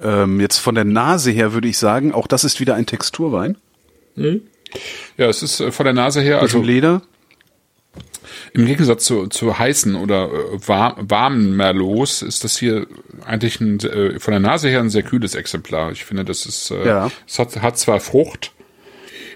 Ähm, 0.00 0.40
jetzt 0.40 0.58
von 0.58 0.74
der 0.74 0.84
Nase 0.84 1.30
her 1.30 1.52
würde 1.52 1.68
ich 1.68 1.78
sagen, 1.78 2.12
auch 2.12 2.26
das 2.26 2.44
ist 2.44 2.60
wieder 2.60 2.74
ein 2.74 2.86
Texturwein. 2.86 3.56
Ja, 4.16 5.28
es 5.28 5.42
ist 5.42 5.60
äh, 5.60 5.70
von 5.70 5.84
der 5.84 5.92
Nase 5.94 6.20
her, 6.20 6.40
Also 6.40 6.58
also 6.58 6.66
Leder. 6.66 7.02
Im 8.52 8.66
Gegensatz 8.66 9.04
zu, 9.04 9.26
zu 9.26 9.58
heißen 9.58 9.94
oder 9.94 10.24
äh, 10.26 10.68
war, 10.68 10.96
warmen 10.98 11.56
Merlots 11.56 12.22
ist 12.22 12.44
das 12.44 12.56
hier 12.56 12.86
eigentlich 13.24 13.60
ein, 13.60 13.80
äh, 13.80 14.18
von 14.18 14.32
der 14.32 14.40
Nase 14.40 14.68
her 14.68 14.80
ein 14.80 14.90
sehr 14.90 15.02
kühles 15.02 15.34
Exemplar. 15.34 15.92
Ich 15.92 16.04
finde, 16.04 16.24
das 16.24 16.46
ist, 16.46 16.70
äh, 16.70 16.86
Ja. 16.86 17.10
es 17.26 17.38
hat, 17.38 17.60
hat 17.62 17.78
zwar 17.78 18.00
Frucht, 18.00 18.52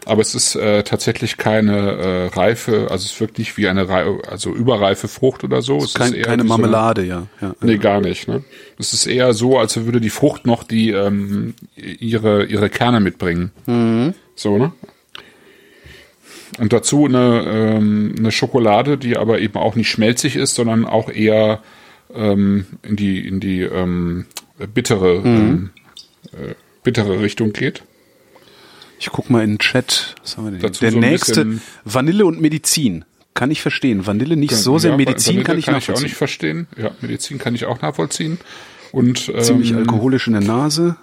aber 0.06 0.22
es 0.22 0.34
ist 0.34 0.54
äh, 0.54 0.82
tatsächlich 0.82 1.36
keine 1.36 1.76
äh, 1.76 2.26
reife, 2.28 2.88
also 2.90 3.04
es 3.04 3.20
wirkt 3.20 3.38
nicht 3.38 3.56
wie 3.58 3.68
eine 3.68 3.88
Rei 3.88 4.06
also 4.28 4.50
überreife 4.52 5.08
Frucht 5.08 5.44
oder 5.44 5.60
so. 5.60 5.76
Es 5.78 5.94
Kein, 5.94 6.12
ist 6.12 6.18
eher 6.18 6.24
keine 6.24 6.44
wie 6.44 6.48
so 6.48 6.54
Marmelade, 6.54 7.04
ja. 7.04 7.26
ja. 7.40 7.54
Nee, 7.60 7.76
gar 7.76 8.00
nicht. 8.00 8.26
Ne? 8.26 8.42
Es 8.78 8.94
ist 8.94 9.06
eher 9.06 9.34
so, 9.34 9.58
als 9.58 9.76
würde 9.84 10.00
die 10.00 10.10
Frucht 10.10 10.46
noch 10.46 10.64
die 10.64 10.90
ähm, 10.90 11.54
ihre 11.76 12.44
ihre 12.46 12.70
Kerne 12.70 13.00
mitbringen. 13.00 13.52
So, 14.34 14.56
ne? 14.56 14.72
Und 16.58 16.72
dazu 16.72 17.04
eine, 17.04 17.44
ähm, 17.46 18.14
eine 18.18 18.32
Schokolade, 18.32 18.98
die 18.98 19.16
aber 19.16 19.40
eben 19.40 19.54
auch 19.54 19.76
nicht 19.76 19.88
schmelzig 19.88 20.36
ist, 20.36 20.54
sondern 20.54 20.84
auch 20.84 21.08
eher 21.10 21.62
ähm, 22.14 22.66
in 22.82 22.96
die 22.96 23.26
in 23.26 23.40
die 23.40 23.62
ähm, 23.62 24.26
bittere 24.74 25.22
ähm, 25.24 25.70
äh, 26.32 26.54
bittere 26.82 27.20
Richtung 27.20 27.52
geht. 27.52 27.82
Ich 28.98 29.10
guck 29.10 29.30
mal 29.30 29.42
in 29.44 29.52
den 29.52 29.58
Chat. 29.58 30.14
Was 30.22 30.36
haben 30.36 30.44
wir 30.44 30.50
denn? 30.52 30.60
Dazu 30.60 30.80
Der 30.80 30.92
so 30.92 30.98
nächste 30.98 31.60
Vanille 31.84 32.26
und 32.26 32.40
Medizin. 32.40 33.04
Kann 33.32 33.50
ich 33.50 33.62
verstehen. 33.62 34.06
Vanille 34.06 34.36
nicht 34.36 34.54
so 34.54 34.78
sehr. 34.78 34.90
Ja, 34.90 34.96
Medizin 34.96 35.36
Vanille 35.36 35.44
kann 35.44 35.58
ich 35.58 35.66
kann 35.66 35.76
ich 35.76 35.84
auch 35.84 35.88
nachvollziehen. 35.88 36.04
nicht 36.04 36.16
verstehen. 36.16 36.66
Ja, 36.76 36.90
Medizin 37.00 37.38
kann 37.38 37.54
ich 37.54 37.64
auch 37.64 37.80
nachvollziehen. 37.80 38.38
Und 38.92 39.28
ähm, 39.28 39.40
Ziemlich 39.40 39.74
alkoholisch 39.74 40.26
in 40.26 40.32
der 40.32 40.42
Nase. 40.42 40.96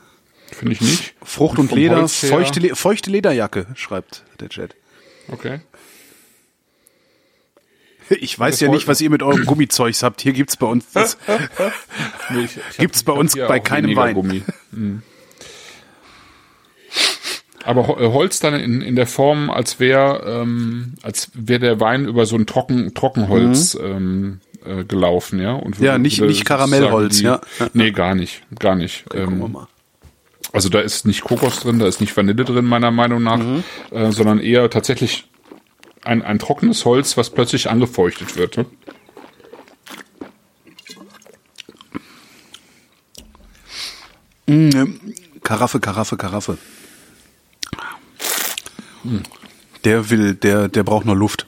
finde 0.51 0.73
ich 0.73 0.81
nicht. 0.81 1.13
Frucht 1.23 1.57
und 1.57 1.69
vom 1.69 1.77
Leder. 1.77 2.07
Feuchte, 2.07 2.59
Le 2.59 2.75
feuchte 2.75 3.09
Lederjacke, 3.09 3.67
schreibt 3.75 4.23
der 4.41 4.49
Chat. 4.49 4.75
Okay. 5.31 5.59
Ich 8.09 8.39
weiß 8.39 8.61
ja 8.61 8.69
nicht, 8.69 8.87
was 8.87 9.01
ihr 9.01 9.09
mit 9.09 9.21
eurem 9.21 9.45
Gummizeugs 9.45 10.01
habt. 10.01 10.21
Hier 10.21 10.31
gibt's 10.31 10.55
bei 10.55 10.67
uns 10.67 10.89
das. 10.93 11.17
Nee, 12.29 12.45
ich- 12.45 12.57
ich 12.71 12.77
Gibt's 12.77 13.03
bei 13.03 13.11
uns 13.13 13.33
bei 13.35 13.59
keinem 13.59 13.95
Wein. 13.97 14.13
Gummi. 14.13 14.43
Mhm. 14.71 15.01
Aber 17.65 17.99
äh, 17.99 18.07
Holz 18.13 18.39
dann 18.39 18.53
in, 18.53 18.81
in 18.81 18.95
der 18.95 19.07
Form, 19.07 19.49
als 19.49 19.79
wäre 19.81 20.23
ähm, 20.41 20.93
als 21.01 21.31
wäre 21.33 21.59
der 21.59 21.79
Wein 21.81 22.05
über 22.05 22.25
so 22.25 22.37
ein 22.37 22.45
Trocken, 22.45 22.93
Trockenholz 22.93 23.75
ähm, 23.81 24.39
äh, 24.65 24.85
gelaufen, 24.85 25.41
ja. 25.41 25.53
Und 25.53 25.77
Mhm. 25.79 25.85
Ja, 25.85 25.97
nicht- 25.97 26.21
nicht 26.21 26.45
Karamellholz, 26.45 27.17
die, 27.17 27.23
ja. 27.25 27.41
Nee, 27.73 27.91
gar 27.91 28.15
nicht, 28.15 28.41
gar 28.57 28.75
nicht. 28.75 29.03
Gucken 29.09 29.39
wir 29.39 29.45
ähm, 29.47 29.51
mal. 29.51 29.67
Also 30.53 30.69
da 30.69 30.79
ist 30.79 31.05
nicht 31.05 31.21
Kokos 31.23 31.59
drin, 31.59 31.79
da 31.79 31.87
ist 31.87 31.99
nicht 32.01 32.15
Vanille 32.15 32.45
drin, 32.45 32.65
meiner 32.65 32.91
Meinung 32.91 33.23
nach, 33.23 33.37
Mhm. 33.37 33.63
äh, 33.91 34.11
sondern 34.11 34.39
eher 34.39 34.69
tatsächlich 34.69 35.27
ein, 36.03 36.21
ein 36.21 36.39
trockenes 36.39 36.85
Holz, 36.85 37.17
was 37.17 37.29
plötzlich 37.29 37.69
angefeuchtet 37.69 38.35
wird. 38.37 38.57
Ne? 38.57 38.65
Karaffe, 45.43 45.79
Karaffe, 45.79 46.17
Karaffe. 46.17 46.57
Der 49.83 50.09
will, 50.09 50.35
der, 50.35 50.67
der 50.67 50.83
braucht 50.83 51.05
nur 51.05 51.15
Luft. 51.15 51.45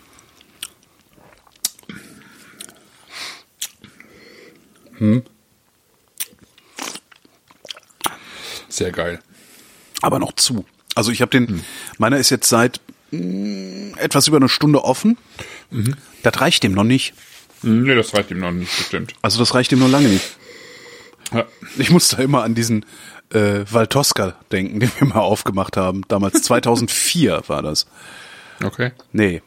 Sehr 8.80 8.92
geil. 8.92 9.20
aber 10.02 10.18
noch 10.20 10.34
zu. 10.34 10.66
Also 10.96 11.12
ich 11.12 11.22
habe 11.22 11.30
den, 11.32 11.64
meiner 11.98 12.18
ist 12.18 12.30
jetzt 12.32 12.50
seit 12.50 12.82
mh, 13.12 13.98
etwas 14.00 14.28
über 14.28 14.38
eine 14.38 14.50
Stunde 14.50 14.84
offen. 14.84 15.18
Das 16.24 16.42
reicht 16.42 16.64
dem 16.64 16.74
noch 16.74 16.84
nicht. 16.84 17.14
Hm, 17.62 17.84
Nee, 17.84 17.96
das 17.96 18.14
reicht 18.14 18.32
ihm 18.32 18.40
noch 18.40 18.52
nicht 18.52 18.76
bestimmt. 18.76 19.14
Also 19.22 19.38
das 19.40 19.54
reicht 19.54 19.72
ihm 19.72 19.80
noch 19.80 19.90
lange 19.90 20.08
nicht. 20.10 20.26
Ja. 21.34 21.46
Ich 21.78 21.92
muss 21.92 22.08
da 22.08 22.18
immer 22.18 22.44
an 22.44 22.56
diesen 22.56 22.86
äh, 23.34 23.64
Valtoska 23.70 24.36
denken, 24.52 24.80
den 24.80 24.92
wir 24.98 25.08
mal 25.08 25.20
aufgemacht 25.20 25.78
haben. 25.78 26.04
Damals 26.08 26.42
2004 26.44 27.44
war 27.48 27.62
das. 27.62 27.86
Okay. 28.64 28.92
Nee. 29.12 29.42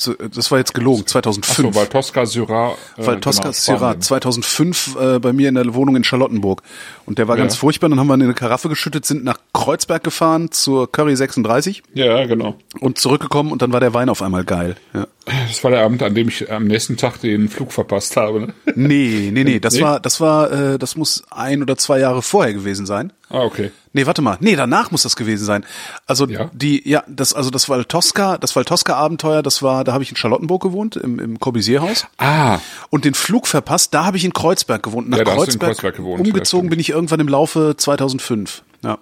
So, 0.00 0.12
äh, 0.12 0.28
das 0.32 0.50
war 0.52 0.58
jetzt 0.58 0.72
gelogen, 0.74 1.06
2005. 1.06 1.58
Achso, 1.68 1.74
weil 1.74 1.86
Tosca 1.88 2.24
Syrah. 2.24 2.74
Äh, 2.96 3.04
Weil 3.06 3.20
Tosca 3.20 3.42
genau, 3.42 3.52
Syrah 3.52 3.78
Spanien. 3.78 4.00
2005 4.02 4.96
äh, 4.98 5.18
bei 5.18 5.32
mir 5.32 5.48
in 5.48 5.56
der 5.56 5.74
Wohnung 5.74 5.96
in 5.96 6.04
Charlottenburg. 6.04 6.62
Und 7.04 7.18
der 7.18 7.26
war 7.26 7.36
Ja. 7.36 7.42
ganz 7.42 7.56
furchtbar. 7.56 7.88
Dann 7.90 7.98
haben 7.98 8.06
wir 8.06 8.14
in 8.14 8.22
eine 8.22 8.34
Karaffe 8.34 8.68
geschüttet, 8.68 9.04
sind 9.06 9.24
nach 9.24 9.38
Kreuzberg 9.52 10.04
gefahren 10.04 10.52
zur 10.52 10.90
Curry 10.90 11.16
36 11.16 11.82
Ja, 11.94 12.24
genau. 12.26 12.54
und 12.80 12.98
zurückgekommen 12.98 13.50
und 13.50 13.60
dann 13.60 13.72
war 13.72 13.80
der 13.80 13.92
Wein 13.92 14.08
auf 14.08 14.22
einmal 14.22 14.44
geil. 14.44 14.76
Ja. 14.94 15.06
Das 15.48 15.62
war 15.64 15.70
der 15.70 15.80
Abend, 15.82 16.02
an 16.02 16.14
dem 16.14 16.28
ich 16.28 16.50
am 16.50 16.64
nächsten 16.64 16.96
Tag 16.96 17.20
den 17.20 17.48
Flug 17.48 17.72
verpasst 17.72 18.16
habe. 18.16 18.40
Ne? 18.40 18.54
Nee, 18.74 19.30
nee, 19.32 19.44
nee, 19.44 19.60
das 19.60 19.74
Nee? 19.74 19.82
war, 19.82 20.00
das 20.00 20.20
war, 20.20 20.50
äh, 20.52 20.78
das 20.78 20.96
muss 20.96 21.22
ein 21.30 21.62
oder 21.62 21.76
zwei 21.76 21.98
Jahre 21.98 22.22
vorher 22.22 22.54
gewesen 22.54 22.86
sein. 22.86 23.12
Ah, 23.30 23.40
okay. 23.42 23.70
Nee, 23.92 24.06
warte 24.06 24.22
mal. 24.22 24.36
Nee, 24.40 24.56
danach 24.56 24.90
muss 24.90 25.02
das 25.02 25.16
gewesen 25.16 25.44
sein. 25.44 25.64
Also 26.06 26.26
Ja? 26.28 26.50
die, 26.54 26.88
ja, 26.88 27.02
das, 27.08 27.34
also 27.34 27.50
das 27.50 27.68
Valtoska, 27.68 28.38
das 28.38 28.54
Valtoska-Abenteuer, 28.56 29.42
das 29.42 29.62
war, 29.62 29.84
da 29.84 29.92
habe 29.92 30.02
ich 30.02 30.10
in 30.10 30.16
Charlottenburg 30.16 30.62
gewohnt, 30.62 30.96
im, 30.96 31.18
im 31.18 31.38
Corbusier-Haus. 31.40 32.06
Ah, 32.18 32.58
Und 32.90 33.04
den 33.04 33.14
Flug 33.14 33.46
verpasst, 33.46 33.92
da 33.94 34.04
habe 34.06 34.16
ich 34.16 34.24
in 34.24 34.32
Kreuzberg 34.32 34.82
gewohnt. 34.82 35.08
Nach 35.08 35.18
Ja, 35.18 35.24
Kreuzberg, 35.24 35.72
Kreuzberg 35.72 35.96
gewohnt, 35.96 36.20
umgezogen 36.26 36.70
bin 36.70 36.80
ich 36.80 36.90
irgendwann 36.90 37.20
im 37.20 37.28
Laufe 37.28 37.74
2005. 37.76 38.62
Ja. 38.82 38.98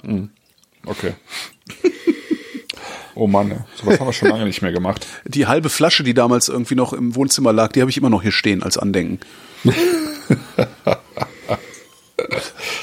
okay. 0.87 1.13
Oh 3.17 3.27
Mann, 3.27 3.65
sowas 3.75 3.99
haben 3.99 4.07
wir 4.09 4.13
schon 4.13 4.29
lange 4.29 4.45
nicht 4.45 4.61
mehr 4.61 4.73
gemacht. 4.73 5.07
Die 5.25 5.47
halbe 5.47 5.71
Flasche, 5.71 6.05
die 6.05 6.13
damals 6.13 6.51
irgendwie 6.51 6.75
noch 6.75 6.93
im 6.93 7.15
Wohnzimmer 7.15 7.51
lag, 7.51 7.73
die 7.73 7.81
habe 7.81 7.91
ich 7.91 7.97
immer 7.97 8.11
noch 8.11 8.21
hier 8.23 8.31
stehen 8.31 8.63
als 8.63 8.77
Andenken. 8.77 9.21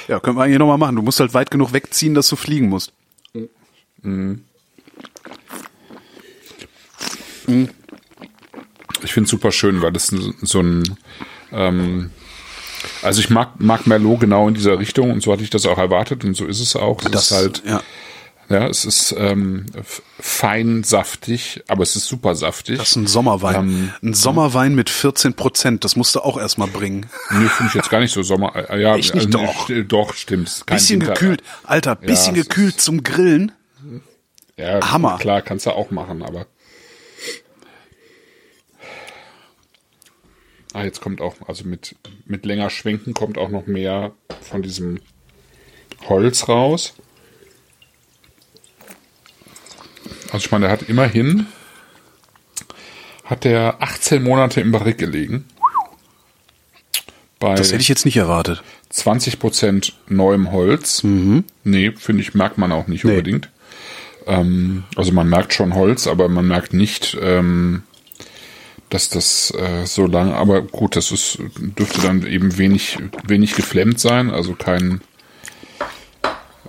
ja, 0.07 0.19
können 0.19 0.35
wir 0.35 0.43
eigentlich 0.43 0.57
nochmal 0.57 0.79
machen. 0.79 0.95
Du 0.95 1.03
musst 1.03 1.19
halt 1.19 1.35
weit 1.35 1.51
genug 1.51 1.71
wegziehen, 1.71 2.15
dass 2.15 2.27
du 2.29 2.35
fliegen 2.35 2.67
musst. 2.67 2.93
Ich 9.03 9.13
finde 9.13 9.25
es 9.25 9.29
super 9.29 9.51
schön, 9.51 9.83
weil 9.83 9.91
das 9.91 10.07
so 10.07 10.61
ein, 10.61 10.97
ähm, 11.51 12.09
also 13.03 13.19
ich 13.19 13.29
mag, 13.29 13.59
mag 13.59 13.85
Merlot 13.85 14.21
genau 14.21 14.47
in 14.47 14.55
dieser 14.55 14.79
Richtung 14.79 15.11
und 15.11 15.21
so 15.21 15.31
hatte 15.31 15.43
ich 15.43 15.51
das 15.51 15.67
auch 15.67 15.77
erwartet 15.77 16.25
und 16.25 16.33
so 16.33 16.45
ist 16.45 16.59
es 16.59 16.75
auch. 16.75 17.03
Es 17.03 17.11
Das 17.11 17.25
ist 17.25 17.37
halt, 17.37 17.61
ja, 17.67 17.83
ja, 18.53 18.67
es 18.67 18.85
ist 18.85 19.13
ähm, 19.17 19.65
fein 20.19 20.83
saftig, 20.83 21.63
aber 21.67 21.83
es 21.83 21.95
ist 21.95 22.05
super 22.05 22.35
saftig. 22.35 22.77
das 22.77 22.89
ist 22.91 22.95
ein 22.95 23.07
Sommerwein. 23.07 23.55
Ähm, 23.55 23.93
ein 24.01 24.13
Sommerwein 24.13 24.75
mit 24.75 24.89
14 24.89 25.33
Prozent, 25.33 25.83
das 25.83 25.95
musst 25.95 26.15
du 26.15 26.19
auch 26.21 26.37
erstmal 26.37 26.67
bringen. 26.69 27.07
Nee, 27.31 27.47
finde 27.49 27.69
ich 27.69 27.73
jetzt 27.75 27.89
gar 27.89 27.99
nicht 27.99 28.13
so 28.13 28.21
Sommer. 28.23 28.55
Äh, 28.69 28.81
ja, 28.81 28.95
Echt 28.95 29.13
nicht? 29.15 29.25
äh, 29.25 29.27
nee, 29.37 29.45
Doch. 29.45 29.69
st- 29.69 29.83
Doch, 29.87 30.13
stimmt. 30.13 30.63
Kein 30.65 30.77
Bisschen 30.77 31.01
Winter- 31.01 31.13
gekühlt. 31.13 31.43
Alter, 31.63 31.95
bisschen 31.95 32.35
ist- 32.35 32.49
gekühlt 32.49 32.79
zum 32.79 33.03
Grillen. 33.03 33.51
Ja, 34.55 34.79
Hammer. 34.91 35.17
Klar, 35.17 35.41
kannst 35.41 35.65
du 35.65 35.71
auch 35.71 35.89
machen, 35.91 36.21
aber. 36.21 36.45
Ah, 40.73 40.83
jetzt 40.83 41.01
kommt 41.01 41.21
auch, 41.21 41.35
also 41.47 41.65
mit, 41.65 41.95
mit 42.25 42.45
länger 42.45 42.69
Schwenken 42.69 43.13
kommt 43.13 43.37
auch 43.37 43.49
noch 43.49 43.67
mehr 43.67 44.11
von 44.41 44.61
diesem 44.63 44.99
Holz 46.09 46.47
raus. 46.49 46.95
Also 50.33 50.45
ich 50.45 50.51
meine, 50.51 50.65
der 50.65 50.71
hat 50.73 50.81
immerhin, 50.89 51.45
hat 53.23 53.43
der 53.43 53.75
18 53.81 54.21
Monate 54.23 54.59
im 54.61 54.71
Barrik 54.71 54.97
gelegen. 54.97 55.45
Bei 57.39 57.55
Das 57.55 57.71
hätte 57.71 57.81
ich 57.81 57.87
jetzt 57.87 58.05
nicht 58.05 58.17
erwartet. 58.17 58.63
20% 58.91 59.93
neuem 60.07 60.51
Holz. 60.51 61.03
Nee, 61.03 61.91
finde 61.97 62.21
ich, 62.21 62.33
merkt 62.33 62.57
man 62.57 62.71
auch 62.71 62.87
nicht 62.87 63.03
Mhm. 63.03 63.09
Nee. 63.09 63.17
unbedingt. 63.17 63.49
Ähm, 64.25 64.83
also 64.95 65.11
man 65.11 65.29
merkt 65.29 65.53
schon 65.53 65.75
Holz, 65.75 66.07
aber 66.07 66.29
man 66.29 66.47
merkt 66.47 66.73
nicht, 66.73 67.17
ähm, 67.21 67.83
dass 68.89 69.09
das 69.09 69.51
äh, 69.51 69.85
so 69.85 70.05
lange, 70.07 70.33
aber 70.35 70.61
gut, 70.61 70.95
das 70.95 71.11
ist, 71.11 71.37
dürfte 71.57 72.01
dann 72.01 72.25
eben 72.25 72.57
wenig, 72.57 72.97
wenig 73.27 73.55
geflemmt 73.55 73.99
sein, 73.99 74.29
also 74.31 74.53
kein 74.53 75.01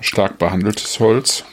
stark 0.00 0.38
behandeltes 0.38 0.98
Holz. 1.00 1.44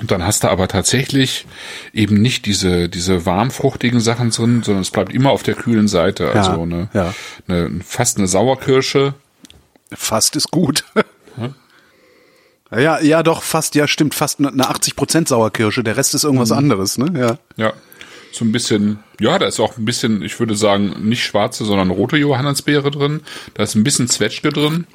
Und 0.00 0.10
dann 0.10 0.24
hast 0.24 0.44
du 0.44 0.48
aber 0.48 0.66
tatsächlich 0.66 1.46
eben 1.92 2.20
nicht 2.20 2.46
diese, 2.46 2.88
diese 2.88 3.26
warmfruchtigen 3.26 4.00
Sachen 4.00 4.30
drin, 4.30 4.62
sondern 4.62 4.82
es 4.82 4.90
bleibt 4.90 5.12
immer 5.12 5.30
auf 5.30 5.42
der 5.42 5.54
kühlen 5.54 5.88
Seite. 5.88 6.32
Also 6.32 6.62
eine, 6.62 6.88
ja. 6.94 7.14
eine 7.46 7.80
fast 7.84 8.18
eine 8.18 8.26
Sauerkirsche, 8.26 9.14
Fast 9.92 10.36
ist 10.36 10.50
gut. 10.50 10.84
Ja, 12.72 13.00
ja, 13.00 13.22
doch, 13.24 13.42
fast, 13.42 13.74
ja, 13.74 13.88
stimmt, 13.88 14.14
fast 14.14 14.38
eine 14.38 14.50
80% 14.50 15.26
Sauerkirsche, 15.28 15.82
der 15.82 15.96
Rest 15.96 16.14
ist 16.14 16.22
Mhm. 16.22 16.28
irgendwas 16.28 16.52
anderes, 16.52 16.98
ne? 16.98 17.18
Ja. 17.18 17.38
Ja, 17.56 17.72
so 18.30 18.44
ein 18.44 18.52
bisschen, 18.52 19.00
ja, 19.18 19.40
da 19.40 19.46
ist 19.46 19.58
auch 19.58 19.76
ein 19.76 19.84
bisschen, 19.84 20.22
ich 20.22 20.38
würde 20.38 20.54
sagen, 20.54 20.94
nicht 21.08 21.24
schwarze, 21.24 21.64
sondern 21.64 21.90
rote 21.90 22.16
Johannisbeere 22.16 22.92
drin. 22.92 23.22
Da 23.54 23.64
ist 23.64 23.74
ein 23.74 23.82
bisschen 23.82 24.06
Zwetschge 24.06 24.50
drin. 24.50 24.86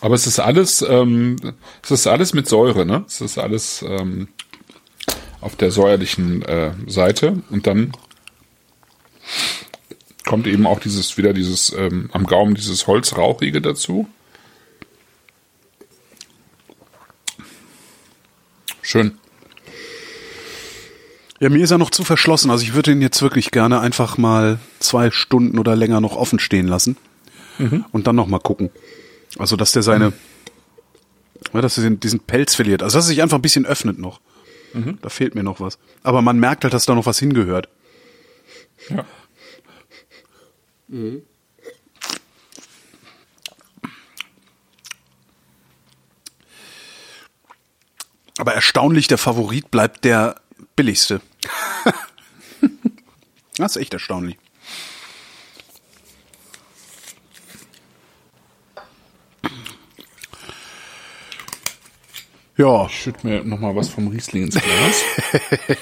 Aber 0.00 0.14
es 0.14 0.26
ist 0.26 0.38
alles, 0.38 0.82
ähm, 0.82 1.36
es 1.82 1.90
ist 1.90 2.06
alles 2.06 2.34
mit 2.34 2.48
Säure, 2.48 2.84
ne? 2.84 3.04
Es 3.06 3.20
ist 3.20 3.38
alles 3.38 3.84
ähm, 3.86 4.28
auf 5.40 5.56
der 5.56 5.70
säuerlichen 5.70 6.42
äh, 6.42 6.72
Seite 6.86 7.42
und 7.50 7.66
dann 7.66 7.92
kommt 10.24 10.46
eben 10.46 10.66
auch 10.66 10.80
dieses 10.80 11.16
wieder 11.16 11.32
dieses 11.32 11.72
ähm, 11.72 12.08
am 12.12 12.26
Gaumen 12.26 12.54
dieses 12.54 12.86
Holzrauchige 12.86 13.60
dazu. 13.60 14.08
Schön. 18.82 19.18
Ja, 21.40 21.48
mir 21.50 21.62
ist 21.62 21.70
er 21.70 21.78
noch 21.78 21.90
zu 21.90 22.04
verschlossen. 22.04 22.50
Also 22.50 22.64
ich 22.64 22.74
würde 22.74 22.92
ihn 22.92 23.02
jetzt 23.02 23.20
wirklich 23.20 23.50
gerne 23.50 23.80
einfach 23.80 24.18
mal 24.18 24.58
zwei 24.78 25.10
Stunden 25.10 25.58
oder 25.58 25.74
länger 25.76 26.00
noch 26.00 26.16
offen 26.16 26.38
stehen 26.38 26.68
lassen 26.68 26.96
und 27.92 28.06
dann 28.06 28.16
noch 28.16 28.26
mal 28.26 28.38
gucken. 28.38 28.70
Also 29.38 29.56
dass 29.56 29.72
der 29.72 29.82
seine, 29.82 30.12
ja, 31.52 31.60
dass 31.60 31.78
er 31.78 31.90
diesen 31.90 32.20
Pelz 32.20 32.54
verliert. 32.54 32.82
Also 32.82 32.98
dass 32.98 33.06
er 33.06 33.08
sich 33.08 33.22
einfach 33.22 33.38
ein 33.38 33.42
bisschen 33.42 33.66
öffnet 33.66 33.98
noch. 33.98 34.20
Da 35.02 35.08
fehlt 35.08 35.36
mir 35.36 35.44
noch 35.44 35.60
was. 35.60 35.78
Aber 36.02 36.20
man 36.20 36.38
merkt 36.38 36.64
halt, 36.64 36.74
dass 36.74 36.84
da 36.84 36.94
noch 36.94 37.06
was 37.06 37.20
hingehört. 37.20 37.68
Ja. 38.88 39.04
Aber 48.38 48.52
erstaunlich, 48.54 49.06
der 49.06 49.18
Favorit 49.18 49.70
bleibt 49.70 50.04
der 50.04 50.40
billigste. 50.74 51.20
das 53.56 53.76
ist 53.76 53.82
echt 53.82 53.94
erstaunlich. 53.94 54.36
Ja, 62.56 62.86
Ich 62.86 63.02
schütte 63.02 63.26
mir 63.26 63.42
noch 63.44 63.58
mal 63.58 63.74
was 63.74 63.88
vom 63.88 64.08
Riesling 64.08 64.44
ins 64.44 64.54
Glas. 64.54 65.02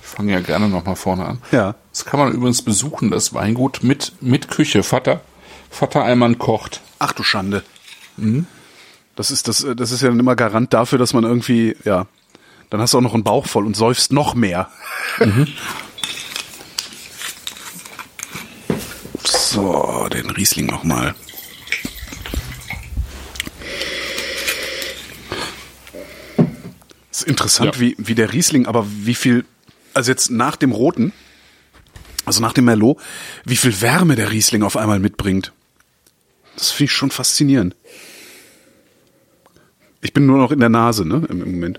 ich 0.00 0.06
fange 0.06 0.32
ja 0.32 0.40
gerne 0.40 0.68
noch 0.68 0.84
mal 0.84 0.96
vorne 0.96 1.24
an. 1.24 1.42
Ja. 1.52 1.76
Das 1.92 2.04
kann 2.04 2.18
man 2.18 2.32
übrigens 2.32 2.62
besuchen, 2.62 3.10
das 3.10 3.32
Weingut 3.32 3.84
mit, 3.84 4.12
mit 4.20 4.48
Küche. 4.48 4.82
Vater, 4.82 5.20
Vater 5.70 6.04
Eimann 6.04 6.38
kocht. 6.38 6.80
ach 6.98 7.12
du 7.12 7.22
Schande. 7.22 7.62
Das 9.14 9.30
ist 9.30 9.46
das, 9.46 9.64
das 9.76 9.92
ist 9.92 10.02
ja 10.02 10.08
dann 10.08 10.18
immer 10.18 10.34
Garant 10.34 10.74
dafür, 10.74 10.98
dass 10.98 11.14
man 11.14 11.22
irgendwie, 11.22 11.76
ja, 11.84 12.06
dann 12.70 12.80
hast 12.80 12.94
du 12.94 12.98
auch 12.98 13.02
noch 13.02 13.14
einen 13.14 13.22
Bauch 13.24 13.46
voll 13.46 13.66
und 13.66 13.76
säufst 13.76 14.12
noch 14.12 14.34
mehr. 14.34 14.68
So, 19.24 20.06
den 20.12 20.28
Riesling 20.30 20.66
noch 20.66 20.84
mal. 20.84 21.14
Ist 27.22 27.28
interessant, 27.28 27.74
Ja. 27.76 27.80
wie, 27.80 27.94
wie 27.98 28.14
der 28.14 28.32
Riesling, 28.32 28.66
aber 28.66 28.86
wie 28.88 29.14
viel, 29.14 29.44
also 29.94 30.10
jetzt 30.10 30.30
nach 30.30 30.56
dem 30.56 30.72
Roten, 30.72 31.12
also 32.24 32.40
nach 32.40 32.52
dem 32.52 32.64
Merlot, 32.66 32.98
wie 33.44 33.56
viel 33.56 33.80
Wärme 33.80 34.16
der 34.16 34.30
Riesling 34.30 34.62
auf 34.62 34.76
einmal 34.76 34.98
mitbringt. 34.98 35.52
Das 36.56 36.70
finde 36.70 36.84
ich 36.90 36.92
schon 36.92 37.10
faszinierend. 37.10 37.74
Ich 40.00 40.12
bin 40.12 40.26
nur 40.26 40.38
noch 40.38 40.50
in 40.52 40.60
der 40.60 40.68
Nase, 40.68 41.06
ne, 41.06 41.26
im, 41.28 41.42
im 41.42 41.52
Moment. 41.52 41.78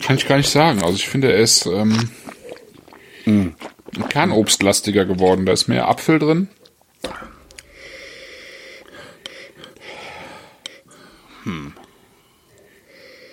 Kann 0.00 0.16
ich 0.16 0.26
gar 0.26 0.36
nicht 0.38 0.50
sagen. 0.50 0.82
Also 0.82 0.94
ich 0.96 1.08
finde, 1.08 1.32
er 1.32 1.38
ist 1.40 1.66
ähm, 1.66 2.08
kernobstlastiger 4.08 5.04
geworden. 5.04 5.44
Da 5.46 5.52
ist 5.52 5.68
mehr 5.68 5.88
Apfel 5.88 6.18
drin. 6.18 6.48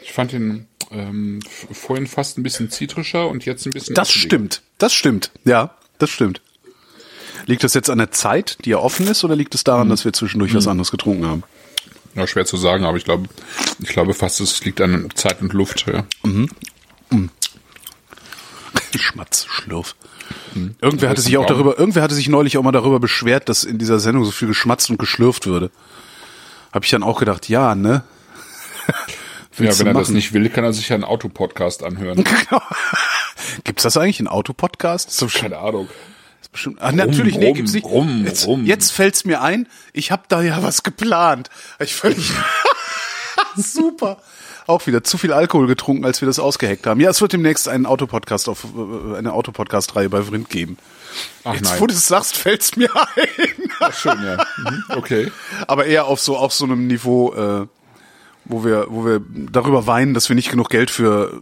Ich 0.03 0.13
fand 0.13 0.33
ihn 0.33 0.67
ähm, 0.91 1.41
vorhin 1.71 2.07
fast 2.07 2.37
ein 2.37 2.43
bisschen 2.43 2.69
zitrischer 2.69 3.27
und 3.27 3.45
jetzt 3.45 3.65
ein 3.65 3.71
bisschen. 3.71 3.95
Das 3.95 4.09
apfeliger. 4.09 4.27
stimmt, 4.27 4.61
das 4.77 4.93
stimmt, 4.93 5.31
ja, 5.43 5.75
das 5.99 6.09
stimmt. 6.09 6.41
Liegt 7.47 7.63
das 7.63 7.73
jetzt 7.73 7.89
an 7.89 7.97
der 7.97 8.11
Zeit, 8.11 8.57
die 8.65 8.71
ja 8.71 8.77
offen 8.77 9.07
ist, 9.07 9.23
oder 9.23 9.35
liegt 9.35 9.53
es 9.55 9.63
daran, 9.63 9.89
dass 9.89 10.05
wir 10.05 10.13
zwischendurch 10.13 10.55
was 10.55 10.67
anderes 10.67 10.89
getrunken 10.89 11.25
haben? 11.25 11.43
Ja, 12.15 12.25
schwer 12.25 12.45
zu 12.45 12.57
sagen, 12.57 12.85
aber 12.85 12.97
ich 12.97 13.03
glaube, 13.03 13.27
ich 13.79 13.89
glaube 13.89 14.13
fast, 14.13 14.39
es 14.39 14.63
liegt 14.63 14.79
an 14.81 15.09
Zeit 15.15 15.41
und 15.41 15.53
Luft. 15.53 15.85
Ja. 15.85 16.05
Schmatz, 18.97 19.45
Schlurf. 19.49 19.95
Irgendwer 20.81 21.09
hatte 21.09 21.21
sich 21.21 21.37
auch 21.37 21.45
darüber, 21.45 21.77
irgendwer 21.77 22.01
hatte 22.01 22.15
sich 22.15 22.29
neulich 22.29 22.57
auch 22.57 22.63
mal 22.63 22.71
darüber 22.71 22.99
beschwert, 22.99 23.49
dass 23.49 23.63
in 23.63 23.77
dieser 23.77 23.99
Sendung 23.99 24.25
so 24.25 24.31
viel 24.31 24.47
geschmatzt 24.47 24.89
und 24.89 24.97
geschlürft 24.97 25.45
würde. 25.45 25.69
Habe 26.75 26.85
ich 26.85 26.91
dann 26.91 27.01
auch 27.01 27.19
gedacht, 27.19 27.49
ja, 27.49 27.73
ne? 27.73 28.03
Ja, 29.57 29.67
wenn 29.79 29.87
er 29.87 29.93
das 29.93 30.07
machen? 30.09 30.15
nicht 30.15 30.33
will, 30.33 30.49
kann 30.49 30.65
er 30.65 30.73
sich 30.73 30.89
ja 30.89 30.95
einen 30.95 31.05
Autopodcast 31.05 31.81
anhören. 31.81 32.25
Gibt's 33.63 33.83
das 33.83 33.95
eigentlich, 33.95 34.19
ein 34.19 34.27
Autopodcast? 34.27 35.17
Keine 35.33 35.59
Ahnung. 35.59 35.87
bestimmt- 36.51 36.81
Ah, 36.81 36.91
natürlich, 36.91 37.37
nee, 37.37 37.53
gibt's 37.53 37.71
nicht. 37.71 37.85
rum, 37.85 38.25
jetzt, 38.25 38.45
rum. 38.47 38.65
jetzt 38.65 38.91
fällt's 38.91 39.23
mir 39.23 39.41
ein, 39.41 39.69
ich 39.93 40.11
habe 40.11 40.23
da 40.27 40.41
ja 40.41 40.61
was 40.61 40.83
geplant. 40.83 41.49
Ich 41.79 41.95
völlig 41.95 42.29
super. 43.55 44.17
Auch 44.67 44.85
wieder 44.87 45.05
zu 45.05 45.17
viel 45.17 45.31
Alkohol 45.31 45.67
getrunken, 45.67 46.03
als 46.03 46.19
wir 46.21 46.25
das 46.25 46.39
ausgeheckt 46.39 46.85
haben. 46.85 46.99
Ja, 46.99 47.09
es 47.09 47.21
wird 47.21 47.31
demnächst 47.31 47.69
einen 47.69 47.85
Autopodcast 47.85 48.49
auf 48.49 48.65
äh, 48.65 49.15
eine 49.17 49.31
Autopodcast-Reihe 49.31 50.09
bei 50.09 50.21
Vrind 50.23 50.49
geben. 50.49 50.77
Ach 51.45 51.53
Jetzt, 51.53 51.63
nein. 51.63 51.79
wo 51.79 51.87
du 51.87 51.93
es 51.93 52.07
sagst, 52.07 52.35
fällt's 52.35 52.75
mir 52.75 52.89
ein. 52.93 53.64
Ach, 53.79 53.93
schön, 53.93 54.17
ja. 54.23 54.45
Mhm, 54.57 54.83
Okay. 54.89 55.31
Aber 55.67 55.85
eher 55.85 56.05
auf 56.05 56.19
so 56.19 56.37
auf 56.37 56.53
so 56.53 56.65
einem 56.65 56.87
Niveau, 56.87 57.33
äh, 57.33 57.67
wo 58.45 58.63
wir 58.63 58.87
wo 58.89 59.05
wir 59.05 59.21
darüber 59.29 59.87
weinen, 59.87 60.13
dass 60.13 60.29
wir 60.29 60.35
nicht 60.35 60.51
genug 60.51 60.69
Geld 60.69 60.91
für 60.91 61.41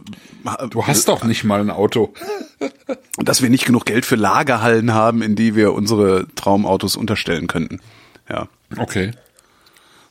Du 0.70 0.86
hast 0.86 1.08
doch 1.08 1.24
nicht 1.24 1.44
mal 1.44 1.60
ein 1.60 1.70
Auto. 1.70 2.12
dass 3.18 3.42
wir 3.42 3.50
nicht 3.50 3.64
genug 3.66 3.84
Geld 3.86 4.04
für 4.04 4.16
Lagerhallen 4.16 4.92
haben, 4.94 5.22
in 5.22 5.36
die 5.36 5.54
wir 5.54 5.72
unsere 5.72 6.26
Traumautos 6.34 6.96
unterstellen 6.96 7.46
könnten. 7.46 7.80
Ja. 8.28 8.48
Okay. 8.76 9.12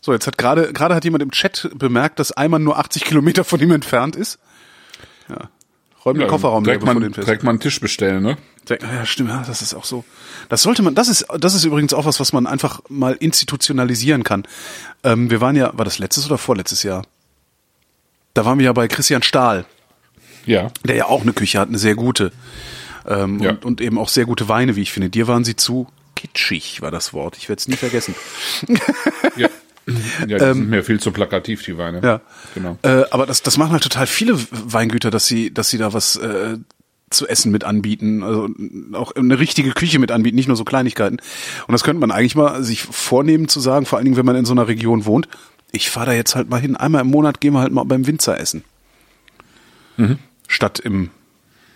So, 0.02 0.12
jetzt 0.14 0.28
hat 0.28 0.38
gerade 0.38 0.74
gerade 0.74 0.96
hat 0.96 1.04
jemand 1.04 1.24
im 1.24 1.32
Chat 1.32 1.70
bemerkt, 1.76 2.20
dass 2.20 2.32
Eimann 2.36 2.64
nur 2.64 2.78
80 2.78 3.06
Kilometer 3.06 3.44
von 3.44 3.60
ihm 3.60 3.72
entfernt 3.72 4.16
ist. 4.16 4.38
Ja. 5.30 5.50
Räum 6.06 6.16
den 6.16 6.22
Ja, 6.24 6.28
Kofferraum 6.28 6.64
direkt, 6.64 6.84
den 6.86 7.14
fest. 7.14 7.28
direkt 7.28 7.44
mal 7.44 7.52
einen 7.52 7.60
Tisch 7.60 7.80
bestellen, 7.80 8.22
ne? 8.24 8.38
Direkt- 8.68 8.84
Ja, 8.84 9.06
stimmt, 9.06 9.30
ja, 9.30 9.44
das 9.46 9.62
ist 9.62 9.74
auch 9.74 9.86
so. 9.86 10.04
Das 10.50 10.62
sollte 10.62 10.82
man, 10.82 10.96
das 10.96 11.08
ist, 11.08 11.26
das 11.40 11.54
ist 11.54 11.64
übrigens 11.64 11.94
auch 11.94 12.06
was, 12.06 12.20
was 12.20 12.34
man 12.34 12.46
einfach 12.48 12.82
mal 12.90 13.14
institutionalisieren 13.14 14.24
kann. 14.24 14.44
Ähm, 15.04 15.30
wir 15.30 15.40
waren 15.42 15.56
ja, 15.56 15.72
war 15.78 15.86
das 15.86 16.00
letztes 16.00 16.26
oder 16.26 16.38
vorletztes 16.38 16.84
Jahr? 16.84 17.04
Da 18.34 18.46
waren 18.46 18.58
wir 18.60 18.66
ja 18.66 18.74
bei 18.74 18.88
Christian 18.88 19.24
Stahl, 19.24 19.66
Ja. 20.46 20.72
der 20.86 20.96
ja 20.96 21.06
auch 21.06 21.22
eine 21.22 21.34
Küche 21.34 21.60
hat, 21.60 21.70
eine 21.70 21.78
sehr 21.78 21.96
gute. 21.96 22.32
Ähm, 23.08 23.40
Ja. 23.42 23.52
und, 23.52 23.66
und 23.66 23.82
eben 23.82 23.98
auch 23.98 24.10
sehr 24.10 24.26
gute 24.26 24.48
Weine, 24.50 24.76
wie 24.76 24.82
ich 24.82 24.92
finde. 24.92 25.10
Dir 25.10 25.28
waren 25.28 25.44
sie 25.44 25.56
zu 25.56 25.88
kitschig, 26.16 26.82
war 26.82 26.90
das 26.92 27.14
Wort. 27.14 27.38
Ich 27.38 27.50
werde 27.50 27.60
es 27.60 27.68
nie 27.68 27.76
vergessen. 27.76 28.16
Ja. 29.36 29.48
Ja, 30.28 30.38
die 30.38 30.40
sind 30.40 30.70
mir 30.70 30.84
viel 30.84 31.00
zu 31.00 31.12
plakativ, 31.12 31.64
die 31.64 31.78
Weine. 31.78 31.98
Ähm, 31.98 32.04
Ja. 32.04 32.22
Genau. 32.54 32.78
Äh, 32.84 33.04
aber 33.12 33.26
das, 33.26 33.42
das 33.42 33.58
machen 33.58 33.74
halt 33.74 33.84
total 33.84 34.08
viele 34.08 34.38
Weingüter, 34.52 35.12
dass 35.12 35.28
sie, 35.28 35.54
dass 35.54 35.70
sie 35.70 35.78
da 35.78 35.94
was 35.94 36.16
äh, 36.16 36.58
zu 37.10 37.28
essen 37.28 37.52
mit 37.52 37.64
anbieten, 37.64 38.24
also 38.24 38.50
auch 38.94 39.12
eine 39.16 39.40
richtige 39.40 39.72
Küche 39.72 40.00
mit 40.00 40.12
anbieten, 40.12 40.36
nicht 40.36 40.48
nur 40.48 40.58
so 40.58 40.64
Kleinigkeiten. 40.66 41.18
Und 41.68 41.72
das 41.72 41.84
könnte 41.84 42.00
man 42.00 42.12
eigentlich 42.12 42.36
mal 42.36 42.64
sich 42.64 42.82
vornehmen 42.84 43.48
zu 43.48 43.60
sagen, 43.60 43.86
vor 43.86 43.98
allen 43.98 44.06
Dingen, 44.06 44.18
wenn 44.18 44.26
man 44.26 44.36
in 44.36 44.46
so 44.46 44.54
einer 44.54 44.68
Region 44.68 45.06
wohnt, 45.06 45.28
ich 45.72 45.90
fahre 45.90 46.08
da 46.08 46.14
jetzt 46.14 46.36
halt 46.36 46.50
mal 46.50 46.60
hin, 46.60 46.76
einmal 46.76 47.02
im 47.02 47.08
Monat 47.08 47.42
gehen 47.42 47.54
wir 47.54 47.60
halt 47.60 47.72
mal 47.72 47.84
beim 47.84 48.08
Winzer 48.08 48.40
essen. 48.40 48.64
Mhm. 49.98 50.18
Statt 50.48 50.80
im 50.80 51.10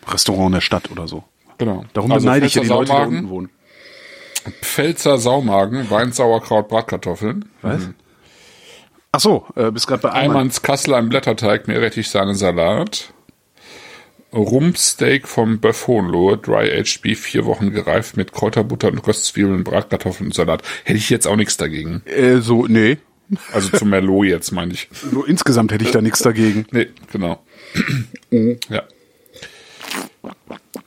Restaurant 0.08 0.48
in 0.48 0.54
der 0.54 0.62
Stadt 0.62 0.92
oder 0.92 1.08
so. 1.08 1.24
Genau. 1.58 1.86
Darum 1.94 2.12
Also 2.12 2.26
beneide 2.26 2.46
ich 2.46 2.56
ja 2.56 2.62
die 2.62 2.68
Leute, 2.68 2.92
die 2.92 2.98
da 2.98 3.04
unten 3.04 3.30
wohnen. 3.30 3.50
Pfälzer 4.62 5.18
Saumagen, 5.18 5.90
Weinsauerkraut, 5.90 6.68
Bratkartoffeln. 6.68 7.46
Was? 7.62 7.90
Ach 9.12 9.20
so, 9.20 9.46
äh, 9.56 9.72
bist 9.72 9.88
gerade 9.88 10.02
bei 10.02 10.12
Eimann. 10.12 10.38
Eimanns 10.38 10.62
Kassel 10.62 10.94
ein 10.94 11.10
Blätterteig, 11.10 11.68
Meerrettich, 11.68 12.10
Sahne, 12.10 12.36
Salat. 12.36 13.14
Rumpsteak 14.34 15.28
vom 15.28 15.60
Bœuf 15.60 15.88
Hohenlohe, 15.88 16.38
Dry 16.38 16.70
Aged 16.72 17.02
Beef, 17.02 17.22
vier 17.22 17.46
Wochen 17.46 17.72
gereift 17.72 18.18
mit 18.18 18.34
Kräuterbutter 18.34 18.90
und 18.90 19.06
Röstzwiebeln, 19.08 19.64
Bratkartoffeln 19.64 20.28
und 20.28 20.34
Salat. 20.34 20.64
Hätte 20.84 20.98
ich 20.98 21.10
jetzt 21.10 21.28
auch 21.28 21.38
nichts 21.38 21.58
dagegen. 21.58 22.02
Äh, 22.06 22.42
so, 22.42 22.68
nee. 22.68 22.98
Also 23.52 23.78
zum 23.78 23.90
Merlot 23.90 24.26
jetzt, 24.26 24.52
meine 24.52 24.74
ich. 24.74 24.90
So 25.12 25.24
insgesamt 25.24 25.72
hätte 25.72 25.86
ich 25.86 25.92
da 25.92 26.02
nichts 26.02 26.20
dagegen. 26.20 26.66
Nee, 26.72 26.88
genau. 27.12 27.44
ja. 28.70 28.84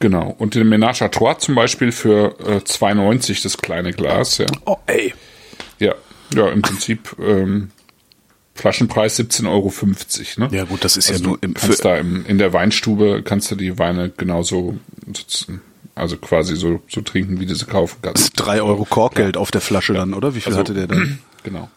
Genau. 0.00 0.34
Und 0.38 0.54
den 0.54 0.68
Ménage 0.68 1.02
à 1.02 1.08
Trois 1.10 1.38
zum 1.38 1.54
Beispiel 1.54 1.92
für 1.92 2.34
äh, 2.40 2.56
2,90 2.58 3.42
das 3.42 3.58
kleine 3.58 3.92
Glas, 3.92 4.38
ja. 4.38 4.46
Oh, 4.64 4.76
ey. 4.86 5.14
Ja, 5.78 5.94
ja, 6.34 6.48
im 6.48 6.62
Prinzip 6.62 7.14
ähm, 7.20 7.70
Flaschenpreis 8.54 9.18
17,50 9.20 9.46
Euro, 9.48 9.72
ne? 10.50 10.56
Ja 10.56 10.64
gut, 10.64 10.84
das 10.84 10.96
ist 10.96 11.10
Also 11.10 11.22
ja 11.22 11.28
nur 11.28 11.38
du 11.38 11.46
im, 11.46 11.54
kannst 11.54 11.84
da 11.84 11.96
im, 11.96 12.24
in 12.26 12.38
der 12.38 12.52
Weinstube 12.52 13.22
kannst 13.22 13.50
du 13.50 13.56
die 13.56 13.78
Weine 13.78 14.10
genauso 14.10 14.78
sitzen, 15.06 15.60
also 15.94 16.16
quasi 16.16 16.56
so, 16.56 16.82
so 16.88 17.00
trinken, 17.02 17.40
wie 17.40 17.46
du 17.46 17.54
sie 17.54 17.66
kaufen 17.66 17.98
kannst. 18.02 18.32
drei 18.36 18.62
Euro 18.62 18.84
Korkgeld 18.84 19.36
auf 19.36 19.50
der 19.50 19.60
Flasche 19.60 19.92
dann, 19.92 20.14
oder? 20.14 20.34
Wie 20.34 20.40
viel 20.40 20.52
Also- 20.52 20.60
hatte 20.60 20.74
der 20.74 20.86
dann? 20.86 21.18
Genau. 21.42 21.70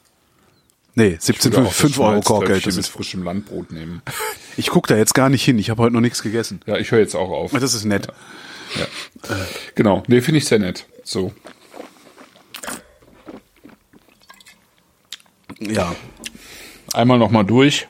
Nee, 0.96 1.18
17 1.20 1.54
Oder 1.54 1.64
auch 1.66 1.72
5 1.74 1.92
das 1.94 2.00
Euro 2.00 2.10
Schmalztöpfchen 2.12 2.38
Korkgeld. 2.38 2.68
Das 2.68 2.76
mit 2.76 2.86
frischem 2.88 3.24
Landbrot 3.24 3.72
nehmen. 3.72 4.02
ich 4.58 4.68
guck 4.68 4.88
da 4.88 4.96
jetzt 4.96 5.14
gar 5.14 5.30
nicht 5.30 5.44
hin. 5.44 5.58
Ich 5.60 5.70
habe 5.70 5.82
heute 5.82 5.94
noch 5.94 6.02
nichts 6.02 6.22
gegessen. 6.22 6.62
Ja, 6.68 6.78
ich 6.78 6.92
höre 6.92 7.00
jetzt 7.00 7.16
auch 7.16 7.30
auf. 7.30 7.52
Das 7.52 7.74
ist 7.74 7.86
nett. 7.86 8.08
Ja. 8.78 9.36
Genau, 9.76 10.04
nee, 10.08 10.22
finde 10.22 10.38
ich 10.40 10.46
sehr 10.46 10.60
nett. 10.60 10.86
So. 11.04 11.34
Ja, 15.60 15.96
Einmal 16.94 17.18
nochmal 17.18 17.46
durch. 17.46 17.88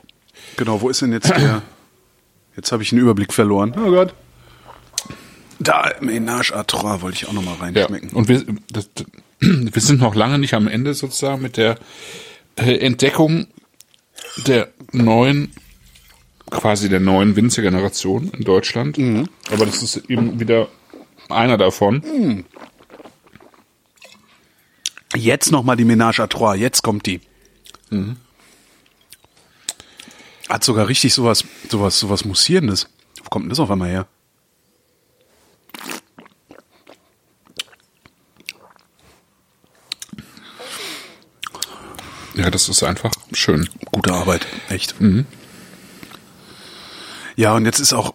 genau. 0.56 0.80
Wo 0.80 0.88
ist 0.88 1.02
denn 1.02 1.12
jetzt 1.12 1.28
der? 1.30 1.62
Jetzt 2.56 2.70
habe 2.70 2.84
ich 2.84 2.92
einen 2.92 3.00
Überblick 3.00 3.32
verloren. 3.32 3.74
Oh 3.76 3.90
Gott. 3.90 4.14
Da, 5.58 5.90
Ménage 6.00 6.52
à 6.54 6.62
Trois 6.64 7.00
wollte 7.02 7.16
ich 7.16 7.26
auch 7.26 7.32
noch 7.32 7.42
mal 7.42 7.56
Ja. 7.56 7.62
reinschmecken. 7.64 8.10
Und 8.10 8.28
wir, 8.28 8.44
das, 8.70 8.88
wir 9.40 9.82
sind 9.82 10.00
noch 10.00 10.14
lange 10.14 10.38
nicht 10.38 10.54
am 10.54 10.68
Ende 10.68 10.94
sozusagen 10.94 11.42
mit 11.42 11.56
der 11.56 11.76
Entdeckung 12.56 13.46
der 14.46 14.68
neuen, 14.92 15.52
quasi 16.50 16.88
der 16.88 17.00
neuen 17.00 17.36
Winzergeneration 17.36 18.30
in 18.30 18.44
Deutschland. 18.44 18.98
Aber 19.50 19.66
das 19.66 19.82
ist 19.82 19.96
eben 20.08 20.38
wieder 20.40 20.68
einer 21.28 21.56
davon. 21.56 22.44
Jetzt 25.14 25.52
noch 25.52 25.62
mal 25.62 25.76
die 25.76 25.84
Ménage 25.84 26.20
à 26.20 26.28
Trois. 26.28 26.56
Jetzt 26.56 26.82
kommt 26.82 27.06
die. 27.06 27.20
Hat 30.48 30.64
sogar 30.64 30.88
richtig 30.88 31.14
sowas, 31.14 31.44
sowas, 31.68 31.98
sowas 31.98 32.24
Mussierendes. 32.24 32.88
Wo 33.22 33.28
kommt 33.30 33.44
denn 33.44 33.50
das 33.50 33.60
auf 33.60 33.70
einmal 33.70 33.90
her? 33.90 34.06
Ja, 42.34 42.50
das 42.50 42.68
ist 42.68 42.82
einfach 42.82 43.12
schön. 43.32 43.68
Gute 43.92 44.12
Arbeit, 44.12 44.46
echt. 44.68 44.94
Ja, 47.36 47.54
und 47.54 47.64
jetzt 47.64 47.78
ist 47.80 47.92
auch, 47.92 48.14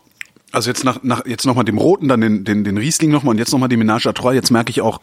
also 0.51 0.69
jetzt 0.69 0.83
nach, 0.83 1.03
nach 1.03 1.25
jetzt 1.25 1.45
nochmal 1.45 1.65
dem 1.65 1.77
Roten, 1.77 2.07
dann 2.07 2.21
den, 2.21 2.43
den, 2.43 2.63
den 2.63 2.77
Riesling 2.77 3.11
nochmal 3.11 3.33
und 3.33 3.37
jetzt 3.37 3.51
nochmal 3.51 3.69
die 3.69 3.77
Ménage 3.77 4.07
à 4.07 4.13
Trois. 4.13 4.33
Jetzt 4.33 4.51
merke 4.51 4.71
ich 4.71 4.81
auch, 4.81 4.99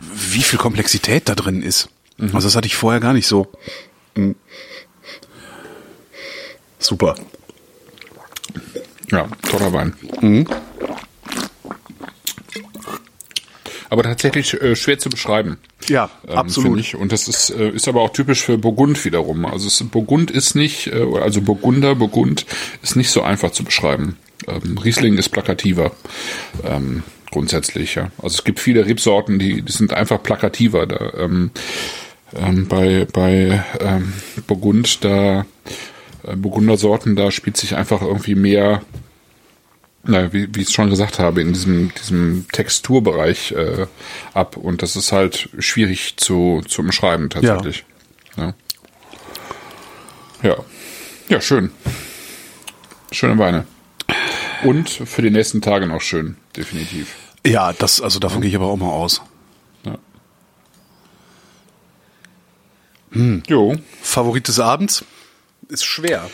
wie 0.00 0.42
viel 0.42 0.58
Komplexität 0.58 1.28
da 1.28 1.34
drin 1.34 1.62
ist. 1.62 1.88
Also 2.34 2.48
das 2.48 2.56
hatte 2.56 2.66
ich 2.66 2.76
vorher 2.76 3.00
gar 3.00 3.12
nicht 3.12 3.26
so. 3.26 3.48
Mhm. 4.14 4.34
Super. 6.78 7.14
Ja, 9.10 9.28
toller 9.48 9.72
Wein. 9.72 9.94
Aber 13.90 14.02
tatsächlich 14.02 14.60
äh, 14.60 14.76
schwer 14.76 14.98
zu 14.98 15.08
beschreiben. 15.08 15.58
Ja, 15.88 16.10
ähm, 16.26 16.36
absolut. 16.36 16.66
finde 16.68 16.80
Ich. 16.80 16.96
Und 16.96 17.12
das 17.12 17.28
ist, 17.28 17.50
äh, 17.50 17.70
ist 17.70 17.88
aber 17.88 18.02
auch 18.02 18.12
typisch 18.12 18.42
für 18.42 18.58
Burgund 18.58 19.02
wiederum. 19.04 19.46
Also 19.46 19.66
es, 19.66 19.82
Burgund 19.84 20.30
ist 20.30 20.54
nicht, 20.54 20.88
äh, 20.88 21.04
also 21.20 21.40
Burgunder, 21.40 21.94
Burgund 21.94 22.46
ist 22.82 22.96
nicht 22.96 23.10
so 23.10 23.22
einfach 23.22 23.50
zu 23.52 23.64
beschreiben. 23.64 24.16
Ähm, 24.46 24.78
Riesling 24.78 25.16
ist 25.16 25.30
plakativer. 25.30 25.92
Ähm, 26.64 27.02
grundsätzlich, 27.30 27.94
ja. 27.94 28.10
Also 28.18 28.36
es 28.36 28.44
gibt 28.44 28.60
viele 28.60 28.86
Rebsorten, 28.86 29.38
die, 29.38 29.62
die 29.62 29.72
sind 29.72 29.92
einfach 29.92 30.22
plakativer. 30.22 30.86
Da, 30.86 31.12
ähm, 31.16 31.50
ähm, 32.36 32.68
bei 32.68 33.06
bei 33.10 33.64
ähm, 33.80 34.12
Burgund, 34.46 35.04
da 35.04 35.46
äh, 36.24 36.36
Burgundersorten, 36.36 37.16
da 37.16 37.30
spielt 37.30 37.56
sich 37.56 37.74
einfach 37.74 38.02
irgendwie 38.02 38.34
mehr 38.34 38.82
na, 40.08 40.32
wie, 40.32 40.48
wie 40.54 40.62
ich 40.62 40.68
es 40.68 40.72
schon 40.72 40.88
gesagt 40.88 41.18
habe, 41.18 41.42
in 41.42 41.52
diesem, 41.52 41.92
diesem 41.94 42.46
Texturbereich 42.50 43.52
äh, 43.52 43.86
ab. 44.32 44.56
Und 44.56 44.82
das 44.82 44.96
ist 44.96 45.12
halt 45.12 45.50
schwierig 45.58 46.16
zu, 46.16 46.62
zu 46.66 46.80
umschreiben 46.80 47.28
tatsächlich. 47.28 47.84
Ja. 48.36 48.54
ja. 50.42 50.56
Ja, 51.28 51.40
schön. 51.42 51.70
Schöne 53.12 53.38
Weine. 53.38 53.66
Und 54.64 54.88
für 54.88 55.20
die 55.20 55.30
nächsten 55.30 55.60
Tage 55.60 55.86
noch 55.86 56.00
schön, 56.00 56.38
definitiv. 56.56 57.14
Ja, 57.46 57.72
das, 57.74 58.00
also 58.00 58.18
davon 58.18 58.40
gehe 58.40 58.48
ich 58.48 58.56
aber 58.56 58.66
auch 58.66 58.76
mal 58.76 58.90
aus. 58.90 59.20
Ja. 59.84 59.98
Jo. 63.46 63.76
Favorit 64.02 64.48
des 64.48 64.58
Abends? 64.58 65.04
Ist 65.68 65.84
schwer. 65.84 66.28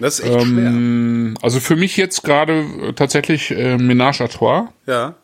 Das 0.00 0.18
ist 0.18 0.26
echt 0.26 0.34
Ähm, 0.46 1.36
also 1.42 1.60
für 1.60 1.76
mich 1.76 1.96
jetzt 1.96 2.22
gerade 2.22 2.60
äh, 2.62 2.92
tatsächlich 2.94 3.50
äh, 3.50 3.76
Ménage 3.76 4.22
à 4.22 4.28
Trois. 4.28 4.68
schwer. 4.84 4.94
Ja. 4.94 5.14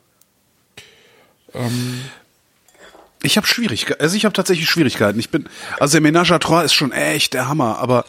Ich 3.22 3.36
habe 3.38 3.46
Schwierigkeiten. 3.46 4.00
Also 4.00 4.16
ich 4.16 4.24
habe 4.24 4.34
tatsächlich 4.34 4.68
Schwierigkeiten. 4.68 5.18
Ich 5.18 5.30
bin, 5.30 5.48
also 5.80 5.98
der 5.98 6.12
Ménage 6.12 6.32
à 6.32 6.38
Trois 6.38 6.64
ist 6.64 6.74
schon 6.74 6.92
echt 6.92 7.32
der 7.34 7.48
Hammer, 7.48 7.78
aber 7.78 8.04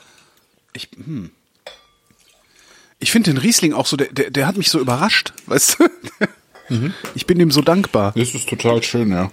ich, 0.74 0.90
hm. 0.96 1.32
Ich 3.00 3.12
finde 3.12 3.32
den 3.32 3.38
Riesling 3.38 3.74
auch 3.74 3.86
so, 3.86 3.96
der, 3.96 4.12
der, 4.12 4.32
der 4.32 4.48
hat 4.48 4.58
mich 4.58 4.70
so 4.70 4.80
überrascht, 4.80 5.34
weißt 5.46 5.78
du? 5.80 5.88
Ich 7.16 7.26
bin 7.26 7.40
ihm 7.40 7.52
so 7.52 7.62
dankbar. 7.62 8.12
Das 8.16 8.34
ist 8.34 8.50
total 8.50 8.84
schön, 8.84 9.12
ja. 9.12 9.32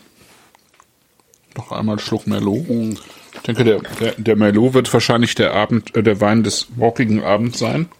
Noch 1.57 1.73
einmal 1.73 1.95
einen 1.95 2.07
Schluck 2.07 2.27
Merlot. 2.27 3.01
Ich 3.47 3.55
denke, 3.55 3.65
der, 3.65 3.81
der, 4.01 4.15
der 4.17 4.37
Merlot 4.37 4.73
wird 4.73 4.91
wahrscheinlich 4.91 5.35
der 5.35 5.53
Abend, 5.53 5.95
äh, 5.95 6.03
der 6.03 6.19
Wein 6.23 6.45
des 6.45 6.69
morgigen 6.77 7.23
Abends 7.23 7.59
sein. 7.59 7.91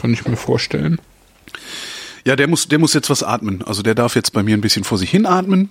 Kann 0.00 0.12
ich 0.12 0.24
mir 0.24 0.36
vorstellen. 0.36 1.00
Ja, 2.24 2.36
der 2.36 2.46
muss, 2.46 2.68
der 2.68 2.78
muss 2.78 2.94
jetzt 2.94 3.10
was 3.10 3.24
atmen. 3.24 3.62
Also 3.62 3.82
der 3.82 3.96
darf 3.96 4.14
jetzt 4.14 4.32
bei 4.32 4.44
mir 4.44 4.56
ein 4.56 4.60
bisschen 4.60 4.84
vor 4.84 4.98
sich 4.98 5.10
hin 5.10 5.26
atmen. 5.26 5.68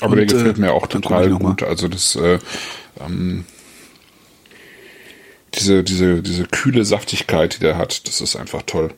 Aber 0.00 0.16
der 0.16 0.22
Und, 0.22 0.32
gefällt 0.32 0.56
äh, 0.56 0.60
mir 0.62 0.72
auch 0.72 0.86
total 0.86 1.28
gut. 1.28 1.62
Also 1.62 1.88
das, 1.88 2.16
äh, 2.16 2.38
ähm, 3.04 3.44
diese, 5.56 5.84
diese, 5.84 6.22
diese 6.22 6.44
kühle 6.44 6.86
Saftigkeit, 6.86 7.56
die 7.56 7.60
der 7.60 7.76
hat, 7.76 8.08
das 8.08 8.22
ist 8.22 8.34
einfach 8.34 8.62
toll. 8.62 8.94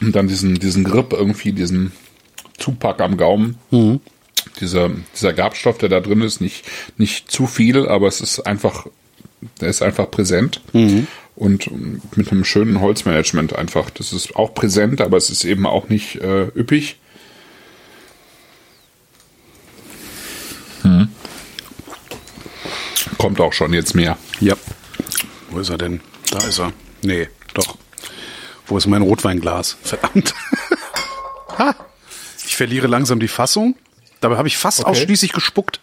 Und 0.00 0.14
dann 0.14 0.28
diesen, 0.28 0.60
diesen 0.60 0.84
Grip 0.84 1.12
irgendwie, 1.12 1.52
diesen 1.52 1.90
Zupack 2.58 3.00
am 3.00 3.16
Gaumen. 3.16 3.58
Mhm. 3.72 3.98
Dieser, 4.60 4.90
dieser 5.14 5.32
Gabstoff, 5.32 5.78
der 5.78 5.88
da 5.88 6.00
drin 6.00 6.22
ist, 6.22 6.40
nicht, 6.40 6.64
nicht 6.96 7.30
zu 7.30 7.46
viel, 7.46 7.86
aber 7.86 8.08
es 8.08 8.20
ist 8.20 8.40
einfach, 8.40 8.86
der 9.60 9.68
ist 9.68 9.82
einfach 9.82 10.10
präsent. 10.10 10.60
Mhm. 10.72 11.06
Und 11.34 11.70
mit 12.16 12.30
einem 12.30 12.44
schönen 12.44 12.80
Holzmanagement 12.80 13.56
einfach. 13.56 13.88
Das 13.88 14.12
ist 14.12 14.36
auch 14.36 14.52
präsent, 14.54 15.00
aber 15.00 15.16
es 15.16 15.30
ist 15.30 15.44
eben 15.44 15.66
auch 15.66 15.88
nicht 15.88 16.16
äh, 16.16 16.48
üppig. 16.54 16.96
Kommt 23.22 23.40
auch 23.40 23.52
schon 23.52 23.72
jetzt 23.72 23.94
mehr. 23.94 24.18
Ja. 24.40 24.56
Wo 25.50 25.60
ist 25.60 25.68
er 25.68 25.78
denn? 25.78 26.00
Da 26.32 26.38
ist 26.38 26.58
er. 26.58 26.72
Nee, 27.02 27.28
doch. 27.54 27.78
Wo 28.66 28.76
ist 28.76 28.88
mein 28.88 29.02
Rotweinglas? 29.02 29.76
Verdammt. 29.80 30.34
ha. 31.58 31.76
Ich 32.44 32.56
verliere 32.56 32.88
langsam 32.88 33.20
die 33.20 33.28
Fassung. 33.28 33.76
Dabei 34.22 34.36
habe 34.38 34.48
ich 34.48 34.56
fast 34.56 34.80
Okay. 34.80 34.88
ausschließlich 34.90 35.32
gespuckt. 35.32 35.80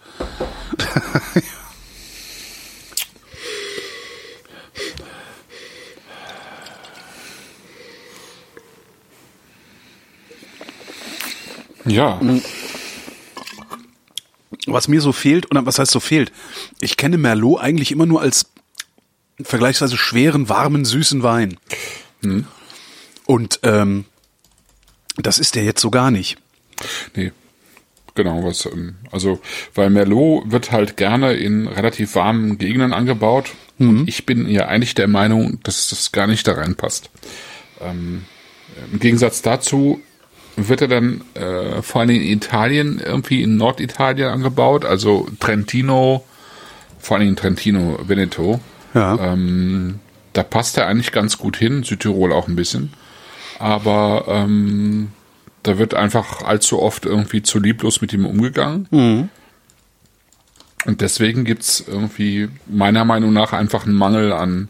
Ja, 11.85 12.19
Was 14.67 14.87
mir 14.87 15.01
so 15.01 15.11
fehlt, 15.11 15.49
oder 15.49 15.65
was 15.65 15.79
heißt 15.79 15.91
so 15.91 15.99
fehlt? 15.99 16.31
Ich 16.79 16.97
kenne 16.97 17.17
Merlot 17.17 17.61
eigentlich 17.61 17.91
immer 17.91 18.05
nur 18.05 18.21
als 18.21 18.45
vergleichsweise 19.41 19.97
schweren, 19.97 20.49
warmen, 20.49 20.85
süßen 20.85 21.23
Wein. 21.23 21.57
Und 23.25 23.59
ähm, 23.63 24.05
das 25.15 25.39
ist 25.39 25.55
der 25.55 25.63
jetzt 25.63 25.81
so 25.81 25.89
gar 25.89 26.11
nicht. 26.11 26.37
nee. 27.15 27.31
Genau, 28.15 28.43
was, 28.43 28.65
ähm, 28.65 28.95
also, 29.11 29.39
weil 29.75 29.89
Merlot 29.89 30.51
wird 30.51 30.71
halt 30.71 30.97
gerne 30.97 31.33
in 31.33 31.67
relativ 31.67 32.15
warmen 32.15 32.57
Gegenden 32.57 32.93
angebaut. 32.93 33.51
Und 33.77 34.07
ich 34.09 34.25
bin 34.25 34.49
ja 34.49 34.67
eigentlich 34.67 34.93
der 34.93 35.07
Meinung, 35.07 35.59
dass 35.63 35.89
das 35.89 36.11
gar 36.11 36.27
nicht 36.27 36.47
da 36.47 36.53
reinpasst. 36.53 37.09
Ähm, 37.81 38.25
Im 38.91 38.99
Gegensatz 38.99 39.41
dazu 39.41 40.01
wird 40.57 40.81
er 40.81 40.87
dann 40.89 41.21
äh, 41.35 41.81
vor 41.81 42.01
allem 42.01 42.09
in 42.09 42.21
Italien, 42.23 43.01
irgendwie 43.03 43.41
in 43.41 43.55
Norditalien 43.55 44.29
angebaut, 44.29 44.83
also 44.83 45.27
Trentino, 45.39 46.25
vor 46.99 47.17
allem 47.17 47.29
in 47.29 47.35
Trentino, 47.35 47.99
Veneto. 48.05 48.59
Ja. 48.93 49.33
Ähm, 49.33 49.99
da 50.33 50.43
passt 50.43 50.77
er 50.77 50.87
eigentlich 50.87 51.11
ganz 51.11 51.37
gut 51.37 51.57
hin, 51.57 51.83
Südtirol 51.83 52.33
auch 52.33 52.47
ein 52.47 52.55
bisschen. 52.55 52.93
Aber 53.59 54.25
ähm, 54.27 55.11
da 55.63 55.77
wird 55.77 55.93
einfach 55.93 56.41
allzu 56.43 56.81
oft 56.81 57.05
irgendwie 57.05 57.41
zu 57.41 57.59
lieblos 57.59 58.01
mit 58.01 58.13
ihm 58.13 58.25
umgegangen. 58.25 58.87
Und 60.85 61.01
deswegen 61.01 61.43
gibt's 61.43 61.83
irgendwie 61.85 62.49
meiner 62.67 63.05
Meinung 63.05 63.33
nach 63.33 63.53
einfach 63.53 63.85
einen 63.85 63.95
Mangel 63.95 64.31
an, 64.31 64.69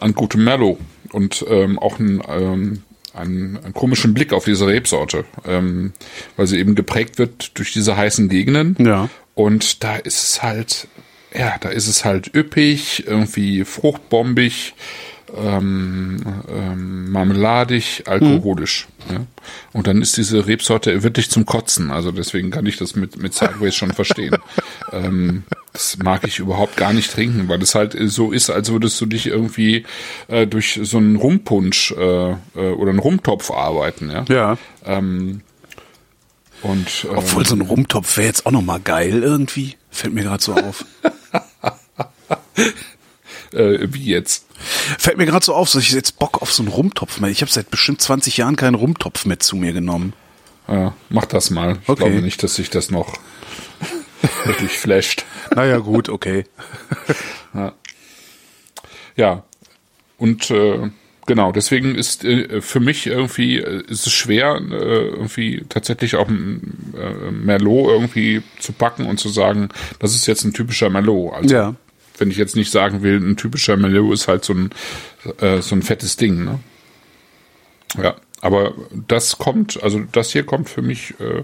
an 0.00 0.14
gutem 0.14 0.44
Merlot 0.44 0.78
und 1.12 1.44
ähm, 1.48 1.78
auch 1.78 2.00
einen, 2.00 2.22
ähm, 2.28 2.82
einen, 3.14 3.56
einen 3.58 3.74
komischen 3.74 4.14
Blick 4.14 4.32
auf 4.32 4.44
diese 4.44 4.66
Rebsorte, 4.66 5.24
ähm, 5.46 5.92
weil 6.36 6.46
sie 6.46 6.58
eben 6.58 6.74
geprägt 6.74 7.18
wird 7.18 7.56
durch 7.56 7.72
diese 7.72 7.96
heißen 7.96 8.28
Gegenden. 8.28 8.76
Ja. 8.84 9.08
Und 9.34 9.84
da 9.84 9.96
ist 9.96 10.22
es 10.22 10.42
halt, 10.42 10.88
ja, 11.32 11.56
da 11.60 11.68
ist 11.68 11.86
es 11.86 12.04
halt 12.04 12.34
üppig, 12.34 13.04
irgendwie 13.06 13.64
fruchtbombig, 13.64 14.74
ähm, 15.36 16.18
ähm, 16.48 17.10
marmeladig, 17.10 18.04
alkoholisch. 18.06 18.88
Mhm. 19.08 19.14
Ja. 19.14 19.20
Und 19.72 19.86
dann 19.86 20.02
ist 20.02 20.16
diese 20.16 20.46
Rebsorte 20.46 21.02
wirklich 21.02 21.30
zum 21.30 21.46
Kotzen. 21.46 21.90
Also 21.90 22.12
deswegen 22.12 22.50
kann 22.50 22.66
ich 22.66 22.76
das 22.76 22.96
mit, 22.96 23.16
mit 23.16 23.34
Sideways 23.34 23.74
schon 23.74 23.92
verstehen. 23.92 24.36
ähm, 24.92 25.44
das 25.72 25.98
mag 25.98 26.26
ich 26.26 26.38
überhaupt 26.38 26.76
gar 26.76 26.92
nicht 26.92 27.12
trinken, 27.12 27.48
weil 27.48 27.58
das 27.58 27.74
halt 27.74 27.96
so 27.98 28.32
ist, 28.32 28.50
als 28.50 28.70
würdest 28.72 29.00
du 29.00 29.06
dich 29.06 29.26
irgendwie 29.26 29.84
äh, 30.28 30.46
durch 30.46 30.80
so 30.82 30.98
einen 30.98 31.16
Rumpunsch 31.16 31.92
äh, 31.92 32.30
äh, 32.30 32.36
oder 32.54 32.90
einen 32.90 32.98
Rumtopf 32.98 33.50
arbeiten. 33.50 34.10
Ja. 34.10 34.24
Ja. 34.28 34.58
Ähm, 34.84 35.42
und, 36.62 37.06
ähm, 37.08 37.16
Obwohl 37.18 37.46
so 37.46 37.54
ein 37.54 37.60
Rumtopf 37.60 38.16
wäre 38.16 38.26
jetzt 38.26 38.46
auch 38.46 38.50
noch 38.50 38.62
mal 38.62 38.80
geil 38.80 39.22
irgendwie. 39.22 39.76
Fällt 39.90 40.14
mir 40.14 40.22
gerade 40.22 40.42
so 40.42 40.54
auf. 40.54 40.84
äh, 43.52 43.86
wie 43.92 44.04
jetzt? 44.04 44.44
Fällt 44.98 45.18
mir 45.18 45.26
gerade 45.26 45.44
so 45.44 45.54
auf, 45.54 45.70
dass 45.70 45.82
ich 45.82 45.92
jetzt 45.92 46.18
Bock 46.18 46.42
auf 46.42 46.52
so 46.52 46.62
einen 46.62 46.72
Rumtopf 46.72 47.20
mehr. 47.20 47.30
Ich 47.30 47.40
habe 47.42 47.50
seit 47.50 47.70
bestimmt 47.70 48.00
20 48.00 48.36
Jahren 48.36 48.56
keinen 48.56 48.74
Rumtopf 48.74 49.24
mehr 49.24 49.38
zu 49.38 49.56
mir 49.56 49.72
genommen. 49.72 50.12
Ja, 50.66 50.94
mach 51.08 51.24
das 51.26 51.50
mal. 51.50 51.78
Ich 51.82 51.88
Okay. 51.88 52.04
glaube 52.04 52.22
nicht, 52.22 52.42
dass 52.42 52.54
sich 52.56 52.68
das 52.70 52.90
noch 52.90 53.14
wirklich 54.44 54.72
flasht. 54.72 55.24
Naja, 55.54 55.78
gut, 55.78 56.08
okay. 56.08 56.44
Ja. 59.16 59.44
Und 60.18 60.50
äh, 60.50 60.90
genau, 61.26 61.52
deswegen 61.52 61.94
ist 61.94 62.24
äh, 62.24 62.60
für 62.60 62.80
mich 62.80 63.06
irgendwie 63.06 63.58
äh, 63.58 63.82
ist 63.88 64.06
es 64.06 64.12
schwer, 64.12 64.56
äh, 64.56 64.74
irgendwie 65.08 65.64
tatsächlich 65.68 66.16
auch 66.16 66.28
ein 66.28 66.92
äh, 66.96 67.30
Merlot 67.30 67.88
irgendwie 67.90 68.42
zu 68.58 68.72
packen 68.72 69.06
und 69.06 69.18
zu 69.20 69.28
sagen, 69.28 69.68
das 70.00 70.14
ist 70.14 70.26
jetzt 70.26 70.44
ein 70.44 70.52
typischer 70.52 70.90
Merlot. 70.90 71.34
Also 71.34 71.54
Ja. 71.54 71.74
Wenn 72.18 72.30
ich 72.30 72.36
jetzt 72.36 72.56
nicht 72.56 72.70
sagen 72.70 73.02
will, 73.02 73.16
ein 73.20 73.36
typischer 73.36 73.76
Merlot 73.76 74.14
ist 74.14 74.28
halt 74.28 74.44
so 74.44 74.52
ein 74.54 74.70
äh, 75.40 75.60
so 75.62 75.74
ein 75.74 75.82
fettes 75.82 76.16
Ding, 76.16 76.44
ne? 76.44 76.58
Ja, 78.02 78.16
aber 78.40 78.74
das 79.08 79.38
kommt, 79.38 79.82
also 79.82 80.00
das 80.12 80.30
hier 80.32 80.44
kommt 80.44 80.68
für 80.68 80.82
mich 80.82 81.14
äh, 81.20 81.42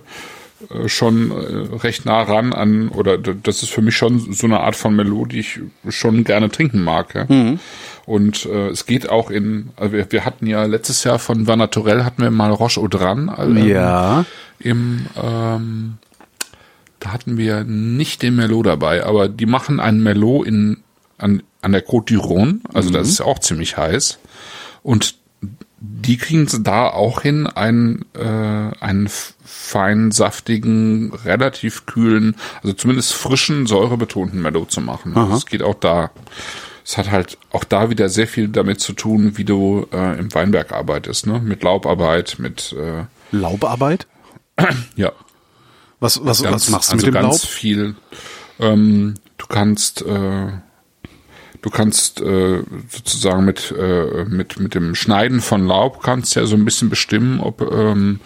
äh, 0.75 0.89
schon 0.89 1.31
äh, 1.31 1.77
recht 1.77 2.05
nah 2.05 2.23
ran 2.23 2.53
an, 2.53 2.89
oder 2.91 3.17
das 3.19 3.63
ist 3.63 3.71
für 3.71 3.83
mich 3.83 3.97
schon 3.97 4.33
so 4.33 4.47
eine 4.47 4.61
Art 4.61 4.77
von 4.77 4.95
Merlot, 4.95 5.33
die 5.33 5.41
ich 5.41 5.61
schon 5.89 6.23
gerne 6.25 6.51
trinken 6.51 6.83
mag. 6.85 7.15
Ja? 7.15 7.57
Und 8.07 8.45
äh, 8.45 8.69
es 8.69 8.85
geht 8.87 9.09
auch 9.09 9.31
in, 9.31 9.71
also 9.77 9.93
wir, 9.95 10.07
wir 10.13 10.25
hatten 10.27 10.47
ja 10.47 10.65
letztes 10.65 11.03
Jahr 11.05 11.19
von 11.19 11.47
Van 11.47 11.59
Naturel 11.59 12.05
hatten 12.05 12.23
wir 12.23 12.31
mal 12.31 12.51
Roche 12.51 12.79
Audran 12.81 13.29
äh, 13.57 13.71
Ja. 13.73 14.25
im 14.59 15.07
ähm, 15.21 15.95
da 17.05 17.13
hatten 17.13 17.37
wir 17.37 17.65
nicht 17.65 18.23
den 18.23 18.37
Merlot 18.37 18.67
dabei, 18.67 19.05
aber 19.05 19.29
die 19.29 19.47
machen 19.47 19.79
einen 19.79 20.03
Merlot 20.03 20.47
in 20.47 20.79
an, 21.19 21.43
an 21.61 21.73
der 21.73 21.87
Côte 21.87 22.15
du 22.15 22.21
Rhône, 22.21 22.61
also 22.73 22.91
das 22.91 23.09
ist 23.09 23.21
auch 23.21 23.39
ziemlich 23.39 23.77
heiß 23.77 24.19
und 24.83 25.17
die 25.87 26.17
kriegen 26.17 26.45
es 26.45 26.63
da 26.63 26.89
auch 26.89 27.21
hin, 27.21 27.47
einen, 27.47 28.07
äh, 28.15 28.25
einen 28.81 29.09
fein 29.45 30.13
saftigen, 30.13 31.13
relativ 31.25 31.85
kühlen, 31.85 32.37
also 32.63 32.73
zumindest 32.73 33.13
frischen, 33.13 33.67
säurebetonten 33.67 34.41
Merlot 34.41 34.71
zu 34.71 34.81
machen. 34.81 35.15
Also 35.15 35.37
Es 35.37 35.47
geht 35.47 35.63
auch 35.63 35.75
da. 35.75 36.11
Es 36.87 36.97
hat 36.97 37.11
halt 37.11 37.39
auch 37.51 37.65
da 37.65 37.91
wieder 37.91 38.09
sehr 38.09 38.27
viel 38.27 38.49
damit 38.49 38.81
zu 38.81 38.95
tun, 38.95 39.37
wie 39.37 39.45
du 39.45 39.87
äh, 39.93 40.19
im 40.19 40.33
Weinberg 40.35 40.73
arbeitest, 40.73 41.27
ne? 41.27 41.39
Mit 41.41 41.63
Laubarbeit, 41.63 42.37
mit 42.39 42.75
äh, 42.79 43.05
Laubarbeit? 43.31 44.07
ja, 44.97 45.13
Was, 46.01 46.25
was, 46.25 46.43
ganz, 46.43 46.55
was 46.55 46.71
machst 46.71 46.91
du 46.91 46.95
also 46.95 47.07
mit 47.07 47.15
dem 47.15 47.23
ganz 47.23 47.43
Laub? 47.43 47.51
viel. 47.51 47.95
Ähm, 48.61 49.15
du 49.39 49.47
kannst 49.47 50.03
äh, 50.03 50.49
du 51.63 51.71
kannst 51.71 52.21
äh, 52.21 52.63
sozusagen 52.89 53.45
mit 53.45 53.75
äh, 53.77 54.25
mit 54.25 54.59
mit 54.59 54.75
dem 54.75 54.95
Schneiden 54.95 55.41
von 55.41 55.67
Laub 55.67 56.03
kannst 56.03 56.37
ja 56.37 56.47
so 56.47 56.57
ein 56.57 56.65
bisschen 56.65 56.91
bestimmen, 56.91 57.41
ob 57.41 57.61
ähm, 57.63 58.21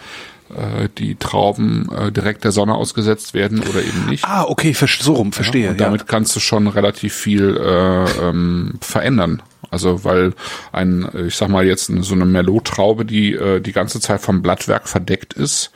äh, 0.49 0.89
die 0.97 1.15
Trauben 1.15 1.89
äh, 1.91 2.11
direkt 2.11 2.43
der 2.43 2.51
Sonne 2.51 2.73
ausgesetzt 2.73 3.33
werden 3.33 3.59
oder 3.59 3.83
eben 3.83 4.07
nicht. 4.09 4.25
Ah, 4.25 4.45
okay, 4.45 4.73
so 4.73 5.13
rum, 5.13 5.31
verstehe. 5.31 5.69
Und 5.69 5.79
damit 5.79 6.07
kannst 6.07 6.35
du 6.35 6.39
schon 6.39 6.67
relativ 6.67 7.13
viel 7.13 7.55
äh, 7.55 8.29
ähm, 8.29 8.73
verändern. 8.81 9.43
Also 9.69 10.03
weil 10.03 10.33
ein, 10.71 11.07
ich 11.27 11.35
sag 11.35 11.49
mal 11.49 11.67
jetzt 11.67 11.91
so 12.01 12.15
eine 12.15 12.25
Merlot-Traube, 12.25 13.05
die 13.05 13.37
die 13.61 13.71
ganze 13.71 13.99
Zeit 13.99 14.19
vom 14.19 14.41
Blattwerk 14.41 14.87
verdeckt 14.87 15.33
ist, 15.33 15.71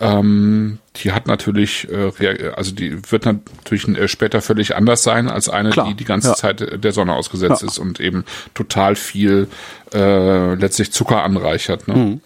ähm, 0.00 0.78
die 0.96 1.12
hat 1.12 1.26
natürlich, 1.26 1.88
äh, 1.90 2.52
also 2.54 2.72
die 2.72 2.98
wird 3.10 3.26
natürlich 3.26 3.88
äh, 3.88 4.08
später 4.08 4.40
völlig 4.40 4.76
anders 4.76 5.02
sein 5.02 5.28
als 5.28 5.48
eine, 5.48 5.70
Klar, 5.70 5.88
die 5.88 5.94
die 5.94 6.04
ganze 6.04 6.28
ja. 6.28 6.34
Zeit 6.34 6.84
der 6.84 6.92
Sonne 6.92 7.14
ausgesetzt 7.14 7.62
Ja. 7.62 7.68
ist 7.68 7.78
und 7.78 8.00
eben 8.00 8.24
total 8.54 8.94
viel 8.94 9.48
äh, 9.92 10.54
letztlich 10.54 10.92
Zucker 10.92 11.22
anreichert. 11.22 11.88
Ne? 11.88 11.94
Mhm. 11.96 12.20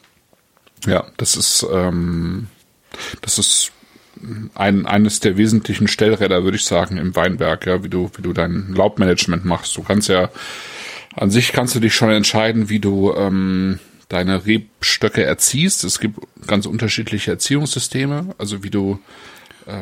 Ja, 0.86 1.07
das 1.16 1.36
ist 1.36 1.66
ähm, 1.73 2.49
das 3.20 3.39
ist 3.39 3.73
ein, 4.55 4.86
eines 4.86 5.20
der 5.20 5.36
wesentlichen 5.36 5.89
Stellräder, 5.89 6.44
würde 6.44 6.57
ich 6.57 6.65
sagen, 6.65 6.97
im 6.97 7.16
Weinberg, 7.16 7.66
ja, 7.66 7.82
wie 7.82 7.89
du, 7.89 8.11
wie 8.16 8.23
du 8.23 8.32
dein 8.32 8.73
Laubmanagement 8.74 9.44
machst. 9.44 9.77
Du 9.77 9.82
kannst 9.82 10.09
ja, 10.09 10.28
an 11.16 11.31
sich 11.31 11.53
kannst 11.53 11.74
du 11.74 11.81
dich 11.81 11.94
schon 11.94 12.11
entscheiden, 12.11 12.69
wie 12.69 12.78
du 12.78 13.12
ähm, 13.15 13.78
deine 14.12 14.44
Rebstöcke 14.44 15.24
erziehst. 15.24 15.84
Es 15.84 15.98
gibt 15.98 16.18
ganz 16.47 16.66
unterschiedliche 16.66 17.30
Erziehungssysteme, 17.30 18.34
also 18.39 18.62
wie 18.62 18.70
du, 18.70 18.98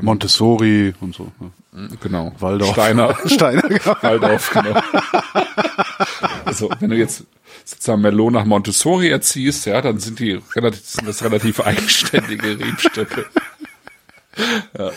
Montessori 0.02 0.94
und 1.00 1.14
so. 1.14 1.32
ne? 1.72 1.88
genau, 2.02 2.32
Waldorf. 2.38 2.72
Steiner, 2.72 3.16
Steiner, 3.26 3.62
genau. 3.62 3.96
Waldorf, 4.02 4.50
genau. 4.50 4.80
Also, 6.44 6.70
wenn 6.80 6.90
du 6.90 6.96
jetzt 6.96 7.24
sozusagen 7.64 8.02
Merlot 8.02 8.32
nach 8.32 8.44
Montessori 8.44 9.08
erziehst, 9.08 9.66
ja, 9.66 9.80
dann 9.80 9.98
sind 9.98 10.18
die 10.18 10.40
relativ, 10.54 10.84
sind 10.84 11.08
das 11.08 11.24
relativ 11.24 11.60
eigenständige 11.60 12.58
Rebstöcke. 12.58 13.26
Ja. 14.78 14.92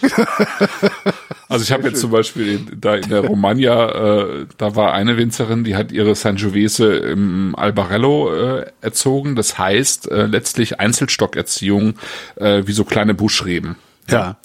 Also 1.48 1.62
ich 1.62 1.72
habe 1.72 1.86
jetzt 1.86 2.00
zum 2.00 2.10
Beispiel 2.10 2.48
in, 2.48 2.80
da 2.80 2.94
in 2.96 3.08
der 3.08 3.20
Romagna, 3.20 3.90
äh, 3.90 4.46
da 4.56 4.74
war 4.74 4.92
eine 4.92 5.16
Winzerin, 5.16 5.62
die 5.62 5.76
hat 5.76 5.92
ihre 5.92 6.14
Sangiovese 6.14 6.96
im 6.96 7.54
Albarello 7.54 8.34
äh, 8.34 8.66
erzogen. 8.80 9.36
Das 9.36 9.58
heißt 9.58 10.10
äh, 10.10 10.26
letztlich 10.26 10.80
Einzelstockerziehung 10.80 11.94
äh, 12.36 12.62
wie 12.66 12.72
so 12.72 12.84
kleine 12.84 13.14
Buschreben. 13.14 13.76
Ja. 14.08 14.36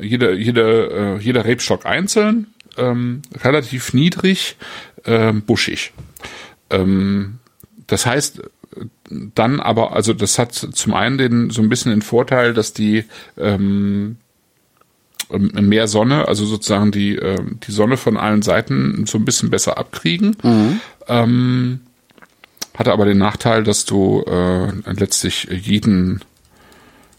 Jeder, 0.00 0.32
jeder, 0.32 1.16
äh, 1.16 1.18
jeder 1.18 1.44
Rebstock 1.44 1.86
einzeln, 1.86 2.48
ähm, 2.76 3.22
relativ 3.44 3.92
niedrig, 3.94 4.56
ähm, 5.04 5.42
buschig. 5.42 5.92
Ähm, 6.70 7.38
das 7.86 8.06
heißt, 8.06 8.42
dann 9.10 9.60
aber, 9.60 9.92
also 9.92 10.12
das 10.12 10.38
hat 10.38 10.52
zum 10.52 10.94
einen 10.94 11.18
den, 11.18 11.50
so 11.50 11.62
ein 11.62 11.68
bisschen 11.68 11.92
den 11.92 12.02
Vorteil, 12.02 12.54
dass 12.54 12.72
die 12.72 13.04
ähm, 13.38 14.16
mehr 15.30 15.88
Sonne, 15.88 16.28
also 16.28 16.44
sozusagen 16.44 16.92
die, 16.92 17.16
ähm, 17.16 17.58
die 17.66 17.72
Sonne 17.72 17.96
von 17.96 18.16
allen 18.16 18.42
Seiten 18.42 19.06
so 19.06 19.18
ein 19.18 19.24
bisschen 19.24 19.50
besser 19.50 19.78
abkriegen. 19.78 20.36
Ähm, 21.08 21.80
hatte 22.76 22.92
aber 22.92 23.06
den 23.06 23.18
Nachteil, 23.18 23.64
dass 23.64 23.84
du 23.84 24.22
äh, 24.22 24.70
letztlich 24.92 25.48
jeden 25.50 26.20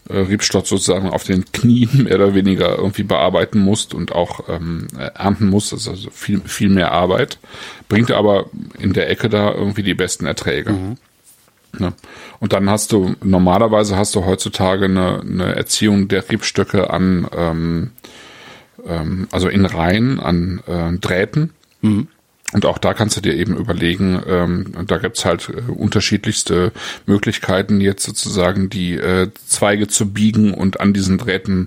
äh, 0.08 0.18
Rebstock 0.18 0.66
sozusagen 0.66 1.10
auf 1.10 1.24
den 1.24 1.44
Knien 1.52 1.90
mehr 2.04 2.14
oder 2.14 2.34
weniger 2.34 2.76
irgendwie 2.76 3.02
bearbeiten 3.02 3.58
musst 3.58 3.92
und 3.92 4.12
auch 4.12 4.48
ähm, 4.48 4.86
äh, 4.96 5.10
ernten 5.14 5.46
musst. 5.46 5.72
Das 5.72 5.80
ist 5.80 5.88
also 5.88 6.10
viel, 6.10 6.40
viel 6.40 6.68
mehr 6.68 6.92
Arbeit. 6.92 7.38
Bringt 7.88 8.10
aber 8.10 8.46
in 8.78 8.92
der 8.92 9.10
Ecke 9.10 9.28
da 9.28 9.52
irgendwie 9.52 9.82
die 9.82 9.94
besten 9.94 10.26
Erträge. 10.26 10.70
Ne? 11.78 11.92
Und 12.40 12.52
dann 12.52 12.70
hast 12.70 12.92
du, 12.92 13.14
normalerweise 13.22 13.96
hast 13.96 14.14
du 14.14 14.24
heutzutage 14.24 14.86
eine, 14.86 15.20
eine 15.20 15.54
Erziehung 15.56 16.08
der 16.08 16.28
Rebstöcke 16.28 16.90
an, 16.90 17.28
ähm, 17.36 17.90
ähm, 18.86 19.28
also 19.30 19.48
in 19.48 19.64
Reihen, 19.64 20.20
an 20.20 20.62
äh, 20.66 20.96
Drähten. 20.98 21.52
Und 22.54 22.64
auch 22.64 22.78
da 22.78 22.94
kannst 22.94 23.16
du 23.16 23.20
dir 23.20 23.34
eben 23.34 23.56
überlegen, 23.56 24.22
ähm, 24.26 24.72
da 24.86 24.96
gibt's 24.96 25.26
halt 25.26 25.50
äh, 25.50 25.70
unterschiedlichste 25.70 26.72
Möglichkeiten, 27.04 27.80
jetzt 27.82 28.04
sozusagen 28.04 28.70
die 28.70 28.94
äh, 28.94 29.30
Zweige 29.46 29.86
zu 29.86 30.10
biegen 30.12 30.54
und 30.54 30.80
an 30.80 30.94
diesen 30.94 31.18
Drähten 31.18 31.66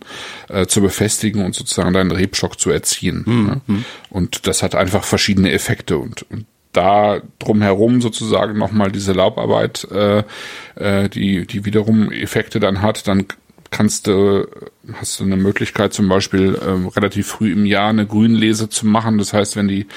äh, 0.49 0.65
zu 0.65 0.82
befestigen 0.82 1.45
und 1.45 1.53
sozusagen 1.53 1.94
deinen 1.94 2.11
Rebstock 2.11 2.60
zu 2.60 2.72
erziehen. 2.72 3.23
Ne? 3.68 3.84
Und 4.10 4.48
das 4.48 4.64
hat 4.64 4.73
einfach 4.73 5.03
verschiedene 5.03 5.52
Effekte 5.52 5.99
und, 5.99 6.23
und 6.32 6.45
da 6.73 7.22
drumherum 7.39 8.02
sozusagen 8.02 8.57
nochmal 8.57 8.91
diese 8.91 9.14
Laubarbeit, 9.14 9.88
äh, 9.91 10.23
äh, 10.76 11.10
die, 11.10 11.45
die 11.45 11.65
wiederum 11.65 12.11
Effekte 12.11 12.60
dann 12.60 12.81
hat, 12.81 13.07
dann 13.07 13.26
kannst 13.72 14.07
du, 14.07 14.48
hast 14.93 15.19
du 15.19 15.23
eine 15.23 15.38
Möglichkeit 15.38 15.93
zum 15.93 16.10
Beispiel 16.10 16.60
ähm, 16.65 16.89
relativ 16.89 17.27
früh 17.27 17.53
im 17.53 17.65
Jahr 17.65 17.89
eine 17.89 18.06
Grünlese 18.06 18.69
zu 18.69 18.85
machen. 18.85 19.18
Das 19.18 19.31
heißt, 19.34 19.56
wenn 19.56 19.69
die, 19.69 19.88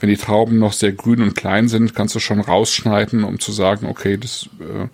wenn 0.00 0.10
die 0.10 0.18
Trauben 0.18 0.58
noch 0.58 0.74
sehr 0.74 0.92
grün 0.92 1.22
und 1.22 1.34
klein 1.34 1.68
sind, 1.68 1.94
kannst 1.94 2.14
du 2.14 2.18
schon 2.18 2.40
rausschneiden, 2.40 3.24
um 3.24 3.40
zu 3.40 3.50
sagen, 3.50 3.86
okay, 3.86 4.18
das 4.18 4.48
äh, 4.60 4.88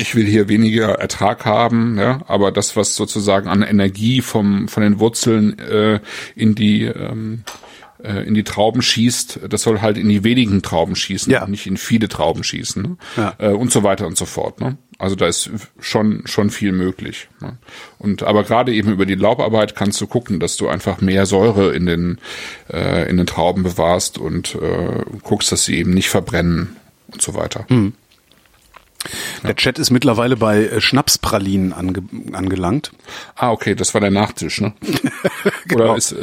ich 0.00 0.14
will 0.14 0.26
hier 0.26 0.48
weniger 0.48 0.90
Ertrag 0.92 1.44
haben, 1.44 1.98
ja, 1.98 2.20
aber 2.28 2.52
das, 2.52 2.76
was 2.76 2.94
sozusagen 2.94 3.48
an 3.48 3.62
Energie 3.62 4.20
vom, 4.20 4.68
von 4.68 4.84
den 4.84 5.00
Wurzeln 5.00 5.58
äh, 5.58 5.98
in 6.36 6.54
die 6.54 6.84
ähm, 6.84 7.42
äh, 8.02 8.26
in 8.26 8.34
die 8.34 8.44
Trauben 8.44 8.82
schießt, 8.82 9.40
das 9.48 9.62
soll 9.62 9.80
halt 9.80 9.96
in 9.98 10.08
die 10.08 10.24
wenigen 10.24 10.62
Trauben 10.62 10.96
schießen, 10.96 11.32
Ja. 11.32 11.46
nicht 11.46 11.66
in 11.66 11.76
viele 11.76 12.08
Trauben 12.08 12.44
schießen 12.44 12.82
ne? 12.82 12.96
Ja. 13.16 13.34
äh, 13.38 13.48
und 13.48 13.72
so 13.72 13.82
weiter 13.82 14.06
und 14.06 14.16
so 14.16 14.24
fort. 14.26 14.60
Ne? 14.60 14.76
Also 14.98 15.14
da 15.16 15.26
ist 15.26 15.50
schon 15.80 16.22
schon 16.26 16.50
viel 16.50 16.72
möglich. 16.72 17.28
Ne? 17.40 17.58
Und 17.98 18.22
aber 18.24 18.44
gerade 18.44 18.72
eben 18.72 18.90
über 18.92 19.06
die 19.06 19.14
Laubarbeit 19.14 19.76
kannst 19.76 20.00
du 20.00 20.06
gucken, 20.06 20.40
dass 20.40 20.56
du 20.56 20.68
einfach 20.68 21.00
mehr 21.00 21.26
Säure 21.26 21.74
in 21.74 21.86
den 21.86 22.18
äh, 22.72 23.08
in 23.08 23.16
den 23.16 23.26
Trauben 23.26 23.62
bewahrst 23.62 24.18
und 24.18 24.54
äh, 24.56 25.04
guckst, 25.22 25.52
dass 25.52 25.64
sie 25.64 25.76
eben 25.76 25.92
nicht 25.94 26.08
verbrennen 26.10 26.76
und 27.12 27.22
so 27.22 27.34
weiter. 27.34 27.64
Hm. 27.68 27.92
Der 29.44 29.54
Chat 29.54 29.78
ist 29.78 29.90
mittlerweile 29.90 30.36
bei 30.36 30.64
äh, 30.64 30.80
Schnapspralinen 30.80 31.72
ange 31.72 32.02
angelangt. 32.32 32.90
Ah, 33.36 33.52
okay, 33.52 33.76
das 33.76 33.94
war 33.94 34.00
der 34.00 34.10
Nachtisch, 34.10 34.60
ne? 34.60 34.72
Genau. 35.68 35.84
Oder 35.84 35.96
ist 35.96 36.16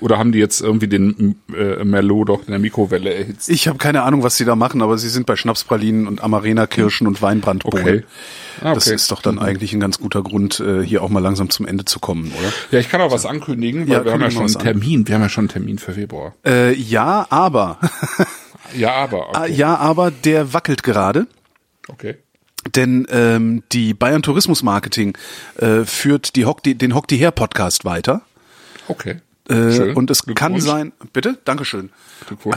oder 0.00 0.18
haben 0.18 0.32
die 0.32 0.38
jetzt 0.38 0.60
irgendwie 0.60 0.88
den 0.88 1.36
äh, 1.56 1.84
Merlot 1.84 2.28
doch 2.28 2.40
in 2.46 2.50
der 2.50 2.58
Mikrowelle 2.58 3.12
erhitzt? 3.14 3.48
Ich 3.48 3.68
habe 3.68 3.78
keine 3.78 4.02
Ahnung, 4.02 4.22
was 4.22 4.36
sie 4.36 4.44
da 4.44 4.56
machen, 4.56 4.82
aber 4.82 4.98
sie 4.98 5.08
sind 5.08 5.26
bei 5.26 5.36
Schnapspralinen 5.36 6.06
und 6.06 6.22
Amarena-Kirschen 6.22 7.06
und 7.06 7.22
Weinbrandbohnen. 7.22 7.80
Okay. 7.82 8.04
Ah, 8.62 8.74
Das 8.74 8.86
okay. 8.86 8.94
ist 8.96 9.10
doch 9.10 9.22
dann 9.22 9.38
eigentlich 9.38 9.72
ein 9.72 9.80
ganz 9.80 9.98
guter 9.98 10.22
Grund, 10.22 10.60
äh, 10.60 10.82
hier 10.84 11.02
auch 11.02 11.08
mal 11.08 11.20
langsam 11.20 11.50
zum 11.50 11.66
Ende 11.66 11.84
zu 11.84 11.98
kommen, 12.00 12.32
oder? 12.38 12.52
Ja, 12.70 12.78
ich 12.78 12.88
kann 12.88 13.00
auch 13.00 13.10
was 13.12 13.26
ankündigen, 13.26 13.88
weil 13.88 13.98
Ja, 13.98 14.04
wir 14.04 14.12
haben 14.12 14.20
ja 14.20 14.30
schon 14.30 14.40
einen 14.40 14.48
was 14.48 14.56
an. 14.56 14.62
Termin. 14.64 15.06
Wir 15.08 15.14
haben 15.14 15.22
ja 15.22 15.28
schon 15.28 15.42
einen 15.42 15.48
Termin 15.50 15.78
für 15.78 15.92
Februar. 15.92 16.34
Äh, 16.44 16.74
ja, 16.74 17.26
aber 17.30 17.78
Ja, 18.76 18.92
aber. 18.94 19.28
Ah, 19.34 19.42
Okay. 19.44 19.52
ja, 19.54 19.76
aber 19.76 20.10
der 20.10 20.52
wackelt 20.52 20.82
gerade. 20.82 21.26
okay. 21.88 22.16
Denn 22.74 23.06
ähm, 23.10 23.62
die 23.72 23.94
Bayern 23.94 24.20
Tourismus 24.22 24.62
Marketing 24.62 25.16
äh, 25.56 25.84
führt 25.84 26.36
die 26.36 26.44
Hock 26.44 26.62
die, 26.62 26.74
den 26.76 26.94
Hock 26.94 27.08
die 27.08 27.16
Her 27.16 27.30
Podcast 27.30 27.86
weiter. 27.86 28.20
Okay. 28.86 29.16
Äh, 29.50 29.72
Schön. 29.72 29.96
und 29.96 30.10
es 30.10 30.24
kann 30.34 30.60
sein, 30.60 30.92
bitte, 31.12 31.38
Dankeschön. 31.44 31.90
Glückwunsch. 32.26 32.56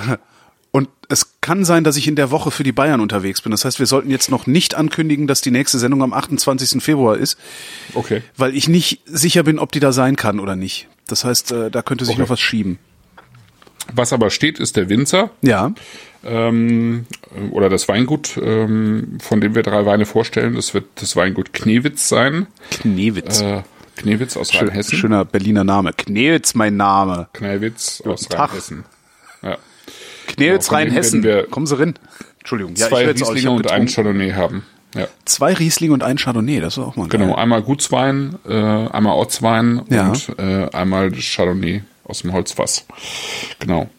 Und 0.71 0.89
es 1.07 1.35
kann 1.41 1.65
sein, 1.65 1.83
dass 1.83 1.97
ich 1.97 2.07
in 2.07 2.15
der 2.15 2.31
Woche 2.31 2.49
für 2.49 2.63
die 2.63 2.71
Bayern 2.71 2.99
unterwegs 2.99 3.41
bin. 3.41 3.51
Das 3.51 3.63
heißt, 3.63 3.77
wir 3.77 3.85
sollten 3.85 4.09
jetzt 4.09 4.31
noch 4.31 4.47
nicht 4.47 4.73
ankündigen, 4.73 5.27
dass 5.27 5.41
die 5.41 5.51
nächste 5.51 5.77
Sendung 5.77 6.01
am 6.01 6.13
28. 6.13 6.81
Februar 6.81 7.15
ist, 7.17 7.37
Okay. 7.93 8.23
weil 8.37 8.55
ich 8.55 8.67
nicht 8.67 9.01
sicher 9.05 9.43
bin, 9.43 9.59
ob 9.59 9.71
die 9.71 9.79
da 9.79 9.91
sein 9.91 10.15
kann 10.15 10.39
oder 10.39 10.55
nicht. 10.55 10.87
Das 11.07 11.25
heißt, 11.25 11.51
äh, 11.51 11.69
da 11.69 11.83
könnte 11.83 12.05
sich 12.05 12.15
Okay. 12.15 12.23
noch 12.23 12.29
was 12.29 12.39
schieben. 12.39 12.79
Was 13.93 14.13
aber 14.13 14.29
steht, 14.31 14.59
ist 14.59 14.75
der 14.77 14.89
Winzer 14.89 15.29
Ja, 15.41 15.73
ähm, 16.23 17.05
oder 17.51 17.69
das 17.69 17.87
Weingut, 17.87 18.39
ähm, 18.41 19.17
von 19.21 19.41
dem 19.41 19.55
wir 19.55 19.61
drei 19.61 19.85
Weine 19.85 20.05
vorstellen. 20.05 20.55
Das 20.55 20.73
wird 20.73 20.85
das 20.95 21.15
Weingut 21.15 21.53
Knewitz 21.53 22.07
sein. 22.09 22.47
Knewitz. 22.71 23.41
Äh, 23.41 23.61
Knewitz 23.95 24.35
aus 24.37 24.51
Schön, 24.51 24.67
Rheinhessen. 24.69 24.97
schöner 24.97 25.25
Berliner 25.25 25.63
Name. 25.63 25.93
Knewitz, 25.93 26.55
mein 26.55 26.77
Name. 26.77 27.27
Knewitz 27.33 28.01
aus 28.05 28.27
Tag. 28.27 28.49
Rheinhessen. 28.51 28.85
Ja. 29.41 29.57
Knewitz, 30.27 30.67
Genau, 30.67 30.77
Rheinhessen. 30.79 31.23
wir 31.23 31.43
Kommen 31.47 31.67
Sie 31.67 31.77
rein. 31.79 31.93
Entschuldigung. 32.39 32.75
Ja, 32.75 32.87
Zwei 32.89 33.03
ich 33.03 33.09
Rieslinge 33.21 33.51
und 33.51 33.71
einen. 33.71 33.87
Chardonnay 33.87 34.31
haben. 34.33 34.63
Ja. 34.95 35.07
Zwei 35.25 35.53
Riesling 35.53 35.91
und 35.91 36.03
ein 36.03 36.17
Chardonnay, 36.17 36.59
das 36.59 36.73
ist 36.77 36.83
auch 36.83 36.95
mal 36.95 37.07
Genau, 37.07 37.27
geil. 37.27 37.35
einmal 37.35 37.61
Gutswein, 37.63 38.37
äh, 38.47 38.53
einmal 38.53 39.13
Ortswein 39.13 39.81
Ja. 39.89 40.09
und 40.09 40.29
äh, 40.37 40.69
einmal 40.71 41.11
Chardonnay 41.11 41.81
aus 42.03 42.21
dem 42.21 42.31
Holzfass. 42.33 42.85
Genau. 43.59 43.89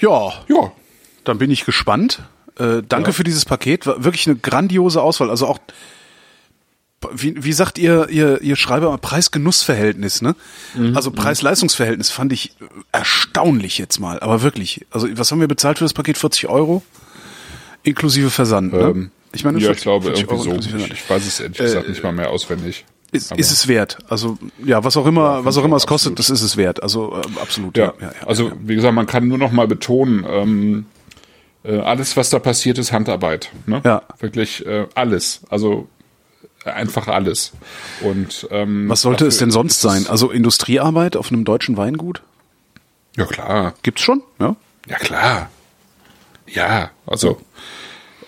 Ja, 0.00 0.32
Ja, 0.48 0.72
dann 1.24 1.38
bin 1.38 1.50
ich 1.50 1.64
gespannt. 1.64 2.22
Äh, 2.58 2.82
danke 2.86 3.12
für 3.12 3.24
dieses 3.24 3.44
Paket. 3.44 3.86
War 3.86 4.04
wirklich 4.04 4.26
eine 4.26 4.36
grandiose 4.36 5.00
Auswahl. 5.02 5.30
Also 5.30 5.46
auch, 5.46 5.58
wie, 7.12 7.42
wie 7.42 7.52
sagt 7.52 7.78
ihr, 7.78 8.08
ihr, 8.10 8.40
ihr 8.42 8.56
Schreiber, 8.56 8.96
Preis-Genuss-Verhältnis, 8.98 10.22
ne? 10.22 10.36
Mhm, 10.74 10.96
Also 10.96 11.10
Preis-Leistungs-Verhältnis 11.10 12.10
fand 12.10 12.32
ich 12.32 12.52
erstaunlich 12.92 13.78
jetzt 13.78 13.98
mal. 14.00 14.20
Aber 14.20 14.42
wirklich. 14.42 14.86
Also 14.90 15.08
was 15.12 15.30
haben 15.30 15.40
wir 15.40 15.48
bezahlt 15.48 15.78
für 15.78 15.84
das 15.84 15.94
Paket? 15.94 16.18
40 16.18 16.48
Euro? 16.48 16.82
Inklusive 17.82 18.30
Versand, 18.30 18.72
ne? 18.74 18.80
ähm, 18.80 19.10
ich 19.32 19.44
meine, 19.44 19.58
ja, 19.58 19.66
40 19.66 19.78
ich 19.78 19.82
glaube 19.82 20.04
40 20.06 20.24
irgendwie 20.24 20.50
Euro 20.50 20.60
so. 20.60 20.68
Ich, 20.92 21.08
weiß 21.10 21.26
es 21.26 21.40
ehrlich 21.40 21.56
gesagt 21.56 21.88
nicht 21.88 22.02
mal 22.02 22.12
mehr 22.12 22.30
auswendig. 22.30 22.84
Ist, 23.12 23.32
ist 23.32 23.50
es 23.50 23.66
wert. 23.66 23.98
Also 24.08 24.38
ja, 24.64 24.84
was 24.84 24.96
auch 24.96 25.06
immer, 25.06 25.44
was 25.44 25.56
auch 25.56 25.64
immer 25.64 25.76
es 25.76 25.86
kostet, 25.86 26.12
absolut. 26.12 26.18
das 26.18 26.30
ist 26.30 26.42
es 26.42 26.56
wert. 26.56 26.82
Also 26.82 27.16
äh, 27.16 27.40
absolut. 27.40 27.76
Ja, 27.76 27.86
Ja, 27.86 27.94
ja, 28.00 28.12
ja, 28.20 28.26
also 28.26 28.48
ja. 28.48 28.54
wie 28.62 28.74
gesagt, 28.74 28.94
man 28.94 29.06
kann 29.06 29.26
nur 29.26 29.38
noch 29.38 29.50
mal 29.50 29.66
betonen, 29.66 30.24
ähm, 30.28 30.86
äh, 31.64 31.78
alles, 31.78 32.16
was 32.16 32.30
da 32.30 32.38
passiert, 32.38 32.78
ist 32.78 32.92
Handarbeit. 32.92 33.50
Ne? 33.66 33.80
Ja. 33.84 34.02
Wirklich 34.20 34.64
äh, 34.66 34.86
alles. 34.94 35.42
Also 35.48 35.88
äh, 35.98 35.99
einfach 36.64 37.08
alles. 37.08 37.52
Und 38.02 38.48
ähm, 38.50 38.88
Was 38.88 39.02
sollte 39.02 39.26
es 39.26 39.38
denn 39.38 39.50
sonst 39.50 39.80
sein? 39.80 40.06
Also 40.06 40.30
Industriearbeit 40.30 41.16
auf 41.16 41.32
einem 41.32 41.44
deutschen 41.44 41.76
Weingut? 41.76 42.22
Ja 43.16 43.26
klar, 43.26 43.74
Gibt's 43.82 44.02
schon? 44.02 44.22
Ja. 44.38 44.56
ja 44.88 44.96
klar. 44.96 45.50
Ja, 46.46 46.90
also 47.06 47.40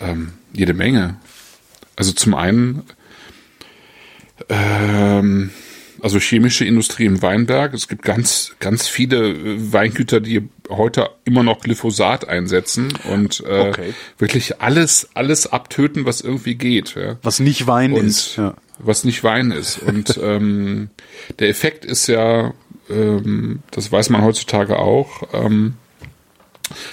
ähm, 0.01 0.33
jede 0.53 0.75
Menge. 0.75 1.17
Also 1.97 2.13
zum 2.13 2.35
einen 2.35 2.85
ähm, 4.49 5.51
also 6.03 6.19
chemische 6.19 6.65
Industrie 6.65 7.05
im 7.05 7.23
Weinberg. 7.23 7.73
Es 7.74 7.89
gibt 7.89 8.03
ganz, 8.03 8.55
ganz 8.59 8.89
viele 8.89 9.31
äh, 9.31 9.73
Weingüter, 9.73 10.20
die 10.20 10.49
heute 10.69 11.11
immer 11.24 11.43
noch 11.43 11.61
Glyphosat 11.61 12.29
einsetzen 12.29 12.93
und 13.11 13.41
äh, 13.47 13.69
Okay. 13.70 13.95
wirklich 14.19 14.61
alles, 14.61 15.09
alles 15.15 15.47
abtöten, 15.53 16.05
was 16.05 16.20
irgendwie 16.20 16.57
geht. 16.57 16.95
Ja. 16.97 17.16
Was 17.23 17.41
nicht 17.41 17.66
Wein 17.66 17.93
Und 17.93 18.07
ist. 18.07 18.37
Ja. 18.37 18.55
was 18.79 19.05
nicht 19.05 19.23
Wein 19.23 19.51
ist. 19.53 19.79
Und 19.79 20.19
ähm, 20.23 20.91
der 21.39 21.49
Effekt 21.49 21.85
ist 21.85 22.09
ja, 22.09 22.53
ähm, 22.91 23.61
das 23.70 23.93
weiß 23.93 24.11
man 24.11 24.23
heutzutage 24.23 24.79
auch, 24.79 25.23
ähm, 25.33 25.74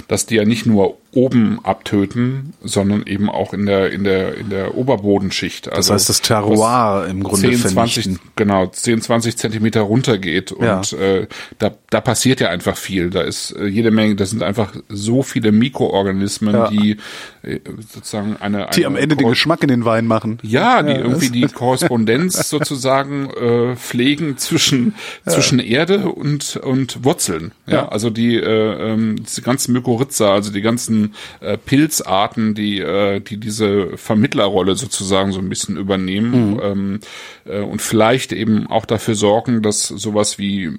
dass 0.08 0.26
die 0.26 0.36
ja 0.36 0.46
nicht 0.46 0.66
nur 0.66 0.98
oben 1.12 1.60
abtöten, 1.64 2.54
sondern 2.64 3.04
eben 3.08 3.30
auch 3.30 3.54
in 3.54 3.66
der 3.66 3.92
in 3.92 4.04
der 4.04 4.36
in 4.38 4.50
der 4.50 4.76
Oberbodenschicht. 4.78 5.68
Das 5.68 5.74
Also 5.76 5.94
heißt, 5.96 6.10
das 6.10 6.22
Terroir 6.22 7.08
im 7.10 7.24
Grunde 7.24 7.50
10, 7.50 7.58
20, 7.58 7.74
vernichten. 8.04 8.20
genau, 8.36 8.68
10, 8.68 9.02
20 9.02 9.36
Zentimeter 9.38 9.82
runtergeht. 9.82 10.54
Ja. 10.62 10.78
Und 10.78 10.94
äh, 10.94 11.28
da, 11.58 11.72
da 11.90 12.02
passiert 12.02 12.42
ja 12.42 12.50
einfach 12.50 12.78
viel. 12.78 13.10
Da 13.10 13.22
ist 13.22 13.52
äh, 13.52 13.66
jede 13.66 13.90
Menge, 13.92 14.16
da 14.16 14.26
sind 14.26 14.44
einfach 14.44 14.74
so 14.88 15.24
viele 15.24 15.52
Mikroorganismen, 15.52 16.54
Ja. 16.54 16.70
die 16.70 16.98
äh, 17.42 17.60
sozusagen 17.92 18.38
eine, 18.40 18.66
eine 18.68 18.76
Die 18.76 18.86
am 18.86 18.96
Ende 18.96 19.16
den 19.16 19.24
Kor- 19.24 19.32
Geschmack 19.32 19.64
in 19.64 19.70
den 19.70 19.86
Wein 19.86 20.06
machen. 20.06 20.38
ja, 20.44 20.84
die 20.84 20.92
Ja, 20.92 20.98
irgendwie 21.00 21.42
das- 21.42 21.50
die 21.52 21.56
Korrespondenz 21.56 22.50
sozusagen 22.50 23.30
äh, 23.32 23.76
pflegen 23.76 24.38
zwischen 24.38 24.94
zwischen 25.28 25.60
Erde 25.60 26.08
und 26.10 26.56
und 26.58 27.04
Wurzeln. 27.04 27.52
Ja, 27.66 27.74
Ja. 27.74 27.90
also 27.90 28.10
die 28.12 28.36
äh, 28.36 28.92
ähm, 28.94 29.16
diese 29.24 29.42
ganzen 29.42 29.74
Mykorrhiza, 29.74 30.34
also 30.34 30.52
die 30.52 30.62
ganzen 30.62 30.99
äh, 31.42 31.58
Pilzarten, 31.58 32.54
die 32.56 32.80
äh, 32.80 33.20
die 33.20 33.38
diese 33.38 33.98
Vermittlerrolle 33.98 34.76
sozusagen 34.76 35.32
so 35.32 35.40
ein 35.40 35.50
bisschen 35.50 35.78
übernehmen 35.78 36.54
Mhm. 36.54 36.60
ähm, 36.64 37.00
äh, 37.46 37.62
und 37.62 37.82
vielleicht 37.82 38.32
eben 38.32 38.68
auch 38.68 38.86
dafür 38.86 39.16
sorgen, 39.16 39.62
dass 39.62 39.88
sowas 39.88 40.38
wie 40.38 40.72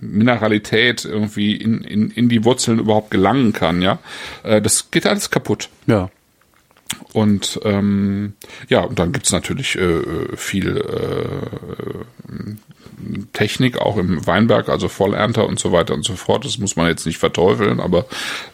Mineralität 0.00 1.04
irgendwie 1.04 1.54
in 1.56 1.82
in 1.82 2.10
in 2.10 2.28
die 2.28 2.44
Wurzeln 2.44 2.78
überhaupt 2.78 3.10
gelangen 3.10 3.52
kann. 3.52 3.82
Ja, 3.82 3.98
äh, 4.42 4.60
das 4.60 4.90
geht 4.90 5.06
alles 5.06 5.30
kaputt. 5.30 5.68
Ja. 5.86 6.10
Und 7.12 7.60
ähm, 7.64 8.34
ja, 8.68 8.80
und 8.80 8.98
dann 8.98 9.12
gibt's 9.12 9.32
natürlich 9.32 9.76
äh, 9.76 10.36
viel 10.36 10.76
äh, 10.76 11.92
Technik 13.32 13.78
auch 13.78 13.96
im 13.96 14.26
Weinberg, 14.26 14.68
also 14.68 14.88
Vollernter 14.88 15.46
und 15.46 15.58
so 15.58 15.72
weiter 15.72 15.94
und 15.94 16.04
so 16.04 16.14
fort. 16.16 16.44
Das 16.44 16.58
muss 16.58 16.76
man 16.76 16.88
jetzt 16.88 17.06
nicht 17.06 17.18
verteufeln, 17.18 17.80
aber 17.80 18.06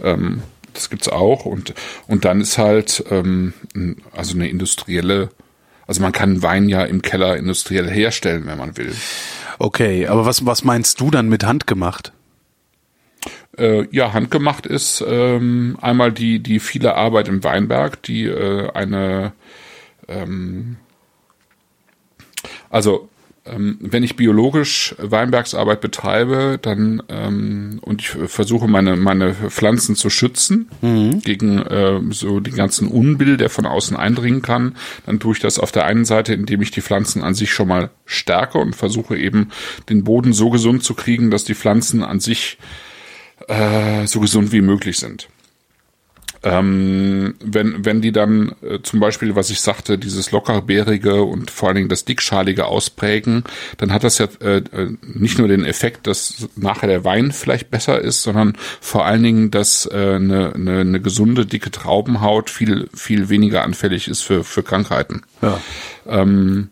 ähm, 0.03 0.43
das 0.79 0.91
gibt's 0.91 1.09
auch. 1.09 1.45
Und 1.45 1.75
und 2.07 2.25
dann 2.25 2.41
ist 2.41 2.59
halt 2.59 3.05
ähm, 3.11 3.53
also 4.15 4.35
eine 4.35 4.49
industrielle, 4.49 5.31
also 5.87 6.01
man 6.03 6.13
kann 6.13 6.43
Wein 6.43 6.69
ja 6.69 6.85
im 6.85 7.03
Keller 7.03 7.37
industriell 7.37 7.89
herstellen, 7.91 8.47
wenn 8.47 8.59
man 8.59 8.77
will. 8.77 8.95
Okay, 9.59 10.07
aber 10.07 10.25
was, 10.25 10.47
was 10.47 10.65
meinst 10.65 11.01
du 11.01 11.11
dann 11.11 11.29
mit 11.29 11.45
handgemacht? 11.45 12.13
Äh, 13.57 13.89
ja, 13.91 14.13
handgemacht 14.13 14.67
ist 14.67 15.05
ähm, 15.07 15.77
einmal 15.81 16.13
die, 16.13 16.39
die 16.39 16.61
viele 16.61 16.95
Arbeit 16.95 17.27
im 17.27 17.43
Weinberg, 17.43 18.01
die 18.05 18.27
äh, 18.27 18.71
eine, 18.71 19.33
ähm, 20.07 20.77
also 22.71 23.09
wenn 23.81 24.03
ich 24.03 24.17
biologisch 24.17 24.95
Weinbergsarbeit 24.99 25.81
betreibe, 25.81 26.59
dann 26.61 27.03
ähm, 27.09 27.79
und 27.83 28.03
ich 28.03 28.09
versuche 28.09 28.69
meine 28.69 28.97
meine 28.97 29.35
Pflanzen 29.35 29.97
zu 29.97 30.11
schützen 30.11 30.69
gegen 31.23 31.59
äh, 31.59 32.01
so 32.11 32.41
die 32.41 32.51
ganzen 32.51 32.89
Unbill, 32.89 33.37
der 33.37 33.51
von 33.51 33.67
außen 33.67 33.97
eindringen 33.97 34.43
kann, 34.43 34.77
dann 35.07 35.21
tue 35.21 35.33
ich 35.33 35.41
das 35.41 35.59
auf 35.59 35.73
der 35.73 35.87
einen 35.87 36.05
Seite, 36.05 36.35
indem 36.35 36.63
ich 36.63 36.71
die 36.71 36.83
Pflanzen 36.83 37.23
an 37.23 37.35
sich 37.35 37.53
schon 37.53 37.69
mal 37.69 37.91
stärke 38.07 38.59
und 38.59 38.77
versuche 38.77 39.17
eben 39.17 39.49
den 39.89 40.05
Boden 40.05 40.33
so 40.33 40.51
gesund 40.51 40.85
zu 40.85 40.95
kriegen, 40.95 41.31
dass 41.31 41.45
die 41.45 41.55
Pflanzen 41.55 42.03
an 42.03 42.21
sich 42.21 42.59
äh, 43.47 44.07
so 44.07 44.21
gesund 44.21 44.53
wie 44.53 44.61
möglich 44.61 44.99
sind. 44.99 45.29
Ähm, 46.43 47.35
wenn, 47.45 47.85
wenn 47.85 48.01
die 48.01 48.13
dann 48.13 48.55
äh, 48.63 48.79
zum 48.83 49.01
Beispiel, 49.01 49.35
was 49.35 49.51
ich 49.51 49.61
sagte, 49.61 49.99
dieses 49.99 50.31
lockerbeerige 50.31 51.23
und 51.23 51.51
vor 51.51 51.69
allen 51.69 51.77
Dingen 51.77 51.89
das 51.89 52.05
dickschalige 52.05 52.67
ausprägen, 52.67 53.45
dann 53.79 53.93
hat 53.93 54.05
das 54.05 54.19
ja 54.19 54.29
äh, 54.41 54.59
äh, 54.59 54.97
nicht 55.03 55.39
nur 55.39 55.49
den 55.49 55.65
Effekt, 55.65 56.07
dass 56.07 56.49
nachher 56.57 56.89
der 56.89 57.05
Wein 57.05 57.33
vielleicht 57.33 57.71
besser 57.71 58.01
ist, 58.01 58.23
sondern 58.23 58.57
vor 58.81 59.05
allen 59.05 59.23
Dingen, 59.23 59.51
dass 59.51 59.87
äh, 59.87 60.15
eine, 60.15 60.55
eine, 60.55 60.81
eine 60.81 61.01
gesunde, 61.01 61.45
dicke 61.45 61.71
Traubenhaut 61.71 62.51
viel, 62.51 62.89
viel 62.95 63.29
weniger 63.29 63.65
anfällig 63.65 64.09
ist 64.09 64.23
für, 64.23 64.45
für 64.45 64.63
Krankheiten. 64.63 65.23
Ja. 65.43 65.61
Ähm, 66.07 66.71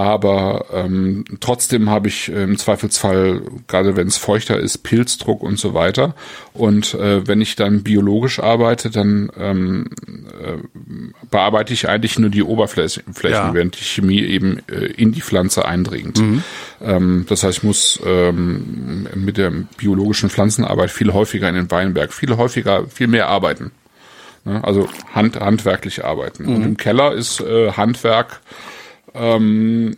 aber 0.00 0.66
ähm, 0.72 1.24
trotzdem 1.40 1.90
habe 1.90 2.08
ich 2.08 2.28
im 2.28 2.56
Zweifelsfall, 2.58 3.42
gerade 3.66 3.96
wenn 3.96 4.06
es 4.06 4.16
feuchter 4.16 4.58
ist, 4.58 4.78
Pilzdruck 4.78 5.42
und 5.42 5.58
so 5.58 5.74
weiter. 5.74 6.14
Und 6.54 6.94
äh, 6.94 7.26
wenn 7.26 7.40
ich 7.40 7.56
dann 7.56 7.82
biologisch 7.82 8.38
arbeite, 8.40 8.90
dann 8.90 9.30
ähm, 9.38 9.90
äh, 10.06 10.58
bearbeite 11.30 11.72
ich 11.72 11.88
eigentlich 11.88 12.18
nur 12.18 12.30
die 12.30 12.42
Oberflächen, 12.42 13.02
Ja. 13.48 13.54
während 13.54 13.78
die 13.78 13.84
Chemie 13.84 14.20
eben 14.22 14.60
äh, 14.68 14.86
in 14.86 15.12
die 15.12 15.22
Pflanze 15.22 15.64
eindringt. 15.64 16.22
Ähm, 16.80 17.26
das 17.28 17.42
heißt, 17.42 17.58
ich 17.58 17.64
muss 17.64 18.00
ähm, 18.04 19.06
mit 19.14 19.36
der 19.36 19.50
biologischen 19.76 20.30
Pflanzenarbeit 20.30 20.90
viel 20.90 21.12
häufiger 21.12 21.48
in 21.48 21.54
den 21.54 21.70
Weinberg, 21.70 22.12
viel 22.12 22.36
häufiger, 22.36 22.86
viel 22.88 23.08
mehr 23.08 23.28
arbeiten. 23.28 23.72
Ne? 24.44 24.62
Also 24.62 24.88
hand, 25.14 25.38
handwerklich 25.40 26.04
arbeiten. 26.04 26.46
Und 26.46 26.62
im 26.62 26.76
Keller 26.76 27.12
ist 27.12 27.40
äh, 27.40 27.72
Handwerk 27.72 28.40
ähm, 29.14 29.94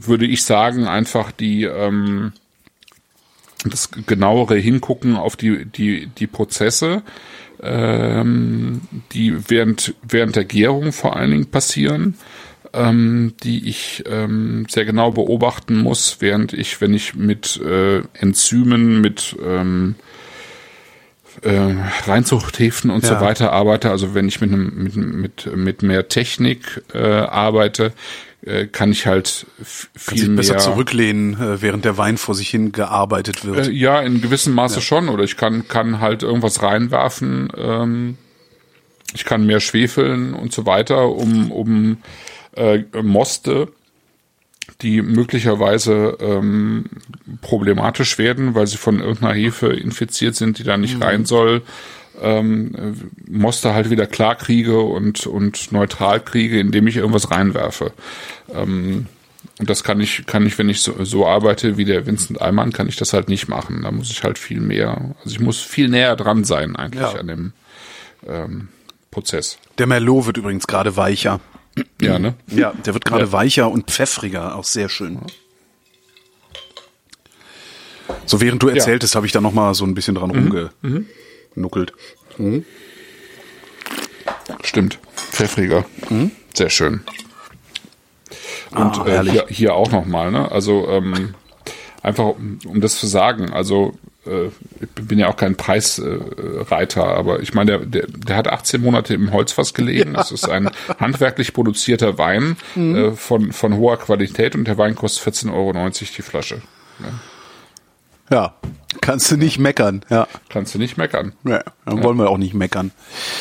würde 0.00 0.26
ich 0.26 0.44
sagen, 0.44 0.86
einfach 0.86 1.32
die 1.32 1.64
ähm, 1.64 2.32
das 3.64 3.90
genauere 4.06 4.56
Hingucken 4.56 5.16
auf 5.16 5.36
die 5.36 5.64
die 5.66 6.06
die 6.06 6.26
Prozesse, 6.26 7.02
ähm, 7.62 8.82
die 9.12 9.50
während 9.50 9.94
während 10.02 10.36
der 10.36 10.44
Gärung 10.44 10.92
vor 10.92 11.16
allen 11.16 11.30
Dingen 11.30 11.50
passieren, 11.50 12.14
ähm, 12.72 13.34
die 13.42 13.68
ich 13.68 14.04
ähm, 14.06 14.66
sehr 14.68 14.84
genau 14.84 15.10
beobachten 15.10 15.78
muss, 15.78 16.18
während 16.20 16.52
ich, 16.52 16.80
wenn 16.80 16.94
ich 16.94 17.14
mit 17.14 17.60
äh, 17.60 18.02
Enzymen, 18.14 19.00
mit 19.00 19.36
ähm, 19.44 19.96
äh, 21.42 21.74
Reinzuchthäfen 22.06 22.90
und 22.90 23.02
Ja. 23.04 23.18
so 23.18 23.24
weiter 23.24 23.52
arbeite, 23.52 23.90
also 23.90 24.14
wenn 24.14 24.28
ich 24.28 24.40
mit 24.40 24.52
einem 24.52 24.82
mit, 24.82 24.96
mit, 24.96 25.56
mit 25.56 25.82
mehr 25.82 26.08
Technik 26.08 26.82
äh, 26.92 26.98
arbeite, 27.02 27.92
äh, 28.42 28.66
kann 28.66 28.90
ich 28.92 29.06
halt 29.06 29.46
f- 29.60 29.88
Kann 30.06 30.16
viel 30.16 30.26
sich 30.26 30.36
besser 30.36 30.58
zurücklehnen, 30.58 31.34
äh, 31.40 31.62
während 31.62 31.84
der 31.84 31.96
Wein 31.98 32.16
vor 32.16 32.34
sich 32.34 32.48
hin 32.50 32.72
gearbeitet 32.72 33.44
wird. 33.44 33.68
äh, 33.68 33.70
ja, 33.70 34.00
in 34.00 34.20
gewissem 34.20 34.54
Maße 34.54 34.80
schon. 34.80 35.08
Oder 35.08 35.24
ich 35.24 35.36
kann, 35.36 35.68
kann 35.68 36.00
halt 36.00 36.22
irgendwas 36.22 36.62
reinwerfen. 36.62 37.50
Ähm, 37.56 38.16
ich 39.14 39.24
kann 39.24 39.44
mehr 39.46 39.60
schwefeln 39.60 40.34
und 40.34 40.52
so 40.52 40.66
weiter, 40.66 41.08
um, 41.10 41.50
um 41.52 41.98
äh, 42.56 42.78
Moste, 43.02 43.68
die 44.82 45.02
möglicherweise 45.02 46.16
ähm, 46.20 46.86
problematisch 47.42 48.18
werden, 48.18 48.54
weil 48.54 48.66
sie 48.66 48.76
von 48.76 49.00
irgendeiner 49.00 49.34
Hefe 49.34 49.68
infiziert 49.68 50.34
sind, 50.34 50.58
die 50.58 50.64
da 50.64 50.76
nicht 50.76 51.00
rein 51.02 51.24
soll, 51.24 51.62
ähm, 52.20 52.74
äh, 52.74 53.30
Moste 53.30 53.74
halt 53.74 53.90
wieder 53.90 54.06
klar 54.06 54.34
kriege 54.34 54.80
und, 54.80 55.26
und 55.26 55.72
neutral 55.72 56.20
kriege, 56.20 56.58
indem 56.60 56.86
ich 56.86 56.96
irgendwas 56.96 57.30
reinwerfe. 57.30 57.92
Ähm, 58.54 59.06
und 59.58 59.68
das 59.70 59.84
kann 59.84 60.00
ich, 60.00 60.26
kann 60.26 60.46
ich, 60.46 60.56
wenn 60.58 60.68
ich 60.68 60.80
so, 60.80 61.04
so 61.04 61.26
arbeite 61.26 61.76
wie 61.76 61.84
der 61.84 62.06
Vincent 62.06 62.40
Eimann, 62.40 62.72
kann 62.72 62.88
ich 62.88 62.96
das 62.96 63.12
halt 63.12 63.28
nicht 63.28 63.48
machen. 63.48 63.82
Da 63.82 63.90
muss 63.90 64.10
ich 64.10 64.22
halt 64.22 64.38
viel 64.38 64.60
mehr, 64.60 65.14
also 65.22 65.30
ich 65.30 65.40
muss 65.40 65.60
viel 65.60 65.88
näher 65.88 66.16
dran 66.16 66.44
sein 66.44 66.76
eigentlich 66.76 67.02
Ja. 67.02 67.18
an 67.18 67.26
dem 67.26 67.52
ähm, 68.26 68.68
Prozess. 69.10 69.58
Der 69.78 69.86
Merlot 69.86 70.26
wird 70.26 70.36
übrigens 70.36 70.66
gerade 70.66 70.96
weicher. 70.96 71.40
Ja, 72.00 72.18
ne? 72.18 72.34
Ja, 72.48 72.72
der 72.72 72.94
wird 72.94 73.04
gerade 73.04 73.24
Ja. 73.26 73.32
weicher 73.32 73.70
und 73.70 73.90
pfeffriger, 73.90 74.56
auch 74.56 74.64
sehr 74.64 74.88
schön. 74.88 75.20
So 78.26 78.40
während 78.40 78.62
du 78.62 78.68
erzähltest, 78.68 79.14
habe 79.14 79.26
ich 79.26 79.32
da 79.32 79.40
noch 79.40 79.52
mal 79.52 79.74
so 79.74 79.84
ein 79.84 79.94
bisschen 79.94 80.14
dran 80.14 80.30
rumgenuckelt. 80.30 81.92
Stimmt. 84.62 84.98
Pfeffriger. 85.14 85.84
Sehr 86.54 86.70
schön. 86.70 87.02
Und 88.72 88.98
Ah, 88.98 89.06
äh, 89.22 89.30
hier, 89.30 89.46
hier 89.48 89.74
auch 89.74 89.90
nochmal, 89.90 90.30
ne? 90.30 90.50
Also 90.50 90.88
ähm, 90.88 91.34
einfach 92.02 92.24
um, 92.36 92.58
um 92.66 92.80
das 92.80 92.98
zu 92.98 93.06
sagen, 93.06 93.50
also 93.52 93.98
ich 94.26 95.04
bin 95.06 95.18
ja 95.18 95.28
auch 95.28 95.36
kein 95.36 95.56
Preisreiter, 95.56 97.04
aber 97.04 97.40
ich 97.40 97.54
meine, 97.54 97.78
der, 97.78 97.86
der, 97.86 98.06
der 98.06 98.36
hat 98.36 98.48
18 98.48 98.82
Monate 98.82 99.14
im 99.14 99.32
Holzfass 99.32 99.72
gelegen. 99.72 100.12
Das 100.12 100.30
ist 100.30 100.48
ein 100.48 100.70
handwerklich 100.98 101.54
produzierter 101.54 102.18
Wein 102.18 102.56
äh, 102.76 103.12
von, 103.12 103.52
von 103.52 103.76
hoher 103.76 103.96
Qualität 103.98 104.54
und 104.54 104.66
der 104.66 104.76
Wein 104.76 104.94
kostet 104.94 105.34
14,90 105.34 105.52
Euro 105.52 105.88
die 106.16 106.22
Flasche. 106.22 106.60
Ja, 108.30 108.54
kannst 109.00 109.30
du 109.30 109.36
nicht 109.36 109.58
meckern. 109.58 110.04
Ja, 110.10 110.28
Kannst 110.50 110.74
du 110.74 110.78
nicht 110.78 110.96
meckern. 110.98 111.32
ja 111.44 111.64
dann 111.86 112.02
wollen 112.02 112.18
wir 112.18 112.28
auch 112.28 112.38
nicht 112.38 112.54
meckern. 112.54 112.92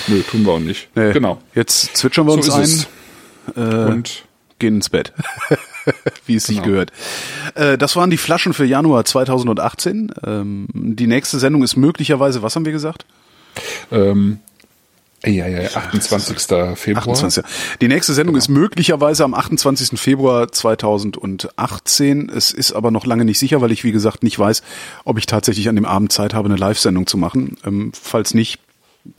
Nö, 0.08 0.22
tun 0.24 0.46
wir 0.46 0.54
auch 0.54 0.60
nicht. 0.60 0.90
Nee. 0.96 1.12
Genau. 1.12 1.42
Jetzt 1.54 1.98
zwitschern 1.98 2.26
wir 2.26 2.34
uns 2.34 2.46
So 2.48 2.54
ein, 2.54 2.64
ist 2.64 2.88
es. 3.56 3.56
Und 3.56 4.24
gehen 4.60 4.76
ins 4.76 4.90
Bett. 4.90 5.14
Wie 6.26 6.36
es 6.36 6.44
sich 6.46 6.58
Genau. 6.58 6.68
gehört. 6.68 6.92
Äh, 7.56 7.78
das 7.78 7.96
waren 7.96 8.10
die 8.10 8.18
Flaschen 8.18 8.54
für 8.54 8.66
Januar 8.66 9.06
2018. 9.06 10.12
Ähm, 10.26 10.68
die 10.74 11.08
nächste 11.08 11.40
Sendung 11.40 11.64
ist 11.64 11.76
möglicherweise, 11.78 12.42
was 12.44 12.56
haben 12.56 12.66
wir 12.66 12.72
gesagt? 12.74 13.06
ähm, 13.92 14.40
ja, 15.26 15.48
ja, 15.48 15.68
28. 15.76 16.38
Februar. 16.78 17.08
28. 17.10 17.44
Die 17.82 17.90
nächste 17.90 18.14
Sendung 18.14 18.38
ist 18.38 18.48
möglicherweise 18.48 19.26
am 19.26 19.34
28. 19.34 20.00
Februar 20.00 20.50
2018. 20.50 22.30
Es 22.30 22.52
ist 22.52 22.72
aber 22.72 22.90
noch 22.92 23.06
lange 23.06 23.26
nicht 23.26 23.38
sicher, 23.40 23.60
weil 23.60 23.72
ich, 23.74 23.84
wie 23.84 23.92
gesagt, 23.92 24.24
nicht 24.24 24.40
weiß, 24.40 24.64
ob 25.04 25.18
ich 25.18 25.26
tatsächlich 25.26 25.68
an 25.68 25.76
dem 25.76 25.84
Abend 25.86 26.14
Zeit 26.14 26.34
habe, 26.34 26.48
eine 26.48 26.56
Live-Sendung 26.58 27.06
zu 27.06 27.18
machen. 27.18 27.58
Ähm, 27.66 27.92
falls 28.00 28.34
nicht, 28.34 28.60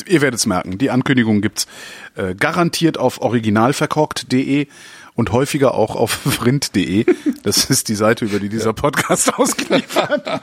ihr 0.07 0.23
werdet 0.23 0.41
es 0.41 0.47
merken. 0.47 0.79
Die 0.79 0.91
Ankündigung 0.91 1.43
gibt's 1.43 1.67
äh, 2.15 2.35
garantiert 2.35 2.97
auf 2.97 3.21
originalverkorkt.de 3.21 4.69
und 5.15 5.33
häufiger 5.33 5.75
auch 5.75 5.97
auf 5.97 6.11
vrind.de. 6.25 7.07
Das 7.43 7.65
ist 7.67 7.89
die 7.89 7.95
Seite, 7.95 8.25
über 8.25 8.39
die 8.39 8.49
dieser 8.49 8.73
Podcast 8.73 9.35
ausgeliefert. 9.39 10.43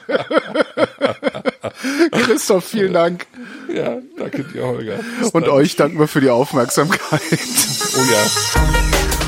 Christoph, 2.11 2.65
vielen 2.65 2.94
Dank. 2.94 3.26
Ja, 3.73 3.98
danke 4.18 4.44
dir, 4.44 4.64
Holger. 4.65 4.99
Bis 5.19 5.31
Und 5.31 5.44
dann. 5.44 5.52
euch 5.52 5.76
danken 5.76 5.99
wir 5.99 6.07
für 6.07 6.22
die 6.22 6.30
Aufmerksamkeit. 6.30 7.22
Oh 7.22 8.11
ja. 8.11 9.27